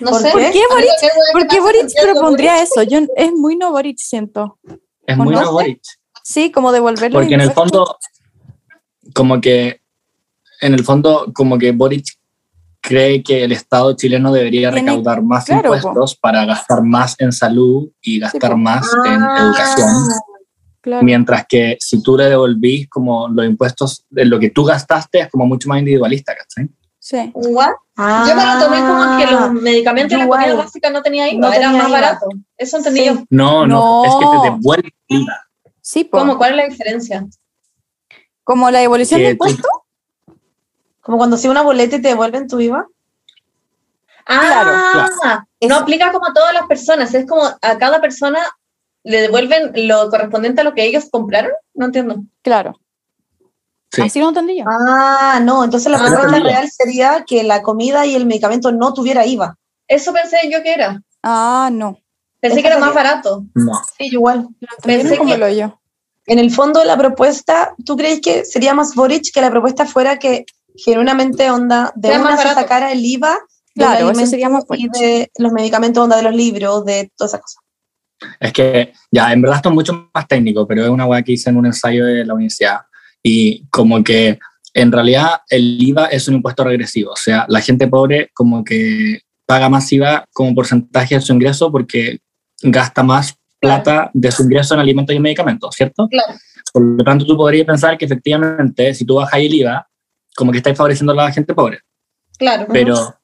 No 0.00 0.10
¿Por 0.10 0.20
sé. 0.20 0.32
¿Por 0.32 0.40
qué 0.40 0.62
Boric, 0.68 0.90
¿por 1.32 1.46
qué 1.48 1.60
Boric 1.60 1.86
propondría 2.02 2.54
Boric, 2.54 2.64
eso? 2.70 2.82
Yo, 2.82 2.98
es 3.16 3.32
muy 3.32 3.56
no 3.56 3.70
Boric, 3.70 3.96
siento. 3.98 4.58
Es 5.06 5.18
¿O 5.18 5.24
muy 5.24 5.34
no? 5.34 5.52
Boric. 5.52 5.80
Sí, 6.22 6.50
como 6.50 6.72
devolverlo. 6.72 7.18
Porque 7.20 7.34
en 7.34 7.40
el 7.42 7.52
fondo, 7.52 7.96
como 9.14 9.40
que, 9.40 9.80
en 10.60 10.74
el 10.74 10.84
fondo, 10.84 11.30
como 11.34 11.58
que 11.58 11.72
Boric 11.72 12.06
cree 12.80 13.22
que 13.22 13.44
el 13.44 13.52
Estado 13.52 13.94
chileno 13.94 14.32
debería 14.32 14.70
Tiene- 14.70 14.90
recaudar 14.90 15.22
más 15.22 15.44
claro, 15.46 15.70
po. 15.70 15.76
impuestos 15.76 16.16
para 16.16 16.44
gastar 16.44 16.82
más 16.82 17.14
en 17.18 17.32
salud 17.32 17.88
y 18.02 18.18
gastar 18.18 18.56
más 18.56 18.86
en 19.06 19.22
Ah. 19.22 19.36
educación. 19.40 19.88
Claro. 20.80 21.02
Mientras 21.02 21.46
que 21.48 21.78
si 21.80 22.02
tú 22.02 22.16
le 22.16 22.24
devolvís 22.28 22.88
como 22.90 23.26
los 23.28 23.46
impuestos 23.46 24.04
de 24.10 24.26
lo 24.26 24.38
que 24.38 24.50
tú 24.50 24.64
gastaste 24.64 25.20
es 25.20 25.30
como 25.30 25.46
mucho 25.46 25.66
más 25.68 25.78
individualista, 25.78 26.34
¿cachai? 26.36 26.68
Sí. 27.04 27.30
What? 27.34 27.72
Ah, 27.98 28.24
Yo 28.26 28.34
me 28.34 28.46
lo 28.46 28.58
tomé 28.64 28.78
como 28.80 29.18
que 29.18 29.26
los 29.30 29.52
medicamentos 29.62 30.16
y 30.16 30.20
la 30.22 30.26
comida 30.26 30.54
básica 30.54 30.88
no 30.88 31.02
tenía 31.02 31.28
IVA, 31.30 31.38
No 31.48 31.52
era 31.52 31.66
tenía 31.66 31.82
más 31.82 31.88
IVA. 31.90 32.00
barato. 32.00 32.26
Eso 32.56 32.78
entendí 32.78 33.00
Sí. 33.00 33.06
yo. 33.06 33.12
No, 33.28 33.66
no, 33.66 34.02
No. 34.02 34.04
es 34.06 34.14
que 34.14 34.24
te 34.48 34.50
devuelve 34.54 34.94
el 35.08 35.20
IVA. 35.20 35.46
Sí, 35.82 36.04
po. 36.04 36.18
¿Cómo? 36.18 36.38
¿Cuál 36.38 36.52
es 36.52 36.56
la 36.56 36.64
diferencia? 36.66 37.26
Como 38.42 38.70
la 38.70 38.78
devolución 38.78 39.20
de 39.20 39.32
impuestos. 39.32 39.70
Como 41.02 41.18
cuando 41.18 41.36
si 41.36 41.46
una 41.46 41.60
boleta 41.60 41.96
y 41.96 42.00
te 42.00 42.08
devuelven 42.08 42.48
tu 42.48 42.58
IVA. 42.58 42.86
Ah, 44.26 45.06
no 45.20 45.44
Eso. 45.60 45.74
aplica 45.76 46.10
como 46.10 46.26
a 46.26 46.32
todas 46.32 46.54
las 46.54 46.66
personas, 46.66 47.12
es 47.12 47.26
como 47.26 47.42
a 47.44 47.78
cada 47.78 48.00
persona 48.00 48.38
le 49.02 49.20
devuelven 49.20 49.72
lo 49.86 50.08
correspondiente 50.08 50.62
a 50.62 50.64
lo 50.64 50.72
que 50.72 50.84
ellos 50.86 51.08
compraron. 51.10 51.52
No 51.74 51.84
entiendo. 51.84 52.16
Claro. 52.40 52.80
Sí. 53.94 54.02
Así 54.02 54.20
lo 54.20 54.28
entendí 54.28 54.58
yo. 54.58 54.64
Ah, 54.68 55.40
no, 55.42 55.62
entonces 55.64 55.90
la 55.90 55.98
Ah, 55.98 56.00
propuesta 56.00 56.26
entendido. 56.26 56.50
real 56.50 56.70
sería 56.70 57.24
que 57.26 57.42
la 57.44 57.62
comida 57.62 58.04
y 58.06 58.14
el 58.14 58.26
medicamento 58.26 58.72
no 58.72 58.92
tuviera 58.92 59.24
IVA. 59.26 59.56
Eso 59.88 60.12
pensé 60.12 60.38
yo 60.50 60.62
que 60.62 60.72
era. 60.72 61.00
Ah, 61.22 61.68
no. 61.72 61.98
Pensé 62.40 62.60
que 62.60 62.66
era 62.68 62.78
más 62.78 62.92
sería- 62.92 63.02
barato. 63.10 63.44
No. 63.54 63.72
Sí, 63.96 64.06
igual. 64.12 64.48
Pensé 64.82 65.16
como 65.16 65.32
que- 65.32 65.38
lo 65.38 65.48
yo. 65.48 65.80
En 66.26 66.38
el 66.38 66.50
fondo 66.50 66.82
la 66.84 66.96
propuesta, 66.96 67.74
¿tú 67.84 67.96
crees 67.96 68.20
que 68.20 68.44
sería 68.44 68.72
más 68.74 68.94
Boric 68.94 69.30
que 69.32 69.40
la 69.42 69.50
propuesta 69.50 69.84
fuera 69.86 70.18
que 70.18 70.44
genuinamente 70.74 71.50
onda 71.50 71.92
de 71.94 72.08
más 72.18 72.20
una 72.20 72.36
se 72.36 72.54
sacara 72.54 72.92
el 72.92 73.04
IVA 73.04 73.38
Claro, 73.74 74.10
eso 74.10 74.26
sería 74.26 74.48
más 74.48 74.64
y 74.70 74.88
de 74.88 75.30
los 75.38 75.52
medicamentos 75.52 76.02
onda 76.02 76.16
de 76.16 76.22
los 76.22 76.34
libros, 76.34 76.84
de 76.84 77.10
todas 77.16 77.32
esas 77.34 77.40
cosas. 77.42 77.58
Es 78.40 78.52
que, 78.52 78.92
ya, 79.10 79.32
en 79.32 79.42
verdad 79.42 79.56
esto 79.56 79.68
es 79.70 79.74
mucho 79.74 80.08
más 80.14 80.28
técnico, 80.28 80.66
pero 80.66 80.84
es 80.84 80.88
una 80.88 81.04
weá 81.06 81.22
que 81.22 81.32
hice 81.32 81.50
en 81.50 81.56
un 81.56 81.66
ensayo 81.66 82.06
de 82.06 82.24
la 82.24 82.34
universidad. 82.34 82.80
Y 83.26 83.66
como 83.70 84.04
que 84.04 84.38
en 84.74 84.92
realidad 84.92 85.40
el 85.48 85.82
IVA 85.82 86.06
es 86.06 86.28
un 86.28 86.34
impuesto 86.34 86.62
regresivo. 86.62 87.12
O 87.12 87.16
sea, 87.16 87.46
la 87.48 87.60
gente 87.60 87.88
pobre 87.88 88.30
como 88.34 88.62
que 88.62 89.20
paga 89.46 89.68
más 89.68 89.90
IVA 89.92 90.26
como 90.32 90.54
porcentaje 90.54 91.14
de 91.14 91.20
su 91.20 91.32
ingreso 91.32 91.72
porque 91.72 92.18
gasta 92.62 93.02
más 93.02 93.36
plata 93.58 94.10
de 94.12 94.30
su 94.30 94.42
ingreso 94.42 94.74
en 94.74 94.80
alimentos 94.80 95.16
y 95.16 95.20
medicamentos, 95.20 95.74
¿cierto? 95.74 96.06
Claro. 96.08 96.34
Por 96.72 96.82
lo 96.82 97.04
tanto, 97.04 97.24
tú 97.24 97.36
podrías 97.36 97.66
pensar 97.66 97.96
que 97.96 98.04
efectivamente, 98.04 98.92
si 98.94 99.04
tú 99.04 99.14
bajas 99.14 99.40
el 99.40 99.54
IVA, 99.54 99.88
como 100.36 100.52
que 100.52 100.58
estáis 100.58 100.76
favoreciendo 100.76 101.12
a 101.12 101.16
la 101.16 101.32
gente 101.32 101.54
pobre. 101.54 101.80
Claro. 102.36 102.66
Pero 102.70 103.14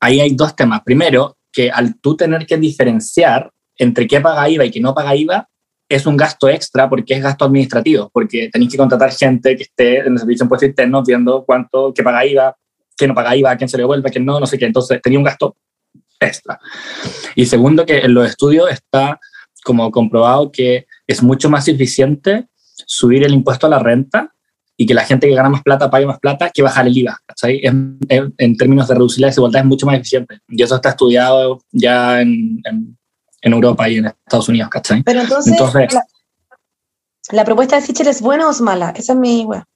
ahí 0.00 0.20
hay 0.20 0.34
dos 0.34 0.54
temas. 0.56 0.82
Primero, 0.82 1.38
que 1.52 1.70
al 1.70 2.00
tú 2.00 2.16
tener 2.16 2.46
que 2.46 2.56
diferenciar 2.56 3.50
entre 3.76 4.06
qué 4.06 4.20
paga 4.20 4.48
IVA 4.48 4.64
y 4.64 4.70
qué 4.70 4.80
no 4.80 4.94
paga 4.94 5.14
IVA, 5.14 5.48
es 5.96 6.06
un 6.06 6.16
gasto 6.16 6.48
extra 6.48 6.88
porque 6.88 7.14
es 7.14 7.22
gasto 7.22 7.44
administrativo, 7.44 8.10
porque 8.12 8.48
tenéis 8.52 8.70
que 8.72 8.76
contratar 8.78 9.12
gente 9.12 9.56
que 9.56 9.62
esté 9.64 9.98
en 9.98 10.12
el 10.12 10.18
servicio 10.18 10.44
de 10.44 10.46
impuestos 10.46 10.68
internos 10.68 11.04
viendo 11.06 11.44
cuánto, 11.44 11.92
qué 11.94 12.02
paga 12.02 12.24
IVA, 12.26 12.56
qué 12.96 13.06
no 13.08 13.14
paga 13.14 13.36
IVA, 13.36 13.56
quién 13.56 13.68
se 13.68 13.76
le 13.76 13.82
devuelve, 13.82 14.10
quién 14.10 14.24
no, 14.24 14.38
no 14.40 14.46
sé 14.46 14.58
qué. 14.58 14.66
Entonces 14.66 15.00
tenía 15.02 15.18
un 15.18 15.24
gasto 15.24 15.56
extra. 16.20 16.58
Y 17.34 17.46
segundo, 17.46 17.84
que 17.86 17.98
en 17.98 18.14
los 18.14 18.28
estudios 18.28 18.70
está 18.70 19.18
como 19.64 19.90
comprobado 19.90 20.50
que 20.50 20.86
es 21.06 21.22
mucho 21.22 21.48
más 21.48 21.68
eficiente 21.68 22.48
subir 22.86 23.24
el 23.24 23.32
impuesto 23.34 23.66
a 23.66 23.70
la 23.70 23.78
renta 23.78 24.32
y 24.76 24.86
que 24.86 24.94
la 24.94 25.04
gente 25.04 25.28
que 25.28 25.34
gana 25.34 25.48
más 25.48 25.62
plata 25.62 25.90
pague 25.90 26.06
más 26.06 26.18
plata 26.18 26.50
que 26.50 26.62
bajar 26.62 26.86
el 26.86 26.96
IVA. 26.96 27.18
Es- 27.42 27.60
es- 28.08 28.22
en 28.38 28.56
términos 28.56 28.88
de 28.88 28.94
reducir 28.94 29.20
la 29.20 29.26
desigualdad 29.28 29.60
es 29.62 29.66
mucho 29.66 29.86
más 29.86 29.96
eficiente. 29.96 30.38
Y 30.48 30.62
eso 30.62 30.74
está 30.76 30.90
estudiado 30.90 31.60
ya 31.70 32.20
en, 32.20 32.60
en- 32.64 32.98
en 33.42 33.52
Europa 33.52 33.88
y 33.88 33.98
en 33.98 34.06
Estados 34.06 34.48
Unidos. 34.48 34.70
¿cachai? 34.70 35.02
Pero 35.02 35.20
entonces, 35.20 35.52
Entonces- 35.52 35.92
la, 35.92 36.02
la 37.30 37.44
propuesta 37.44 37.76
de 37.76 37.82
Sichel 37.82 38.08
es 38.08 38.20
buena 38.20 38.46
o 38.48 38.50
es 38.50 38.60
mala? 38.60 38.90
Esa 38.96 39.12
es 39.12 39.18
mi 39.18 39.44
wea. 39.44 39.66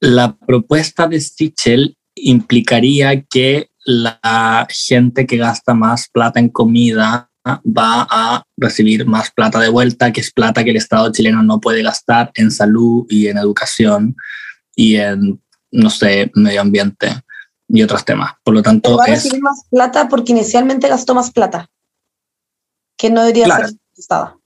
La 0.00 0.34
propuesta 0.36 1.06
de 1.08 1.20
Sichel 1.20 1.96
implicaría 2.14 3.22
que 3.22 3.70
la 3.84 4.66
gente 4.70 5.26
que 5.26 5.36
gasta 5.36 5.74
más 5.74 6.08
plata 6.08 6.40
en 6.40 6.48
comida 6.48 7.30
va 7.46 8.06
a 8.10 8.42
recibir 8.56 9.06
más 9.06 9.30
plata 9.30 9.58
de 9.58 9.68
vuelta, 9.68 10.12
que 10.12 10.20
es 10.20 10.32
plata 10.32 10.62
que 10.62 10.70
el 10.70 10.76
Estado 10.76 11.10
chileno 11.10 11.42
no 11.42 11.60
puede 11.60 11.82
gastar 11.82 12.30
en 12.34 12.50
salud 12.50 13.06
y 13.08 13.28
en 13.28 13.38
educación 13.38 14.16
y 14.76 14.96
en, 14.96 15.42
no 15.70 15.90
sé, 15.90 16.30
medio 16.34 16.60
ambiente 16.60 17.08
y 17.68 17.82
otros 17.82 18.04
temas. 18.04 18.32
Por 18.44 18.54
lo 18.54 18.62
Pero 18.62 18.70
tanto, 18.70 18.96
va 18.96 19.04
a 19.04 19.08
es, 19.08 19.24
recibir 19.24 19.42
más 19.42 19.62
plata 19.70 20.08
porque 20.08 20.32
inicialmente 20.32 20.88
gastó 20.88 21.14
más 21.14 21.30
plata, 21.30 21.68
que 23.00 23.10
no 23.10 23.22
debería 23.22 23.44
Claro. 23.46 23.68
ser 23.68 23.76
gastada. 23.96 24.36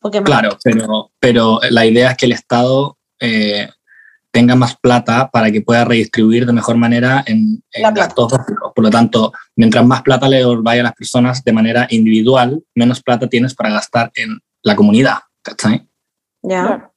Porque 0.00 0.18
es 0.18 0.24
claro, 0.24 0.58
pero, 0.64 1.12
pero 1.20 1.60
la 1.70 1.86
idea 1.86 2.10
es 2.10 2.16
que 2.16 2.26
el 2.26 2.32
Estado 2.32 2.98
eh, 3.20 3.68
tenga 4.32 4.56
más 4.56 4.76
plata 4.76 5.30
para 5.30 5.52
que 5.52 5.60
pueda 5.60 5.84
redistribuir 5.84 6.44
de 6.46 6.52
mejor 6.52 6.76
manera 6.76 7.22
en, 7.26 7.62
en 7.70 7.82
La 7.82 7.92
plata. 7.92 8.08
gastos 8.08 8.32
básicos. 8.32 8.72
Por 8.74 8.82
lo 8.84 8.90
tanto, 8.90 9.32
mientras 9.54 9.84
más 9.86 10.02
plata 10.02 10.28
le 10.28 10.44
vaya 10.56 10.80
a 10.80 10.84
las 10.84 10.94
personas 10.94 11.44
de 11.44 11.52
manera 11.52 11.86
individual, 11.90 12.60
menos 12.74 13.00
plata 13.00 13.28
tienes 13.28 13.54
para 13.54 13.70
gastar 13.70 14.10
en 14.16 14.40
la 14.62 14.74
comunidad. 14.74 15.18
¿cachai? 15.42 15.86
Ya. 16.42 16.62
Claro. 16.64 16.92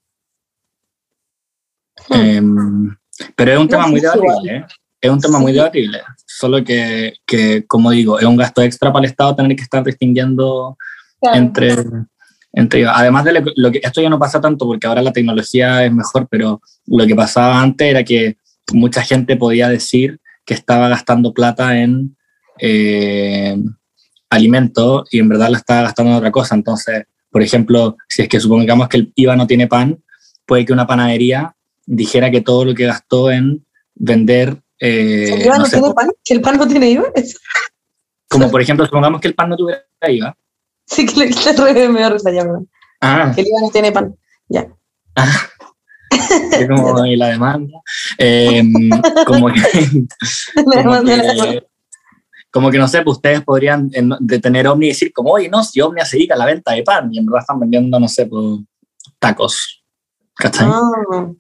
Em, 2.09 2.95
pero 3.35 3.51
es 3.53 3.59
un 3.59 3.67
tema 3.67 3.87
muy 3.87 3.99
debatible. 4.01 4.55
¿eh? 4.57 4.65
Es 5.01 5.11
un 5.11 5.19
tema 5.21 5.39
muy 5.39 5.51
debatible. 5.53 6.01
Solo 6.37 6.63
que, 6.63 7.13
que, 7.25 7.65
como 7.65 7.91
digo, 7.91 8.19
es 8.19 8.25
un 8.25 8.35
gasto 8.35 8.61
extra 8.61 8.91
para 8.91 9.05
el 9.05 9.11
Estado 9.11 9.35
tener 9.35 9.55
que 9.55 9.63
estar 9.63 9.83
distinguiendo 9.83 10.77
Claro. 11.21 11.37
entre, 11.37 11.75
entre 12.53 12.85
además 12.85 13.25
de 13.25 13.33
lo, 13.33 13.51
lo 13.55 13.71
que 13.71 13.79
esto 13.81 14.01
ya 14.01 14.09
no 14.09 14.19
pasa 14.19 14.41
tanto 14.41 14.65
porque 14.65 14.87
ahora 14.87 15.01
la 15.01 15.13
tecnología 15.13 15.85
es 15.85 15.91
mejor, 15.91 16.27
pero 16.29 16.61
lo 16.87 17.05
que 17.05 17.15
pasaba 17.15 17.61
antes 17.61 17.87
era 17.87 18.03
que 18.03 18.37
mucha 18.73 19.01
gente 19.01 19.37
podía 19.37 19.69
decir 19.69 20.19
que 20.45 20.53
estaba 20.53 20.89
gastando 20.89 21.33
plata 21.33 21.79
en 21.79 22.15
eh, 22.59 23.57
alimentos 24.29 25.07
y 25.11 25.19
en 25.19 25.29
verdad 25.29 25.49
la 25.49 25.57
estaba 25.57 25.83
gastando 25.83 26.11
en 26.11 26.17
otra 26.17 26.31
cosa. 26.31 26.55
Entonces, 26.55 27.05
por 27.31 27.41
ejemplo, 27.41 27.97
si 28.07 28.21
es 28.21 28.29
que 28.29 28.39
supongamos 28.39 28.87
que 28.87 28.97
el 28.97 29.13
IVA 29.15 29.35
no 29.35 29.47
tiene 29.47 29.67
pan, 29.67 30.03
puede 30.45 30.65
que 30.65 30.73
una 30.73 30.87
panadería 30.87 31.55
dijera 31.85 32.31
que 32.31 32.41
todo 32.41 32.65
lo 32.65 32.75
que 32.75 32.85
gastó 32.85 33.31
en 33.31 33.65
vender, 33.95 34.61
eh, 34.79 35.33
el 35.33 35.41
IVA 35.45 35.53
no 35.57 35.59
no 35.59 35.65
sé, 35.65 35.77
tiene 35.79 35.93
pan, 35.93 36.09
el 36.29 36.41
pan 36.41 36.57
no 36.57 36.67
tiene 36.67 36.89
IVA, 36.91 37.11
como 38.27 38.51
por 38.51 38.61
ejemplo, 38.61 38.85
supongamos 38.85 39.21
que 39.21 39.27
el 39.29 39.35
pan 39.35 39.49
no 39.49 39.57
tuviera 39.57 39.81
IVA. 40.07 40.35
sí 40.85 41.05
que 41.05 41.19
le 41.19 41.29
quita 41.29 41.51
el 41.51 41.57
revés, 41.57 41.89
me 41.89 42.01
da 42.01 42.09
risa 42.09 42.31
ya, 42.31 42.41
perdón. 42.43 42.69
Ah, 43.01 43.31
Que 43.33 43.41
el 43.41 43.47
IVA 43.47 43.61
no 43.61 43.69
tiene 43.69 43.91
pan. 43.91 44.15
Ya. 44.49 44.67
es 46.11 46.67
como 46.67 47.05
y 47.05 47.15
la 47.15 47.27
demanda. 47.29 47.79
Eh, 48.17 48.63
como, 49.25 49.47
que, 49.47 49.61
como, 50.83 51.03
que, 51.03 51.63
como 52.51 52.71
que, 52.71 52.77
no 52.77 52.87
sé, 52.87 53.01
pues 53.01 53.17
ustedes 53.17 53.41
podrían 53.43 53.89
en- 53.93 54.13
detener 54.19 54.67
Omni 54.67 54.87
y 54.87 54.89
decir 54.89 55.13
como, 55.13 55.31
oye, 55.31 55.49
no, 55.49 55.63
si 55.63 55.81
Omni 55.81 56.01
se 56.05 56.17
dedica 56.17 56.35
a 56.35 56.37
la 56.37 56.45
venta 56.45 56.73
de 56.73 56.83
pan 56.83 57.13
y 57.13 57.19
en 57.19 57.25
verdad 57.25 57.41
están 57.41 57.59
vendiendo, 57.59 57.99
no 57.99 58.07
sé, 58.07 58.25
pues, 58.25 58.43
tacos. 59.19 59.83
¿Cachai? 60.35 60.67
Ah. 60.69 61.31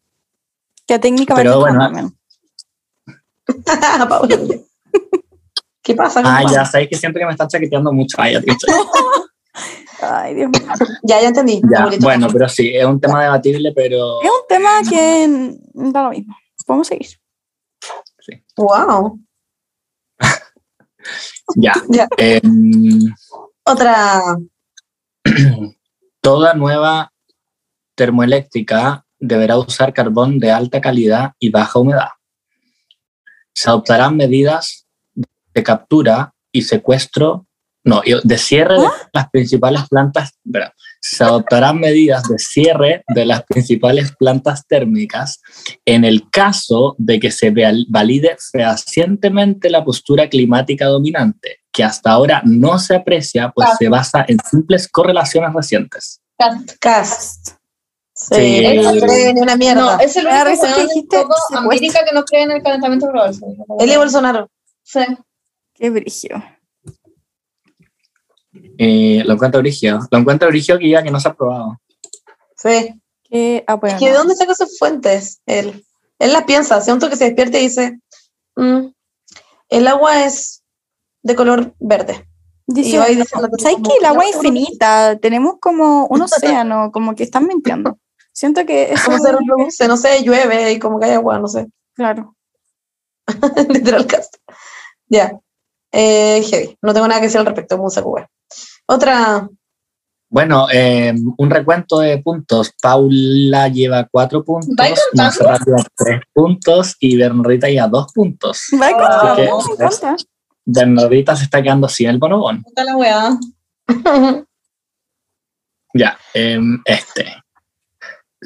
Que 0.87 0.99
técnicamente 0.99 1.49
Pero 1.49 1.59
bueno. 1.59 2.11
¿Qué 5.83 5.93
pasa? 5.93 6.21
Ah, 6.23 6.43
ya 6.51 6.65
sabéis 6.65 6.89
que 6.89 6.97
siento 6.97 7.19
que 7.19 7.25
me 7.25 7.31
están 7.31 7.47
chaqueteando 7.47 7.93
mucho. 7.93 8.17
Ay, 8.19 8.35
Ay, 10.01 10.35
Dios 10.35 10.49
mío. 10.49 10.61
Ya, 11.03 11.21
ya 11.21 11.27
entendí. 11.27 11.61
ya, 11.71 11.87
bueno, 12.01 12.27
pero 12.31 12.49
sí, 12.49 12.75
es 12.75 12.85
un 12.85 12.99
tema 12.99 13.23
debatible, 13.23 13.71
pero 13.73 14.21
Es 14.21 14.29
un 14.29 14.47
tema 14.49 14.81
que 14.89 15.55
da 15.73 16.03
lo 16.03 16.09
mismo. 16.09 16.35
Podemos 16.65 16.87
seguir. 16.87 17.07
Wow. 18.57 19.19
ya. 21.55 21.73
Ya. 21.89 22.07
Em, 22.17 23.13
Otra. 23.63 24.21
toda 26.25 26.55
nueva 26.55 27.13
termoeléctrica 27.93 29.05
deberá 29.19 29.57
usar 29.57 29.93
carbón 29.93 30.39
de 30.39 30.51
alta 30.51 30.81
calidad 30.81 31.33
y 31.39 31.51
baja 31.51 31.77
humedad. 31.77 32.09
Se 33.55 33.69
adoptarán 33.69 34.17
medidas 34.17 34.85
de 35.53 35.63
captura 35.63 36.33
y 36.51 36.61
secuestro, 36.63 37.47
no, 37.83 38.01
de 38.23 38.37
cierre 38.37 38.79
de 38.79 38.87
las 39.13 39.29
principales 39.29 39.81
plantas. 39.89 40.31
se 40.99 41.23
adoptarán 41.23 41.79
medidas 41.79 42.23
de 42.23 42.39
cierre 42.39 43.03
de 43.13 43.25
las 43.25 43.43
principales 43.43 44.11
plantas 44.17 44.65
térmicas 44.67 45.39
en 45.85 46.03
el 46.03 46.29
caso 46.31 46.95
de 46.97 47.19
que 47.19 47.29
se 47.29 47.51
val- 47.51 47.85
valide 47.89 48.35
fehacientemente 48.51 49.69
la 49.69 49.85
postura 49.85 50.27
climática 50.29 50.87
dominante, 50.87 51.59
que 51.71 51.83
hasta 51.83 52.09
ahora 52.11 52.41
no 52.43 52.79
se 52.79 52.95
aprecia, 52.95 53.51
pues 53.51 53.69
se 53.77 53.87
basa 53.87 54.25
en 54.27 54.39
simples 54.49 54.87
correlaciones 54.87 55.53
recientes. 55.53 56.21
Cast. 56.79 57.44
Sí, 58.17 58.33
Sí. 58.33 58.77
no 58.81 58.91
cree 59.01 59.33
ni 59.33 59.41
una 59.41 59.57
mierda. 59.57 59.81
No, 59.97 59.99
es 59.99 60.15
el 60.15 60.25
único 60.25 60.45
que 60.45 60.67
en 60.81 60.87
dijiste 60.87 61.17
todo. 61.17 61.57
América 61.59 61.99
que 62.05 62.13
no 62.15 62.23
cree 62.23 62.43
en 62.43 62.51
el 62.51 62.63
calentamiento 62.63 63.07
global. 63.11 63.35
Él 63.79 63.91
y 63.91 63.97
Bolsonaro. 63.97 64.49
Sí. 64.83 65.01
Qué 65.73 65.89
brillo. 65.89 66.37
Eh, 68.77 69.21
lo 69.25 69.33
encuentro 69.33 69.59
origen. 69.59 69.99
Lo 70.11 70.17
encuentro 70.17 70.47
origen 70.47 70.79
que 70.79 70.89
ya 70.89 71.03
que 71.03 71.11
no 71.11 71.19
se 71.19 71.27
ha 71.27 71.31
aprobado. 71.31 71.79
Sí. 72.55 73.01
Qué 73.29 73.63
ah, 73.67 73.75
bueno, 73.75 73.95
Es 73.97 73.99
que 74.01 74.09
¿de 74.11 74.15
dónde 74.15 74.35
saca 74.35 74.53
sus 74.55 74.77
fuentes? 74.77 75.41
Él, 75.45 75.83
él 76.19 76.31
las 76.33 76.43
piensa, 76.43 76.79
siento 76.81 77.09
que 77.09 77.15
se 77.15 77.25
despierta 77.25 77.57
y 77.57 77.63
dice, 77.63 77.99
"Mm, 78.55 78.87
el 79.69 79.87
agua 79.87 80.25
es 80.25 80.63
de 81.23 81.35
color 81.35 81.73
verde. 81.79 82.27
Dice, 82.67 82.89
Y 82.91 82.97
va 82.97 83.09
y 83.09 83.15
dice 83.15 83.35
la- 83.41 83.49
¿sabes 83.57 83.77
que 83.83 83.97
el 83.99 84.05
agua 84.05 84.23
es 84.25 84.35
infinita? 84.35 85.17
Tenemos 85.19 85.55
como 85.59 86.05
un 86.07 86.21
océano, 86.61 86.91
como 86.93 87.13
que 87.15 87.23
están 87.23 87.45
mintiendo. 87.47 87.97
Siento 88.35 88.65
que 88.65 88.83
eso 88.93 89.05
Como 89.05 89.19
se 89.19 89.31
reproduce, 89.31 89.87
no 89.87 89.97
sé, 89.97 90.23
llueve 90.23 90.73
y 90.73 90.79
como 90.79 90.99
que 90.99 91.05
hay 91.05 91.13
agua, 91.13 91.39
no 91.39 91.47
sé. 91.47 91.67
claro. 91.95 92.35
Literal 93.69 94.05
cast. 94.05 94.35
Ya. 95.07 95.31
Eh, 95.91 96.43
heavy. 96.43 96.77
No 96.81 96.93
tengo 96.93 97.07
nada 97.07 97.19
que 97.19 97.25
decir 97.25 97.39
al 97.39 97.45
respecto, 97.47 97.77
muy 97.77 97.89
saco 97.89 98.09
wea. 98.09 98.29
Otra. 98.85 99.49
Bueno, 100.29 100.67
eh, 100.71 101.13
un 101.37 101.49
recuento 101.49 101.99
de 101.99 102.19
puntos. 102.19 102.71
Paula 102.79 103.67
lleva 103.69 104.07
cuatro 104.11 104.43
puntos. 104.43 104.75
Monserrat 105.13 105.61
lleva 105.65 105.83
tres 105.95 106.21
puntos 106.33 106.95
y 106.99 107.17
Bernardita 107.17 107.67
lleva 107.67 107.87
dos 107.87 108.11
puntos. 108.13 108.67
Va. 108.79 110.15
Bernardita 110.65 111.35
se 111.35 111.45
está 111.45 111.63
quedando 111.63 111.87
sin 111.87 112.09
el 112.09 112.19
bonobón. 112.19 112.61
Puta 112.61 112.83
la 112.83 112.97
weá. 112.97 113.39
Ya, 115.95 116.17
em, 116.33 116.81
este. 116.85 117.44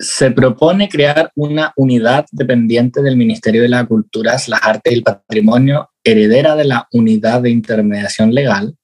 Se 0.02 0.32
propone 0.32 0.88
crear 0.88 1.30
una 1.36 1.74
unidad 1.76 2.26
dependiente 2.32 3.02
del 3.02 3.18
Ministerio 3.18 3.62
de 3.62 3.70
la 3.70 3.86
Culturas, 3.86 4.48
las 4.48 4.64
Artes 4.64 4.94
y 4.94 4.96
el 4.96 5.04
Patrimonio, 5.04 5.90
heredera 6.04 6.56
de 6.56 6.64
la 6.64 6.88
Unidad 6.94 7.42
de 7.42 7.50
Intermediación 7.50 8.34
Legal, 8.34 8.76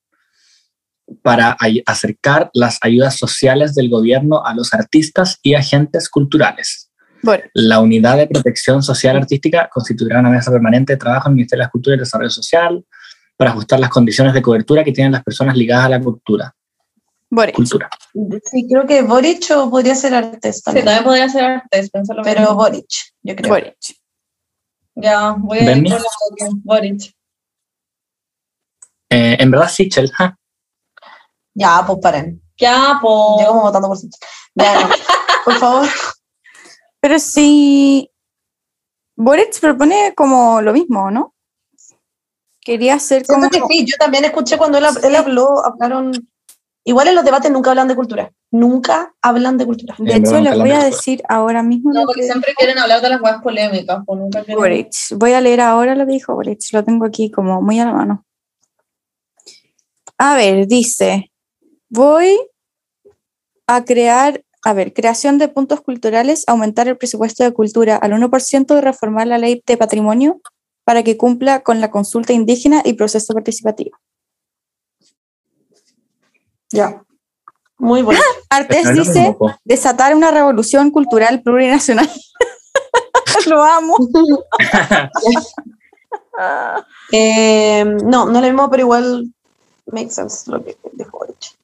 para 1.21 1.55
acercar 1.85 2.49
las 2.53 2.79
ayudas 2.81 3.17
sociales 3.17 3.75
del 3.75 3.89
gobierno 3.89 4.45
a 4.45 4.53
los 4.53 4.73
artistas 4.73 5.39
y 5.41 5.53
agentes 5.53 6.09
culturales. 6.09 6.91
Bueno, 7.21 7.43
La 7.53 7.79
Unidad 7.79 8.17
de 8.17 8.27
Protección 8.27 8.83
Social 8.83 9.15
Artística 9.15 9.69
constituirá 9.71 10.19
una 10.19 10.29
mesa 10.29 10.51
permanente 10.51 10.93
de 10.93 10.97
trabajo 10.97 11.27
en 11.27 11.31
el 11.31 11.35
Ministerio 11.37 11.61
de 11.61 11.67
la 11.67 11.71
Cultura 11.71 11.93
y 11.93 11.97
el 11.97 12.03
Desarrollo 12.03 12.29
Social 12.29 12.85
para 13.37 13.51
ajustar 13.51 13.79
las 13.79 13.89
condiciones 13.89 14.33
de 14.33 14.41
cobertura 14.41 14.83
que 14.83 14.91
tienen 14.91 15.13
las 15.13 15.23
personas 15.23 15.55
ligadas 15.55 15.85
a 15.85 15.89
la 15.89 16.01
cultura. 16.01 16.53
Boric. 17.29 17.55
cultura. 17.55 17.89
Sí, 18.45 18.67
creo 18.69 18.85
que 18.85 19.01
Boric 19.01 19.49
o 19.55 19.69
podría 19.69 19.95
ser 19.95 20.13
Artes 20.13 20.57
Sí, 20.57 20.61
también. 20.63 20.85
también 20.85 21.03
podría 21.03 21.29
ser 21.29 21.43
artes, 21.43 21.89
pensarlo 21.89 22.21
pero 22.23 22.55
Boric, 22.55 22.87
yo 23.23 23.35
creo. 23.35 23.49
Boric. 23.49 23.75
Ya, 24.95 25.31
voy 25.37 25.57
a 25.59 25.75
ir 25.75 25.83
por 25.83 25.99
la. 26.01 26.07
Boric. 26.63 27.13
Eh, 29.09 29.37
en 29.39 29.51
verdad, 29.51 29.69
Sichel, 29.69 30.11
ja. 30.11 30.37
Ya, 31.53 31.83
pues 31.85 31.99
paren. 32.01 32.41
Ya, 32.57 32.99
po. 33.01 33.39
Yo 33.41 33.47
como 33.47 33.61
votando 33.63 33.87
por 33.87 33.97
Sichel. 33.97 34.19
Ya, 34.55 34.79
no. 34.81 34.89
Por 35.45 35.53
favor. 35.55 35.87
Pero 36.99 37.19
si 37.19 38.09
Boric 39.15 39.59
propone 39.59 40.13
como 40.15 40.59
lo 40.61 40.73
mismo, 40.73 41.11
¿no? 41.11 41.35
Quería 42.61 42.95
hacer 42.95 43.27
como... 43.27 43.47
Siento 43.47 43.67
que 43.67 43.73
sí, 43.75 43.85
yo 43.85 43.95
también 43.99 44.25
escuché 44.25 44.57
cuando 44.57 44.79
él, 44.79 44.85
él 45.03 45.15
habló, 45.15 45.63
hablaron. 45.63 46.11
Igual 46.87 47.07
en 47.07 47.15
los 47.15 47.25
debates 47.25 47.51
nunca 47.51 47.71
hablan 47.71 47.87
de 47.87 47.95
cultura. 47.95 48.31
Nunca 48.51 49.11
hablan 49.19 49.57
de 49.57 49.65
cultura. 49.65 49.95
De 49.97 50.13
En 50.13 50.23
hecho, 50.23 50.39
les 50.39 50.55
voy 50.55 50.69
a 50.69 50.83
decir 50.83 51.23
ahora 51.27 51.63
mismo 51.63 51.91
No, 51.91 52.03
porque 52.05 52.21
que 52.21 52.27
siempre 52.27 52.53
quieren 52.55 52.77
hablar 52.77 53.01
de 53.01 53.09
las 53.09 53.21
weas 53.21 53.41
polémicas, 53.41 54.03
pues 54.05 54.19
nunca 54.19 54.43
quieren. 54.43 54.61
Boric. 54.61 54.93
Voy 55.15 55.33
a 55.33 55.41
leer 55.41 55.61
ahora 55.61 55.95
lo 55.95 56.05
que 56.05 56.11
dijo 56.11 56.35
Boric. 56.35 56.61
Lo 56.73 56.83
tengo 56.83 57.05
aquí 57.05 57.31
como 57.31 57.59
muy 57.63 57.79
a 57.79 57.85
la 57.85 57.93
mano. 57.93 58.25
A 60.19 60.35
ver, 60.35 60.67
dice, 60.67 61.31
voy 61.89 62.37
a 63.65 63.83
crear, 63.83 64.43
a 64.63 64.73
ver, 64.73 64.93
creación 64.93 65.39
de 65.39 65.47
puntos 65.47 65.81
culturales, 65.81 66.43
aumentar 66.45 66.87
el 66.87 66.97
presupuesto 66.97 67.43
de 67.43 67.51
cultura 67.51 67.95
al 67.95 68.11
1% 68.11 68.77
y 68.77 68.81
reformar 68.81 69.25
la 69.25 69.39
ley 69.39 69.63
de 69.65 69.75
patrimonio 69.75 70.39
para 70.83 71.01
que 71.01 71.17
cumpla 71.17 71.63
con 71.63 71.81
la 71.81 71.89
consulta 71.89 72.31
indígena 72.31 72.83
y 72.85 72.93
proceso 72.93 73.33
participativo. 73.33 73.97
Ya. 76.75 77.01
Muy 77.77 78.01
bueno. 78.01 78.21
Lo 78.83 78.91
dice 78.93 79.35
desatar 79.63 80.15
una 80.15 80.31
revolución 80.31 80.91
cultural 80.91 81.41
plurinacional. 81.41 82.09
lo 83.47 83.63
amo. 83.63 83.97
Eh, 87.13 87.85
no, 87.85 88.25
no 88.25 88.41
lo 88.41 88.41
mismo, 88.41 88.69
pero 88.69 88.81
igual 88.81 89.33
makes 89.85 90.15
sense 90.15 90.51
lo 90.51 90.61
que 90.61 90.75
dijo 90.91 91.17
Boric. 91.17 91.55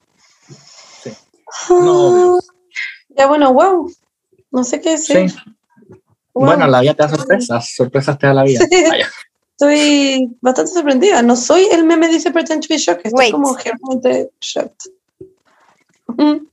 Sí. 1.04 1.12
No, 1.70 2.08
obvio. 2.08 2.40
Ya 3.10 3.28
bueno, 3.28 3.52
wow. 3.52 3.92
No 4.50 4.64
sé 4.64 4.80
qué 4.80 4.92
decir. 4.92 5.30
Sí. 5.30 5.38
Wow. 6.34 6.46
Bueno, 6.46 6.68
la 6.68 6.80
vida 6.80 6.94
te 6.94 7.04
da 7.04 7.10
sorpresas, 7.10 7.76
sorpresas 7.76 8.18
te 8.18 8.28
da 8.28 8.34
la 8.34 8.44
vida. 8.44 8.66
Sí. 8.70 8.86
Estoy 9.52 10.38
bastante 10.40 10.72
sorprendida. 10.72 11.22
No 11.22 11.36
soy 11.36 11.68
el 11.70 11.84
meme 11.84 12.08
dice 12.08 12.32
pretend 12.32 12.62
to 12.62 12.68
be 12.70 12.78
shocked. 12.78 13.06
Estoy 13.06 13.26
Wait. 13.26 13.32
como 13.34 13.58
realmente 13.58 14.32
shocked. 14.40 14.90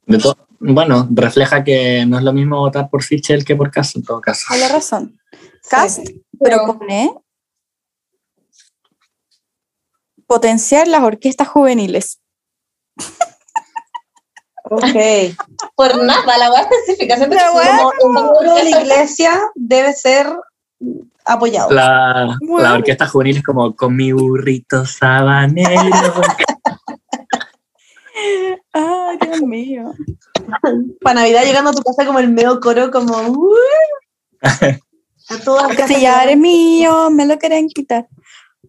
De 0.06 0.18
to- 0.18 0.36
bueno, 0.60 1.06
refleja 1.10 1.62
que 1.62 2.05
no 2.06 2.18
es 2.18 2.24
lo 2.24 2.32
mismo 2.32 2.59
votar 2.59 2.89
por 2.90 3.02
Sichel 3.05 3.44
que 3.44 3.55
por 3.56 3.70
Caso, 3.70 3.98
en 3.98 4.05
todo 4.05 4.20
caso. 4.20 4.47
Con 4.48 4.59
la 4.60 4.68
razón. 4.68 5.18
Cast 5.70 6.01
Pero- 6.40 6.64
propone 6.64 7.14
potenciar 10.26 10.89
las 10.89 11.02
orquestas 11.02 11.48
juveniles. 11.48 12.20
Ok. 14.70 14.85
Por 15.74 16.05
nada, 16.05 16.36
la 16.36 16.52
wea 16.52 16.60
específica. 16.60 17.16
Siempre 17.16 17.39
La 17.39 17.90
coro 17.98 18.55
de 18.55 18.64
la 18.64 18.80
iglesia 18.82 19.40
debe 19.55 19.94
ser 19.94 20.26
apoyado. 21.24 21.70
La, 21.70 22.36
Bueno. 22.43 22.68
la 22.68 22.74
orquesta 22.74 23.09
juvenil 23.09 23.39
es 23.39 23.43
como 23.43 23.74
con 23.74 23.97
mi 23.97 24.12
burrito 24.12 24.85
sabanero. 24.85 25.80
Ay, 28.72 29.18
Dios 29.20 29.40
mío. 29.42 29.92
Para 31.00 31.20
Navidad 31.20 31.44
llegando 31.44 31.70
a 31.70 31.72
tu 31.72 31.82
casa 31.82 32.06
como 32.06 32.18
el 32.18 32.28
medio 32.28 32.60
coro, 32.60 32.90
como. 32.90 33.16
"Uh". 33.16 33.54
a 35.30 35.36
todas 35.44 35.68
las 35.68 35.78
El 35.78 35.86
cotillar 35.86 36.28
es 36.28 36.36
mío, 36.36 37.10
me 37.10 37.26
lo 37.26 37.38
quieren 37.38 37.68
quitar. 37.68 38.08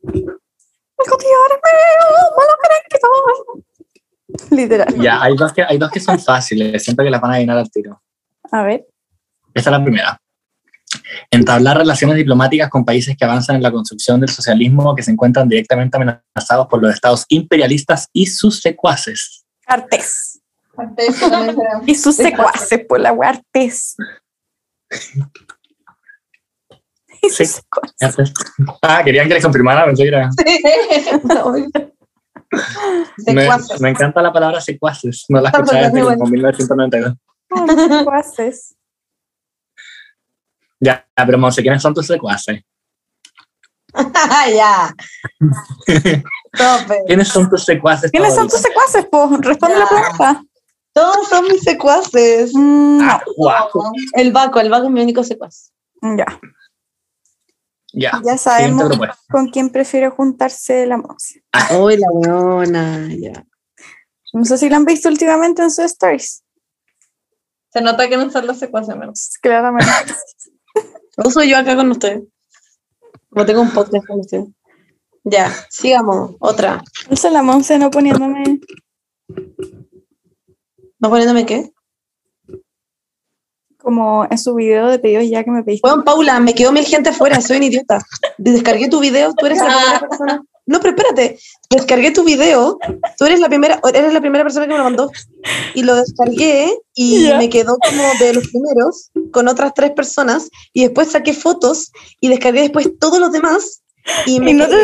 El 0.03 0.23
cotillar 1.09 1.49
es 1.51 1.61
mío, 1.65 2.29
me 2.37 2.43
lo 2.45 2.55
quieren 2.61 2.83
quitar. 2.89 3.09
Literal. 4.51 5.01
ya, 5.01 5.21
hay 5.21 5.35
dos, 5.35 5.51
que, 5.53 5.63
hay 5.63 5.77
dos 5.77 5.91
que 5.91 5.99
son 5.99 6.19
fáciles, 6.19 6.83
siento 6.83 7.03
que 7.03 7.09
las 7.09 7.19
van 7.19 7.31
a 7.31 7.33
adivinar 7.35 7.57
al 7.57 7.69
tiro. 7.71 8.01
A 8.51 8.63
ver. 8.63 8.85
Esta 9.53 9.69
es 9.71 9.77
la 9.77 9.83
primera. 9.83 10.21
Entablar 11.31 11.77
relaciones 11.77 12.15
diplomáticas 12.15 12.69
con 12.69 12.85
países 12.85 13.15
que 13.17 13.25
avanzan 13.25 13.55
en 13.57 13.63
la 13.63 13.71
construcción 13.71 14.19
del 14.19 14.29
socialismo 14.29 14.89
o 14.89 14.95
que 14.95 15.03
se 15.03 15.11
encuentran 15.11 15.47
directamente 15.47 15.97
amenazados 15.97 16.67
por 16.67 16.81
los 16.81 16.93
estados 16.93 17.25
imperialistas 17.29 18.07
y 18.13 18.27
sus 18.27 18.59
secuaces. 18.59 19.45
Artes. 19.69 20.41
Artes 20.77 21.19
también 21.19 21.55
será. 21.55 21.81
Y 21.85 21.95
sus 21.95 22.15
secuaces, 22.15 22.85
por 22.87 22.99
la 22.99 23.11
wea 23.13 23.29
Artes. 23.29 23.95
Y 27.21 27.29
sus 27.29 27.37
Sí. 27.37 27.45
secuaces. 27.45 28.33
Ah, 28.81 29.01
querían 29.03 29.27
que 29.27 29.33
les 29.35 29.43
confirmara, 29.43 29.85
pensé 29.85 30.03
que 30.03 30.09
era- 30.09 30.29
Me, 33.27 33.43
Secuaces. 33.43 33.79
me 33.81 33.89
encanta 33.89 34.21
la 34.23 34.33
palabra 34.33 34.59
secuaces, 34.59 35.25
no 35.29 35.39
la 35.39 35.49
Está 35.49 35.61
escuché 35.61 35.81
desde 35.83 36.01
bueno. 36.01 36.17
como 36.17 36.31
1992. 36.31 37.13
Oh, 37.51 37.61
mis 37.65 37.97
secuaces. 37.99 38.75
Ya, 40.79 41.07
pero 41.15 41.37
Monse, 41.37 41.61
¿quiénes 41.61 41.81
son 41.81 41.93
tus 41.93 42.07
secuaces? 42.07 42.61
ya. 44.55 44.93
¿Quiénes 47.07 47.27
son 47.27 47.49
tus 47.49 47.65
secuaces? 47.65 48.11
¿Quiénes 48.11 48.35
son 48.35 48.47
tus 48.47 48.59
secuaces, 48.59 49.05
po? 49.05 49.29
Responde 49.39 49.77
la 49.79 49.87
pregunta. 49.87 50.43
Todos 50.93 51.27
son 51.29 51.45
mis 51.45 51.61
secuaces. 51.61 52.51
Mm, 52.53 53.01
Ah, 53.01 53.21
guau. 53.37 53.69
El 54.13 54.31
Baco, 54.31 54.59
el 54.59 54.69
Baco 54.69 54.85
es 54.85 54.91
mi 54.91 55.01
único 55.01 55.23
secuaz. 55.23 55.71
Ya. 56.01 56.25
Ya, 57.91 58.21
Ya 58.23 58.37
sabemos 58.37 58.99
con 59.31 59.49
quién 59.49 59.69
prefiere 59.71 60.09
juntarse 60.09 60.85
la 60.85 60.97
Monse. 60.97 61.43
Uy, 61.79 61.97
la 61.97 62.07
buena, 62.11 63.07
ya. 63.15 63.45
No 64.33 64.45
sé 64.45 64.57
si 64.57 64.69
la 64.69 64.77
han 64.77 64.85
visto 64.85 65.09
últimamente 65.09 65.61
en 65.63 65.71
sus 65.71 65.85
stories. 65.85 66.43
Se 67.71 67.81
nota 67.81 68.07
que 68.07 68.17
no 68.17 68.29
son 68.29 68.47
las 68.47 68.59
secuencias 68.59 68.97
menos. 68.97 69.31
Claramente. 69.41 69.91
Lo 71.17 71.27
uso 71.27 71.43
yo 71.43 71.57
acá 71.57 71.75
con 71.75 71.89
ustedes. 71.91 72.23
Como 73.29 73.45
tengo 73.45 73.61
un 73.61 73.71
podcast 73.71 74.05
con 74.05 74.19
ustedes. 74.19 74.47
Ya, 75.23 75.53
sigamos. 75.69 76.35
Otra. 76.39 76.83
Eso 77.09 77.29
la 77.29 77.43
Monse 77.43 77.77
no 77.77 77.91
poniéndome. 77.91 78.59
¿No 80.99 81.09
poniéndome 81.09 81.45
qué? 81.45 81.71
como 83.89 84.27
en 84.29 84.37
su 84.37 84.53
video 84.53 84.87
de 84.87 84.99
pedidos 84.99 85.27
ya 85.29 85.43
que 85.43 85.51
me 85.51 85.63
pediste. 85.63 85.87
Bueno, 85.87 86.03
Paula, 86.03 86.39
me 86.39 86.53
quedó 86.53 86.71
mil 86.71 86.85
gente 86.85 87.09
afuera, 87.09 87.41
soy 87.41 87.57
un 87.57 87.63
idiota. 87.63 88.03
Descargué 88.37 88.87
tu 88.89 88.99
video, 88.99 89.33
tú 89.33 89.45
eres 89.45 89.59
la 89.59 89.65
primera 89.65 89.99
persona. 90.01 90.43
No, 90.69 90.79
pero 90.79 90.95
espérate, 90.95 91.39
descargué 91.71 92.11
tu 92.11 92.23
video, 92.23 92.77
tú 93.17 93.25
eres 93.25 93.39
la 93.39 93.47
primera, 93.49 93.81
eres 93.91 94.13
la 94.13 94.21
primera 94.21 94.43
persona 94.43 94.67
que 94.67 94.71
me 94.73 94.77
lo 94.77 94.83
mandó. 94.83 95.09
Y 95.73 95.81
lo 95.81 95.95
descargué 95.95 96.71
y 96.93 97.31
me 97.39 97.49
quedó 97.49 97.75
como 97.79 98.03
de 98.19 98.33
los 98.35 98.47
primeros 98.49 99.09
con 99.31 99.47
otras 99.47 99.73
tres 99.73 99.91
personas 99.91 100.47
y 100.71 100.83
después 100.83 101.09
saqué 101.09 101.33
fotos 101.33 101.91
y 102.21 102.29
descargué 102.29 102.61
después 102.61 102.87
todos 102.99 103.19
los 103.19 103.31
demás. 103.31 103.81
Y 104.27 104.39
me 104.39 104.51
Y 104.51 104.53
no 104.53 104.67
te- 104.67 104.75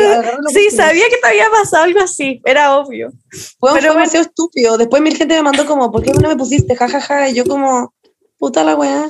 Sí, 0.52 0.70
sabía 0.74 1.04
que 1.08 1.18
te 1.22 1.28
había 1.28 1.48
pasado 1.50 1.84
algo 1.84 2.00
así, 2.00 2.40
era 2.44 2.76
obvio. 2.76 3.12
Fue, 3.60 3.70
Pero 3.74 3.92
fue 3.92 3.94
demasiado 4.00 4.26
estúpido. 4.26 4.76
Después 4.78 5.00
mil 5.02 5.16
gente 5.16 5.36
me 5.36 5.42
mandó 5.42 5.66
como, 5.66 5.92
¿por 5.92 6.02
qué 6.02 6.12
no 6.12 6.28
me 6.28 6.36
pusiste? 6.36 6.74
Ja, 6.74 6.88
ja, 6.88 7.00
ja. 7.00 7.28
Y 7.28 7.34
yo 7.34 7.44
como, 7.44 7.94
puta 8.38 8.64
la 8.64 8.74
weá. 8.74 9.08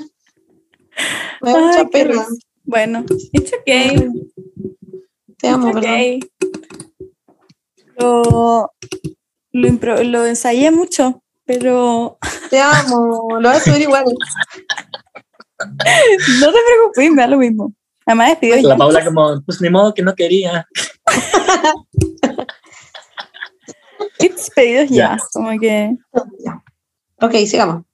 Me 1.41 1.53
da 1.53 1.59
mucha 1.59 1.85
pena. 1.87 2.27
Bueno, 2.65 3.05
it's 3.33 3.53
okay. 3.61 4.11
Te 5.39 5.49
amo, 5.49 5.71
okay. 5.71 6.21
Lo, 7.99 8.73
lo, 9.53 9.69
impro- 9.69 10.03
lo 10.05 10.27
ensayé 10.27 10.71
mucho, 10.71 11.23
pero 11.45 12.19
Te 12.51 12.59
amo. 12.61 13.39
Lo 13.41 13.49
voy 13.49 13.57
a 13.57 13.61
subir 13.61 13.83
igual. 13.83 14.05
no 16.41 16.53
te 16.53 16.59
preocupes, 16.67 17.11
me 17.11 17.23
da 17.23 17.27
lo 17.29 17.39
mismo. 17.39 17.73
Además 18.07 18.31
despidió 18.31 18.69
La. 18.69 18.77
Paula 18.77 19.05
como, 19.05 19.43
pues 19.45 19.61
ni 19.61 19.69
modo 19.71 19.93
que 19.95 20.03
no 20.03 20.15
quería. 20.15 20.67
It's 24.19 24.51
pedidos 24.55 24.89
ya. 24.91 25.17
Ya. 25.17 25.19
Como 25.33 25.59
que. 25.59 25.97
Ok, 27.21 27.33
sigamos. 27.47 27.85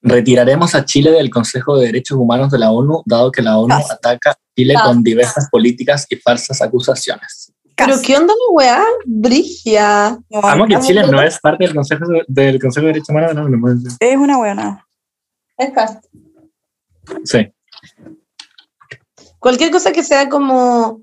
Retiraremos 0.00 0.74
a 0.74 0.84
Chile 0.84 1.10
del 1.10 1.30
Consejo 1.30 1.76
de 1.76 1.86
Derechos 1.86 2.16
Humanos 2.18 2.50
de 2.50 2.58
la 2.58 2.70
ONU, 2.70 3.02
dado 3.04 3.32
que 3.32 3.42
la 3.42 3.58
ONU 3.58 3.74
ataca 3.74 4.30
a 4.30 4.38
Chile 4.56 4.74
con 4.82 5.02
diversas 5.02 5.48
políticas 5.50 6.06
y 6.08 6.16
falsas 6.16 6.62
acusaciones. 6.62 7.52
Pero 7.76 7.94
casi. 7.94 8.06
¿qué 8.06 8.16
onda 8.16 8.32
la 8.32 8.54
weá? 8.54 8.84
Brigia. 9.06 10.18
Amo 10.42 10.66
que 10.66 10.78
Chile 10.80 11.04
no 11.06 11.20
es 11.22 11.38
parte 11.40 11.64
del 11.64 11.74
Consejo 11.74 12.06
de, 12.06 12.24
del 12.28 12.60
Consejo 12.60 12.86
de 12.86 12.92
Derechos 12.92 13.08
Humanos 13.10 13.30
de 13.30 13.34
la 13.34 13.42
ONU. 13.42 13.96
Es 14.00 14.16
una 14.16 14.36
buena. 14.36 14.86
Es 15.56 15.72
cast. 15.72 16.04
Sí. 17.24 17.52
Cualquier 19.38 19.70
cosa 19.70 19.92
que 19.92 20.02
sea 20.02 20.28
como 20.28 21.02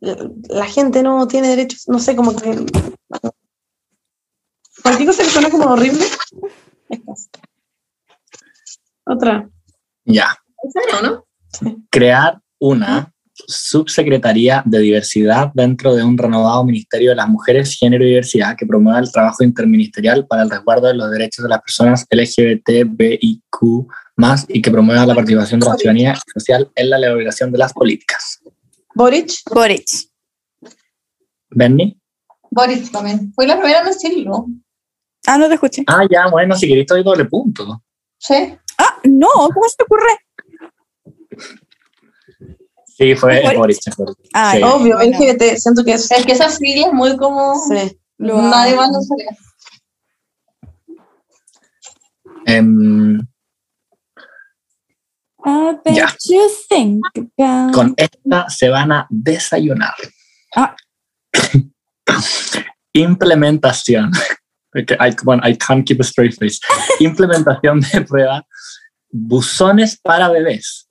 la 0.00 0.66
gente 0.66 1.02
no 1.02 1.28
tiene 1.28 1.48
derechos, 1.48 1.88
no 1.88 1.98
sé, 1.98 2.16
como 2.16 2.34
que. 2.34 2.66
Cualquier 4.82 5.08
cosa 5.08 5.22
que 5.22 5.28
suene 5.30 5.50
como 5.50 5.66
horrible. 5.66 6.04
Otra. 9.04 9.48
Ya. 10.04 10.36
¿En 10.62 11.04
no? 11.04 11.26
Crear 11.90 12.40
una 12.58 13.12
subsecretaría 13.34 14.62
de 14.64 14.78
diversidad 14.78 15.50
dentro 15.54 15.94
de 15.94 16.04
un 16.04 16.16
renovado 16.16 16.64
Ministerio 16.64 17.10
de 17.10 17.16
las 17.16 17.28
Mujeres, 17.28 17.76
Género 17.78 18.04
y 18.04 18.08
Diversidad 18.08 18.56
que 18.56 18.66
promueva 18.66 19.00
el 19.00 19.10
trabajo 19.10 19.42
interministerial 19.42 20.26
para 20.26 20.42
el 20.42 20.50
resguardo 20.50 20.86
de 20.86 20.94
los 20.94 21.10
derechos 21.10 21.42
de 21.42 21.48
las 21.48 21.60
personas 21.60 22.06
LGBTBIQ 22.10 23.88
más 24.16 24.46
y 24.48 24.60
que 24.60 24.70
promueva 24.70 25.06
la 25.06 25.14
participación 25.14 25.60
de 25.60 25.66
la 25.66 25.76
ciudadanía 25.76 26.14
social 26.34 26.70
en 26.74 26.90
la 26.90 26.98
elaboración 26.98 27.50
de 27.50 27.58
las 27.58 27.72
políticas. 27.72 28.40
Boric. 28.94 29.30
Boric. 29.50 29.88
Benny. 31.50 31.98
Boris 32.50 32.92
también. 32.92 33.32
Fui 33.34 33.46
la 33.46 33.58
primera 33.58 33.80
en 33.80 33.86
decirlo. 33.86 34.46
Ah, 35.26 35.38
no 35.38 35.48
te 35.48 35.54
escuché. 35.54 35.84
Ah, 35.86 36.06
ya, 36.10 36.28
bueno, 36.28 36.54
si 36.56 36.68
queréis 36.68 36.86
doy 36.86 37.02
doble 37.02 37.24
punto. 37.24 37.82
Sí. 38.18 38.56
Ah, 38.84 38.98
no, 39.04 39.28
¿cómo 39.54 39.68
se 39.68 39.76
te 39.76 39.84
ocurre? 39.84 40.18
Sí, 42.86 43.14
fue 43.16 43.44
¿Es 43.44 43.54
Boric? 43.56 43.78
Es. 43.78 43.94
Ay, 44.34 44.58
Sí. 44.58 44.64
Obvio, 44.64 44.96
bueno. 44.96 45.18
LGBT, 45.18 45.56
siento 45.56 45.84
que 45.84 45.92
es. 45.94 46.10
Es 46.10 46.26
que 46.26 46.32
esa 46.32 46.50
sigla 46.50 46.86
es 46.88 46.92
muy 46.92 47.16
como. 47.16 47.54
Sí. 47.68 47.98
Lo 48.18 48.40
Nadie 48.42 48.74
más 48.76 48.90
lo 48.90 49.00
sabía. 49.02 49.36
Em, 52.46 53.18
I 55.44 55.76
bet 55.84 55.94
Ya. 55.94 56.06
you 56.28 56.48
think 56.68 57.00
about- 57.38 57.72
con 57.74 57.94
esta 57.96 58.48
se 58.48 58.68
van 58.68 58.92
a 58.92 59.06
desayunar. 59.10 59.94
Ah. 60.54 60.74
Implementación. 62.94 64.10
Okay, 64.74 64.96
I, 64.98 65.14
bueno, 65.22 65.42
I 65.46 65.54
can't 65.54 65.86
keep 65.86 66.00
a 66.00 66.02
straight 66.02 66.32
face. 66.32 66.58
Implementación 67.00 67.80
de 67.80 68.00
prueba. 68.08 68.42
Buzones 69.14 70.00
para 70.02 70.30
bebés. 70.30 70.88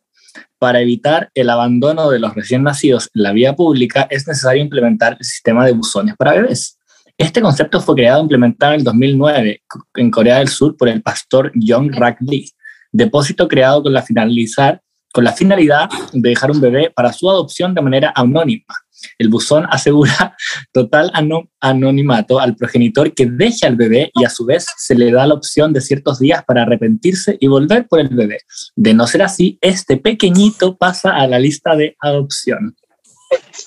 Para 0.60 0.80
evitar 0.80 1.32
el 1.34 1.50
abandono 1.50 2.12
de 2.12 2.20
los 2.20 2.36
recién 2.36 2.62
nacidos 2.62 3.10
en 3.16 3.24
la 3.24 3.32
vía 3.32 3.56
pública, 3.56 4.08
es 4.12 4.28
necesario 4.28 4.62
implementar 4.62 5.18
el 5.20 5.26
sistema 5.26 5.66
de 5.66 5.72
buzones 5.72 6.16
para 6.16 6.34
bebés. 6.34 6.78
Este 7.18 7.42
concepto 7.42 7.82
fue 7.82 7.96
creado 7.96 8.20
e 8.20 8.22
implementado 8.22 8.74
en 8.74 8.80
el 8.82 8.84
2009 8.84 9.64
en 9.96 10.12
Corea 10.12 10.38
del 10.38 10.50
Sur 10.50 10.78
por 10.78 10.88
el 10.88 11.02
pastor 11.02 11.52
Young 11.56 11.96
Rak 11.96 12.20
Lee, 12.22 12.52
depósito 12.92 13.48
creado 13.48 13.82
con 13.82 13.92
la, 13.92 14.04
finalizar, 14.04 14.80
con 15.12 15.24
la 15.24 15.32
finalidad 15.32 15.90
de 16.14 16.30
dejar 16.30 16.52
un 16.52 16.62
bebé 16.62 16.92
para 16.96 17.12
su 17.14 17.28
adopción 17.28 17.74
de 17.74 17.82
manera 17.82 18.14
anónima. 18.16 18.76
El 19.18 19.30
buzón 19.30 19.66
asegura 19.70 20.36
total 20.74 21.12
ano- 21.14 21.50
anonimato 21.60 22.40
al 22.40 22.56
progenitor 22.56 23.14
que 23.14 23.26
deje 23.26 23.66
al 23.68 23.76
bebé 23.76 24.12
y 24.14 24.26
a 24.26 24.30
su 24.30 24.46
vez 24.46 24.66
se 24.78 24.96
le 24.96 25.12
da 25.12 25.28
la 25.28 25.34
opción 25.34 25.74
de 25.74 25.82
ciertos 25.82 26.20
días 26.20 26.44
para 26.46 26.64
arrepentirse 26.64 27.38
y 27.40 27.48
volver 27.48 27.88
por 27.88 28.00
el 28.00 28.10
bebé. 28.10 28.40
De 28.76 28.94
no 28.94 29.08
ser 29.08 29.24
así, 29.24 29.58
este 29.62 29.98
pequeñito 29.98 30.78
pasa 30.78 31.16
a 31.16 31.28
la 31.28 31.40
lista 31.40 31.76
de 31.76 31.96
adopción. 32.00 32.76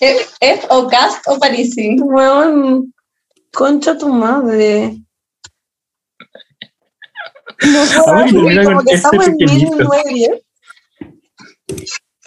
¿Es, 0.01 0.61
o 0.69 0.87
cast 0.89 1.27
o 1.27 1.39
Parisi? 1.39 1.97
Weón, 2.01 2.93
concha 3.53 3.97
tu 3.97 4.09
madre. 4.09 4.99
Terminar 7.59 8.65
como 8.65 8.83
que 8.83 8.95
este 8.95 9.07
estamos 9.07 9.29
en 9.29 9.37
pequeñito. 9.37 9.77
1910. 9.77 10.43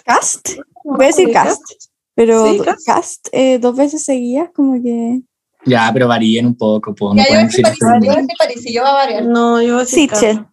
Cast. 0.04 0.50
Voy 0.84 1.04
a 1.04 1.08
decir 1.08 1.32
cast. 1.32 1.62
Pero 2.18 2.50
Sí, 2.52 2.58
cast. 2.64 2.84
cast, 2.86 3.28
eh, 3.30 3.58
dos 3.60 3.76
veces 3.76 4.02
seguidas, 4.04 4.50
como 4.52 4.82
que. 4.82 5.20
Ya, 5.64 5.88
pero 5.92 6.08
varíen 6.08 6.46
un 6.46 6.56
poco, 6.56 6.92
pues 6.92 7.14
no 7.14 7.22
Ya, 7.22 7.28
yo 7.28 7.28
voy 7.28 7.28
pueden 7.28 7.44
a 7.44 7.46
decir 7.46 7.64
decir 7.64 7.86
Parisi. 7.86 7.86
Yo 7.86 8.10
voy 8.10 8.18
a 8.18 8.22
mismo. 8.22 8.44
decir. 8.48 8.72
Yo 8.72 8.80
voy 8.82 8.90
a 8.90 8.94
variar. 8.94 9.24
No, 9.26 9.62
yo 9.62 9.68
voy 9.74 9.76
a 9.82 9.84
decir 9.84 10.10
caso. 10.10 10.50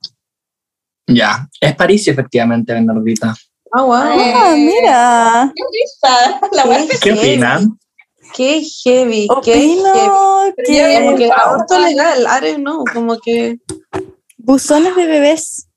Ya, 1.07 1.49
es 1.59 1.75
París, 1.75 2.07
efectivamente, 2.07 2.71
Bernardita. 2.73 3.35
Ah, 3.71 3.81
wow. 3.81 3.95
Eh, 3.95 4.33
Ah, 4.35 4.53
mira. 4.55 5.53
¿Qué 5.55 5.63
risa? 5.73 6.39
La 6.51 6.87
¿Qué? 6.87 6.99
¿Qué 6.99 7.13
opinan? 7.13 7.79
Qué 8.35 8.63
heavy, 8.83 9.27
qué 9.43 9.53
heavy. 9.53 9.79
Opino 9.79 10.83
había 10.85 10.99
Como 11.03 11.17
que 11.17 11.25
que 11.25 11.31
aborto 11.31 11.79
legal, 11.79 12.19
I 12.21 12.45
don't 12.45 12.57
know, 12.59 12.83
como 12.93 13.17
que... 13.19 13.57
buzones 14.37 14.95
de 14.95 15.05
bebés. 15.07 15.67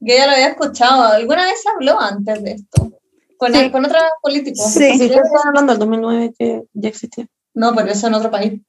Yo 0.00 0.14
ya 0.14 0.26
lo 0.26 0.32
había 0.32 0.48
escuchado. 0.48 1.04
¿Alguna 1.12 1.44
vez 1.44 1.62
se 1.62 1.68
habló 1.70 1.98
antes 2.00 2.42
de 2.42 2.52
esto? 2.52 2.92
Con, 3.38 3.54
Sí. 3.54 3.70
con 3.70 3.84
otro 3.86 3.98
político. 4.20 4.56
Sí. 4.62 4.90
Ustedes 4.92 5.10
están 5.12 5.48
hablando 5.48 5.72
del 5.72 5.78
2009 5.78 6.32
que 6.38 6.62
ya 6.74 6.88
existía. 6.88 7.26
No, 7.54 7.74
pero 7.74 7.88
eso 7.88 8.06
en 8.08 8.14
otro 8.14 8.30
país. 8.30 8.60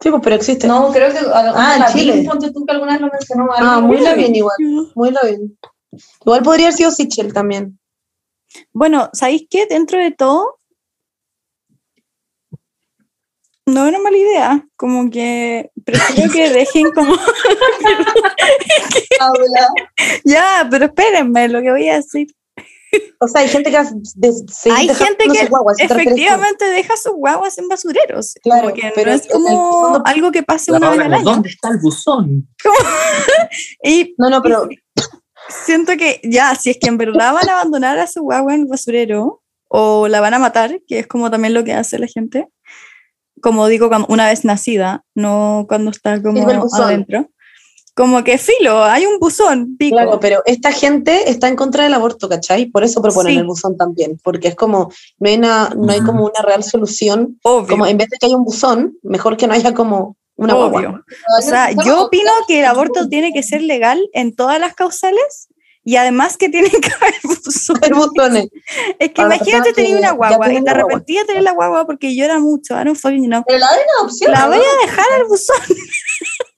Sí, 0.00 0.10
pues, 0.10 0.20
pero 0.24 0.36
existe. 0.36 0.66
No, 0.66 0.90
creo 0.92 1.12
que. 1.12 1.18
Ah, 1.32 1.86
en 1.88 1.92
Chile. 1.92 2.24
Ponte 2.26 2.50
tú 2.52 2.64
que 2.64 2.72
alguna 2.72 2.92
vez 2.92 3.00
lo 3.00 3.08
mencionó. 3.08 3.48
ah, 3.56 3.80
muy 3.80 3.98
la 4.00 4.14
bien 4.14 4.34
igual, 4.34 4.56
muy 4.94 5.10
la 5.10 5.22
bien. 5.22 5.58
Igual 6.24 6.42
podría 6.42 6.66
haber 6.66 6.76
sido 6.76 6.90
Sichel 6.90 7.32
también. 7.32 7.78
Bueno, 8.72 9.10
¿sabéis 9.12 9.46
qué? 9.48 9.66
Dentro 9.66 9.98
de 9.98 10.10
todo, 10.10 10.58
no 13.66 13.84
es 13.84 13.88
una 13.90 13.98
mala 14.00 14.16
idea. 14.16 14.66
Como 14.76 15.10
que 15.10 15.70
prefiero 15.84 16.32
que 16.32 16.50
dejen 16.50 16.90
como. 16.92 17.14
Ya, 20.24 20.66
pero 20.70 20.86
espérenme 20.86 21.48
lo 21.48 21.60
que 21.62 21.70
voy 21.70 21.88
a 21.88 21.96
decir. 21.96 22.28
O 23.20 23.28
sea, 23.28 23.42
hay 23.42 23.48
gente 23.48 23.70
que 23.70 23.84
seguir 23.84 24.78
Hay 24.78 24.88
dejando 24.88 25.16
gente 25.18 25.40
que 25.40 25.46
guaguas. 25.46 25.78
Efectivamente, 25.78 26.64
deja 26.66 26.96
sus 26.96 27.12
guaguas 27.12 27.56
en 27.56 27.68
basureros. 27.68 28.34
Claro, 28.42 28.70
como 28.70 28.74
que 28.74 28.92
pero 28.94 29.10
no 29.10 29.16
es 29.16 29.28
como 29.28 29.72
fondo- 29.72 30.02
algo 30.04 30.32
que 30.32 30.42
pase 30.42 30.72
una 30.72 30.90
vez 30.90 31.00
al 31.00 31.14
año. 31.14 31.24
¿Dónde 31.24 31.48
está 31.48 31.68
el 31.70 31.78
buzón? 31.78 32.48
Y 33.82 34.14
No, 34.18 34.28
no, 34.28 34.42
pero 34.42 34.68
siento 35.48 35.96
que 35.96 36.20
ya, 36.24 36.54
si 36.54 36.70
es 36.70 36.78
que 36.78 36.88
en 36.88 36.98
verdad 36.98 37.32
van 37.32 37.48
a 37.48 37.60
abandonar 37.60 37.98
a 37.98 38.06
su 38.06 38.22
guagua 38.22 38.54
en 38.54 38.62
el 38.62 38.66
basurero 38.66 39.42
o 39.68 40.08
la 40.08 40.20
van 40.20 40.34
a 40.34 40.38
matar, 40.38 40.80
que 40.86 41.00
es 41.00 41.06
como 41.06 41.30
también 41.30 41.54
lo 41.54 41.64
que 41.64 41.72
hace 41.72 41.98
la 41.98 42.06
gente, 42.06 42.48
como 43.40 43.66
digo, 43.68 43.90
una 44.08 44.26
vez 44.26 44.44
nacida, 44.44 45.04
no 45.14 45.64
cuando 45.68 45.90
está 45.90 46.22
como 46.22 46.46
adentro. 46.74 47.28
Como 47.94 48.24
que 48.24 48.38
filo, 48.38 48.82
hay 48.84 49.04
un 49.04 49.18
buzón, 49.18 49.76
pico. 49.76 49.96
Claro, 49.96 50.18
pero 50.18 50.42
esta 50.46 50.72
gente 50.72 51.30
está 51.30 51.48
en 51.48 51.56
contra 51.56 51.84
del 51.84 51.92
aborto, 51.92 52.26
¿cachai? 52.28 52.66
Por 52.66 52.84
eso 52.84 53.02
proponen 53.02 53.34
Sí. 53.34 53.38
el 53.38 53.44
buzón 53.46 53.76
también, 53.76 54.18
porque 54.24 54.48
es 54.48 54.54
como, 54.54 54.90
no 55.18 55.28
hay, 55.28 55.36
una, 55.36 55.70
no 55.76 55.92
hay 55.92 56.00
como 56.00 56.24
una 56.24 56.40
real 56.42 56.64
solución, 56.64 57.38
Obvio. 57.42 57.68
como 57.68 57.86
en 57.86 57.98
vez 57.98 58.08
de 58.08 58.16
que 58.18 58.26
haya 58.26 58.36
un 58.36 58.44
buzón, 58.44 58.94
mejor 59.02 59.36
que 59.36 59.46
no 59.46 59.52
haya 59.52 59.74
como 59.74 60.16
una 60.36 60.56
Obvio. 60.56 60.70
guagua. 60.70 61.04
O 61.38 61.42
sea, 61.42 61.70
yo 61.84 62.04
opino 62.06 62.30
que 62.48 62.60
el 62.60 62.64
aborto 62.64 63.08
tiene 63.10 63.30
que 63.34 63.42
ser 63.42 63.60
legal 63.62 64.00
en 64.14 64.34
todas 64.34 64.58
las 64.58 64.74
causales 64.74 65.48
y 65.84 65.96
además 65.96 66.38
que 66.38 66.48
tiene 66.48 66.70
que 66.70 66.90
haber 66.98 67.14
buzón. 67.22 67.76
Hay 67.82 67.90
buzones. 67.90 68.46
Es 68.98 69.08
que 69.08 69.14
Para 69.22 69.36
imagínate 69.36 69.74
tener 69.74 69.98
una 69.98 70.12
guagua 70.12 70.46
y 70.50 70.54
te 70.54 70.54
la 70.54 70.60
guagua. 70.60 70.72
arrepentí 70.72 71.16
de 71.18 71.24
tener 71.26 71.42
la 71.42 71.52
guagua 71.52 71.84
porque 71.84 72.14
llora 72.16 72.38
mucho. 72.38 72.72
I 72.80 72.84
don't 72.84 72.96
fucking 72.98 73.26
know. 73.26 73.42
Pero 73.46 73.58
la 73.58 73.66
adopción. 74.00 74.32
La 74.32 74.42
¿no? 74.46 74.48
voy 74.48 74.56
a 74.64 74.86
dejar 74.86 75.06
al 75.18 75.24
buzón. 75.26 75.56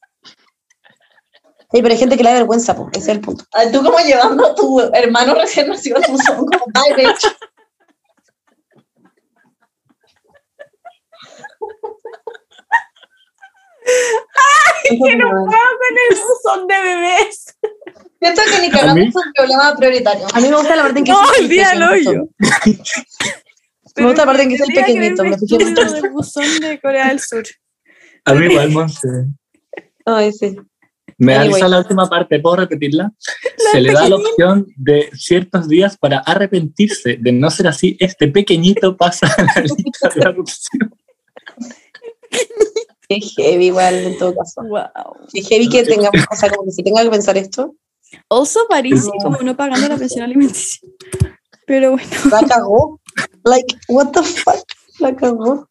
Sí, 1.75 1.83
pero 1.83 1.93
hay 1.93 1.99
gente 1.99 2.17
que 2.17 2.23
le 2.23 2.31
da 2.31 2.37
vergüenza, 2.37 2.77
pues, 2.77 2.91
ese 2.93 3.01
es 3.01 3.09
el 3.17 3.21
punto. 3.21 3.45
Ay, 3.53 3.73
Tú 3.73 3.83
como 3.83 3.99
llevando 3.99 4.47
a 4.47 4.55
tu 4.55 4.79
hermano 4.93 5.35
recién 5.35 5.67
nacido 5.67 5.97
al 5.97 6.05
buzón, 6.09 6.37
como 6.37 6.67
bye, 6.67 6.95
bitch. 6.95 7.37
Que 14.85 15.17
no 15.17 15.29
puedo 15.29 15.47
con 15.47 15.95
el 16.11 16.17
buzón 16.21 16.67
de 16.69 16.81
bebés. 16.81 17.57
Siento 18.21 18.43
que 18.45 18.61
ni 18.61 18.79
A 18.79 18.93
es 18.93 19.15
un 19.17 19.33
problema 19.35 19.75
prioritario. 19.77 20.27
A 20.33 20.41
mí 20.41 20.49
me 20.49 20.57
gusta 20.57 20.77
la 20.77 20.83
parte 20.83 20.99
en 21.01 21.05
que 21.05 21.11
No, 21.11 21.23
dice 21.23 21.43
olvídalo 21.43 21.93
el 21.93 22.05
yo. 22.05 22.13
Me 23.97 24.07
gusta 24.07 24.23
la 24.23 24.27
parte 24.27 24.43
en 24.43 24.49
que 24.49 24.55
es 24.55 24.61
el 24.61 24.69
que 24.69 24.81
pequeñito, 24.81 25.23
ver 25.23 25.39
me 25.39 26.01
del 26.01 26.11
buzón 26.11 26.61
de 26.61 26.81
Corea 26.81 27.09
del 27.09 27.21
Sur. 27.21 27.45
A 28.25 28.35
mí 28.35 28.47
igual, 28.47 28.71
Monse. 28.71 29.09
Ay, 30.05 30.33
sí. 30.33 30.57
Me 31.19 31.35
Anyway. 31.35 31.55
risa 31.55 31.69
la 31.69 31.79
última 31.79 32.09
parte, 32.09 32.41
¿puedo 32.41 32.57
repetirla? 32.57 33.13
Se 33.73 33.81
le 33.81 33.93
da 33.93 34.09
la 34.09 34.17
opción 34.17 34.67
de 34.77 35.11
ciertos 35.15 35.69
días 35.69 35.97
para 35.97 36.19
arrepentirse. 36.19 37.17
De 37.21 37.33
no 37.33 37.51
ser 37.51 37.69
así, 37.69 37.97
este 38.01 38.29
pequeñito 38.29 38.97
pasa 38.97 39.27
a 39.27 39.43
la 39.43 39.61
lista 39.63 40.11
de 40.15 40.27
adopción. 40.27 40.95
Qué 43.09 43.21
heavy 43.21 43.67
igual, 43.67 43.95
en 43.95 44.19
todo 44.19 44.35
caso. 44.35 44.63
Wow. 44.63 45.29
Qué 45.33 45.43
heavy 45.43 45.69
que 45.69 45.85
tengamos, 45.85 46.25
o 46.31 46.37
sea, 46.37 46.51
como 46.51 46.65
que 46.65 46.73
se 46.73 46.83
tenga 46.83 47.03
que 47.03 47.11
pensar 47.11 47.37
esto. 47.37 47.75
Also 48.29 48.61
París 48.69 49.09
como 49.23 49.39
no 49.39 49.57
pagando 49.57 49.89
la 49.89 49.97
pensión 49.97 50.25
alimenticia. 50.25 50.89
Pero 51.67 51.93
bueno. 51.93 52.11
La 52.31 52.43
cagó. 52.47 53.01
Like, 53.45 53.77
what 53.89 54.13
the 54.13 54.23
fuck? 54.23 54.65
La 55.01 55.15
cagó. 55.15 55.69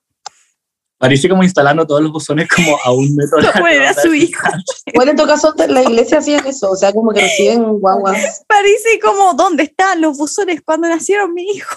Parece 1.04 1.28
como 1.28 1.44
instalando 1.44 1.86
todos 1.86 2.02
los 2.02 2.14
buzones 2.14 2.48
como 2.48 2.78
a 2.82 2.92
un 2.94 3.14
metro. 3.18 3.42
de 3.42 3.52
Como 3.52 3.68
era 3.68 3.90
altura. 3.90 4.02
su 4.04 4.14
hijo. 4.14 4.48
Bueno, 4.96 5.12
en 5.12 5.18
todo 5.18 5.28
caso, 5.28 5.54
la 5.68 5.82
iglesia 5.84 6.20
hacía 6.20 6.38
eso, 6.40 6.72
o 6.72 6.76
sea, 6.78 6.94
como 6.94 7.12
que 7.12 7.20
reciben 7.20 7.62
guaguas. 7.80 8.44
Parece 8.48 9.02
como, 9.02 9.34
¿dónde 9.34 9.64
están 9.64 10.00
los 10.00 10.18
buzones 10.18 10.62
cuando 10.64 10.88
nacieron 10.88 11.34
mi 11.34 11.44
hijo? 11.44 11.76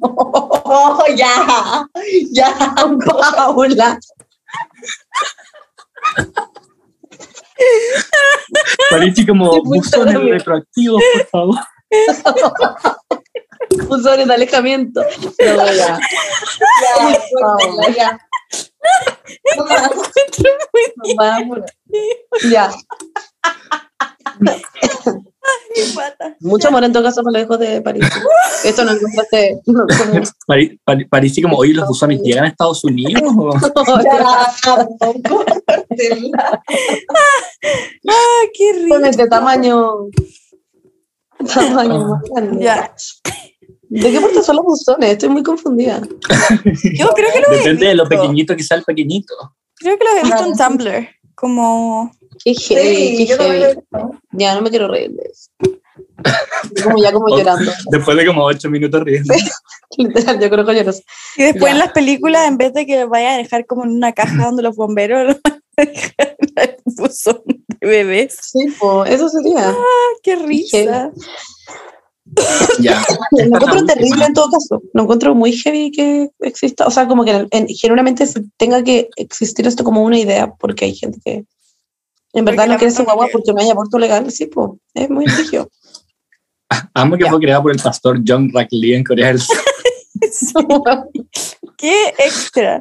Oh, 0.00 1.04
ya, 1.14 1.86
ya. 2.32 2.74
Paula. 3.36 3.98
Parece 8.90 9.26
como 9.26 9.62
buzones 9.62 10.18
retroactivos, 10.18 11.02
por 11.12 11.26
favor. 11.26 11.56
Buzones 13.88 14.26
de 14.28 14.34
alejamiento. 14.34 15.02
No, 15.02 15.72
ya. 15.72 15.98
Ya, 16.82 17.20
Paula. 17.40 17.88
ya. 17.96 18.18
No 19.56 19.64
más. 19.64 19.90
Vamos. 21.16 21.58
Ya. 22.50 22.70
Mi 24.40 25.82
pata. 25.94 26.36
Mucho 26.40 26.68
amor 26.68 26.84
en 26.84 26.92
todo 26.92 27.02
caso 27.04 27.22
para 27.22 27.38
los 27.38 27.42
hijos 27.46 27.58
de 27.58 27.80
París. 27.80 28.04
Esto 28.64 28.84
no 28.84 28.92
encontraste. 28.92 29.60
No, 29.66 29.84
como- 29.86 30.22
Pari- 30.46 30.78
pari- 30.84 31.08
Parece 31.08 31.42
como, 31.42 31.56
oye, 31.56 31.72
los 31.74 31.86
buzones 31.88 32.20
llegan 32.22 32.44
a 32.44 32.48
Estados 32.48 32.84
Unidos. 32.84 33.22
o- 33.36 33.52
Ya. 34.02 34.18
Marcela. 35.66 36.62
Ah, 38.08 38.42
qué 38.54 38.72
rico. 38.72 38.94
Con 38.96 39.04
este 39.06 39.28
tamaño. 39.28 40.06
Tamaño 41.54 42.06
más 42.08 42.22
grande. 42.30 42.64
Ya. 42.64 42.94
¿De 43.90 44.10
qué 44.12 44.20
parte 44.20 44.42
son 44.42 44.56
los 44.56 44.64
buzones? 44.64 45.10
Estoy 45.10 45.28
muy 45.30 45.42
confundida. 45.42 46.00
Yo 46.98 47.08
creo 47.08 47.32
que 47.32 47.40
los 47.40 47.50
he 47.50 47.56
Depende 47.58 47.86
de 47.88 47.94
lo 47.94 48.08
pequeñito 48.08 48.54
que 48.56 48.62
sea 48.62 48.76
el 48.76 48.84
pequeñito. 48.84 49.34
Creo 49.76 49.98
que 49.98 50.04
los 50.04 50.14
he 50.14 50.22
visto 50.26 50.44
en 50.46 50.56
Tumblr. 50.56 51.08
Como. 51.34 52.12
Qué 52.44 52.54
heavy, 52.54 53.16
Sí, 53.16 53.26
qué 53.26 53.36
lo 53.36 53.42
heavy. 53.44 53.80
Ya 54.32 54.54
no 54.54 54.62
me 54.62 54.70
quiero 54.70 54.88
reír 54.88 55.10
de 55.10 55.22
eso. 55.30 55.50
Estoy 56.64 56.82
como 56.84 57.02
ya 57.02 57.12
como 57.12 57.26
O- 57.34 57.38
llorando. 57.38 57.72
Después 57.90 58.16
de 58.16 58.26
como 58.26 58.44
ocho 58.44 58.70
minutos 58.70 59.02
riendo. 59.02 59.34
Literal, 59.98 60.38
yo 60.40 60.48
creo 60.50 60.64
que 60.64 60.74
lloro. 60.76 60.92
Y 61.36 61.42
después 61.42 61.64
Ya. 61.64 61.70
en 61.72 61.78
las 61.78 61.92
películas, 61.92 62.46
en 62.46 62.58
vez 62.58 62.72
de 62.72 62.86
que 62.86 63.00
los 63.00 63.08
vaya 63.10 63.34
a 63.34 63.38
dejar 63.38 63.66
como 63.66 63.84
en 63.84 63.90
una 63.90 64.12
caja 64.12 64.44
donde 64.46 64.62
los 64.62 64.76
bomberos 64.76 65.26
los 65.26 65.36
van 65.42 65.62
a 65.76 65.82
dejar 65.84 66.36
en 66.38 66.52
el 66.56 66.76
buzón 66.84 67.42
de 67.46 67.86
bebés. 67.86 68.38
Sí, 68.40 68.66
pues, 68.78 69.10
eso 69.10 69.28
sería. 69.28 69.70
Ah, 69.70 69.84
qué 70.22 70.36
risa. 70.36 71.10
Ya. 72.80 73.02
Lo 73.32 73.44
encuentro 73.44 73.84
terrible 73.84 74.24
en 74.24 74.32
todo 74.34 74.50
caso. 74.50 74.82
Lo 74.94 75.02
encuentro 75.02 75.34
muy 75.34 75.52
heavy 75.52 75.90
que 75.90 76.30
exista. 76.40 76.86
O 76.86 76.90
sea, 76.90 77.06
como 77.08 77.24
que 77.24 77.32
en- 77.32 77.48
en- 77.50 77.68
genuinamente 77.68 78.26
se 78.26 78.42
tenga 78.56 78.82
que 78.82 79.08
existir 79.16 79.66
esto 79.66 79.84
como 79.84 80.02
una 80.02 80.18
idea, 80.18 80.52
porque 80.58 80.84
hay 80.86 80.94
gente 80.94 81.18
que 81.24 81.44
en 82.32 82.44
verdad 82.44 82.66
no 82.68 82.78
quiere 82.78 82.92
ser 82.92 83.04
guagua 83.04 83.26
legal. 83.26 83.32
porque 83.40 83.52
no 83.52 83.60
hay 83.60 83.70
aborto 83.70 83.98
legal. 83.98 84.30
Sí, 84.30 84.46
pues, 84.46 84.70
es 84.94 85.10
muy 85.10 85.26
rígido. 85.26 85.68
Amo 86.94 87.16
que 87.16 87.24
Ya. 87.24 87.30
fue 87.30 87.40
creado 87.40 87.62
por 87.62 87.72
el 87.72 87.82
pastor 87.82 88.20
John 88.26 88.50
Rackley 88.54 88.94
en 88.94 89.04
Corea 89.04 89.26
del 89.28 89.40
Sur. 89.40 89.56
Qué 91.76 92.08
extra. 92.18 92.80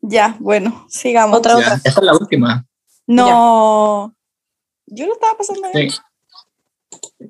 Ya, 0.00 0.36
bueno, 0.40 0.84
sigamos. 0.88 1.38
Otra, 1.38 1.52
Ya, 1.52 1.58
otra. 1.58 1.74
Esta 1.84 2.00
es 2.00 2.02
la 2.02 2.12
última. 2.14 2.66
No. 3.06 4.14
Yo 4.86 5.06
lo 5.06 5.14
estaba 5.14 5.36
pasando 5.38 5.68
bien. 5.72 5.90
Sí. 5.90 5.98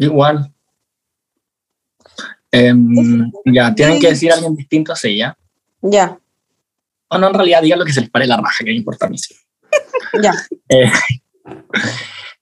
Igual. 0.01 0.52
Em, 2.53 3.33
ya, 3.47 3.74
tienen 3.74 3.99
que 3.99 4.09
decir 4.09 4.31
alguien 4.31 4.55
distinto 4.55 4.93
a 4.93 4.97
ella. 5.03 5.37
Ya, 5.81 6.19
O 7.09 7.19
no, 7.19 7.29
en 7.29 7.35
realidad 7.35 7.62
digan 7.62 7.79
lo 7.79 7.85
que 7.85 7.93
se 7.93 8.03
les 8.03 8.11
pare 8.11 8.27
la 8.27 8.37
raja, 8.37 8.62
que 8.65 8.70
no 8.70 8.77
importa 8.77 9.07
a 9.07 9.09
mí. 9.09 9.19
sí. 9.19 9.35
ya. 10.23 10.35
Eh, 10.69 10.91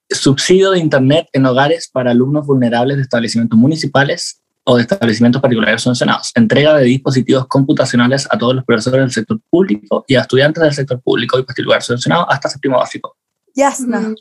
subsidio 0.09 0.71
de 0.71 0.79
Internet 0.79 1.27
en 1.33 1.45
hogares 1.45 1.89
para 1.91 2.11
alumnos 2.11 2.45
vulnerables 2.45 2.97
de 2.97 3.03
establecimientos 3.03 3.57
municipales 3.57 4.41
o 4.63 4.75
de 4.75 4.83
establecimientos 4.83 5.41
particulares 5.41 5.81
sancionados. 5.81 6.31
Entrega 6.35 6.77
de 6.77 6.85
dispositivos 6.85 7.47
computacionales 7.47 8.27
a 8.29 8.37
todos 8.37 8.55
los 8.55 8.63
profesores 8.63 9.01
del 9.01 9.11
sector 9.11 9.39
público 9.49 10.05
y 10.07 10.15
a 10.15 10.21
estudiantes 10.21 10.61
del 10.61 10.73
sector 10.73 11.01
público 11.01 11.39
y 11.39 11.43
particular 11.43 11.81
sancionado 11.81 12.29
hasta 12.29 12.49
séptimo 12.49 12.77
básico. 12.77 13.17
Yasna. 13.55 13.99
Mm. 13.99 14.15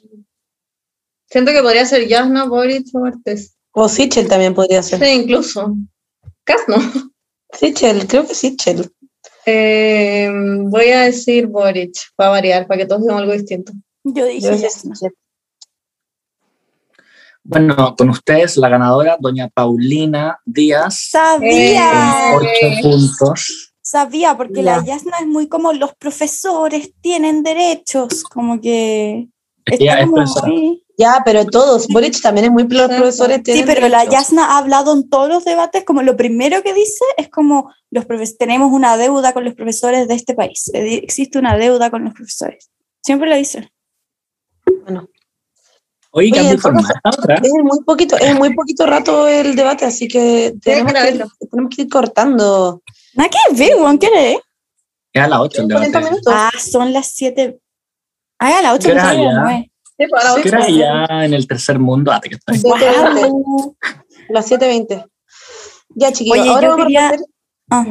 Siento 1.27 1.53
que 1.53 1.62
podría 1.62 1.85
ser 1.85 2.09
Jasna, 2.09 2.47
Boric 2.47 2.87
o 2.95 3.01
Martes. 3.01 3.57
O 3.72 3.88
Sichel 3.88 4.28
también 4.28 4.55
podría 4.55 4.82
ser. 4.82 4.98
Sí, 4.98 5.10
incluso. 5.10 5.74
Cas, 6.44 6.60
¿no? 6.68 6.76
Sichel, 7.52 8.06
creo 8.06 8.26
que 8.26 8.34
Sichel. 8.34 8.90
Eh, 9.47 10.28
voy 10.64 10.88
a 10.90 11.02
decir 11.02 11.47
Boric, 11.47 11.94
para 12.16 12.30
variar, 12.30 12.66
para 12.66 12.78
que 12.78 12.86
todos 12.86 13.05
vean 13.06 13.18
algo 13.18 13.32
distinto. 13.32 13.72
Yo 14.05 14.24
dije. 14.26 14.68
Sichel. 14.68 15.12
Bueno, 17.42 17.97
con 17.97 18.10
ustedes 18.10 18.56
la 18.59 18.68
ganadora, 18.68 19.16
doña 19.18 19.48
Paulina 19.48 20.38
Díaz, 20.44 21.09
Sabía. 21.10 22.32
con 22.34 22.47
ocho 22.47 22.82
puntos. 22.82 23.72
Sabía, 23.82 24.36
porque 24.36 24.62
Ya. 24.62 24.76
la 24.76 24.84
Yasna 24.84 25.16
es 25.20 25.26
muy 25.26 25.48
como 25.48 25.72
los 25.72 25.94
profesores 25.97 26.92
tienen 27.01 27.42
derechos, 27.42 28.22
como 28.24 28.60
que... 28.60 29.28
Ella 29.66 30.01
es 30.01 30.09
profesora. 30.11 30.53
Ya, 30.99 31.23
pero 31.24 31.47
todos. 31.47 31.89
Boric 31.89 32.20
también 32.20 32.47
es 32.47 32.51
muy. 32.53 32.65
Los 32.69 32.91
Sí, 32.91 32.97
profesores 32.97 33.41
Sí, 33.45 33.62
pero 33.65 33.89
la. 33.89 34.05
Yasna 34.05 34.45
ha 34.53 34.59
hablado 34.59 34.93
en 34.93 35.09
todos 35.09 35.28
los 35.28 35.45
debates, 35.45 35.85
como 35.85 36.03
lo 36.03 36.16
primero 36.16 36.62
que 36.62 36.74
dice 36.74 37.05
es 37.16 37.28
como 37.31 37.73
los 37.91 38.05
profes- 38.07 38.37
tenemos 38.39 38.70
una 38.73 38.97
deuda 38.99 39.32
con 39.32 39.45
los 39.45 39.55
profesores 39.55 40.07
de 40.09 40.15
este 40.15 40.35
país, 40.35 40.70
existe 40.74 41.39
una 41.39 41.57
deuda 41.57 41.91
con 41.91 42.05
los 42.05 42.12
profesores. 42.15 42.70
Siempre 43.03 43.31
lo 43.31 43.37
dice. 43.37 43.70
Oye, 46.12 46.32
que 46.32 46.41
Oye, 46.41 46.57
otra. 47.05 47.35
Es 47.37 47.51
muy 47.62 47.85
poquito, 47.85 48.16
es 48.19 48.35
muy 48.37 48.53
poquito 48.55 48.85
rato 48.85 49.28
el 49.28 49.55
debate, 49.55 49.85
así 49.85 50.09
que 50.09 50.55
tenemos, 50.61 50.93
que, 50.93 51.01
verlo. 51.03 51.27
tenemos 51.51 51.74
que 51.74 51.82
ir 51.82 51.89
cortando. 51.89 52.82
Que 53.15 53.55
ver, 53.57 53.77
weón, 53.77 53.99
¿qué 53.99 54.09
hora 54.09 54.23
es? 54.27 54.39
Es 55.12 55.23
a 55.23 55.28
las 55.28 55.41
8 55.41 55.62
el 55.62 55.69
40 55.73 55.99
debate. 56.01 56.20
Ah, 56.27 56.51
son 56.59 56.93
las 56.93 57.12
7. 57.15 57.61
Ah, 58.41 58.59
a 58.59 58.62
las 58.62 58.75
8 58.75 58.89
¿Qué 58.89 58.93
hora 58.93 59.09
allá? 59.11 59.65
Sí, 59.99 60.07
para 60.11 60.25
la 60.25 60.35
Sí, 60.37 60.43
¿Qué 60.43 60.49
era 60.49 60.65
allá 60.65 61.25
en 61.27 61.35
el 61.35 61.47
tercer 61.47 61.79
mundo? 61.79 62.11
Ah, 62.11 62.21
que 62.21 62.35
está 62.35 62.53
ahí. 62.53 62.59
7:20, 62.61 63.77
las 64.31 64.51
7.20. 64.51 65.05
Ya, 65.91 66.11
chiquillos, 66.12 66.39
Oye, 66.41 66.49
ahora 66.51 66.62
yo 66.62 66.71
vamos 66.71 66.87
quería- 66.87 67.05
a 67.05 67.09
hacer. 67.11 67.21
Ah, 67.71 67.87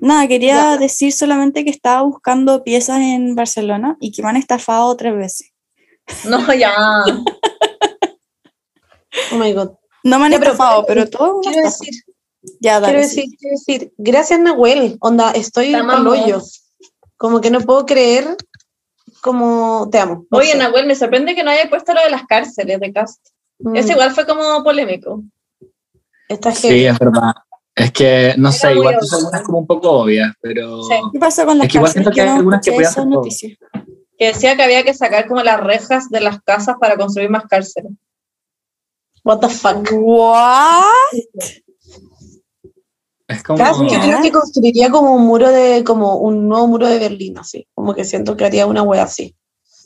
nada, 0.00 0.26
quería 0.28 0.54
Ya. 0.54 0.76
decir 0.76 1.12
solamente 1.12 1.64
que 1.64 1.70
estaba 1.70 2.02
buscando 2.02 2.64
piezas 2.64 2.98
en 3.00 3.34
Barcelona 3.34 3.96
y 4.00 4.10
que 4.10 4.22
me 4.22 4.28
han 4.30 4.36
estafado 4.36 4.96
tres 4.96 5.14
veces. 5.16 5.52
No, 6.24 6.52
ya. 6.52 6.72
Oh 9.32 9.36
my 9.38 9.52
god. 9.52 9.70
No 10.04 10.18
me 10.18 10.26
han 10.26 10.32
Ya, 10.32 10.38
pero- 10.38 10.52
estafado, 10.52 10.84
pero 10.86 11.08
todo 11.08 11.40
es 11.40 11.46
una 11.46 11.52
Quiero 11.52 11.62
decir, 11.68 11.94
Ya, 12.60 12.80
dale. 12.80 12.92
quiero 12.92 13.08
sí. 13.08 13.16
decir, 13.16 13.38
quiero 13.38 13.56
decir, 13.56 13.92
gracias 13.96 14.40
Nahuel, 14.40 14.96
onda, 15.00 15.30
estoy 15.32 15.74
amamos. 15.74 16.18
hoyo. 16.18 16.42
Como 17.16 17.40
que 17.40 17.50
no 17.50 17.60
puedo 17.60 17.86
creer 17.86 18.36
como 19.20 19.88
te 19.90 19.98
amo. 19.98 20.26
no 20.30 20.38
Oye, 20.38 20.52
sé. 20.52 20.58
Nahuel, 20.58 20.86
me 20.86 20.94
sorprende 20.94 21.34
que 21.34 21.42
no 21.44 21.50
haya 21.50 21.68
puesto 21.68 21.92
lo 21.94 22.02
de 22.02 22.10
las 22.10 22.26
cárceles 22.26 22.80
de 22.80 22.92
Cast. 22.92 23.26
Mm, 23.58 23.76
Ese 23.76 23.92
igual 23.92 24.12
fue 24.12 24.26
como 24.26 24.62
polémico. 24.62 25.22
está 26.28 26.52
Sí, 26.52 26.68
heavy. 26.68 26.86
es 26.86 26.98
verdad. 26.98 27.32
Es 27.74 27.92
que, 27.92 28.34
no 28.38 28.52
sé, 28.52 28.72
igual 28.72 28.96
son 29.02 29.18
algunas 29.20 29.42
como 29.42 29.58
un 29.58 29.66
poco 29.66 29.90
obvias, 29.90 30.32
pero... 30.40 30.82
Sí. 30.84 30.94
¿Qué 31.12 31.18
pasó 31.18 31.44
con 31.44 31.58
las 31.58 31.66
Es 31.66 31.72
que 31.72 31.78
igual 31.78 31.92
siento 31.92 32.10
que 32.10 32.20
hay 32.22 32.26
no 32.28 32.34
algunas 32.36 32.64
que 32.64 32.72
podían 32.72 32.92
ser. 33.30 33.58
Que 34.18 34.26
decía 34.28 34.56
que 34.56 34.62
había 34.62 34.82
que 34.82 34.94
sacar 34.94 35.26
como 35.28 35.42
las 35.42 35.60
rejas 35.60 36.08
de 36.08 36.20
las 36.20 36.40
casas 36.42 36.76
para 36.80 36.96
construir 36.96 37.28
más 37.28 37.44
cárceles. 37.44 37.92
What 39.24 39.40
the 39.40 39.48
fuck. 39.50 39.86
What? 39.92 40.82
Es 43.28 43.42
como... 43.42 43.58
Casi 43.58 43.88
yo 43.88 44.00
creo 44.00 44.22
que 44.22 44.30
construiría 44.30 44.90
como 44.90 45.14
un 45.14 45.26
muro 45.26 45.50
de, 45.50 45.82
como 45.84 46.16
un 46.18 46.48
nuevo 46.48 46.66
muro 46.68 46.86
de 46.86 46.98
Berlín, 46.98 47.38
así. 47.38 47.66
Como 47.74 47.94
que 47.94 48.04
siento 48.04 48.36
que 48.36 48.44
haría 48.44 48.66
una 48.66 48.82
wea 48.82 49.02
así. 49.02 49.34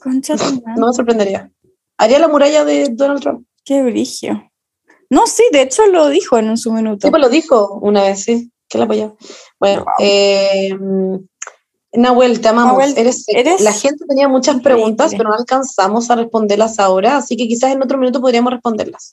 Concha. 0.00 0.36
No 0.76 0.88
me 0.88 0.92
sorprendería. 0.92 1.50
Haría 1.96 2.18
la 2.18 2.28
muralla 2.28 2.64
de 2.64 2.88
Donald 2.90 3.20
Trump. 3.20 3.46
Qué 3.64 3.82
brigio. 3.82 4.50
No, 5.10 5.26
sí, 5.26 5.42
de 5.52 5.62
hecho 5.62 5.86
lo 5.86 6.08
dijo 6.08 6.38
en 6.38 6.56
su 6.56 6.72
minuto. 6.72 7.06
Sí, 7.06 7.10
pues 7.10 7.20
lo 7.20 7.28
dijo 7.28 7.78
una 7.82 8.02
vez, 8.02 8.22
sí. 8.22 8.52
Que 8.68 8.78
la 8.78 8.84
apoyó. 8.84 9.16
Bueno, 9.58 9.84
eh, 9.98 10.70
Nahuel, 11.92 12.40
te 12.40 12.48
amamos. 12.48 12.78
Nahuel, 12.78 12.96
eres, 12.96 13.24
eres 13.28 13.60
la 13.60 13.72
gente 13.72 14.04
tenía 14.08 14.28
muchas 14.28 14.56
increíble. 14.56 14.82
preguntas, 14.82 15.12
pero 15.16 15.30
no 15.30 15.34
alcanzamos 15.34 16.08
a 16.10 16.16
responderlas 16.16 16.78
ahora, 16.78 17.16
así 17.16 17.36
que 17.36 17.48
quizás 17.48 17.72
en 17.72 17.82
otro 17.82 17.98
minuto 17.98 18.20
podríamos 18.20 18.52
responderlas. 18.52 19.10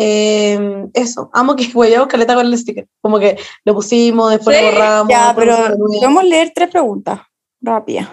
Eh, 0.00 0.86
eso, 0.94 1.28
amo 1.32 1.56
que 1.56 1.64
huellamos 1.74 2.06
caleta 2.08 2.34
con 2.34 2.46
el 2.46 2.56
sticker. 2.56 2.86
Como 3.00 3.18
que 3.18 3.36
lo 3.64 3.74
pusimos, 3.74 4.30
después 4.30 4.56
Sí, 4.56 4.64
lo 4.64 4.70
borramos. 4.72 5.08
ya, 5.10 5.32
pero 5.36 5.56
nuevo. 5.76 5.86
podemos 5.88 6.24
leer 6.24 6.52
tres 6.54 6.70
preguntas. 6.70 7.20
Rápidas. 7.60 8.08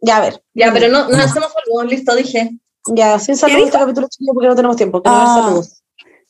Ya, 0.00 0.18
a 0.18 0.20
ver. 0.20 0.44
Ya, 0.52 0.70
pero 0.72 0.88
no, 0.88 1.08
no 1.08 1.16
hacemos 1.16 1.50
saludos, 1.52 1.90
listo, 1.90 2.14
dije. 2.14 2.50
Ya, 2.88 3.18
sin 3.18 3.36
saludos 3.36 3.66
este 3.66 3.78
capítulo 3.78 4.08
chiquillo 4.10 4.32
porque 4.34 4.48
no 4.48 4.54
tenemos 4.56 4.76
tiempo. 4.76 5.02
Que 5.02 5.08
no 5.08 5.16
haber 5.16 5.28
Ah. 5.28 5.42
saludos. 5.42 5.78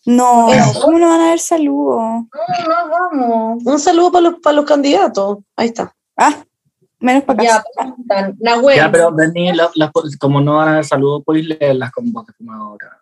No, 0.04 0.52
Eso. 0.52 0.80
¿cómo 0.82 0.98
no 0.98 1.08
van 1.08 1.20
a 1.20 1.26
haber 1.28 1.38
saludos? 1.38 1.98
No, 2.00 2.26
no, 2.68 2.90
vamos. 2.90 3.62
Un 3.64 3.78
saludo 3.78 4.12
para 4.12 4.30
los, 4.30 4.40
para 4.40 4.56
los 4.56 4.64
candidatos. 4.66 5.38
Ahí 5.56 5.68
está. 5.68 5.94
Ah, 6.16 6.44
menos 7.00 7.24
para 7.24 7.42
Ya, 7.42 7.56
acá. 7.56 8.32
Nahuel. 8.40 8.76
Ya, 8.76 8.90
pero 8.92 9.10
Dani, 9.12 9.52
la- 9.54 9.70
las- 9.74 9.90
como 10.20 10.40
no 10.40 10.56
van 10.56 10.68
a 10.68 10.72
dar 10.74 10.84
saludos, 10.84 11.22
podéis 11.24 11.46
leerlas 11.46 11.90
con 11.92 12.12
voz 12.12 12.26
de 12.26 12.32
fumadora. 12.34 13.00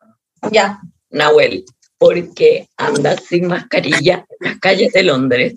Ya. 0.51 0.81
Nahuel, 1.11 1.65
¿por 2.01 2.35
qué 2.35 2.67
andas 2.79 3.23
sin 3.29 3.47
mascarilla 3.47 4.25
en 4.41 4.49
las 4.49 4.59
calles 4.59 4.91
de 4.93 5.03
Londres? 5.03 5.55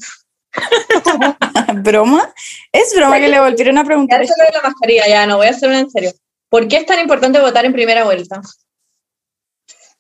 ¿Broma? 1.84 2.34
¿Es 2.72 2.94
broma 2.94 3.18
que 3.18 3.30
le 3.30 3.40
volvieron 3.40 3.78
a 3.78 3.86
preguntar 3.86 4.20
de 4.20 4.28
la 4.28 4.62
mascarilla, 4.62 5.08
ya, 5.08 5.26
no 5.26 5.38
voy 5.38 5.48
a 5.48 5.52
hacer 5.52 5.70
una 5.70 5.80
en 5.80 5.90
serio. 5.90 6.12
¿Por 6.50 6.68
qué 6.68 6.76
es 6.78 6.86
tan 6.86 7.00
importante 7.00 7.40
votar 7.40 7.64
en 7.64 7.72
primera 7.72 8.04
vuelta? 8.04 8.42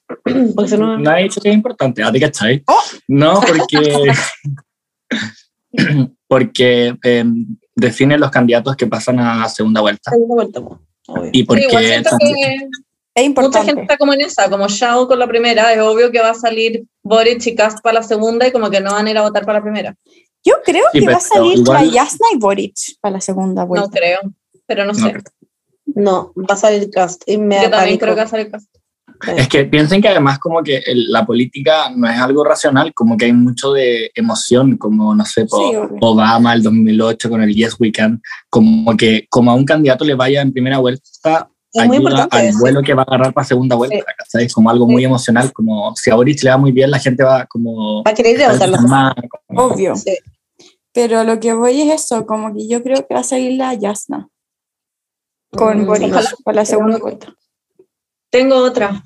Porque 0.53 0.69
si 0.69 0.77
no, 0.77 1.09
ha 1.09 1.15
dicho 1.15 1.39
que 1.39 1.49
es 1.49 1.55
importante, 1.55 2.03
¿a 2.03 2.11
ti 2.11 2.19
cachai? 2.19 2.61
Oh. 2.67 2.83
No, 3.07 3.41
porque... 3.47 4.13
porque 6.27 6.95
em, 7.03 7.57
define 7.73 8.17
los 8.17 8.29
candidatos 8.29 8.75
que 8.75 8.85
pasan 8.85 9.19
a 9.19 9.47
segunda 9.47 9.81
vuelta. 9.81 10.11
segunda 10.11 10.35
vuelta, 10.35 10.59
obvio. 10.59 11.29
Y 11.31 11.39
Sí, 11.39 11.41
igual 11.41 11.63
porque 11.71 11.85
siento 11.85 12.17
Es 13.15 13.21
mucha 13.23 13.27
importante. 13.29 13.67
gente 13.67 13.81
está 13.83 13.97
como 13.97 14.13
en 14.13 14.21
esa, 14.21 14.49
como 14.49 14.67
Shao 14.67 15.07
con 15.07 15.19
la 15.19 15.27
primera, 15.27 15.71
es 15.73 15.79
obvio 15.79 16.11
que 16.11 16.19
va 16.19 16.31
a 16.31 16.33
salir 16.35 16.83
Boric 17.03 17.45
y 17.45 17.55
Cast 17.55 17.79
para 17.81 17.99
la 17.99 18.03
segunda 18.03 18.47
y 18.47 18.51
como 18.51 18.69
que 18.71 18.81
no 18.81 18.91
van 18.91 19.05
a 19.07 19.11
ir 19.11 19.17
a 19.17 19.21
votar 19.21 19.45
para 19.45 19.59
la 19.59 19.63
primera. 19.63 19.95
Yo 20.43 20.55
creo 20.65 20.83
Sí, 20.91 20.99
que 20.99 21.05
va 21.07 21.17
a 21.17 21.19
salir 21.19 21.59
igual- 21.59 21.85
la 21.87 21.91
Yasna 21.93 22.27
y 22.33 22.37
Boric 22.39 22.73
para 23.01 23.13
la 23.13 23.21
segunda 23.21 23.63
vuelta. 23.65 23.87
No 23.87 23.91
creo, 23.93 24.19
pero 24.65 24.85
no 24.85 24.93
No, 24.93 24.99
sé. 24.99 25.13
No, 25.95 26.33
va 26.37 26.55
a 26.55 26.57
salir 26.57 26.89
cast. 26.89 27.21
Y 27.27 27.37
me 27.37 27.61
Yo 27.61 27.69
también 27.69 27.97
creo 27.99 28.15
que 28.15 28.21
va 28.21 28.25
a 28.25 28.29
salir 28.29 28.49
Cast. 28.49 28.67
Es 29.37 29.47
que 29.47 29.63
piensen 29.65 30.01
que 30.01 30.09
además 30.09 30.39
como 30.39 30.61
que 30.63 30.77
el- 30.85 31.09
la 31.11 31.25
política 31.25 31.91
no 31.95 32.09
es 32.09 32.17
algo 32.19 32.43
racional, 32.43 32.93
como 32.93 33.15
que 33.15 33.25
hay 33.25 33.33
mucho 33.33 33.71
de 33.71 34.11
emoción, 34.15 34.75
como 34.77 35.13
no 35.15 35.23
sé, 35.23 35.45
po, 35.45 35.57
Sí. 35.71 35.77
Obama 36.01 36.53
el 36.53 36.63
2008 36.63 37.29
con 37.29 37.41
el 37.41 37.53
Yes 37.53 37.75
We 37.79 37.91
Can, 37.91 38.21
como 38.49 38.97
que 38.97 39.27
como 39.29 39.51
a 39.51 39.55
un 39.55 39.65
candidato 39.65 40.03
le 40.03 40.15
vaya 40.15 40.41
en 40.41 40.51
primera 40.51 40.79
vuelta, 40.79 41.47
Es 41.73 41.87
muy 41.87 41.97
ayuda 41.97 42.09
importante 42.11 42.37
al 42.37 42.45
eso. 42.47 42.59
vuelo 42.59 42.81
que 42.83 42.93
va 42.93 43.01
a 43.01 43.05
agarrar 43.05 43.33
para 43.33 43.47
segunda 43.47 43.75
vuelta, 43.75 43.95
Sí. 43.97 44.03
¿cachai? 44.17 44.49
Como 44.49 44.69
algo 44.69 44.87
muy 44.87 45.03
emocional, 45.03 45.51
como 45.51 45.95
si 45.95 46.11
a 46.11 46.15
Boric 46.15 46.43
le 46.43 46.49
va 46.51 46.57
muy 46.57 46.71
bien, 46.71 46.91
la 46.91 46.99
gente 46.99 47.23
va 47.23 47.45
como... 47.47 48.03
Va 48.03 48.11
a 48.11 48.13
querer 48.13 48.51
votarlo. 48.51 48.77
Obvio. 49.47 49.95
Sí. 49.95 50.15
Pero 50.91 51.23
lo 51.23 51.39
que 51.39 51.53
voy 51.53 51.81
es 51.81 52.03
eso, 52.03 52.25
como 52.27 52.53
que 52.53 52.67
yo 52.67 52.83
creo 52.83 53.07
que 53.07 53.13
va 53.15 53.21
a 53.21 53.23
salir 53.23 53.57
la 53.57 53.73
Yasna 53.73 54.29
con 55.51 55.81
Mm, 55.81 55.85
Boric 55.87 56.11
ojalá. 56.11 56.29
para 56.43 56.55
la 56.57 56.65
segunda 56.65 56.93
Pero- 56.93 57.03
vuelta. 57.05 57.35
Tengo 58.29 58.55
otra. 58.57 59.03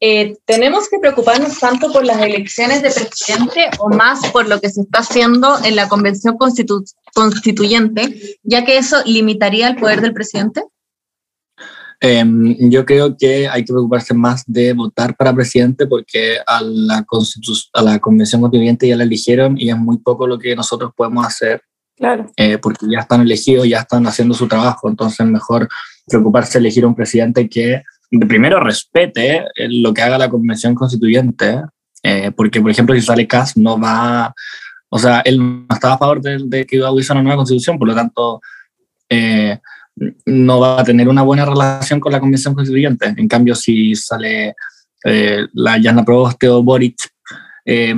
Eh, 0.00 0.36
¿Tenemos 0.44 0.88
que 0.88 0.98
preocuparnos 0.98 1.58
tanto 1.58 1.92
por 1.92 2.04
las 2.04 2.20
elecciones 2.22 2.82
de 2.82 2.90
presidente 2.90 3.68
o 3.80 3.88
más 3.88 4.20
por 4.30 4.46
lo 4.48 4.60
que 4.60 4.70
se 4.70 4.82
está 4.82 5.00
haciendo 5.00 5.58
en 5.64 5.74
la 5.74 5.88
convención 5.88 6.36
constitu- 6.38 6.84
constituyente, 7.14 8.38
ya 8.44 8.64
que 8.64 8.78
eso 8.78 8.98
limitaría 9.04 9.66
el 9.68 9.76
poder 9.76 10.00
del 10.00 10.12
presidente? 10.14 10.62
Em, 12.00 12.70
yo 12.70 12.84
creo 12.84 13.16
que 13.16 13.48
hay 13.48 13.64
que 13.64 13.72
preocuparse 13.72 14.14
más 14.14 14.44
de 14.46 14.72
votar 14.72 15.16
para 15.16 15.34
presidente 15.34 15.86
porque 15.86 16.36
a 16.46 16.60
la, 16.62 17.04
a 17.72 17.82
la 17.82 17.98
convención 17.98 18.40
constituyente 18.40 18.86
ya 18.86 18.96
la 18.96 19.02
eligieron 19.02 19.56
y 19.58 19.70
es 19.70 19.76
muy 19.76 19.98
poco 19.98 20.26
lo 20.26 20.38
que 20.38 20.54
nosotros 20.54 20.92
podemos 20.96 21.26
hacer 21.26 21.62
Claro. 21.96 22.30
eh, 22.36 22.58
porque 22.58 22.86
ya 22.88 23.00
están 23.00 23.22
elegidos, 23.22 23.66
ya 23.66 23.80
están 23.80 24.06
haciendo 24.06 24.32
su 24.32 24.46
trabajo, 24.46 24.88
entonces 24.88 25.26
mejor 25.26 25.68
preocuparse 26.06 26.52
de 26.52 26.60
elegir 26.60 26.86
un 26.86 26.94
presidente 26.94 27.48
que 27.48 27.82
primero 28.28 28.60
respete 28.60 29.38
eh, 29.56 29.68
lo 29.68 29.92
que 29.92 30.02
haga 30.02 30.16
la 30.16 30.30
convención 30.30 30.76
constituyente, 30.76 31.60
eh, 32.04 32.30
porque 32.36 32.60
por 32.60 32.70
ejemplo 32.70 32.94
si 32.94 33.00
sale 33.00 33.26
Kass 33.26 33.56
no 33.56 33.80
va, 33.80 34.32
o 34.88 34.98
sea, 35.00 35.20
él 35.24 35.38
no 35.38 35.66
estaba 35.74 35.94
a 35.94 35.98
favor 35.98 36.20
de, 36.20 36.38
de 36.44 36.64
que 36.64 36.80
hubiese 36.80 37.12
una 37.12 37.22
nueva 37.22 37.38
constitución, 37.38 37.76
por 37.76 37.88
lo 37.88 37.94
tanto 37.96 38.40
eh, 39.08 39.58
no 40.26 40.60
va 40.60 40.80
a 40.80 40.84
tener 40.84 41.08
una 41.08 41.22
buena 41.22 41.44
relación 41.44 42.00
con 42.00 42.12
la 42.12 42.20
convención 42.20 42.54
constituyente. 42.54 43.14
En 43.16 43.28
cambio, 43.28 43.54
si 43.54 43.94
sale 43.94 44.54
eh, 45.04 45.46
la 45.54 45.80
Jana 45.80 46.04
Proboste 46.04 46.48
o 46.48 46.62
Boric, 46.62 46.96
eh, 47.64 47.94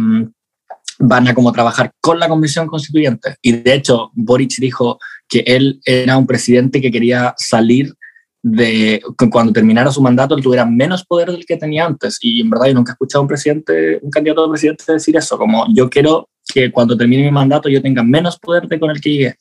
van 0.99 1.29
a 1.29 1.35
como 1.35 1.53
trabajar 1.53 1.93
con 2.01 2.19
la 2.19 2.29
convención 2.29 2.67
constituyente. 2.67 3.37
Y 3.43 3.53
de 3.53 3.75
hecho, 3.75 4.11
Boric 4.15 4.57
dijo 4.59 4.99
que 5.29 5.41
él 5.47 5.81
era 5.85 6.17
un 6.17 6.27
presidente 6.27 6.81
que 6.81 6.91
quería 6.91 7.35
salir 7.39 7.95
de 8.43 9.03
cuando 9.31 9.53
terminara 9.53 9.93
su 9.93 10.01
mandato 10.01 10.35
él 10.35 10.43
tuviera 10.43 10.65
menos 10.65 11.05
poder 11.05 11.31
del 11.31 11.47
que 11.47 11.57
tenía 11.57 11.87
antes. 11.87 12.19
Y 12.21 12.41
en 12.41 12.51
verdad 12.51 12.67
yo 12.67 12.75
nunca 12.75 12.93
he 12.93 12.95
escuchado 12.95 13.23
un 13.23 13.29
presidente, 13.29 13.99
un 14.03 14.11
candidato 14.11 14.45
a 14.45 14.51
presidente 14.51 14.93
decir 14.93 15.17
eso, 15.17 15.39
como 15.39 15.67
yo 15.75 15.89
quiero 15.89 16.29
que 16.53 16.71
cuando 16.71 16.97
termine 16.97 17.23
mi 17.23 17.31
mandato 17.31 17.69
yo 17.69 17.83
tenga 17.83 18.03
menos 18.03 18.39
poder 18.39 18.67
de 18.67 18.81
con 18.81 18.91
el 18.91 19.01
que 19.01 19.11
llegué. 19.11 19.37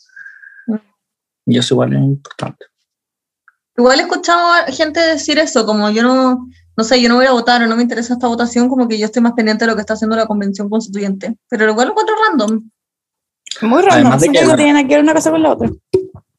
Y 1.46 1.58
eso 1.58 1.74
igual 1.76 1.94
es 1.94 2.00
importante. 2.00 2.66
Igual 3.78 4.00
he 4.00 4.04
escuchado 4.04 4.52
a 4.52 4.64
gente 4.66 5.00
decir 5.00 5.40
eso, 5.40 5.66
como 5.66 5.90
yo 5.90 6.04
no, 6.04 6.48
no 6.76 6.84
sé, 6.84 7.02
yo 7.02 7.08
no 7.10 7.16
voy 7.16 7.26
a 7.26 7.32
votar 7.32 7.64
o 7.64 7.68
no 7.68 7.76
me 7.76 7.84
interesa 7.84 8.14
esta 8.14 8.28
votación, 8.28 8.68
como 8.70 8.88
que 8.88 8.98
yo 9.00 9.06
estoy 9.06 9.22
más 9.22 9.34
pendiente 9.34 9.66
de 9.66 9.72
lo 9.72 9.76
que 9.76 9.82
está 9.82 9.94
haciendo 9.94 10.16
la 10.16 10.28
convención 10.28 10.70
constituyente. 10.70 11.38
Pero 11.48 11.70
igual 11.70 11.88
lo 11.88 11.94
encuentro 11.94 12.16
random. 12.28 12.70
Muy 13.62 13.82
de 13.84 13.90
siento 13.92 14.20
que- 14.20 14.40
que 14.40 14.46
no 14.46 14.56
tiene 14.56 14.88
que 14.88 14.96
ver 14.96 15.04
una 15.04 15.14
cosa 15.14 15.32
con 15.32 15.42
la 15.42 15.54
otra. 15.54 15.70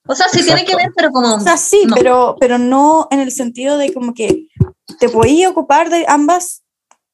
O 0.06 0.14
sea, 0.14 0.28
sí 0.28 0.42
tiene 0.44 0.64
que 0.64 0.74
ver, 0.76 0.90
pero 0.96 1.10
como... 1.12 1.36
O 1.36 1.40
sea, 1.40 1.56
sí, 1.56 1.84
No. 1.86 1.94
pero, 1.94 2.36
pero 2.40 2.58
no 2.58 3.06
en 3.10 3.20
el 3.20 3.30
sentido 3.30 3.78
de 3.78 3.92
como 3.94 4.12
que 4.12 4.48
te 4.98 5.08
podías 5.08 5.50
ocupar 5.50 5.88
de 5.88 6.04
ambas 6.08 6.59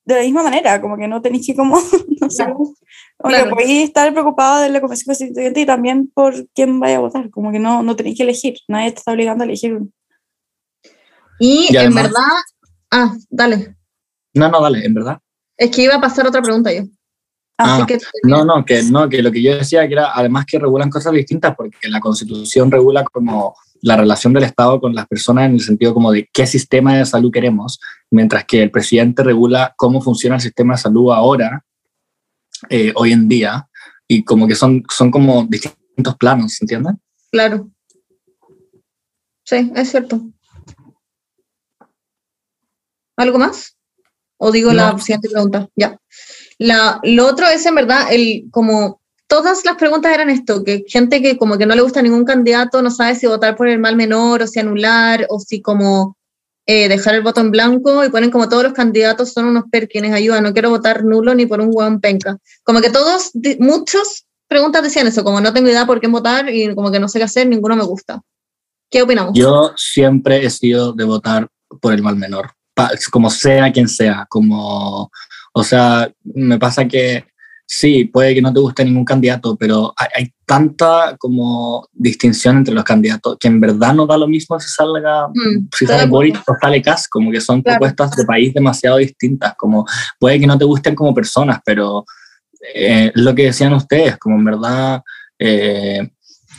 de 0.07 0.15
la 0.15 0.21
misma 0.23 0.43
manera, 0.45 0.81
como 0.81 0.97
que 0.97 1.09
no 1.09 1.21
tenéis 1.21 1.47
que 1.47 1.55
como, 1.55 1.77
no 2.21 2.31
sé, 2.31 2.45
Claro. 2.45 2.75
Claro. 3.19 3.51
podéis 3.51 3.85
estar 3.89 4.13
preocupado 4.13 4.61
de 4.63 4.69
la 4.69 4.81
convención 4.81 5.07
constituyente 5.07 5.61
y 5.61 5.67
también 5.67 6.11
por 6.15 6.49
quién 6.55 6.79
vaya 6.81 6.97
a 6.99 7.01
votar, 7.01 7.29
como 7.31 7.51
que 7.51 7.59
no, 7.59 7.83
no 7.83 7.97
tenéis 7.97 8.17
que 8.17 8.23
elegir, 8.23 8.59
nadie 8.69 8.93
te 8.93 8.99
está 8.99 9.13
obligando 9.13 9.43
a 9.43 9.47
elegir 9.47 9.75
uno. 9.75 9.89
Y, 11.39 11.69
Y 11.71 11.77
en 11.77 11.95
verdad... 11.95 12.21
Ah, 12.91 13.15
dale. 13.29 13.77
No, 14.35 14.49
no, 14.49 14.61
dale, 14.61 14.85
en 14.85 14.95
verdad. 14.95 15.19
Es 15.57 15.71
que 15.71 15.83
iba 15.83 15.95
a 15.97 16.01
pasar 16.01 16.27
otra 16.27 16.41
pregunta 16.41 16.73
yo. 16.73 16.83
Así 17.59 17.83
Ah, 17.83 17.87
que... 17.87 17.99
No, 18.25 18.45
no, 18.45 18.65
que 18.65 18.83
no, 18.85 19.09
que 19.09 19.23
lo 19.23 19.33
que 19.33 19.43
yo 19.43 19.57
decía 19.57 19.87
que 19.89 19.95
era 19.95 20.13
además 20.15 20.45
que 20.47 20.59
regulan 20.59 20.91
cosas 20.91 21.13
distintas 21.15 21.55
porque 21.57 21.89
la 21.89 22.01
Constitución 22.01 22.71
regula 22.71 23.03
como 23.05 23.57
la 23.83 23.97
relación 23.97 24.33
del 24.33 24.45
Estado 24.45 24.81
con 24.81 24.95
las 24.95 25.07
personas 25.07 25.47
en 25.47 25.55
el 25.55 25.61
sentido 25.61 25.95
como 25.95 26.13
de 26.13 26.29
qué 26.33 26.47
sistema 26.47 26.97
de 26.97 27.05
salud 27.05 27.33
queremos, 27.33 27.79
mientras 28.11 28.45
que 28.45 28.63
el 28.63 28.71
presidente 28.71 29.23
regula 29.23 29.75
cómo 29.77 30.01
funciona 30.01 30.37
el 30.37 30.43
sistema 30.43 30.75
de 30.75 30.81
salud 30.81 31.13
ahora, 31.13 31.65
eh, 32.71 32.93
hoy 32.97 33.13
en 33.13 33.29
día, 33.29 33.69
y 34.09 34.25
como 34.25 34.47
que 34.47 34.55
son, 34.55 34.85
son 34.89 35.11
como 35.11 35.45
distintos 35.45 36.17
planos, 36.17 36.61
¿entiendes? 36.61 36.95
Claro. 37.31 37.71
Sí, 39.45 39.73
es 39.75 39.91
cierto. 39.91 40.21
¿Algo 43.17 43.39
más? 43.39 43.77
¿O 44.39 44.51
digo 44.51 44.73
la 44.73 44.99
siguiente 44.99 45.31
pregunta? 45.31 45.69
Ya. 45.75 45.99
La, 46.59 47.01
lo 47.03 47.27
otro 47.27 47.47
es 47.47 47.65
en 47.65 47.75
verdad, 47.75 48.13
el, 48.13 48.49
como 48.51 49.01
todas 49.27 49.65
las 49.65 49.77
preguntas 49.77 50.13
eran 50.13 50.31
esto, 50.31 50.63
que 50.63 50.85
gente 50.87 51.21
que 51.21 51.37
como 51.37 51.59
que 51.59 51.67
no 51.67 51.75
le 51.75 51.83
gusta 51.83 52.03
ningún 52.03 52.25
candidato 52.25 52.83
no 52.83 52.91
sabe 52.91 53.15
si 53.15 53.27
votar 53.27 53.57
por 53.57 53.69
el 53.69 53.79
mal 53.79 53.97
menor 53.97 54.43
o 54.43 54.47
si 54.47 54.61
anular 54.61 55.27
o 55.29 55.41
si 55.41 55.61
como 55.61 56.17
eh, 56.67 56.89
dejar 56.89 57.15
el 57.15 57.23
voto 57.23 57.41
en 57.41 57.51
blanco 57.51 58.05
y 58.05 58.11
ponen 58.11 58.31
como 58.31 58.49
todos 58.49 58.65
los 58.65 58.73
candidatos 58.73 59.33
son 59.33 59.47
unos 59.47 59.65
perkines, 59.71 60.13
ayuda, 60.13 60.41
no 60.41 60.53
quiero 60.53 60.71
votar 60.71 61.05
nulo 61.05 61.35
ni 61.35 61.47
por 61.47 61.61
un 61.61 61.71
hueón 61.73 62.01
penca. 62.01 62.39
Como 62.65 62.81
que 62.81 62.91
todos, 62.91 63.31
muchos 63.59 64.27
preguntas 64.49 64.83
decían 64.83 65.07
eso, 65.07 65.25
como 65.25 65.41
no 65.41 65.53
tengo 65.53 65.69
idea 65.69 65.87
por 65.87 66.01
qué 66.01 66.09
votar 66.09 66.53
y 66.53 66.75
como 66.75 66.91
que 66.91 67.01
no 67.01 67.09
sé 67.09 67.19
qué 67.19 67.25
hacer, 67.25 67.47
ninguno 67.47 67.77
me 67.77 67.85
gusta. 67.85 68.23
¿Qué 68.91 69.03
opinamos? 69.03 69.33
Yo 69.35 69.73
siempre 69.77 70.45
he 70.45 70.51
sido 70.51 70.93
de 70.93 71.05
votar 71.05 71.49
por 71.81 71.93
el 71.93 72.03
mal 72.03 72.17
menor, 72.17 72.53
como 73.11 73.31
sea 73.31 73.73
quien 73.73 73.89
sea, 73.89 74.27
como, 74.29 75.11
o 75.53 75.65
sea, 75.65 76.13
me 76.23 76.59
pasa 76.59 76.87
que 76.87 77.25
sí, 77.69 78.05
puede 78.05 78.33
que 78.35 78.41
no 78.43 78.53
te 78.53 78.61
guste 78.61 78.85
ningún 78.85 79.05
candidato, 79.05 79.57
pero 79.57 79.93
hay, 79.97 80.07
hay 80.15 80.33
tanta 80.47 81.17
como 81.19 81.89
distinción 81.93 82.59
entre 82.59 82.73
los 82.73 82.85
candidatos 82.85 83.37
que 83.41 83.49
en 83.49 83.61
verdad 83.61 83.93
no 83.93 84.07
da 84.07 84.17
lo 84.17 84.29
mismo 84.29 84.59
si 84.61 84.69
salga, 84.69 85.27
Mm, 85.29 85.69
si 85.77 85.85
sale. 85.87 86.07
Boric 86.07 86.37
o 86.49 86.55
sale 86.61 86.81
Kass, 86.81 87.09
como 87.09 87.31
que 87.33 87.41
son 87.41 87.63
Claro. 87.63 87.79
propuestas 87.81 88.17
de 88.17 88.25
país 88.25 88.55
demasiado 88.55 88.99
distintas, 88.99 89.55
como 89.59 89.85
puede 90.21 90.39
que 90.39 90.47
no 90.47 90.57
te 90.57 90.65
gusten 90.65 90.95
como 90.95 91.13
personas, 91.13 91.59
pero 91.65 92.05
eh, 92.75 93.11
lo 93.17 93.35
que 93.35 93.45
decían 93.47 93.73
ustedes, 93.75 94.17
como 94.19 94.37
en 94.37 94.45
verdad... 94.45 95.03
eh, 95.39 96.09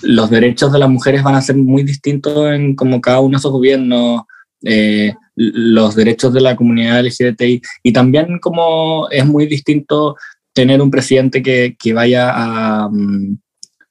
los 0.04 0.30
derechos 0.30 0.72
de 0.72 0.78
las 0.78 0.90
mujeres 0.90 1.24
van 1.24 1.34
a 1.34 1.42
ser 1.42 1.56
muy 1.56 1.82
distintos 1.82 2.52
en 2.54 2.76
como 2.76 3.02
cada 3.02 3.20
uno 3.20 3.32
de 3.32 3.38
esos 3.38 3.52
gobiernos, 3.52 4.22
eh, 4.64 5.12
los 5.36 5.96
derechos 5.96 6.32
de 6.34 6.42
la 6.42 6.56
comunidad 6.56 7.00
LGBTI 7.04 7.62
y 7.82 7.92
también 7.94 8.38
como 8.40 9.08
es 9.10 9.26
muy 9.26 9.48
distinto 9.48 10.16
tener 10.58 10.82
un 10.82 10.90
presidente 10.90 11.44
que, 11.44 11.76
que 11.78 11.94
vaya 11.94 12.32
a, 12.34 12.90
mm, 12.90 13.38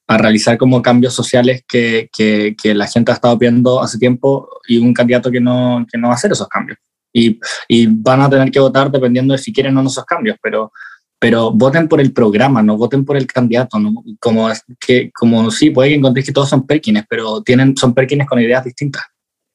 a 0.07 0.17
realizar 0.17 0.57
como 0.57 0.81
cambios 0.81 1.13
sociales 1.13 1.63
que, 1.65 2.09
que, 2.15 2.57
que 2.61 2.75
la 2.75 2.87
gente 2.87 3.11
ha 3.11 3.15
estado 3.15 3.37
viendo 3.37 3.81
hace 3.81 3.97
tiempo 3.97 4.49
y 4.67 4.77
un 4.77 4.93
candidato 4.93 5.31
que 5.31 5.39
no, 5.39 5.85
que 5.89 5.97
no 5.97 6.07
va 6.07 6.13
a 6.13 6.17
hacer 6.17 6.33
esos 6.33 6.49
cambios. 6.49 6.77
Y, 7.13 7.39
y 7.69 7.87
van 7.87 8.21
a 8.21 8.29
tener 8.29 8.51
que 8.51 8.59
votar 8.59 8.91
dependiendo 8.91 9.31
de 9.31 9.37
si 9.37 9.53
quieren 9.53 9.77
o 9.77 9.81
no 9.81 9.87
esos 9.87 10.03
cambios, 10.03 10.37
pero 10.43 10.71
pero 11.19 11.51
voten 11.51 11.87
por 11.87 11.99
el 11.99 12.13
programa, 12.13 12.61
no 12.61 12.77
voten 12.77 13.03
por 13.03 13.17
el 13.17 13.25
candidato, 13.25 13.79
¿no? 13.79 14.03
Como, 14.19 14.49
que, 14.79 15.09
como 15.11 15.49
sí, 15.49 15.71
puede 15.71 15.89
que 15.89 15.95
encontréis 15.95 16.27
que 16.27 16.31
todos 16.31 16.47
son 16.47 16.67
Perkines, 16.67 17.05
pero 17.09 17.41
tienen, 17.41 17.75
son 17.75 17.95
Perkines 17.95 18.27
con 18.27 18.39
ideas 18.39 18.63
distintas. 18.63 19.01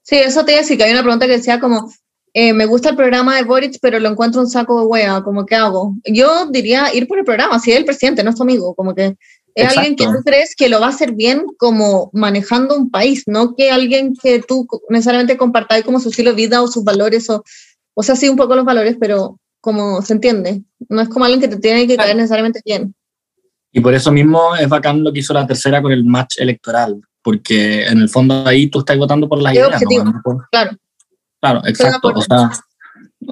Sí, 0.02 0.16
eso 0.16 0.44
te 0.44 0.50
iba 0.50 0.58
a 0.58 0.62
decir, 0.62 0.76
que 0.76 0.82
hay 0.82 0.92
una 0.92 1.04
pregunta 1.04 1.26
que 1.26 1.36
decía 1.36 1.60
como, 1.60 1.88
eh, 2.34 2.52
me 2.52 2.66
gusta 2.66 2.90
el 2.90 2.96
programa 2.96 3.36
de 3.36 3.44
Boric, 3.44 3.78
pero 3.80 3.98
lo 3.98 4.08
encuentro 4.08 4.40
un 4.40 4.48
saco 4.48 4.80
de 4.80 4.86
wea, 4.86 5.22
como, 5.22 5.44
¿qué 5.44 5.54
hago? 5.56 5.94
Yo 6.04 6.46
diría 6.46 6.94
ir 6.94 7.06
por 7.06 7.18
el 7.18 7.24
programa, 7.24 7.58
si 7.58 7.72
es 7.72 7.76
el 7.78 7.84
presidente, 7.84 8.24
no 8.24 8.30
es 8.30 8.36
tu 8.36 8.42
amigo, 8.42 8.74
como 8.74 8.94
que 8.94 9.06
es 9.54 9.64
Exacto. 9.64 9.80
alguien 9.80 9.96
que 9.96 10.06
tú 10.06 10.22
crees 10.24 10.54
que 10.56 10.68
lo 10.70 10.80
va 10.80 10.86
a 10.86 10.90
hacer 10.90 11.12
bien 11.12 11.44
como 11.58 12.10
manejando 12.14 12.74
un 12.76 12.90
país, 12.90 13.24
no 13.26 13.54
que 13.54 13.70
alguien 13.70 14.14
que 14.14 14.40
tú 14.40 14.66
necesariamente 14.88 15.36
compartáis 15.36 15.84
como 15.84 16.00
su 16.00 16.08
estilo 16.08 16.30
de 16.30 16.36
vida 16.36 16.62
o 16.62 16.68
sus 16.68 16.84
valores, 16.84 17.28
o, 17.28 17.44
o 17.94 18.02
sea, 18.02 18.16
sí 18.16 18.30
un 18.30 18.36
poco 18.36 18.56
los 18.56 18.64
valores, 18.64 18.96
pero 18.98 19.38
como 19.60 20.00
se 20.00 20.14
entiende, 20.14 20.62
no 20.88 21.02
es 21.02 21.08
como 21.10 21.26
alguien 21.26 21.40
que 21.40 21.48
te 21.48 21.58
tiene 21.58 21.86
que 21.86 21.96
caer 21.96 22.16
necesariamente 22.16 22.60
bien. 22.64 22.94
Y 23.72 23.80
por 23.80 23.94
eso 23.94 24.10
mismo 24.10 24.56
es 24.56 24.68
bacán 24.68 25.04
lo 25.04 25.12
que 25.12 25.20
hizo 25.20 25.34
la 25.34 25.46
tercera 25.46 25.80
con 25.82 25.92
el 25.92 26.04
match 26.04 26.38
electoral, 26.38 27.00
porque 27.22 27.84
en 27.86 28.00
el 28.00 28.08
fondo 28.08 28.46
ahí 28.46 28.68
tú 28.68 28.80
estás 28.80 28.96
votando 28.96 29.28
por 29.28 29.40
las 29.40 29.52
Es 29.52 29.58
ideas. 29.58 29.74
objetivo. 29.74 30.04
¿no? 30.04 30.46
Claro, 30.50 30.72
Claro, 31.42 31.60
exacto. 31.66 32.08
O 32.14 32.22
sea, 32.22 32.50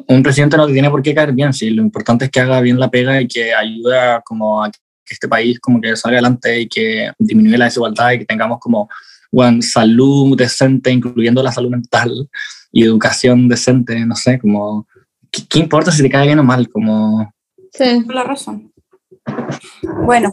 un 0.08 0.22
presidente 0.22 0.56
no 0.56 0.66
te 0.66 0.72
tiene 0.72 0.90
por 0.90 1.00
qué 1.00 1.14
caer 1.14 1.32
bien, 1.32 1.52
sí, 1.52 1.70
lo 1.70 1.80
importante 1.80 2.24
es 2.24 2.30
que 2.30 2.40
haga 2.40 2.60
bien 2.60 2.78
la 2.78 2.90
pega 2.90 3.20
y 3.20 3.28
que 3.28 3.54
ayude 3.54 3.96
a, 3.96 4.20
como 4.20 4.62
a 4.62 4.70
que 4.70 5.14
este 5.14 5.28
país 5.28 5.60
como 5.60 5.80
que 5.80 5.94
salga 5.96 6.18
adelante 6.18 6.60
y 6.60 6.68
que 6.68 7.12
disminuya 7.18 7.58
la 7.58 7.64
desigualdad 7.66 8.10
y 8.10 8.18
que 8.18 8.26
tengamos 8.26 8.58
como 8.58 8.88
bueno, 9.30 9.62
salud 9.62 10.36
decente, 10.36 10.90
incluyendo 10.90 11.40
la 11.40 11.52
salud 11.52 11.70
mental 11.70 12.28
y 12.72 12.82
educación 12.82 13.48
decente, 13.48 14.04
no 14.04 14.16
sé, 14.16 14.40
como, 14.40 14.88
¿qué, 15.30 15.42
qué 15.48 15.60
importa 15.60 15.92
si 15.92 16.02
te 16.02 16.10
cae 16.10 16.26
bien 16.26 16.40
o 16.40 16.42
mal? 16.42 16.68
Como, 16.68 17.32
sí, 17.72 18.04
la 18.08 18.24
razón. 18.24 18.72
Bueno, 20.04 20.32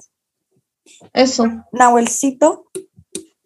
eso. 1.14 1.46
Nahuelcito, 1.72 2.66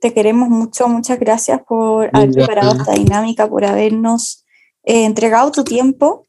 te 0.01 0.13
queremos 0.13 0.49
mucho, 0.49 0.89
muchas 0.89 1.19
gracias 1.19 1.61
por 1.67 2.09
haber 2.11 2.31
preparado 2.31 2.75
esta 2.75 2.93
dinámica, 2.93 3.47
por 3.47 3.63
habernos 3.63 4.43
eh, 4.83 5.05
entregado 5.05 5.51
tu 5.51 5.63
tiempo 5.63 6.25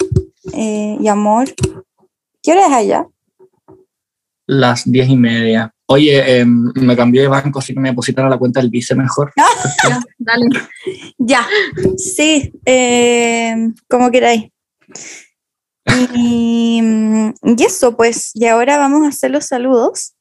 eh, 0.53 0.97
y 1.01 1.09
amor. 1.09 1.49
¿Qué 2.43 2.53
hora 2.53 2.66
es 2.66 2.73
allá? 2.73 3.07
las 4.47 4.90
diez 4.90 5.09
y 5.09 5.16
media. 5.16 5.73
Oye, 5.86 6.39
em, 6.39 6.73
me 6.74 6.97
cambié 6.97 7.23
de 7.23 7.28
banco, 7.28 7.59
así 7.59 7.74
que 7.74 7.81
me 7.81 7.90
depositan 7.90 8.27
a 8.27 8.31
la 8.31 8.39
cuenta 8.39 8.61
del 8.61 8.70
vice 8.70 8.94
mejor. 8.94 9.32
Ya, 9.36 9.47
dale. 10.19 10.47
Ya, 11.19 11.47
sí, 11.97 12.53
eh, 12.65 13.55
como 13.89 14.11
queráis. 14.11 14.51
Y, 16.15 16.81
y 17.43 17.65
eso, 17.65 17.97
pues, 17.97 18.31
y 18.35 18.47
ahora 18.47 18.78
vamos 18.78 19.05
a 19.05 19.09
hacer 19.09 19.31
los 19.31 19.47
saludos. 19.47 20.15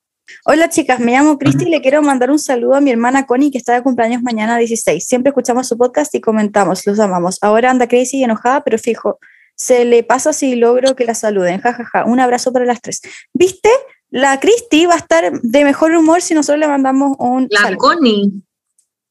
Hola 0.45 0.69
chicas, 0.69 0.99
me 0.99 1.11
llamo 1.11 1.37
Cristi 1.37 1.65
y 1.65 1.69
le 1.69 1.81
quiero 1.81 2.01
mandar 2.01 2.31
un 2.31 2.39
saludo 2.39 2.75
a 2.75 2.81
mi 2.81 2.91
hermana 2.91 3.25
Connie 3.25 3.51
que 3.51 3.57
está 3.57 3.73
de 3.73 3.81
cumpleaños 3.83 4.21
mañana 4.21 4.57
16. 4.57 5.03
Siempre 5.05 5.29
escuchamos 5.29 5.67
su 5.67 5.77
podcast 5.77 6.13
y 6.15 6.21
comentamos, 6.21 6.85
los 6.85 6.99
amamos. 6.99 7.37
Ahora 7.41 7.69
anda 7.71 7.87
crazy 7.87 8.17
y 8.17 8.23
enojada, 8.23 8.63
pero 8.63 8.77
fijo, 8.77 9.19
se 9.55 9.85
le 9.85 10.03
pasa 10.03 10.33
si 10.33 10.55
logro 10.55 10.95
que 10.95 11.05
la 11.05 11.13
saluden. 11.13 11.59
Ja, 11.61 11.73
ja, 11.73 11.85
ja. 11.85 12.05
Un 12.05 12.19
abrazo 12.19 12.51
para 12.51 12.65
las 12.65 12.81
tres. 12.81 13.01
¿Viste? 13.33 13.69
La 14.09 14.39
Cristi 14.39 14.85
va 14.85 14.95
a 14.95 14.97
estar 14.97 15.31
de 15.41 15.63
mejor 15.63 15.91
humor 15.95 16.21
si 16.21 16.33
nosotros 16.33 16.59
le 16.59 16.67
mandamos 16.67 17.15
un 17.19 17.47
La 17.49 17.61
saludo. 17.61 17.77
Connie. 17.77 18.31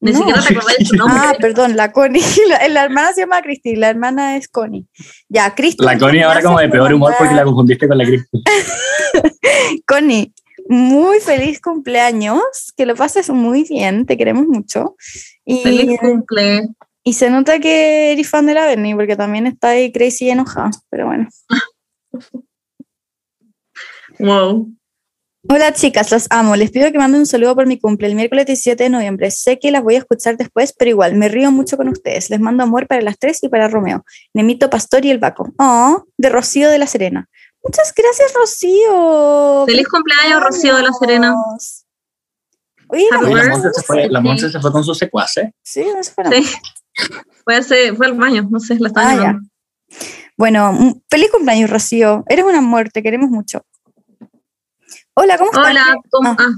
Ni 0.03 0.13
No. 0.13 0.19
siquiera 0.19 0.41
te 0.43 0.55
acordás 0.55 0.77
de 0.79 0.85
su 0.87 0.97
nombre. 0.97 1.19
Ah, 1.23 1.35
perdón, 1.39 1.77
la 1.77 1.93
Connie. 1.93 2.23
La, 2.49 2.69
la 2.69 2.85
hermana 2.85 3.13
se 3.13 3.21
llama 3.21 3.41
Cristi, 3.43 3.77
la 3.77 3.91
hermana 3.91 4.37
es 4.37 4.49
Connie. 4.49 4.87
Ya, 5.29 5.55
Cristi. 5.55 5.85
La 5.85 5.99
Connie 5.99 6.23
ahora 6.23 6.43
como 6.43 6.59
de 6.59 6.69
peor 6.69 6.93
humor 6.93 7.15
porque 7.19 7.35
la 7.35 7.45
confundiste 7.45 7.87
con 7.87 7.99
la 7.99 8.05
Cristi. 8.05 8.43
Connie, 9.87 10.33
muy 10.69 11.21
feliz 11.21 11.61
cumpleaños, 11.61 12.73
que 12.77 12.87
lo 12.87 12.95
pases 12.95 13.31
muy 13.31 13.65
bien, 13.65 14.07
te 14.07 14.17
queremos 14.17 14.47
mucho. 14.47 14.97
Y, 15.45 15.63
Feliz 15.63 15.99
cumple. 16.01 16.69
y 17.03 17.13
se 17.15 17.31
nota 17.31 17.59
que 17.59 18.13
eres 18.13 18.29
fan 18.29 18.47
de 18.47 18.55
la 18.55 18.67
Bernie, 18.67 18.95
porque 18.95 19.17
también 19.17 19.47
está 19.47 19.71
ahí 19.71 19.93
crazy 19.93 20.27
y 20.27 20.31
enojada, 20.31 20.71
pero 20.91 21.07
bueno. 21.07 21.29
Wow. 24.19 24.71
Hola 25.49 25.73
chicas, 25.73 26.11
las 26.11 26.27
amo. 26.29 26.55
Les 26.55 26.71
pido 26.71 26.93
que 26.93 26.99
manden 26.99 27.21
un 27.21 27.27
saludo 27.27 27.55
por 27.55 27.67
mi 27.67 27.79
cumple 27.79 28.09
el 28.09 28.15
miércoles 28.15 28.45
17 28.45 28.85
de 28.85 28.91
noviembre. 28.91 29.31
Sé 29.31 29.59
que 29.59 29.71
las 29.71 29.83
voy 29.83 29.95
a 29.95 29.99
escuchar 29.99 30.37
después, 30.37 30.75
pero 30.79 30.91
igual, 30.91 31.15
me 31.15 31.29
río 31.29 31.51
mucho 31.51 31.79
con 31.79 31.89
ustedes. 31.89 32.29
Les 32.29 32.39
mando 32.39 32.63
amor 32.63 32.87
para 32.87 33.01
las 33.01 33.19
tres 33.19 33.43
y 33.43 33.49
para 33.49 33.69
Romeo. 33.69 34.05
Nemito 34.35 34.69
Pastor 34.69 35.07
y 35.07 35.11
el 35.11 35.19
Baco. 35.19 35.51
Oh, 35.59 36.05
de 36.19 36.29
Rocío 36.29 36.69
de 36.69 36.79
la 36.79 36.87
Serena. 36.87 37.31
Muchas 37.63 37.93
gracias, 37.95 38.33
Rocío. 38.35 39.65
Feliz 39.67 39.87
cumpleaños, 39.89 40.43
Rocío 40.43 40.77
de 40.77 40.83
la 40.83 40.93
Serena. 40.93 41.35
Oye, 42.89 43.07
la 43.11 43.21
la. 43.21 43.49
Monse 43.51 43.69
se 43.73 43.83
fue, 43.83 44.09
la 44.09 44.21
Monse 44.21 44.51
se 44.51 44.61
fue 44.61 44.73
con 44.73 44.83
su 44.85 44.95
secuace. 44.95 45.55
Sí, 45.63 45.85
no 45.95 46.03
se 46.03 46.13
fue 46.13 46.25
Sí. 46.43 46.51
Fue, 47.45 47.57
hace- 47.57 47.95
fue 47.95 48.07
al 48.07 48.15
baño, 48.15 48.47
no 48.51 48.59
sé, 48.61 48.77
la 48.79 48.89
estaba 48.89 49.11
Ah, 49.11 49.15
llamando. 49.15 49.49
Bueno, 50.37 50.73
mm, 50.73 51.01
feliz 51.09 51.31
cumpleaños, 51.31 51.71
Rocío. 51.71 52.25
Eres 52.29 52.45
un 52.45 52.55
amor, 52.55 52.91
te 52.91 53.03
queremos 53.03 53.31
mucho. 53.31 53.65
Hola, 55.15 55.39
¿cómo 55.39 55.51
estás? 55.53 55.67
Hola, 55.71 55.97
¿cómo? 56.11 56.31
Ah. 56.31 56.37
Ah, 56.41 56.51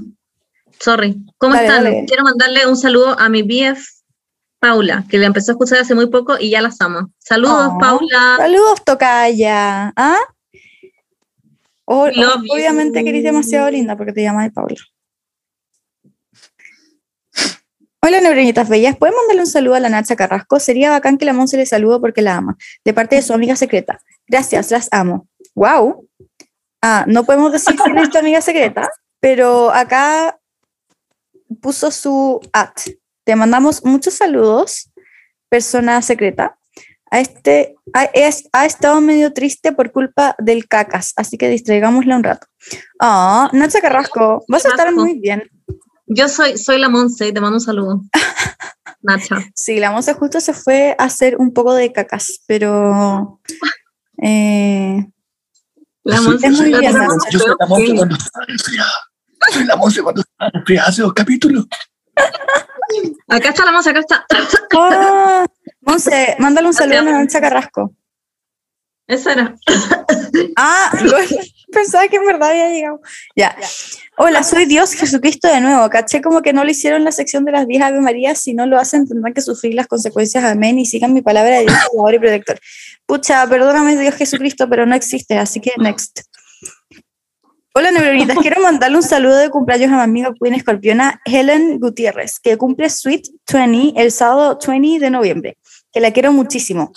sorry. 0.79 1.17
¿Cómo 1.37 1.53
Dale, 1.53 1.67
están? 1.67 1.83
dale. 1.83 2.05
Quiero 2.07 2.23
mandarle 2.23 2.65
un 2.67 2.77
saludo 2.77 3.17
a 3.19 3.29
mi 3.29 3.43
BF 3.43 3.85
Paula, 4.59 5.03
que 5.09 5.17
le 5.17 5.25
empezó 5.25 5.51
a 5.51 5.53
escuchar 5.53 5.79
hace 5.79 5.93
muy 5.95 6.07
poco 6.07 6.37
y 6.39 6.49
ya 6.49 6.61
las 6.61 6.79
amo. 6.81 7.11
Saludos, 7.19 7.71
Oh. 7.73 7.77
Paula. 7.77 8.35
Saludos, 8.37 8.81
Tocaya. 8.85 9.93
¿Ah? 9.95 10.17
O- 11.85 12.07
Love 12.07 12.43
you. 12.43 12.53
obviamente 12.53 13.03
que 13.03 13.09
eres 13.09 13.23
demasiado 13.23 13.69
linda 13.69 13.97
porque 13.97 14.13
te 14.13 14.21
llamas 14.23 14.51
Paula. 14.53 14.75
Hola, 18.01 18.19
neuronitas 18.19 18.67
bellas. 18.67 18.97
¿Pueden 18.97 19.15
mandarle 19.15 19.41
un 19.43 19.47
saludo 19.47 19.75
a 19.75 19.79
la 19.79 19.89
Nacha 19.89 20.15
Carrasco? 20.17 20.59
Sería 20.59 20.89
bacán 20.91 21.17
que 21.17 21.23
la 21.25 21.31
Monse 21.33 21.55
le 21.55 21.65
saludo 21.65 22.01
porque 22.01 22.21
la 22.21 22.35
ama, 22.35 22.57
de 22.83 22.93
parte 22.93 23.15
de 23.15 23.21
su 23.21 23.33
amiga 23.33 23.55
secreta. 23.55 23.99
Gracias, 24.27 24.71
las 24.71 24.89
amo. 24.91 25.27
¡Wow! 25.55 26.09
Ah, 26.81 27.05
no 27.07 27.23
podemos 27.23 27.51
decir 27.53 27.75
quién 27.81 27.97
es 27.97 28.09
tu 28.09 28.17
amiga 28.17 28.41
secreta, 28.41 28.89
pero 29.21 29.71
acá 29.71 30.37
puso 31.61 31.91
su 31.91 32.41
at. 32.51 32.73
Te 33.23 33.37
mandamos 33.37 33.85
muchos 33.85 34.15
saludos, 34.15 34.91
persona 35.47 36.01
secreta. 36.01 36.57
A 37.13 37.19
este 37.19 37.75
ha, 37.93 38.05
es- 38.05 38.49
ha 38.53 38.65
estado 38.65 38.99
medio 38.99 39.31
triste 39.33 39.71
por 39.71 39.91
culpa 39.91 40.35
del 40.39 40.67
cacas, 40.67 41.13
así 41.15 41.37
que 41.37 41.47
distraigámosla 41.47 42.15
un 42.15 42.23
rato. 42.23 42.47
Ah, 42.99 43.49
Nacha 43.53 43.79
Carrasco, 43.81 44.43
vas 44.47 44.65
a 44.65 44.69
estar 44.69 44.91
muy 44.93 45.19
bien. 45.19 45.43
Yo 46.07 46.27
soy, 46.27 46.57
soy 46.57 46.79
la 46.79 46.89
Monse 46.89 47.27
y 47.27 47.31
te 47.33 47.39
mando 47.39 47.57
un 47.57 47.61
saludo. 47.61 48.01
Nacha. 49.03 49.37
Sí, 49.53 49.79
la 49.79 49.91
Monse 49.91 50.13
justo 50.13 50.41
se 50.41 50.53
fue 50.53 50.95
a 50.97 51.03
hacer 51.03 51.35
un 51.37 51.53
poco 51.53 51.73
de 51.75 51.91
cacas, 51.93 52.39
pero 52.47 53.39
Eh, 54.21 55.05
La 56.03 56.19
Monse 56.21 56.47
es 56.47 56.59
muy 56.59 56.69
bien. 56.79 56.93
Yo 57.31 57.39
soy 57.39 57.55
la 57.59 57.65
Monse 57.67 57.95
cuando 57.95 58.15
estaba 58.15 58.45
resfriada. 58.47 58.91
Soy 59.51 59.63
la 59.65 59.75
Monse 59.75 60.01
cuando 60.01 60.21
estaba 60.21 60.49
resfriada 60.51 60.87
hace 60.89 61.01
dos 61.03 61.13
capítulos. 61.13 61.65
Acá 63.27 63.49
está 63.49 63.65
la 63.65 63.71
Monse, 63.71 63.89
acá 63.91 63.99
está. 63.99 64.25
ah, 64.73 65.45
Monse, 65.85 66.35
mándale 66.39 66.67
un 66.67 66.73
saludo 66.73 66.99
a 66.99 67.03
Nancha 67.03 67.41
Carrasco. 67.41 67.93
Esa 69.07 69.33
era. 69.33 69.55
Ah, 70.55 70.91
pensaba 71.71 72.07
que 72.07 72.15
en 72.15 72.25
verdad 72.25 72.49
había 72.49 72.69
llegado. 72.69 72.99
Ya. 73.35 73.55
Hola, 74.17 74.43
soy 74.43 74.65
Dios 74.65 74.93
Jesucristo 74.93 75.47
de 75.47 75.61
nuevo. 75.61 75.87
Caché 75.89 76.21
como 76.21 76.41
que 76.41 76.53
no 76.53 76.63
lo 76.63 76.71
hicieron 76.71 77.03
la 77.03 77.11
sección 77.11 77.45
de 77.45 77.51
las 77.51 77.67
10 77.67 77.83
Ave 77.83 77.99
María. 78.01 78.33
Si 78.33 78.53
no 78.53 78.65
lo 78.65 78.79
hacen, 78.79 79.07
tendrán 79.07 79.33
que 79.33 79.41
sufrir 79.41 79.75
las 79.75 79.87
consecuencias. 79.87 80.43
Amén. 80.43 80.79
Y 80.79 80.85
sigan 80.85 81.13
mi 81.13 81.21
palabra 81.21 81.57
de 81.57 81.61
Dios, 81.61 81.77
Salvador 81.91 82.15
y 82.15 82.19
Protector. 82.19 82.59
Pucha, 83.05 83.47
perdóname, 83.47 83.95
Dios 83.95 84.15
Jesucristo, 84.15 84.67
pero 84.69 84.85
no 84.85 84.95
existe, 84.95 85.37
así 85.37 85.59
que 85.59 85.71
next. 85.77 86.21
Hola, 87.75 87.91
neuronitas. 87.91 88.37
Quiero 88.37 88.61
mandarle 88.61 88.97
un 88.97 89.03
saludo 89.03 89.35
de 89.37 89.49
cumpleaños 89.49 89.91
a 89.91 89.95
mi 89.95 90.01
amiga 90.03 90.33
Queen 90.39 90.53
Escorpiona, 90.53 91.21
Helen 91.25 91.79
Gutiérrez, 91.79 92.39
que 92.39 92.57
cumple 92.57 92.89
Sweet 92.89 93.23
20 93.51 93.99
el 93.99 94.11
sábado 94.11 94.59
20 94.65 94.99
de 94.99 95.09
noviembre. 95.09 95.57
Que 95.93 95.99
la 95.99 96.11
quiero 96.11 96.33
muchísimo. 96.33 96.91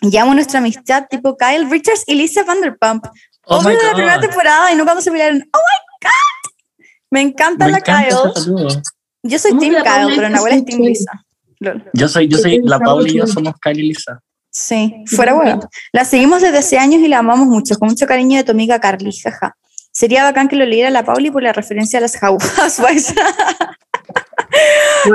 Llamo 0.00 0.34
nuestra 0.34 0.58
amistad 0.58 1.06
tipo 1.10 1.36
Kyle 1.36 1.68
Richards 1.70 2.04
y 2.06 2.14
Lisa 2.14 2.42
Vanderpump. 2.42 3.06
Oh 3.44 3.58
Hombre 3.58 3.76
de 3.76 3.84
la 3.84 3.92
primera 3.92 4.20
temporada 4.20 4.72
y 4.72 4.76
no 4.76 4.84
cuando 4.84 5.02
se 5.02 5.10
pelearon. 5.10 5.48
¡Oh 5.52 5.58
my 5.58 6.08
God! 6.08 6.86
Me 7.10 7.20
encanta 7.20 7.66
Me 7.66 7.72
la 7.72 7.78
encanta 7.78 8.32
Kyle. 8.34 8.82
Yo 9.22 9.38
soy 9.38 9.50
¿Cómo 9.50 9.60
Team 9.60 9.72
la 9.74 9.84
Paula 9.84 10.06
Kyle, 10.06 10.16
pero 10.16 10.28
Nahuel 10.30 10.54
es 10.54 10.64
Team 10.64 10.80
Lisa. 10.80 11.24
Lol. 11.58 11.90
Yo 11.92 12.08
soy, 12.08 12.28
yo 12.28 12.38
soy, 12.38 12.60
la 12.62 12.78
Paula 12.78 13.08
y 13.08 13.18
yo 13.18 13.26
somos 13.26 13.54
Kylie 13.60 13.84
y 13.84 13.88
Lisa. 13.88 14.22
Sí, 14.50 15.04
fuera 15.06 15.34
huevo. 15.34 15.68
La 15.92 16.04
seguimos 16.04 16.42
desde 16.42 16.58
hace 16.58 16.78
años 16.78 17.00
y 17.02 17.08
la 17.08 17.18
amamos 17.18 17.46
mucho, 17.46 17.78
con 17.78 17.88
mucho 17.88 18.06
cariño 18.06 18.38
de 18.38 18.44
tu 18.44 18.52
amiga 18.52 18.80
Carly, 18.80 19.12
jaja. 19.12 19.56
Sería 19.92 20.24
bacán 20.24 20.48
que 20.48 20.56
lo 20.56 20.64
leyera 20.64 20.90
la 20.90 21.04
Pauli 21.04 21.30
por 21.30 21.42
la 21.42 21.52
referencia 21.52 21.98
a 21.98 22.02
las 22.02 22.16
Housewives. 22.16 23.14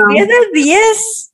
10 0.08 0.28
de 0.28 0.34
10. 0.54 1.32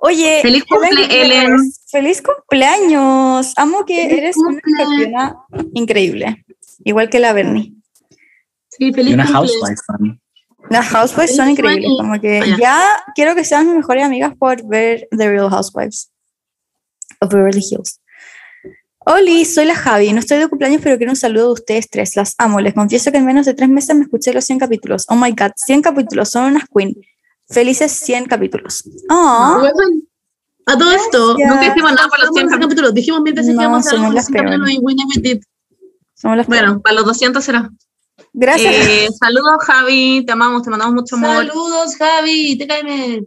Oye, 0.00 0.38
Feliz 0.42 0.62
Helen 0.70 0.80
cumple, 0.88 1.02
Gutiérrez, 1.02 1.38
Ellen. 1.38 1.72
Feliz 1.90 2.22
cumpleaños. 2.22 3.52
Amo 3.56 3.84
que 3.84 4.02
Feliz 4.08 4.18
eres 4.18 4.36
una 4.36 4.58
escorpiona 4.64 5.36
increíble. 5.74 6.44
Igual 6.84 7.10
que 7.10 7.18
la 7.18 7.32
Bernie. 7.32 7.74
Sí, 8.68 8.88
Y 8.88 8.92
feliz 8.92 9.14
una 9.14 9.24
cumple. 9.24 9.38
housewife. 9.40 10.20
Las 10.70 10.86
Housewives 10.88 11.34
son 11.34 11.50
increíbles. 11.50 11.90
Como 11.98 12.20
que 12.20 12.42
ya 12.60 12.84
quiero 13.14 13.34
que 13.34 13.42
sean 13.44 13.66
mis 13.66 13.76
mejores 13.76 14.04
amigas 14.04 14.34
por 14.38 14.66
ver 14.68 15.08
The 15.16 15.28
Real 15.30 15.48
Housewives 15.50 16.10
of 17.20 17.32
Beverly 17.32 17.60
Hills. 17.68 18.00
Oli, 19.00 19.44
soy 19.46 19.64
la 19.64 19.74
Javi. 19.74 20.12
No 20.12 20.18
estoy 20.20 20.38
de 20.38 20.48
cumpleaños, 20.48 20.82
pero 20.82 20.98
quiero 20.98 21.12
un 21.12 21.16
saludo 21.16 21.46
de 21.46 21.52
ustedes 21.54 21.88
tres. 21.88 22.14
Las 22.16 22.34
amo. 22.38 22.60
Les 22.60 22.74
confieso 22.74 23.10
que 23.10 23.16
en 23.18 23.24
menos 23.24 23.46
de 23.46 23.54
tres 23.54 23.68
meses 23.70 23.96
me 23.96 24.02
escuché 24.02 24.32
los 24.34 24.44
100 24.44 24.58
capítulos. 24.58 25.06
Oh 25.08 25.16
my 25.16 25.30
god, 25.30 25.52
100 25.56 25.80
capítulos. 25.82 26.28
Son 26.28 26.44
unas 26.44 26.64
queen. 26.68 26.94
Felices 27.50 27.92
100 27.92 28.26
capítulos. 28.26 28.84
Oh, 29.08 29.58
Huevón, 29.62 30.02
A 30.66 30.76
todo 30.76 30.90
esto, 30.92 31.34
Gracias. 31.34 31.48
nunca 31.50 31.64
dijimos 31.74 31.92
nada 31.92 32.08
por 32.08 32.20
los 32.20 32.30
100 32.34 32.48
capítulos. 32.48 32.94
Dijimos 32.94 33.20
mil 33.22 33.32
veces 33.34 33.54
No, 33.54 33.58
que 33.58 33.64
íbamos 33.64 33.86
a 33.86 33.88
hacer 33.88 33.98
los 34.00 34.12
100 34.12 34.24
capítulos 34.34 34.58
peores. 34.58 34.74
y 34.74 34.78
we 34.84 34.94
never 34.94 35.22
did. 35.22 35.42
somos 36.14 36.36
las 36.36 36.46
Bueno, 36.46 36.80
para 36.80 36.94
los 36.96 37.04
200 37.06 37.42
será. 37.42 37.70
Gracias. 38.34 38.74
Eh, 38.74 39.08
saludos, 39.18 39.56
Javi. 39.64 40.24
Te 40.26 40.32
amamos, 40.32 40.62
te 40.62 40.70
mandamos 40.70 40.94
mucho 40.94 41.16
amor. 41.16 41.46
Saludos, 41.46 41.96
Javi, 41.96 42.58
te 42.58 42.66
caeme. 42.66 43.22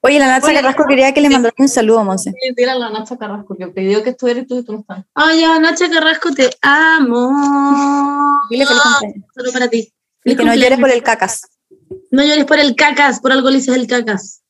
Oye, 0.00 0.18
la 0.20 0.26
Nacha 0.28 0.46
Oye, 0.46 0.54
Carrasco 0.56 0.84
quería 0.88 1.12
que 1.12 1.20
le 1.20 1.28
mandara 1.30 1.54
un 1.58 1.68
saludo, 1.68 2.04
Monse. 2.04 2.32
Dile 2.56 2.70
a 2.70 2.74
la 2.76 2.90
Nacha 2.90 3.16
Carrasco 3.16 3.56
que 3.56 3.66
pidió 3.68 4.02
que 4.04 4.10
estuvieras 4.10 4.46
tú 4.46 4.58
y 4.58 4.64
tú 4.64 4.72
no 4.74 4.80
estás. 4.80 5.04
Ay, 5.14 5.40
ya, 5.40 5.58
Nacha 5.58 5.88
Carrasco, 5.90 6.30
te 6.32 6.50
amo. 6.62 8.38
Dile 8.50 8.66
feliz 8.66 8.80
cumpleaños. 8.82 9.24
Solo 9.34 9.52
para 9.52 9.68
ti. 9.68 9.92
Y 10.24 10.36
que 10.36 10.44
no 10.44 10.54
llore 10.54 10.76
cumpleaños. 10.76 10.80
por 10.80 10.90
el 10.90 11.02
cacas. 11.02 11.42
No 12.10 12.22
llores 12.24 12.44
por 12.44 12.58
el 12.58 12.74
cacas, 12.74 13.20
por 13.20 13.32
algo 13.32 13.50
le 13.50 13.56
dices 13.58 13.74
el 13.76 13.86
cacas. 13.86 14.42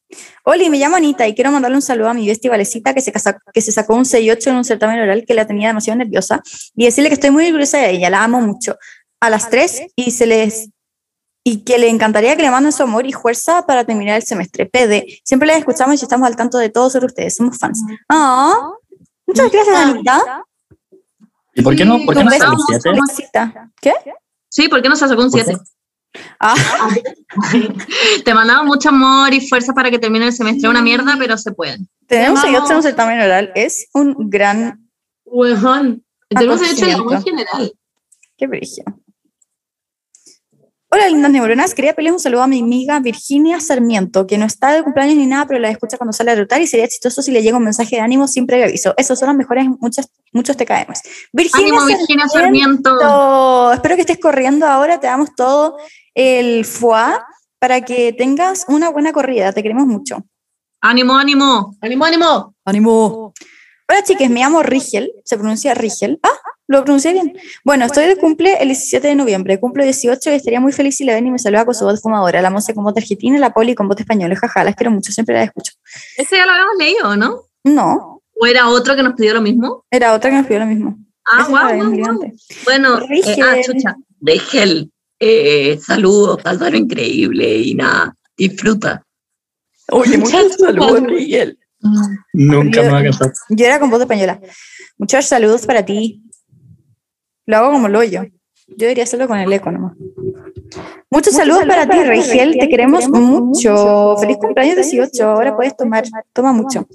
Oli, 0.44 0.70
me 0.70 0.78
llamo 0.78 0.96
Anita 0.96 1.26
y 1.28 1.34
quiero 1.34 1.50
mandarle 1.50 1.76
un 1.76 1.82
saludo 1.82 2.08
a 2.08 2.14
mi 2.14 2.26
bestia 2.26 2.50
Valecita 2.50 2.94
que 2.94 3.02
se, 3.02 3.12
casa- 3.12 3.38
que 3.52 3.60
se 3.60 3.72
sacó 3.72 3.94
un 3.94 4.04
6-8 4.04 4.46
en 4.48 4.56
un 4.56 4.64
certamen 4.64 4.98
oral 5.00 5.24
que 5.26 5.34
la 5.34 5.46
tenía 5.46 5.68
demasiado 5.68 5.98
nerviosa 5.98 6.42
y 6.74 6.86
decirle 6.86 7.10
que 7.10 7.14
estoy 7.14 7.30
muy 7.30 7.46
orgullosa 7.46 7.78
de 7.78 7.90
ella, 7.90 8.08
la 8.08 8.24
amo 8.24 8.40
mucho. 8.40 8.76
A 9.20 9.28
las 9.30 9.50
tres 9.50 9.82
y 9.96 10.12
se 10.12 10.26
les 10.26 10.70
y 11.44 11.64
que 11.64 11.78
le 11.78 11.88
encantaría 11.88 12.36
que 12.36 12.42
le 12.42 12.50
manden 12.50 12.72
su 12.72 12.82
amor 12.82 13.06
y 13.06 13.12
fuerza 13.12 13.64
para 13.66 13.84
terminar 13.84 14.16
el 14.16 14.22
semestre. 14.22 14.66
PD, 14.66 15.20
siempre 15.24 15.48
les 15.48 15.58
escuchamos 15.58 16.00
y 16.00 16.04
estamos 16.04 16.26
al 16.26 16.36
tanto 16.36 16.56
de 16.58 16.68
todo 16.70 16.88
sobre 16.90 17.06
ustedes, 17.06 17.36
somos 17.36 17.58
fans. 17.58 17.82
Ah, 18.08 18.70
muchas 19.26 19.50
gracias, 19.50 19.76
Anita. 19.76 20.44
¿Y 21.54 21.62
por 21.62 21.74
qué 21.74 21.84
no, 21.84 21.98
por 22.04 22.14
qué 22.14 22.20
Un 22.20 22.24
no 22.26 22.30
beso, 22.30 22.44
sale 22.44 22.56
siete? 22.68 22.90
Valecita. 22.90 23.70
¿Qué? 23.80 23.92
Sí, 24.48 24.68
¿por 24.68 24.80
qué 24.82 24.88
no 24.88 24.96
se 24.96 25.08
sacó 25.08 25.22
un 25.22 25.30
¿Por 25.30 25.40
qué? 25.40 25.46
7? 25.46 25.60
Ah, 26.40 26.54
Te 28.24 28.34
mandamos 28.34 28.66
mucho 28.66 28.88
amor 28.88 29.32
y 29.34 29.46
fuerza 29.46 29.72
para 29.72 29.90
que 29.90 29.98
termine 29.98 30.26
el 30.26 30.32
semestre. 30.32 30.68
Una 30.68 30.82
mierda, 30.82 31.16
pero 31.18 31.36
se 31.36 31.52
puede. 31.52 31.78
tener 32.06 32.30
un 32.30 32.36
Te 32.40 32.42
6-8 32.42 32.48
en 32.48 32.54
un 32.54 32.56
amamos. 32.64 32.84
certamen 32.84 33.20
oral 33.20 33.52
es 33.54 33.88
un 33.92 34.14
gran... 34.30 34.88
Huevón. 35.24 36.04
Tenemos 36.28 36.62
hecho 36.62 36.84
muy 36.84 36.92
Acontecimiento. 36.92 37.24
general. 37.24 37.72
Qué 38.36 38.46
brillo. 38.46 38.84
Hola, 40.90 41.06
lindas 41.10 41.30
neuronas. 41.30 41.74
Quería 41.74 41.92
pedirles 41.92 42.14
un 42.14 42.20
saludo 42.20 42.42
a 42.42 42.46
mi 42.46 42.60
amiga 42.60 42.98
Virginia 42.98 43.60
Sarmiento, 43.60 44.26
que 44.26 44.38
no 44.38 44.46
está 44.46 44.72
de 44.72 44.82
cumpleaños 44.82 45.16
ni 45.16 45.26
nada, 45.26 45.44
pero 45.46 45.60
la 45.60 45.68
escucha 45.68 45.98
cuando 45.98 46.14
sale 46.14 46.30
a 46.30 46.34
rotar 46.34 46.62
y 46.62 46.66
sería 46.66 46.88
chistoso 46.88 47.20
si 47.20 47.30
le 47.30 47.42
llega 47.42 47.58
un 47.58 47.64
mensaje 47.64 47.96
de 47.96 48.00
ánimo 48.00 48.26
sin 48.26 48.46
previo 48.46 48.64
aviso. 48.64 48.94
Esos 48.96 49.18
son 49.18 49.28
los 49.28 49.36
mejores, 49.36 49.66
muchas, 49.80 50.10
muchos 50.32 50.56
TKMs. 50.56 51.02
Virginia, 51.30 51.78
Ánimo, 51.78 51.84
Virginia 51.84 52.26
Sarmiento. 52.26 52.98
Sarmiento, 52.98 53.72
Espero 53.74 53.96
que 53.96 54.00
estés 54.00 54.18
corriendo 54.18 54.66
ahora. 54.66 54.98
Te 54.98 55.08
damos 55.08 55.34
todo 55.36 55.76
el 56.14 56.64
foie 56.64 57.18
para 57.58 57.82
que 57.82 58.14
tengas 58.14 58.64
una 58.68 58.88
buena 58.88 59.12
corrida. 59.12 59.52
Te 59.52 59.62
queremos 59.62 59.86
mucho. 59.86 60.24
Ánimo, 60.80 61.14
ánimo. 61.18 61.76
¡Ánimo, 61.82 62.04
ánimo! 62.06 62.54
¡Ánimo! 62.64 63.34
Hola, 63.90 64.02
chicas, 64.04 64.30
me 64.30 64.40
llamo 64.40 64.62
Rigel. 64.62 65.12
Se 65.22 65.36
pronuncia 65.36 65.74
Rigel. 65.74 66.18
Ah, 66.22 66.47
lo 66.68 66.84
pronuncié 66.84 67.12
bien. 67.14 67.36
Bueno, 67.64 67.86
estoy 67.86 68.06
de 68.06 68.16
cumple 68.16 68.56
el 68.60 68.68
17 68.68 69.08
de 69.08 69.14
noviembre. 69.14 69.58
Cumplo 69.58 69.82
18 69.82 70.30
y 70.30 70.34
estaría 70.34 70.60
muy 70.60 70.72
feliz 70.72 70.96
si 70.96 71.04
la 71.04 71.14
ven 71.14 71.26
y 71.26 71.30
me 71.30 71.38
saluda 71.38 71.64
con 71.64 71.74
su 71.74 71.84
voz 71.84 72.00
fumadora. 72.00 72.42
La 72.42 72.50
Monse 72.50 72.74
con 72.74 72.84
voz 72.84 72.94
argentina, 72.96 73.38
la 73.38 73.52
Poli 73.52 73.74
con 73.74 73.88
voz 73.88 73.98
española. 73.98 74.36
Jaja, 74.36 74.64
las 74.64 74.76
quiero 74.76 74.90
mucho, 74.90 75.10
siempre 75.10 75.34
las 75.34 75.46
escucho. 75.46 75.72
Ese 76.16 76.36
ya 76.36 76.44
lo 76.46 76.52
habíamos 76.52 76.76
leído, 76.78 77.16
¿no? 77.16 77.42
No, 77.64 78.22
¿O 78.40 78.46
era 78.46 78.68
otro 78.68 78.94
que 78.94 79.02
nos 79.02 79.14
pidió 79.14 79.34
lo 79.34 79.42
mismo? 79.42 79.84
era 79.90 80.14
otra 80.14 80.30
que 80.30 80.36
me 80.36 80.44
pidió 80.44 80.60
lo 80.60 80.66
mismo. 80.66 80.96
Ah, 81.24 81.46
guau, 81.48 81.76
guau. 81.76 82.10
antes. 82.10 82.46
Bueno, 82.64 82.98
eh, 82.98 83.06
Rigel. 83.08 83.42
ah, 83.42 83.56
chucha. 83.62 83.96
De 84.20 84.38
gel. 84.38 84.92
Eh, 85.18 85.78
saludos, 85.84 86.40
pasaron 86.42 86.76
increíble 86.76 87.58
y 87.58 87.74
nada, 87.74 88.14
disfruta. 88.36 89.02
Oye, 89.90 90.16
muchos 90.18 90.54
saludos, 90.56 91.02
Rigel. 91.02 91.58
Nunca 92.32 92.82
me 92.82 92.90
va 92.90 92.98
a 92.98 93.02
cantar. 93.04 93.32
Yo 93.48 93.66
era 93.66 93.80
con 93.80 93.90
voz 93.90 94.00
española. 94.00 94.40
Muchos 94.96 95.24
saludos 95.24 95.66
para 95.66 95.84
ti. 95.84 96.22
Lo 97.48 97.56
hago 97.56 97.72
como 97.72 97.88
lo 97.88 98.04
yo. 98.04 98.24
Yo 98.66 98.76
debería 98.76 99.04
hacerlo 99.04 99.26
con 99.26 99.38
el 99.38 99.50
eco 99.50 99.70
nomás. 99.72 99.94
Muchos 101.10 101.32
saludos 101.32 101.64
para 101.66 101.88
ti, 101.88 101.98
Rigel. 102.04 102.58
Te 102.58 102.68
queremos 102.68 103.08
mucho. 103.08 104.16
Feliz 104.18 104.36
cumpleaños 104.36 104.76
18. 104.76 105.26
Ahora 105.26 105.56
puedes 105.56 105.74
tomar. 105.74 106.04
Toma 106.34 106.52
mucho. 106.52 106.86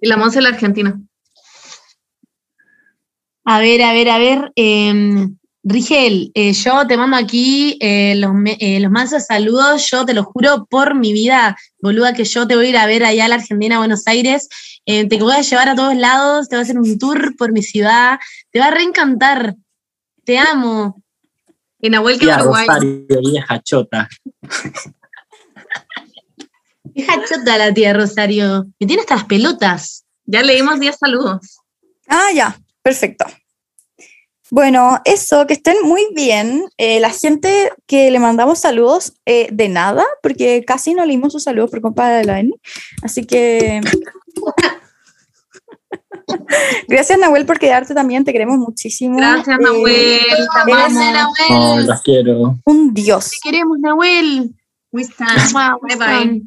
Y 0.00 0.08
la 0.08 0.16
Monse 0.16 0.40
la 0.40 0.48
Argentina. 0.48 0.98
A 3.44 3.60
ver, 3.60 3.82
a 3.82 3.92
ver, 3.92 4.08
a 4.08 4.16
ver. 4.16 4.52
eh, 4.56 5.28
Rigel, 5.64 6.32
eh, 6.34 6.52
yo 6.54 6.86
te 6.88 6.96
mando 6.96 7.16
aquí 7.16 7.76
eh, 7.80 8.14
los, 8.16 8.32
eh, 8.58 8.80
los 8.80 8.90
mansos 8.90 9.26
saludos. 9.26 9.88
Yo 9.90 10.04
te 10.04 10.14
lo 10.14 10.24
juro 10.24 10.66
por 10.68 10.94
mi 10.96 11.12
vida, 11.12 11.56
boluda, 11.80 12.14
que 12.14 12.24
yo 12.24 12.48
te 12.48 12.56
voy 12.56 12.66
a 12.66 12.68
ir 12.70 12.76
a 12.78 12.86
ver 12.86 13.04
allá 13.04 13.26
a 13.26 13.28
la 13.28 13.34
Argentina, 13.36 13.76
a 13.76 13.78
Buenos 13.78 14.06
Aires. 14.08 14.48
Eh, 14.86 15.08
te 15.08 15.18
voy 15.18 15.34
a 15.34 15.40
llevar 15.40 15.68
a 15.68 15.74
todos 15.74 15.96
lados, 15.96 16.48
te 16.48 16.56
voy 16.56 16.60
a 16.60 16.64
hacer 16.64 16.78
un 16.78 16.98
tour 16.98 17.36
por 17.36 17.52
mi 17.52 17.62
ciudad. 17.62 18.18
Te 18.50 18.58
va 18.58 18.66
a 18.66 18.70
reencantar. 18.70 19.54
Te 20.24 20.38
amo. 20.38 21.02
Y 21.80 21.90
Nahuel 21.90 22.18
que 22.18 22.26
Tía 22.26 22.40
Uruguay. 22.40 22.66
Rosario, 22.66 23.20
vieja 23.20 23.62
chota. 23.62 24.08
Deja 26.84 27.24
chota 27.24 27.58
la 27.58 27.72
tía 27.72 27.92
Rosario. 27.92 28.66
Me 28.78 28.86
tiene 28.86 29.02
hasta 29.02 29.16
las 29.16 29.24
pelotas. 29.24 30.04
Ya 30.24 30.42
leímos 30.42 30.78
10 30.78 30.96
saludos. 30.98 31.60
Ah, 32.06 32.28
ya. 32.34 32.56
Perfecto. 32.82 33.24
Bueno, 34.50 35.00
eso, 35.06 35.46
que 35.46 35.54
estén 35.54 35.76
muy 35.82 36.06
bien. 36.14 36.66
Eh, 36.76 37.00
la 37.00 37.08
gente 37.10 37.72
que 37.86 38.10
le 38.10 38.18
mandamos 38.18 38.58
saludos 38.58 39.14
eh, 39.24 39.48
de 39.50 39.70
nada, 39.70 40.04
porque 40.22 40.62
casi 40.66 40.92
no 40.92 41.06
leímos 41.06 41.32
sus 41.32 41.44
saludos 41.44 41.70
por 41.70 41.80
culpa 41.80 42.10
de 42.10 42.24
la 42.24 42.40
N. 42.40 42.52
Así 43.02 43.24
que. 43.24 43.80
Gracias, 46.88 47.18
Nahuel, 47.18 47.46
por 47.46 47.58
quedarte 47.58 47.94
también. 47.94 48.24
Te 48.24 48.32
queremos 48.32 48.58
muchísimo. 48.58 49.16
Gracias, 49.16 49.58
Eh, 49.58 49.62
Nahuel. 49.62 50.20
Te 50.64 50.72
eres 50.72 50.96
amamos. 50.96 51.32
Oh, 51.50 51.78
las 51.80 52.02
quiero. 52.02 52.58
un 52.64 52.94
dios. 52.94 53.30
Te 53.30 53.50
queremos, 53.50 53.78
Nahuel. 53.78 54.54
We 54.92 55.02
stand. 55.04 55.52
Bye 55.82 55.96
bye. 55.96 56.42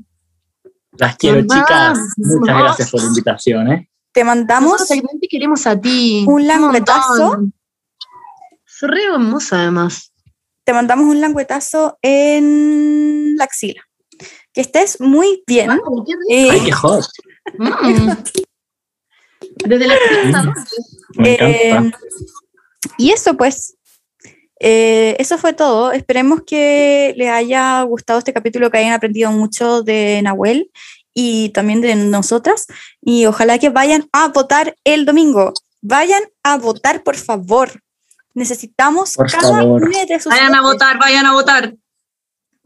Las 0.98 1.18
quiero, 1.18 1.44
Mamá. 1.44 1.62
chicas. 1.62 2.00
Muchas 2.18 2.58
gracias 2.58 2.92
por 2.92 3.02
la 3.02 3.08
invitación, 3.08 3.72
¿eh? 3.72 3.90
te 4.14 4.24
mandamos 4.24 4.88
te 4.88 5.02
queremos 5.30 5.68
a 5.68 5.78
ti. 5.80 6.24
un 6.26 6.48
languetazo. 6.48 7.38
re 8.82 9.04
hermosa, 9.14 9.60
además. 9.62 10.14
te 10.64 10.72
mandamos 10.72 11.06
un 11.08 11.20
languetazo 11.20 11.98
en 12.02 13.36
la 13.36 13.44
axila. 13.44 13.82
Que 14.54 14.62
estés 14.62 15.02
muy 15.02 15.44
bien. 15.46 15.70
Ay, 15.72 15.80
qué 16.06 16.14
rico. 16.14 16.24
Eh, 16.30 16.50
Ay, 16.50 16.62
qué 16.64 16.72
hot. 16.72 17.06
Mm. 17.58 18.10
Desde 19.66 19.88
la 19.88 19.96
Me 21.16 21.34
Eh, 21.40 21.92
y 22.98 23.12
eso 23.12 23.36
pues, 23.36 23.76
eh, 24.60 25.16
eso 25.20 25.38
fue 25.38 25.54
todo. 25.54 25.92
Esperemos 25.92 26.42
que 26.46 27.14
les 27.18 27.30
haya 27.30 27.82
gustado 27.84 28.20
este 28.20 28.34
capítulo, 28.34 28.70
que 28.70 28.78
hayan 28.78 28.94
aprendido 28.94 29.32
mucho 29.32 29.82
de 29.84 30.22
Nahuel 30.24 30.72
y 31.14 31.50
también 31.50 31.82
de 31.82 31.96
nosotras. 31.96 32.66
Y 33.02 33.26
ojalá 33.26 33.60
que 33.60 33.70
vayan 33.70 34.08
a 34.12 34.28
votar 34.30 34.76
el 34.84 35.06
domingo. 35.06 35.54
Vayan 35.82 36.24
a 36.44 36.58
votar, 36.58 37.04
por 37.04 37.16
favor. 37.16 37.82
Necesitamos 38.34 39.16
Por 39.16 39.32
cada 39.32 39.60
favor. 39.60 39.84
una 39.84 40.04
de 40.06 40.20
sus 40.20 40.32
Vayan 40.32 40.54
a 40.56 40.62
votos. 40.62 40.74
votar, 40.74 41.00
vayan 41.00 41.26
a 41.26 41.34
votar. 41.34 41.74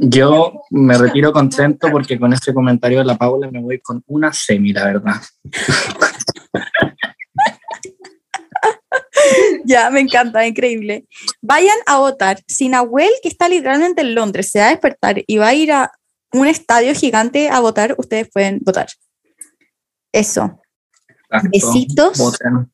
Yo 0.01 0.61
me 0.69 0.97
retiro 0.97 1.34
contento 1.34 1.89
porque 1.91 2.17
con 2.17 2.31
este 2.34 2.53
comentario 2.53 2.99
de 2.99 3.05
la 3.05 3.17
Paula 3.17 3.51
me 3.51 3.61
voy 3.61 3.80
con 3.81 4.01
una 4.07 4.31
semi, 4.31 4.71
la 4.71 4.85
verdad. 4.85 5.15
Ya, 9.65 9.89
me 9.89 9.99
encanta, 9.99 10.45
increíble. 10.47 11.05
Vayan 11.41 11.77
a 11.85 11.99
votar. 11.99 12.39
Si 12.47 12.69
Nahuel, 12.69 13.09
que 13.21 13.30
está 13.30 13.47
literalmente 13.47 14.01
en 14.01 14.15
Londres, 14.15 14.49
se 14.51 14.59
va 14.59 14.67
a 14.67 14.69
despertar 14.69 15.23
y 15.27 15.38
va 15.38 15.49
a 15.49 15.53
ir 15.53 15.71
a 15.71 15.91
un 16.34 16.47
estadio 16.47 16.93
gigante 16.93 17.49
a 17.49 17.59
votar, 17.59 17.95
ustedes 17.97 18.30
pueden 18.31 18.59
votar. 18.61 18.88
Eso. 20.11 20.59
Exacto. 21.07 21.49
Besitos. 21.51 22.17
Voten. 22.17 22.71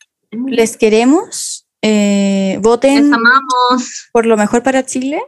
Les 0.47 0.77
queremos. 0.77 1.67
eh, 1.81 2.57
voten 2.61 3.09
Les 3.09 3.13
amamos. 3.13 4.09
por 4.11 4.25
lo 4.25 4.37
mejor 4.37 4.63
para 4.63 4.85
Chile. 4.85 5.21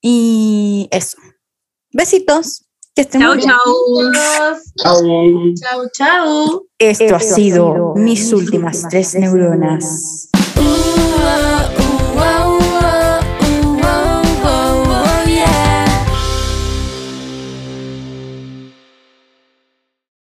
Y 0.00 0.88
eso. 0.90 1.18
Besitos. 1.92 2.67
Que 2.98 3.02
estén 3.02 3.20
chau, 3.20 3.36
muy. 3.36 4.12
Chau. 4.82 5.54
Chau, 5.54 5.88
chau. 5.92 6.66
Esto, 6.80 7.14
ha 7.14 7.20
sido, 7.20 7.94
mis 7.94 8.32
últimas, 8.32 8.88
tres 8.90 9.14
neuronas. 9.14 10.28
neuronas. 10.56 11.77